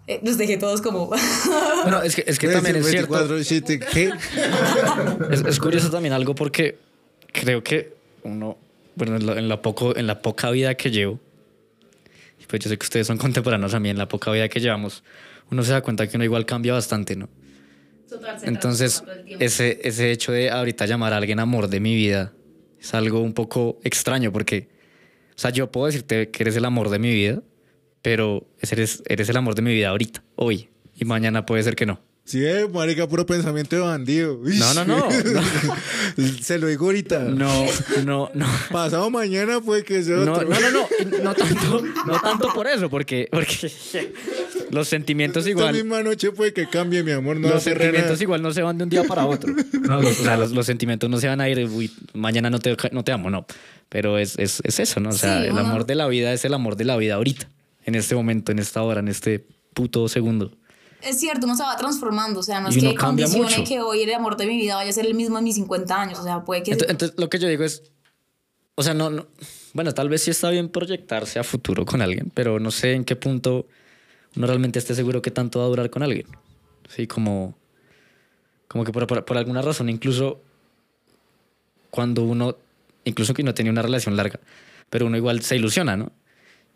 eh, 0.06 0.20
los 0.22 0.38
dejé 0.38 0.56
todos 0.56 0.80
como... 0.80 1.10
Bueno, 1.82 2.02
es 2.02 2.16
que, 2.16 2.24
es 2.26 2.38
que 2.38 2.48
también 2.48 2.76
es 2.76 2.86
cierto. 2.86 3.12
24, 3.12 3.44
siete, 3.44 3.78
¿qué? 3.78 4.10
Es, 5.30 5.44
es 5.44 5.60
curioso 5.60 5.90
también 5.90 6.14
algo 6.14 6.34
porque 6.34 6.78
creo 7.30 7.62
que 7.62 7.94
uno, 8.22 8.56
bueno, 8.94 9.16
en 9.16 9.26
la, 9.26 9.38
en 9.38 9.48
la 9.48 9.60
poco, 9.60 9.94
en 9.94 10.06
la 10.06 10.22
poca 10.22 10.50
vida 10.50 10.74
que 10.76 10.90
llevo, 10.90 11.20
y 12.40 12.46
pues 12.46 12.64
yo 12.64 12.70
sé 12.70 12.78
que 12.78 12.84
ustedes 12.84 13.06
son 13.06 13.18
contemporáneos 13.18 13.74
a 13.74 13.80
mí, 13.80 13.90
en 13.90 13.98
la 13.98 14.08
poca 14.08 14.30
vida 14.30 14.48
que 14.48 14.60
llevamos, 14.60 15.04
uno 15.50 15.62
se 15.62 15.72
da 15.72 15.82
cuenta 15.82 16.06
que 16.06 16.16
uno 16.16 16.24
igual 16.24 16.46
cambia 16.46 16.72
bastante, 16.72 17.16
¿no? 17.16 17.28
Entonces, 18.42 19.02
ese, 19.40 19.80
ese 19.82 20.10
hecho 20.10 20.32
de 20.32 20.50
ahorita 20.50 20.86
llamar 20.86 21.12
a 21.12 21.16
alguien 21.16 21.40
amor 21.40 21.68
de 21.68 21.80
mi 21.80 21.94
vida 21.94 22.32
es 22.80 22.94
algo 22.94 23.20
un 23.20 23.32
poco 23.32 23.78
extraño 23.82 24.32
porque, 24.32 24.68
o 25.30 25.38
sea, 25.38 25.50
yo 25.50 25.70
puedo 25.70 25.86
decirte 25.86 26.30
que 26.30 26.42
eres 26.42 26.56
el 26.56 26.64
amor 26.64 26.90
de 26.90 26.98
mi 26.98 27.12
vida, 27.12 27.42
pero 28.04 28.46
eres, 28.60 29.02
eres 29.06 29.30
el 29.30 29.36
amor 29.38 29.54
de 29.54 29.62
mi 29.62 29.72
vida 29.72 29.88
ahorita, 29.88 30.22
hoy, 30.36 30.68
y 30.94 31.06
mañana 31.06 31.46
puede 31.46 31.62
ser 31.62 31.74
que 31.74 31.86
no. 31.86 32.00
Sí, 32.26 32.42
eh, 32.44 32.66
marica, 32.72 33.06
puro 33.06 33.24
pensamiento 33.26 33.76
de 33.76 33.82
bandido. 33.82 34.38
Uy, 34.38 34.58
No, 34.58 34.72
no, 34.74 34.84
no, 34.86 35.08
Se 36.42 36.58
lo 36.58 36.66
digo 36.68 36.86
ahorita. 36.86 37.18
No, 37.20 37.66
no, 38.04 38.30
no. 38.34 38.46
Pasado 38.70 39.10
mañana 39.10 39.60
puede 39.60 39.84
que 39.84 40.02
sea 40.02 40.16
No, 40.16 40.32
otro. 40.32 40.48
no, 40.48 40.58
no, 40.60 40.70
no, 40.70 40.88
no 41.22 41.34
tanto, 41.34 41.82
no 42.06 42.20
tanto 42.20 42.52
por 42.54 42.66
eso, 42.66 42.88
porque, 42.88 43.28
porque 43.30 43.70
los 44.70 44.88
sentimientos 44.88 45.40
Esta 45.46 45.50
igual, 45.50 45.74
misma 45.74 46.02
noche 46.02 46.30
puede 46.32 46.52
que 46.54 46.66
cambie, 46.68 47.02
mi 47.02 47.10
amor. 47.12 47.36
No 47.36 47.48
los 47.48 47.62
sentimientos 47.62 48.12
nada. 48.12 48.22
igual 48.22 48.40
no 48.42 48.52
se 48.52 48.62
van 48.62 48.78
de 48.78 48.84
un 48.84 48.90
día 48.90 49.04
para 49.04 49.26
otro. 49.26 49.54
No, 49.82 49.98
O 49.98 50.12
sea, 50.12 50.36
los, 50.38 50.50
los 50.52 50.64
sentimientos 50.66 51.10
no 51.10 51.18
se 51.18 51.28
van 51.28 51.40
a 51.42 51.48
ir, 51.50 51.68
uy, 51.68 51.90
mañana 52.14 52.48
no 52.48 52.58
te, 52.58 52.74
no 52.92 53.04
te 53.04 53.12
amo, 53.12 53.28
no. 53.30 53.46
Pero 53.90 54.16
es, 54.18 54.38
es, 54.38 54.62
es 54.64 54.80
eso, 54.80 54.98
¿no? 55.00 55.10
O 55.10 55.12
sea, 55.12 55.42
Sí, 55.42 55.48
el 55.48 55.58
amor 55.58 55.84
de 55.84 55.94
la 55.94 56.06
vida 56.08 56.32
es 56.32 56.44
el 56.46 56.54
amor 56.54 56.76
de 56.76 56.84
la 56.84 56.96
vida 56.96 57.16
ahorita, 57.16 57.50
en 57.84 57.94
este 57.94 58.14
momento, 58.14 58.52
en 58.52 58.58
esta 58.58 58.82
hora, 58.82 59.00
en 59.00 59.08
este 59.08 59.46
puto 59.74 60.08
segundo. 60.08 60.52
Es 61.02 61.20
cierto, 61.20 61.46
uno 61.46 61.54
se 61.56 61.62
va 61.62 61.76
transformando, 61.76 62.40
o 62.40 62.42
sea, 62.42 62.60
no 62.60 62.68
es 62.70 62.76
que 62.78 62.94
condicione 62.94 63.44
mucho. 63.58 63.64
que 63.64 63.80
hoy 63.80 64.02
el 64.02 64.14
amor 64.14 64.36
de 64.36 64.46
mi 64.46 64.56
vida 64.56 64.76
vaya 64.76 64.88
a 64.90 64.92
ser 64.92 65.04
el 65.06 65.14
mismo 65.14 65.36
en 65.38 65.44
mis 65.44 65.56
50 65.56 66.00
años, 66.00 66.18
o 66.18 66.22
sea, 66.22 66.44
puede 66.44 66.62
que... 66.62 66.72
Ento- 66.72 66.86
Entonces, 66.88 67.18
lo 67.18 67.28
que 67.28 67.38
yo 67.38 67.46
digo 67.48 67.62
es, 67.64 67.82
o 68.74 68.82
sea, 68.82 68.94
no, 68.94 69.10
no, 69.10 69.26
bueno, 69.74 69.92
tal 69.92 70.08
vez 70.08 70.22
sí 70.22 70.30
está 70.30 70.48
bien 70.50 70.70
proyectarse 70.70 71.38
a 71.38 71.44
futuro 71.44 71.84
con 71.84 72.00
alguien, 72.00 72.30
pero 72.32 72.58
no 72.58 72.70
sé 72.70 72.94
en 72.94 73.04
qué 73.04 73.16
punto 73.16 73.66
uno 74.36 74.46
realmente 74.46 74.78
esté 74.78 74.94
seguro 74.94 75.20
que 75.20 75.30
tanto 75.30 75.58
va 75.58 75.66
a 75.66 75.68
durar 75.68 75.90
con 75.90 76.02
alguien. 76.02 76.26
Sí, 76.88 77.06
como, 77.06 77.54
como 78.66 78.84
que 78.84 78.92
por, 78.92 79.06
por- 79.06 79.24
por 79.26 79.36
alguna 79.36 79.60
razón, 79.60 79.90
incluso 79.90 80.40
cuando 81.90 82.24
uno, 82.24 82.56
incluso 83.04 83.34
que 83.34 83.42
no 83.42 83.54
tenía 83.54 83.72
una 83.72 83.82
relación 83.82 84.16
larga, 84.16 84.40
pero 84.90 85.06
uno 85.06 85.16
igual 85.16 85.42
se 85.42 85.56
ilusiona, 85.56 85.96
¿no? 85.96 86.12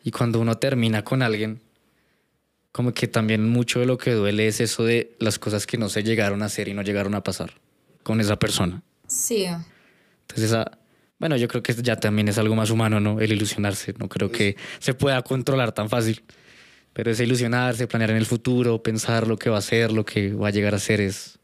Y 0.05 0.11
cuando 0.11 0.41
uno 0.41 0.57
termina 0.59 1.05
con 1.05 1.23
alguien, 1.23 1.61
como 2.73 2.95
que 2.95 3.09
también 3.09 3.49
mucho 3.49 3.81
de 3.81 3.87
lo 3.87 3.99
que 3.99 4.13
duele 4.13 4.47
es 4.47 4.61
eso 4.61 4.85
de 4.85 5.17
las 5.19 5.39
cosas 5.39 5.67
que 5.67 5.79
no 5.79 5.89
se 5.89 6.03
llegaron 6.03 6.43
a 6.43 6.47
hacer 6.47 6.69
y 6.69 6.75
no 6.75 6.83
llegaron 6.83 7.15
a 7.15 7.23
pasar 7.23 7.53
con 8.03 8.21
esa 8.21 8.39
persona. 8.39 8.83
Sí, 9.07 9.45
Entonces, 9.45 10.45
esa, 10.45 10.79
bueno, 11.19 11.37
yo 11.37 11.49
creo 11.49 11.63
que 11.63 11.75
ya 11.75 11.97
también 11.97 12.29
es 12.29 12.39
algo 12.39 12.55
más 12.55 12.71
humano, 12.71 13.01
¿no? 13.01 13.21
El 13.21 13.33
ilusionarse. 13.33 13.95
No 13.99 14.09
creo 14.09 14.31
que 14.31 14.57
se 14.79 14.95
pueda 14.95 15.21
controlar 15.23 15.73
tan 15.73 15.89
fácil. 15.89 16.23
Pero 16.93 17.11
ese 17.11 17.25
ilusionarse, 17.25 17.87
planear 17.87 18.11
en 18.11 18.17
el 18.17 18.27
futuro, 18.27 18.83
pensar 18.83 19.27
lo 19.27 19.37
que 19.37 19.51
va 19.51 19.59
a 19.59 19.63
ser, 19.63 19.93
lo 19.93 20.05
que 20.05 20.33
va 20.33 20.49
a 20.49 20.51
llegar 20.51 20.75
a 20.75 20.79
ser, 20.79 21.01
es. 21.01 21.39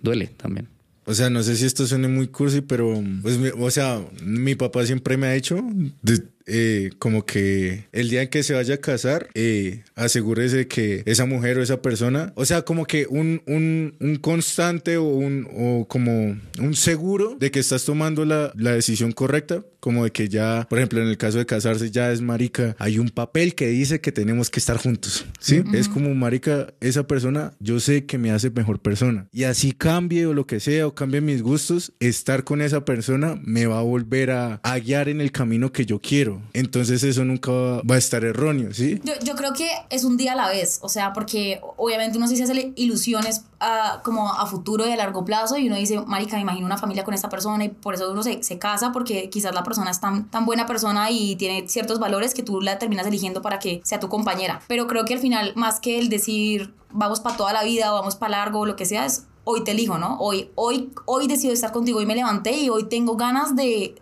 duele 0.00 0.26
también. 0.28 0.68
O 1.04 1.14
sea, 1.14 1.30
no 1.30 1.42
sé 1.42 1.56
si 1.56 1.64
esto 1.66 1.86
suene 1.86 2.08
muy 2.08 2.26
cursi, 2.28 2.60
pero, 2.62 3.02
pues, 3.22 3.38
o 3.58 3.70
sea, 3.70 4.04
mi 4.22 4.54
papá 4.56 4.84
siempre 4.84 5.16
me 5.16 5.26
ha 5.28 5.32
dicho 5.32 5.60
de- 6.02 6.24
eh, 6.46 6.90
como 6.98 7.26
que 7.26 7.86
el 7.92 8.08
día 8.08 8.22
en 8.22 8.28
que 8.28 8.42
se 8.42 8.54
vaya 8.54 8.74
a 8.74 8.78
casar, 8.78 9.28
eh, 9.34 9.82
asegúrese 9.94 10.68
que 10.68 11.02
esa 11.06 11.26
mujer 11.26 11.58
o 11.58 11.62
esa 11.62 11.82
persona, 11.82 12.32
o 12.36 12.44
sea, 12.44 12.62
como 12.62 12.86
que 12.86 13.06
un, 13.08 13.42
un, 13.46 13.96
un 14.00 14.16
constante 14.16 14.96
o, 14.96 15.04
un, 15.04 15.48
o 15.52 15.86
como 15.88 16.36
un 16.60 16.74
seguro 16.74 17.36
de 17.38 17.50
que 17.50 17.60
estás 17.60 17.84
tomando 17.84 18.24
la, 18.24 18.52
la 18.56 18.72
decisión 18.72 19.12
correcta, 19.12 19.64
como 19.80 20.02
de 20.02 20.10
que 20.10 20.28
ya, 20.28 20.66
por 20.68 20.78
ejemplo, 20.78 21.00
en 21.00 21.08
el 21.08 21.16
caso 21.16 21.38
de 21.38 21.46
casarse 21.46 21.92
ya 21.92 22.10
es 22.10 22.20
marica, 22.20 22.74
hay 22.78 22.98
un 22.98 23.08
papel 23.08 23.54
que 23.54 23.68
dice 23.68 24.00
que 24.00 24.10
tenemos 24.10 24.50
que 24.50 24.58
estar 24.58 24.76
juntos, 24.78 25.26
¿sí? 25.38 25.62
Es 25.74 25.88
como 25.88 26.12
marica, 26.14 26.74
esa 26.80 27.06
persona, 27.06 27.52
yo 27.60 27.78
sé 27.78 28.04
que 28.04 28.18
me 28.18 28.32
hace 28.32 28.50
mejor 28.50 28.80
persona. 28.80 29.28
Y 29.32 29.44
así 29.44 29.70
cambie 29.70 30.26
o 30.26 30.34
lo 30.34 30.44
que 30.44 30.58
sea, 30.58 30.88
o 30.88 30.94
cambie 30.96 31.20
mis 31.20 31.40
gustos, 31.40 31.92
estar 32.00 32.42
con 32.42 32.62
esa 32.62 32.84
persona 32.84 33.40
me 33.44 33.66
va 33.66 33.78
a 33.78 33.82
volver 33.82 34.32
a, 34.32 34.60
a 34.64 34.78
guiar 34.80 35.08
en 35.08 35.20
el 35.20 35.30
camino 35.30 35.70
que 35.70 35.86
yo 35.86 36.00
quiero. 36.00 36.35
Entonces 36.52 37.02
eso 37.02 37.24
nunca 37.24 37.50
va, 37.52 37.94
a 37.94 37.98
estar 37.98 38.24
erróneo, 38.24 38.72
¿sí? 38.72 39.00
Yo, 39.22 39.34
creo 39.34 39.52
que 39.52 39.68
es 39.90 40.04
un 40.04 40.16
día 40.16 40.32
a 40.32 40.36
la 40.36 40.48
vez, 40.48 40.78
o 40.82 40.88
sea, 40.88 41.12
porque 41.12 41.60
obviamente 41.76 42.18
uno 42.18 42.28
sí 42.28 42.36
se 42.36 42.44
hace 42.44 42.72
ilusiones 42.76 43.44
a, 43.60 44.00
como 44.04 44.32
a 44.32 44.46
futuro 44.46 44.86
y 44.86 44.92
a 44.92 44.96
largo 44.96 45.24
plazo 45.24 45.56
y 45.56 45.66
uno 45.66 45.76
dice, 45.76 46.00
marica, 46.06 46.36
me 46.36 46.42
imagino 46.42 46.66
una 46.66 46.78
familia 46.78 47.04
con 47.04 47.14
esta 47.14 47.28
persona 47.28 47.64
y 47.64 47.68
por 47.68 47.94
eso 47.94 48.10
uno 48.10 48.22
se, 48.22 48.42
se 48.42 48.58
casa 48.58 48.92
porque 48.92 49.30
quizás 49.30 49.54
la 49.54 49.62
persona 49.62 49.90
es 49.90 50.00
tan, 50.00 50.30
tan 50.30 50.46
buena 50.46 50.66
persona 50.66 51.10
y 51.10 51.36
tiene 51.36 51.68
ciertos 51.68 51.98
valores 51.98 52.34
que 52.34 52.42
tú 52.42 52.60
la 52.60 52.78
terminas 52.78 53.06
eligiendo 53.06 53.42
para 53.42 53.58
que 53.58 53.80
sea 53.84 54.00
tu 54.00 54.08
compañera. 54.08 54.60
Pero 54.68 54.86
creo 54.86 55.04
que 55.04 55.14
al 55.14 55.20
final, 55.20 55.52
más 55.56 55.80
que 55.80 55.98
el 55.98 56.08
decir, 56.08 56.74
vamos 56.92 57.20
para 57.20 57.36
toda 57.36 57.52
la 57.52 57.64
vida 57.64 57.92
o 57.92 57.96
vamos 57.96 58.16
para 58.16 58.38
largo 58.38 58.60
o 58.60 58.66
lo 58.66 58.76
que 58.76 58.86
sea, 58.86 59.06
es 59.06 59.26
hoy 59.48 59.62
te 59.62 59.70
elijo, 59.70 59.96
¿no? 59.96 60.18
Hoy, 60.18 60.50
hoy, 60.56 60.90
hoy 61.04 61.28
decido 61.28 61.52
estar 61.52 61.70
contigo, 61.70 62.00
hoy 62.00 62.06
me 62.06 62.16
levanté 62.16 62.58
y 62.58 62.68
hoy 62.68 62.84
tengo 62.84 63.16
ganas 63.16 63.54
de 63.54 63.94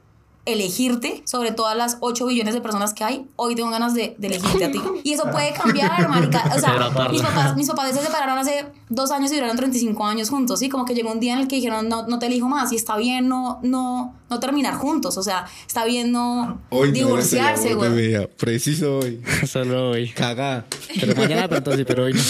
elegirte 0.46 1.22
sobre 1.26 1.52
todas 1.52 1.76
las 1.76 1.96
8 2.00 2.26
billones 2.26 2.52
de 2.54 2.60
personas 2.60 2.92
que 2.92 3.02
hay, 3.02 3.26
hoy 3.36 3.54
tengo 3.54 3.70
ganas 3.70 3.94
de, 3.94 4.14
de 4.18 4.26
elegirte 4.26 4.64
a 4.66 4.70
ti. 4.70 4.80
Y 5.04 5.12
eso 5.14 5.30
puede 5.30 5.52
cambiar, 5.52 6.08
marica. 6.08 6.50
O 6.54 6.58
sea, 6.58 6.90
mis 7.10 7.22
papás, 7.22 7.56
mis 7.56 7.68
papás 7.68 7.92
se 7.94 8.02
separaron 8.02 8.38
hace 8.38 8.66
dos 8.88 9.10
años 9.10 9.30
y 9.32 9.36
duraron 9.36 9.56
35 9.56 10.04
años 10.06 10.30
juntos, 10.30 10.58
¿sí? 10.60 10.68
Como 10.68 10.84
que 10.84 10.94
llegó 10.94 11.12
un 11.12 11.20
día 11.20 11.32
en 11.34 11.40
el 11.40 11.48
que 11.48 11.56
dijeron, 11.56 11.88
no, 11.88 12.06
no 12.06 12.18
te 12.18 12.26
elijo 12.26 12.48
más 12.48 12.72
y 12.72 12.76
está 12.76 12.96
bien 12.96 13.28
no, 13.28 13.58
no, 13.62 14.14
no 14.30 14.40
terminar 14.40 14.74
juntos, 14.74 15.16
o 15.18 15.22
sea, 15.22 15.46
está 15.66 15.84
bien 15.84 16.12
no 16.12 16.60
Hoy 16.70 16.88
no 16.88 16.94
divorciarse, 16.94 17.74
güey. 17.74 18.08
vida. 18.08 18.26
Preciso 18.38 18.98
hoy. 18.98 19.22
Solo 19.46 19.90
hoy. 19.90 20.10
Cagá. 20.10 20.66
Pero 21.00 21.14
mañana 21.16 21.48
pronto 21.48 21.74
sí, 21.76 21.84
pero 21.84 22.04
hoy 22.04 22.12
no. 22.14 22.20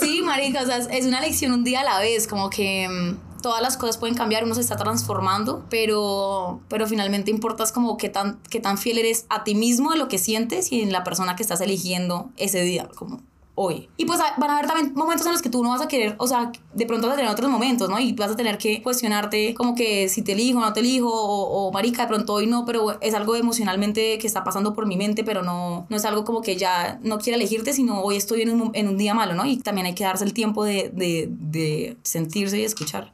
Sí, 0.00 0.22
marica, 0.24 0.62
o 0.62 0.66
sea, 0.66 0.78
es- 0.78 0.88
es 0.90 1.06
una 1.06 1.20
lección 1.20 1.52
un 1.52 1.64
día 1.64 1.80
a 1.80 1.84
la 1.84 1.98
vez, 1.98 2.26
como 2.26 2.48
que 2.50 2.88
mm, 2.88 3.29
todas 3.42 3.62
las 3.62 3.76
cosas 3.76 3.96
pueden 3.98 4.14
cambiar, 4.16 4.44
uno 4.44 4.54
se 4.54 4.60
está 4.60 4.76
transformando, 4.76 5.64
pero, 5.70 6.60
pero 6.68 6.86
finalmente 6.86 7.30
importa 7.30 7.64
es 7.64 7.72
como 7.72 7.96
qué 7.96 8.08
tan, 8.08 8.38
qué 8.50 8.60
tan 8.60 8.78
fiel 8.78 8.98
eres 8.98 9.26
a 9.28 9.44
ti 9.44 9.54
mismo, 9.54 9.92
a 9.92 9.96
lo 9.96 10.08
que 10.08 10.18
sientes 10.18 10.72
y 10.72 10.80
en 10.82 10.92
la 10.92 11.04
persona 11.04 11.36
que 11.36 11.42
estás 11.42 11.60
eligiendo 11.60 12.30
ese 12.36 12.62
día, 12.62 12.88
como 12.94 13.20
hoy. 13.56 13.90
Y 13.98 14.06
pues 14.06 14.18
a- 14.20 14.34
van 14.38 14.48
a 14.48 14.54
haber 14.56 14.66
también 14.66 14.94
momentos 14.94 15.26
en 15.26 15.32
los 15.32 15.42
que 15.42 15.50
tú 15.50 15.62
no 15.62 15.68
vas 15.70 15.82
a 15.82 15.88
querer, 15.88 16.14
o 16.18 16.26
sea, 16.26 16.50
de 16.72 16.86
pronto 16.86 17.08
vas 17.08 17.14
a 17.14 17.16
tener 17.18 17.30
otros 17.30 17.50
momentos, 17.50 17.90
¿no? 17.90 17.98
Y 17.98 18.12
vas 18.14 18.30
a 18.30 18.36
tener 18.36 18.56
que 18.56 18.80
cuestionarte 18.82 19.52
como 19.52 19.74
que 19.74 20.08
si 20.08 20.22
te 20.22 20.32
elijo 20.32 20.60
no 20.60 20.72
te 20.72 20.80
elijo, 20.80 21.10
o, 21.12 21.66
o 21.68 21.72
marica, 21.72 22.02
de 22.02 22.08
pronto 22.08 22.32
hoy 22.32 22.46
no, 22.46 22.64
pero 22.64 22.98
es 23.02 23.12
algo 23.12 23.36
emocionalmente 23.36 24.16
que 24.18 24.26
está 24.26 24.44
pasando 24.44 24.72
por 24.72 24.86
mi 24.86 24.96
mente, 24.96 25.24
pero 25.24 25.42
no, 25.42 25.84
no 25.90 25.96
es 25.96 26.04
algo 26.06 26.24
como 26.24 26.40
que 26.40 26.56
ya 26.56 26.98
no 27.02 27.18
quiero 27.18 27.36
elegirte, 27.36 27.74
sino 27.74 28.00
hoy 28.00 28.16
estoy 28.16 28.42
en 28.42 28.50
un, 28.62 28.70
en 28.72 28.88
un 28.88 28.96
día 28.96 29.12
malo, 29.12 29.34
¿no? 29.34 29.44
Y 29.44 29.58
también 29.58 29.86
hay 29.86 29.94
que 29.94 30.04
darse 30.04 30.24
el 30.24 30.32
tiempo 30.32 30.64
de, 30.64 30.90
de, 30.94 31.28
de 31.30 31.98
sentirse 32.02 32.58
y 32.58 32.64
escuchar. 32.64 33.12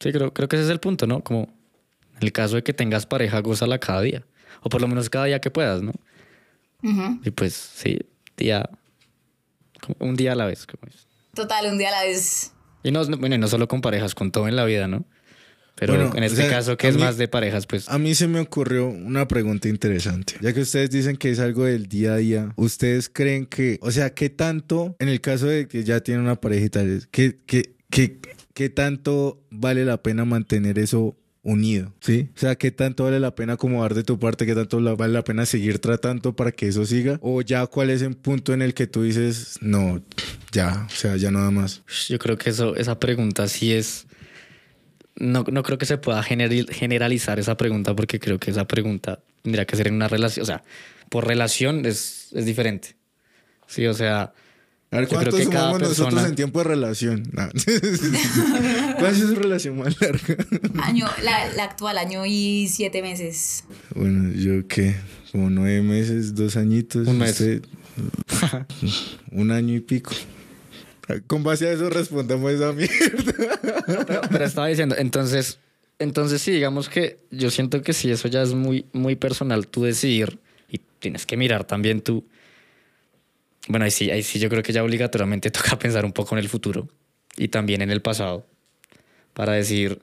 Sí, 0.00 0.12
creo, 0.12 0.32
creo 0.32 0.48
que 0.48 0.56
ese 0.56 0.64
es 0.66 0.70
el 0.70 0.80
punto, 0.80 1.06
¿no? 1.06 1.22
Como 1.22 1.52
en 2.16 2.22
el 2.22 2.32
caso 2.32 2.56
de 2.56 2.62
que 2.62 2.72
tengas 2.72 3.06
pareja, 3.06 3.40
gózala 3.40 3.78
cada 3.78 4.00
día. 4.02 4.24
O 4.62 4.68
por 4.68 4.80
lo 4.80 4.88
menos 4.88 5.08
cada 5.10 5.26
día 5.26 5.40
que 5.40 5.50
puedas, 5.50 5.82
¿no? 5.82 5.92
Y 7.24 7.30
pues 7.30 7.52
sí, 7.54 7.98
día. 8.36 8.68
como 9.80 9.96
un 10.10 10.16
día 10.16 10.32
a 10.32 10.34
la 10.36 10.46
vez. 10.46 10.66
Como 10.66 10.88
es. 10.88 11.06
Total, 11.34 11.66
un 11.70 11.78
día 11.78 11.88
a 11.88 11.92
la 11.92 12.02
vez. 12.04 12.52
Y 12.82 12.90
no, 12.92 13.04
no- 13.04 13.16
bueno, 13.18 13.34
y 13.34 13.38
no 13.38 13.48
solo 13.48 13.66
con 13.68 13.80
parejas, 13.80 14.14
con 14.14 14.30
todo 14.30 14.46
en 14.48 14.54
la 14.56 14.64
vida, 14.64 14.86
¿no? 14.86 15.04
Pero 15.74 15.94
Bueno, 15.94 16.12
en 16.16 16.22
o 16.22 16.26
este 16.26 16.38
sea, 16.42 16.48
caso, 16.50 16.76
que 16.78 16.86
a 16.86 16.90
es 16.90 16.96
mí- 16.96 17.02
más 17.02 17.18
de 17.18 17.28
parejas, 17.28 17.66
pues. 17.66 17.88
A 17.90 17.98
mí 17.98 18.14
se 18.14 18.28
me 18.28 18.40
ocurrió 18.40 18.86
una 18.88 19.28
pregunta 19.28 19.68
interesante. 19.68 20.34
Ya 20.40 20.52
que 20.54 20.60
ustedes 20.60 20.90
dicen 20.90 21.16
que 21.18 21.30
es 21.30 21.38
algo 21.38 21.64
del 21.64 21.86
día 21.86 22.14
a 22.14 22.16
día, 22.16 22.52
¿ustedes 22.56 23.10
creen 23.10 23.44
que, 23.46 23.78
o 23.82 23.90
sea, 23.90 24.14
qué 24.14 24.30
tanto, 24.30 24.96
en 25.00 25.08
el 25.08 25.20
caso 25.20 25.46
de 25.46 25.68
que 25.68 25.84
ya 25.84 26.00
tienen 26.00 26.22
una 26.24 26.36
pareja 26.40 26.64
y 26.64 26.70
tal, 26.70 27.08
qué, 27.10 27.38
qué, 27.44 27.74
qué, 27.90 28.18
qué 28.56 28.70
tanto 28.70 29.38
vale 29.50 29.84
la 29.84 30.02
pena 30.02 30.24
mantener 30.24 30.78
eso 30.78 31.14
unido? 31.42 31.92
¿Sí? 32.00 32.30
O 32.34 32.38
sea, 32.40 32.54
¿qué 32.56 32.70
tanto 32.70 33.04
vale 33.04 33.20
la 33.20 33.34
pena 33.34 33.58
como 33.58 33.82
dar 33.82 33.92
de 33.92 34.02
tu 34.02 34.18
parte? 34.18 34.46
¿Qué 34.46 34.54
tanto 34.54 34.80
vale 34.96 35.12
la 35.12 35.22
pena 35.22 35.44
seguir 35.44 35.78
tratando 35.78 36.34
para 36.34 36.52
que 36.52 36.66
eso 36.68 36.86
siga? 36.86 37.18
¿O 37.20 37.42
ya 37.42 37.66
cuál 37.66 37.90
es 37.90 38.00
el 38.00 38.16
punto 38.16 38.54
en 38.54 38.62
el 38.62 38.72
que 38.72 38.86
tú 38.86 39.02
dices, 39.02 39.58
no, 39.60 40.02
ya, 40.52 40.86
o 40.86 40.90
sea, 40.90 41.16
ya 41.16 41.30
nada 41.30 41.50
más? 41.50 41.82
Yo 42.08 42.18
creo 42.18 42.38
que 42.38 42.48
eso, 42.48 42.74
esa 42.76 42.98
pregunta 42.98 43.46
sí 43.46 43.74
es. 43.74 44.06
No, 45.16 45.44
no 45.52 45.62
creo 45.62 45.76
que 45.76 45.84
se 45.86 45.98
pueda 45.98 46.22
general- 46.22 46.68
generalizar 46.70 47.38
esa 47.38 47.58
pregunta 47.58 47.94
porque 47.94 48.18
creo 48.18 48.38
que 48.38 48.50
esa 48.50 48.66
pregunta 48.66 49.20
tendría 49.42 49.66
que 49.66 49.76
ser 49.76 49.88
en 49.88 49.94
una 49.94 50.08
relación. 50.08 50.42
O 50.42 50.46
sea, 50.46 50.62
por 51.10 51.26
relación 51.26 51.84
es, 51.84 52.30
es 52.32 52.46
diferente. 52.46 52.96
Sí, 53.66 53.86
o 53.86 53.92
sea. 53.92 54.32
A 54.90 54.98
ver, 55.00 55.08
¿cuánto 55.08 55.36
sumamos 55.36 55.80
nosotros 55.80 56.06
persona- 56.14 56.28
en 56.28 56.36
tiempo 56.36 56.58
de 56.60 56.64
relación? 56.64 57.24
Nah. 57.32 57.48
¿Cuál 58.98 59.12
es 59.12 59.18
su 59.18 59.34
relación 59.34 59.78
más 59.78 60.00
larga? 60.00 60.36
Año, 60.82 61.06
la, 61.22 61.52
la 61.54 61.64
actual, 61.64 61.98
año 61.98 62.24
y 62.24 62.68
siete 62.68 63.02
meses. 63.02 63.64
Bueno, 63.94 64.32
yo 64.32 64.66
qué, 64.68 64.94
como 65.32 65.50
nueve 65.50 65.82
meses, 65.82 66.34
dos 66.34 66.56
añitos. 66.56 67.06
Un 67.08 67.18
mes. 67.18 67.32
usted, 67.32 67.62
un 69.32 69.50
año 69.50 69.74
y 69.74 69.80
pico. 69.80 70.12
Con 71.26 71.42
base 71.44 71.68
a 71.68 71.72
eso 71.72 71.88
respondemos 71.90 72.50
esa 72.52 72.72
mierda. 72.72 73.60
Pero, 74.06 74.20
pero 74.30 74.44
estaba 74.44 74.66
diciendo, 74.66 74.96
entonces, 74.98 75.58
entonces 75.98 76.42
sí, 76.42 76.50
digamos 76.52 76.88
que 76.88 77.18
yo 77.30 77.50
siento 77.50 77.82
que 77.82 77.92
sí, 77.92 78.10
eso 78.10 78.28
ya 78.28 78.42
es 78.42 78.54
muy, 78.54 78.86
muy 78.92 79.14
personal 79.16 79.68
tú 79.68 79.84
decidir 79.84 80.38
y 80.70 80.80
tienes 80.98 81.24
que 81.26 81.36
mirar 81.36 81.64
también 81.64 82.00
tú. 82.00 82.24
Bueno, 83.68 83.84
ahí 83.84 83.90
sí, 83.90 84.10
ahí 84.10 84.22
sí 84.22 84.38
yo 84.38 84.48
creo 84.48 84.62
que 84.62 84.72
ya 84.72 84.82
obligatoriamente 84.82 85.50
toca 85.52 85.78
pensar 85.78 86.04
un 86.04 86.12
poco 86.12 86.34
en 86.34 86.40
el 86.40 86.48
futuro 86.48 86.88
y 87.36 87.48
también 87.48 87.82
en 87.82 87.90
el 87.90 88.02
pasado 88.02 88.46
para 89.32 89.52
decir, 89.52 90.02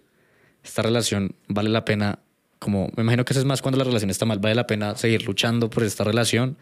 esta 0.64 0.82
relación 0.82 1.36
vale 1.48 1.70
la 1.70 1.86
pena, 1.86 2.20
como 2.60 2.92
me 2.96 3.04
imagino 3.04 3.26
que 3.26 3.34
eso 3.34 3.40
es 3.40 3.46
más 3.46 3.62
cuando 3.62 3.78
la 3.78 3.84
relación 3.84 4.10
está 4.10 4.26
mal, 4.26 4.40
vale 4.40 4.56
la 4.56 4.68
pena 4.68 4.96
seguir 4.96 5.26
luchando 5.26 5.70
por 5.70 5.84
esta 5.84 6.04
relación 6.04 6.58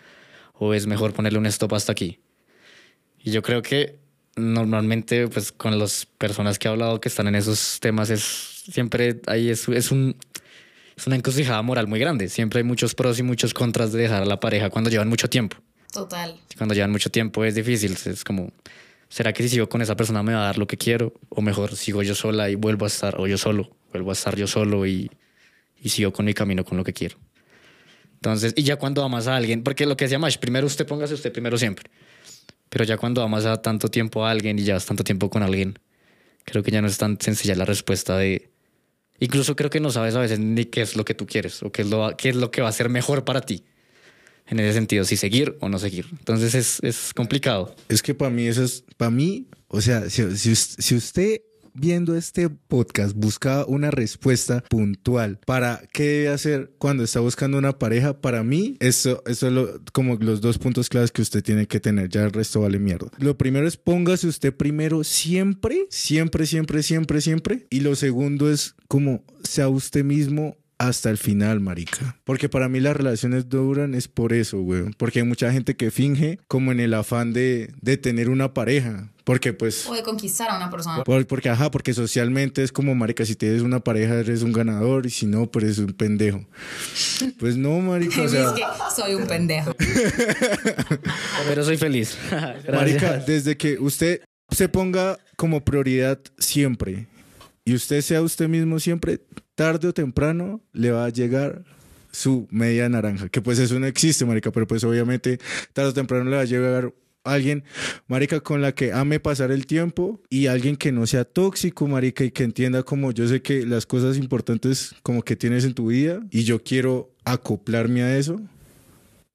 o 0.53 0.73
es 0.73 0.87
mejor 0.87 1.13
ponerle 1.13 1.39
un 1.39 1.45
stop 1.47 1.73
hasta 1.73 1.91
aquí. 1.91 2.19
Y 3.23 3.31
yo 3.31 3.41
creo 3.41 3.61
que 3.61 3.99
normalmente, 4.35 5.27
pues 5.27 5.51
con 5.51 5.77
las 5.77 6.05
personas 6.05 6.57
que 6.57 6.67
he 6.67 6.71
hablado 6.71 7.01
que 7.01 7.09
están 7.09 7.27
en 7.27 7.35
esos 7.35 7.79
temas, 7.79 8.09
es 8.09 8.21
siempre 8.71 9.21
ahí 9.27 9.49
es, 9.49 9.67
es 9.67 9.91
un 9.91 10.15
es 10.95 11.07
una 11.07 11.15
encrucijada 11.15 11.61
moral 11.61 11.87
muy 11.87 11.99
grande. 11.99 12.29
Siempre 12.29 12.59
hay 12.59 12.63
muchos 12.63 12.93
pros 12.93 13.17
y 13.19 13.23
muchos 13.23 13.53
contras 13.53 13.91
de 13.91 14.03
dejar 14.03 14.21
a 14.21 14.25
la 14.25 14.39
pareja 14.39 14.69
cuando 14.69 14.89
llevan 14.89 15.09
mucho 15.09 15.29
tiempo. 15.29 15.57
Total. 15.91 16.39
Cuando 16.57 16.73
llevan 16.73 16.91
mucho 16.91 17.09
tiempo 17.09 17.43
es 17.43 17.55
difícil. 17.55 17.97
Es 18.05 18.23
como, 18.23 18.51
¿será 19.09 19.33
que 19.33 19.43
si 19.43 19.49
sigo 19.49 19.69
con 19.69 19.81
esa 19.81 19.95
persona 19.95 20.23
me 20.23 20.33
va 20.33 20.43
a 20.43 20.45
dar 20.45 20.57
lo 20.57 20.67
que 20.67 20.77
quiero? 20.77 21.13
O 21.29 21.41
mejor, 21.41 21.75
sigo 21.75 22.01
yo 22.03 22.15
sola 22.15 22.49
y 22.49 22.55
vuelvo 22.55 22.85
a 22.85 22.87
estar, 22.87 23.19
o 23.19 23.27
yo 23.27 23.37
solo, 23.37 23.69
vuelvo 23.91 24.11
a 24.11 24.13
estar 24.13 24.35
yo 24.35 24.47
solo 24.47 24.85
y, 24.85 25.11
y 25.81 25.89
sigo 25.89 26.13
con 26.13 26.25
mi 26.25 26.33
camino 26.33 26.63
con 26.63 26.77
lo 26.77 26.83
que 26.83 26.93
quiero. 26.93 27.17
Entonces, 28.15 28.53
y 28.55 28.63
ya 28.63 28.75
cuando 28.75 29.03
amas 29.03 29.27
a 29.27 29.35
alguien, 29.35 29.63
porque 29.63 29.85
lo 29.85 29.97
que 29.97 30.05
decía 30.05 30.19
Mash, 30.19 30.37
primero 30.37 30.67
usted 30.67 30.85
póngase 30.85 31.15
usted 31.15 31.31
primero 31.31 31.57
siempre. 31.57 31.89
Pero 32.69 32.85
ya 32.85 32.95
cuando 32.97 33.21
amas 33.23 33.45
a 33.45 33.61
tanto 33.61 33.89
tiempo 33.89 34.25
a 34.25 34.31
alguien 34.31 34.57
y 34.59 34.63
llevas 34.63 34.85
tanto 34.85 35.03
tiempo 35.03 35.29
con 35.29 35.43
alguien, 35.43 35.79
creo 36.45 36.63
que 36.63 36.71
ya 36.71 36.81
no 36.81 36.87
es 36.87 36.97
tan 36.97 37.19
sencilla 37.19 37.55
la 37.55 37.65
respuesta 37.65 38.17
de... 38.17 38.49
Incluso 39.19 39.55
creo 39.55 39.69
que 39.69 39.79
no 39.79 39.91
sabes 39.91 40.15
a 40.15 40.19
veces 40.19 40.39
ni 40.39 40.65
qué 40.65 40.81
es 40.81 40.95
lo 40.95 41.03
que 41.03 41.13
tú 41.13 41.25
quieres 41.25 41.61
o 41.63 41.71
qué 41.71 41.81
es 41.81 41.89
lo, 41.89 42.15
qué 42.15 42.29
es 42.29 42.35
lo 42.35 42.49
que 42.49 42.61
va 42.61 42.69
a 42.69 42.71
ser 42.71 42.89
mejor 42.89 43.25
para 43.25 43.41
ti. 43.41 43.63
En 44.51 44.59
ese 44.59 44.73
sentido, 44.73 45.03
si 45.05 45.17
seguir 45.17 45.55
o 45.61 45.69
no 45.69 45.79
seguir. 45.79 46.05
Entonces 46.11 46.53
es, 46.53 46.77
es 46.83 47.13
complicado. 47.15 47.73
Es 47.89 48.03
que 48.03 48.13
para 48.13 48.29
mí 48.29 48.45
eso 48.45 48.63
es, 48.63 48.83
para 48.97 49.09
mí, 49.09 49.47
o 49.69 49.81
sea, 49.81 50.07
si, 50.09 50.37
si, 50.37 50.55
si 50.55 50.95
usted 50.95 51.41
viendo 51.73 52.17
este 52.17 52.49
podcast 52.49 53.15
busca 53.15 53.63
una 53.65 53.91
respuesta 53.91 54.61
puntual 54.69 55.39
para 55.45 55.81
qué 55.93 56.03
debe 56.03 56.27
hacer 56.27 56.73
cuando 56.77 57.05
está 57.05 57.21
buscando 57.21 57.57
una 57.57 57.79
pareja, 57.79 58.19
para 58.19 58.43
mí 58.43 58.75
eso, 58.81 59.23
eso 59.25 59.47
es 59.47 59.53
lo- 59.53 59.79
como 59.93 60.15
los 60.17 60.41
dos 60.41 60.57
puntos 60.57 60.89
claves 60.89 61.13
que 61.13 61.21
usted 61.21 61.41
tiene 61.41 61.67
que 61.67 61.79
tener, 61.79 62.09
ya 62.09 62.25
el 62.25 62.31
resto 62.33 62.59
vale 62.59 62.77
mierda. 62.77 63.07
Lo 63.19 63.37
primero 63.37 63.65
es 63.65 63.77
póngase 63.77 64.27
usted 64.27 64.53
primero 64.53 65.05
siempre, 65.05 65.87
siempre, 65.89 66.45
siempre, 66.45 66.83
siempre, 66.83 67.21
siempre. 67.21 67.67
Y 67.69 67.79
lo 67.79 67.95
segundo 67.95 68.51
es 68.51 68.75
como 68.89 69.23
sea 69.41 69.69
usted 69.69 70.03
mismo 70.03 70.57
hasta 70.87 71.09
el 71.09 71.17
final, 71.17 71.59
marica. 71.59 72.17
Porque 72.23 72.49
para 72.49 72.67
mí 72.69 72.79
las 72.79 72.95
relaciones 72.95 73.49
duran 73.49 73.93
es 73.93 74.07
por 74.07 74.33
eso, 74.33 74.59
güey. 74.61 74.85
Porque 74.97 75.19
hay 75.19 75.25
mucha 75.25 75.51
gente 75.51 75.75
que 75.75 75.91
finge 75.91 76.39
como 76.47 76.71
en 76.71 76.79
el 76.79 76.93
afán 76.93 77.33
de, 77.33 77.71
de 77.81 77.97
tener 77.97 78.29
una 78.29 78.53
pareja. 78.53 79.09
Porque 79.23 79.53
pues... 79.53 79.85
O 79.87 79.93
de 79.93 80.01
conquistar 80.01 80.49
a 80.49 80.57
una 80.57 80.69
persona. 80.71 81.03
por- 81.03 81.27
porque, 81.27 81.49
ajá, 81.49 81.69
porque 81.69 81.93
socialmente 81.93 82.63
es 82.63 82.71
como, 82.71 82.95
marica, 82.95 83.23
si 83.25 83.35
tienes 83.35 83.61
una 83.61 83.79
pareja 83.79 84.15
eres 84.15 84.41
un 84.41 84.51
ganador 84.51 85.05
y 85.05 85.11
si 85.11 85.27
no, 85.27 85.49
pues 85.49 85.65
eres 85.65 85.77
un 85.77 85.93
pendejo. 85.93 86.43
Pues 87.37 87.55
no, 87.57 87.79
marica, 87.79 88.21
o 88.23 88.27
sea... 88.29 88.45
es 88.47 88.51
que 88.53 88.63
soy 88.95 89.13
un 89.13 89.27
pendejo. 89.27 89.75
Pero 91.47 91.63
soy 91.63 91.77
feliz. 91.77 92.17
Gracias. 92.31 92.73
Marica, 92.73 93.17
desde 93.17 93.57
que 93.57 93.77
usted 93.79 94.21
se 94.49 94.67
ponga 94.69 95.17
como 95.37 95.63
prioridad 95.63 96.19
siempre 96.37 97.07
y 97.63 97.73
usted 97.75 98.01
sea 98.01 98.21
usted 98.21 98.47
mismo 98.49 98.79
siempre, 98.79 99.21
tarde 99.55 99.87
o 99.87 99.93
temprano 99.93 100.61
le 100.73 100.91
va 100.91 101.05
a 101.05 101.09
llegar 101.09 101.63
su 102.11 102.47
media 102.51 102.89
naranja, 102.89 103.29
que 103.29 103.41
pues 103.41 103.59
eso 103.59 103.79
no 103.79 103.87
existe, 103.87 104.25
marica, 104.25 104.51
pero 104.51 104.67
pues 104.67 104.83
obviamente 104.83 105.39
tarde 105.73 105.91
o 105.91 105.93
temprano 105.93 106.29
le 106.29 106.35
va 106.35 106.41
a 106.41 106.45
llegar 106.45 106.93
alguien, 107.23 107.63
marica, 108.07 108.39
con 108.39 108.61
la 108.61 108.73
que 108.73 108.91
ame 108.91 109.19
pasar 109.19 109.51
el 109.51 109.65
tiempo 109.65 110.21
y 110.29 110.47
alguien 110.47 110.75
que 110.75 110.91
no 110.91 111.05
sea 111.07 111.23
tóxico, 111.23 111.87
marica, 111.87 112.23
y 112.23 112.31
que 112.31 112.43
entienda 112.43 112.83
como 112.83 113.11
yo 113.11 113.27
sé 113.27 113.41
que 113.41 113.65
las 113.65 113.85
cosas 113.85 114.17
importantes 114.17 114.95
como 115.03 115.23
que 115.23 115.35
tienes 115.35 115.63
en 115.65 115.73
tu 115.73 115.87
vida 115.87 116.21
y 116.31 116.43
yo 116.43 116.63
quiero 116.63 117.13
acoplarme 117.23 118.03
a 118.03 118.17
eso 118.17 118.41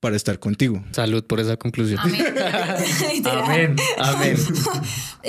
para 0.00 0.14
estar 0.14 0.38
contigo. 0.38 0.82
Salud 0.92 1.24
por 1.24 1.40
esa 1.40 1.56
conclusión. 1.56 1.98
Amén. 2.00 2.24
Amén. 3.24 3.76
Amén. 3.98 4.36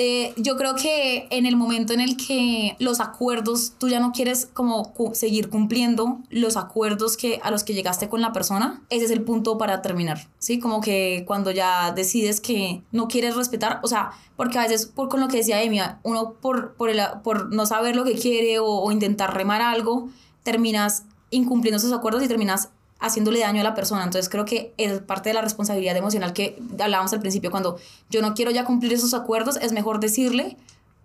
Eh, 0.00 0.32
yo 0.36 0.56
creo 0.56 0.76
que 0.76 1.26
en 1.32 1.44
el 1.44 1.56
momento 1.56 1.92
en 1.92 1.98
el 2.00 2.16
que 2.16 2.76
los 2.78 3.00
acuerdos, 3.00 3.72
tú 3.78 3.88
ya 3.88 3.98
no 3.98 4.12
quieres 4.12 4.46
como 4.52 4.92
cu- 4.94 5.12
seguir 5.12 5.48
cumpliendo 5.48 6.20
los 6.30 6.56
acuerdos 6.56 7.16
que, 7.16 7.40
a 7.42 7.50
los 7.50 7.64
que 7.64 7.74
llegaste 7.74 8.08
con 8.08 8.20
la 8.20 8.32
persona, 8.32 8.80
ese 8.90 9.06
es 9.06 9.10
el 9.10 9.22
punto 9.22 9.58
para 9.58 9.82
terminar, 9.82 10.28
¿sí? 10.38 10.60
Como 10.60 10.80
que 10.80 11.24
cuando 11.26 11.50
ya 11.50 11.90
decides 11.90 12.40
que 12.40 12.82
no 12.92 13.08
quieres 13.08 13.34
respetar, 13.34 13.80
o 13.82 13.88
sea, 13.88 14.10
porque 14.36 14.58
a 14.58 14.62
veces, 14.62 14.86
por, 14.86 15.08
con 15.08 15.18
lo 15.18 15.26
que 15.26 15.38
decía 15.38 15.60
Emi, 15.64 15.80
uno 16.04 16.34
por, 16.34 16.74
por, 16.74 16.90
el- 16.90 17.00
por 17.24 17.52
no 17.52 17.66
saber 17.66 17.96
lo 17.96 18.04
que 18.04 18.14
quiere 18.14 18.60
o, 18.60 18.66
o 18.66 18.92
intentar 18.92 19.34
remar 19.34 19.62
algo, 19.62 20.10
terminas 20.44 21.02
incumpliendo 21.30 21.78
esos 21.78 21.92
acuerdos 21.92 22.22
y 22.22 22.28
terminas 22.28 22.68
haciéndole 23.00 23.40
daño 23.40 23.60
a 23.60 23.64
la 23.64 23.74
persona. 23.74 24.04
Entonces 24.04 24.28
creo 24.28 24.44
que 24.44 24.72
es 24.76 25.00
parte 25.00 25.30
de 25.30 25.34
la 25.34 25.42
responsabilidad 25.42 25.96
emocional 25.96 26.32
que 26.32 26.60
hablábamos 26.78 27.12
al 27.12 27.20
principio, 27.20 27.50
cuando 27.50 27.78
yo 28.10 28.22
no 28.22 28.34
quiero 28.34 28.50
ya 28.50 28.64
cumplir 28.64 28.92
esos 28.92 29.14
acuerdos, 29.14 29.56
es 29.56 29.72
mejor 29.72 30.00
decirle 30.00 30.56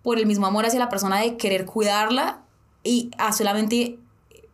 por 0.02 0.18
el 0.18 0.26
mismo 0.26 0.46
amor 0.46 0.66
hacia 0.66 0.78
la 0.78 0.88
persona 0.88 1.20
de 1.20 1.36
querer 1.36 1.64
cuidarla 1.64 2.42
y 2.82 3.10
a 3.16 3.32
solamente 3.32 3.98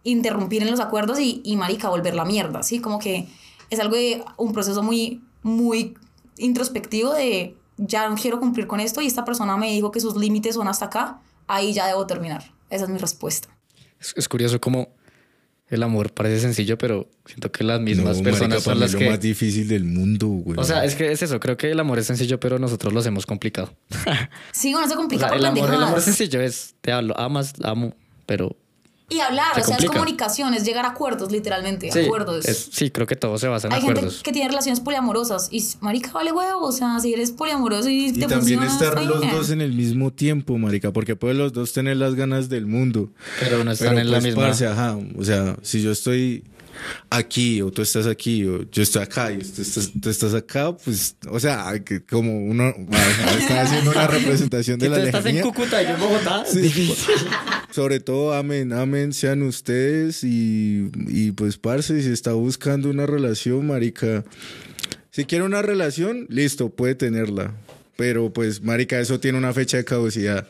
interrumpir 0.05 0.63
en 0.63 0.71
los 0.71 0.81
acuerdos 0.81 1.19
y, 1.19 1.41
y 1.45 1.57
marica, 1.57 1.89
volver 1.89 2.15
la 2.15 2.25
mierda, 2.25 2.63
¿sí? 2.63 2.81
Como 2.81 2.99
que 2.99 3.29
es 3.71 3.81
algo 3.81 3.97
de 3.97 4.23
un 4.37 4.53
proceso 4.53 4.83
muy, 4.83 5.23
muy 5.43 5.97
introspectivo 6.39 7.13
de 7.13 7.57
ya 7.77 8.09
no 8.09 8.17
quiero 8.17 8.39
cumplir 8.39 8.67
con 8.67 8.81
esto 8.81 9.01
y 9.01 9.07
esta 9.07 9.25
persona 9.25 9.57
me 9.57 9.73
dijo 9.73 9.91
que 9.91 10.01
sus 10.01 10.17
límites 10.17 10.55
son 10.55 10.69
hasta 10.69 10.87
acá, 10.87 11.21
ahí 11.47 11.73
ya 11.73 11.87
debo 11.87 12.07
terminar. 12.07 12.53
Esa 12.69 12.85
es 12.85 12.91
mi 12.91 12.99
respuesta. 12.99 13.49
Es, 13.99 14.15
es 14.17 14.29
curioso 14.29 14.61
cómo 14.61 14.89
el 15.71 15.83
amor 15.83 16.13
parece 16.13 16.41
sencillo, 16.41 16.77
pero 16.77 17.09
siento 17.27 17.51
que 17.53 17.65
las 17.65 17.81
mismas 17.81 18.19
No, 18.19 18.25
personas 18.25 18.51
marica, 18.51 18.65
son 18.65 18.81
las 18.81 18.95
que... 18.95 19.05
lo 19.05 19.11
más 19.11 19.21
difícil 19.21 19.69
del 19.69 19.85
mundo, 19.85 20.27
güey. 20.27 20.59
O 20.59 20.65
sea, 20.65 20.85
es 20.85 20.95
que 20.97 21.11
es 21.13 21.23
eso, 21.23 21.39
creo 21.41 21.57
que 21.57 21.71
el 21.71 21.79
amor 21.81 21.99
es 21.99 22.07
sencillo, 22.07 22.39
pero 22.41 22.59
nosotros 22.59 22.93
lo 22.93 23.01
hacemos 23.01 23.25
complicado. 23.25 23.73
Sí, 24.53 24.75
uno 24.75 24.87
se 24.89 24.95
O 24.95 24.97
complica 24.97 25.21
sea, 25.21 25.29
por 25.31 25.39
el 25.39 25.47
amor, 25.47 25.73
el 25.73 25.83
amor 25.83 26.01
sencillo 26.01 26.41
es, 26.41 26.75
te 26.81 26.93
hablo, 26.93 27.19
amas, 27.19 27.55
amo, 27.63 27.95
pero 28.27 28.57
Y 29.11 29.19
hablar, 29.21 29.55
Se 29.57 29.61
o 29.61 29.65
sea, 29.65 29.75
es 29.75 29.79
complica. 29.83 29.93
comunicación, 29.93 30.55
es 30.55 30.65
llegar 30.65 30.85
a 30.87 30.91
acuerdos, 30.91 31.31
literalmente. 31.33 31.91
sí, 31.91 31.99
acuerdos. 32.01 32.47
es- 32.47 32.69
sí, 32.73 32.91
creo 32.91 33.07
que 33.07 33.17
todo 33.17 33.37
se 33.39 33.49
basa 33.49 33.67
en 33.67 33.73
Hay 33.75 33.81
acuerdos. 33.81 34.05
gente 34.15 34.23
que 34.23 34.33
tiene 34.33 34.49
relaciones 34.49 34.79
poliamorosas 34.81 35.49
y 35.51 35.63
marica 35.81 36.13
vale 36.13 36.31
huevo, 36.33 36.65
o 36.67 36.73
sea, 36.73 36.99
si 37.01 37.13
eres 37.13 37.33
poliamoroso 37.33 37.89
y, 37.91 38.07
Y 38.07 38.13
te 38.13 38.21
también 38.21 38.61
funciona, 38.61 38.67
estar 38.67 38.89
está 38.99 39.03
los 39.03 39.21
bien. 39.21 39.33
dos 39.37 39.51
en 39.51 39.61
el 39.61 39.73
mismo 39.73 40.13
tiempo, 40.13 40.57
marica, 40.59 40.93
porque 40.93 41.17
pueden 41.17 41.39
los 41.39 41.53
dos 41.53 41.73
tener 41.73 41.97
las 41.97 42.15
ganas 42.15 42.49
del 42.49 42.67
mundo. 42.67 43.11
Pero 43.41 43.65
no 43.65 43.73
están 43.73 43.89
Pero 43.91 44.01
en 44.01 44.11
la 44.13 44.19
pues, 44.19 44.25
misma. 44.27 44.43
parce, 44.45 44.67
ajá, 44.69 44.97
o 45.19 45.25
sea, 45.25 45.57
si 45.63 45.83
yo 45.83 45.91
estoy 45.91 46.45
aquí 47.11 47.63
o 47.63 47.71
tú 47.71 47.83
estás 47.83 48.07
aquí 48.07 48.45
o 48.47 48.69
yo 48.71 48.83
estoy 48.83 49.03
acá 49.03 49.33
y 49.33 49.39
tú 49.39 49.63
estás, 49.63 49.91
tú 50.01 50.11
estás 50.11 50.35
acá, 50.35 50.77
pues, 50.77 51.17
o 51.29 51.41
sea, 51.41 51.73
que 51.85 52.03
como 52.03 52.45
uno 52.45 52.75
está 53.39 53.63
haciendo 53.63 53.91
una 53.91 54.07
representación 54.07 54.79
de 54.79 54.89
la 54.89 55.01
tú 55.01 55.07
estás 55.07 55.27
en. 55.27 55.41
Cúcuta 55.41 55.83
y 55.83 55.87
yo 55.87 55.95
en 55.95 56.01
Bogotá. 56.01 56.45
Sí. 56.47 56.95
Sobre 57.71 58.01
todo, 58.01 58.35
amén, 58.35 58.73
amén, 58.73 59.13
sean 59.13 59.43
ustedes 59.43 60.25
y, 60.25 60.91
y 61.09 61.33
pues, 61.33 61.57
parce, 61.57 62.03
si 62.03 62.11
está 62.11 62.33
buscando 62.33 62.91
una 62.91 63.07
relación, 63.07 63.67
marica, 63.67 64.25
si 65.11 65.25
quiere 65.25 65.45
una 65.45 65.63
relación, 65.63 66.27
listo, 66.29 66.71
puede 66.71 66.95
tenerla. 66.95 67.55
Pero 68.01 68.33
pues, 68.33 68.63
marica, 68.63 68.99
eso 68.99 69.21
tiene 69.21 69.37
una 69.37 69.53
fecha 69.53 69.77
de 69.77 69.85
caducidad. 69.85 70.49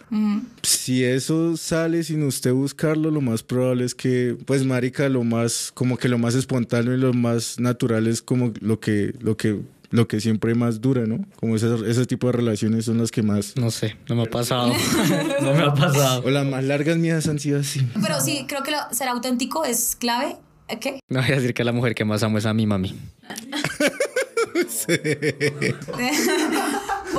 Si 0.62 1.03
eso 1.03 1.57
sale 1.57 2.05
sin 2.05 2.22
usted 2.22 2.53
buscarlo, 2.53 3.11
lo 3.11 3.20
más 3.20 3.42
probable 3.42 3.84
es 3.84 3.96
que, 3.96 4.36
pues, 4.46 4.64
marica, 4.64 5.09
lo 5.09 5.24
más, 5.24 5.72
como 5.74 5.96
que 5.96 6.09
lo 6.09 6.16
más 6.16 6.36
espontáneo 6.36 6.94
y 6.94 6.96
lo 6.96 7.12
más 7.12 7.59
natural 7.59 8.07
es 8.07 8.22
como 8.22 8.53
lo 8.61 8.78
que, 8.78 9.14
lo 9.18 9.36
que, 9.36 9.59
lo 9.90 10.07
que 10.07 10.20
siempre 10.20 10.55
más 10.55 10.80
dura, 10.80 11.07
¿no? 11.07 11.26
Como 11.40 11.57
ese, 11.57 11.66
ese 11.88 12.07
tipo 12.07 12.28
de 12.28 12.34
relaciones 12.34 12.84
son 12.84 12.98
las 12.98 13.11
que 13.11 13.24
más... 13.24 13.57
No 13.57 13.72
sé, 13.72 13.96
no 14.09 14.14
me 14.14 14.22
ha 14.22 14.30
pasado. 14.30 14.72
no 15.42 15.53
me 15.53 15.62
ha 15.64 15.74
pasado. 15.74 16.22
O 16.24 16.30
las 16.30 16.46
más 16.46 16.62
largas 16.62 16.98
mías 16.98 17.26
han 17.26 17.40
sido 17.40 17.59
así. 17.59 17.84
Pero 18.01 18.20
sí, 18.20 18.44
creo 18.46 18.62
que 18.62 18.70
lo- 18.70 18.94
ser 18.94 19.09
auténtico 19.09 19.64
es 19.64 19.96
clave. 19.98 20.36
¿Eh, 20.68 20.78
¿Qué? 20.78 21.01
No 21.09 21.20
voy 21.20 21.32
a 21.32 21.34
decir 21.34 21.53
que 21.53 21.64
la 21.64 21.72
mujer 21.72 21.96
que 21.96 22.05
más 22.05 22.22
amo 22.22 22.38
es 22.38 22.46
a 22.46 22.55
mi 22.55 22.68
mami. 22.68 22.94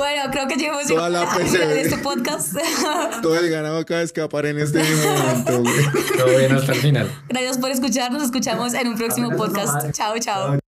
Bueno, 0.02 0.32
creo 0.32 0.48
que 0.48 0.56
llegamos 0.56 0.84
Toda 0.88 1.08
la 1.08 1.24
de 1.38 1.80
este 1.80 1.96
podcast. 1.98 2.56
Todo 3.22 3.38
el 3.38 3.48
ganado 3.48 3.78
acaba 3.78 3.98
de 4.00 4.06
escapar 4.06 4.46
en 4.46 4.58
este 4.58 4.80
mismo 4.80 5.12
momento. 5.16 5.62
Todo 6.18 6.38
bien 6.38 6.52
hasta 6.52 6.72
el 6.72 6.78
final. 6.80 7.22
Gracias 7.28 7.58
por 7.58 7.70
escuchar. 7.70 8.10
Nos 8.10 8.24
escuchamos 8.24 8.74
en 8.74 8.88
un 8.88 8.96
próximo 8.96 9.30
podcast. 9.36 9.92
Chao, 9.92 10.18
chao. 10.18 10.61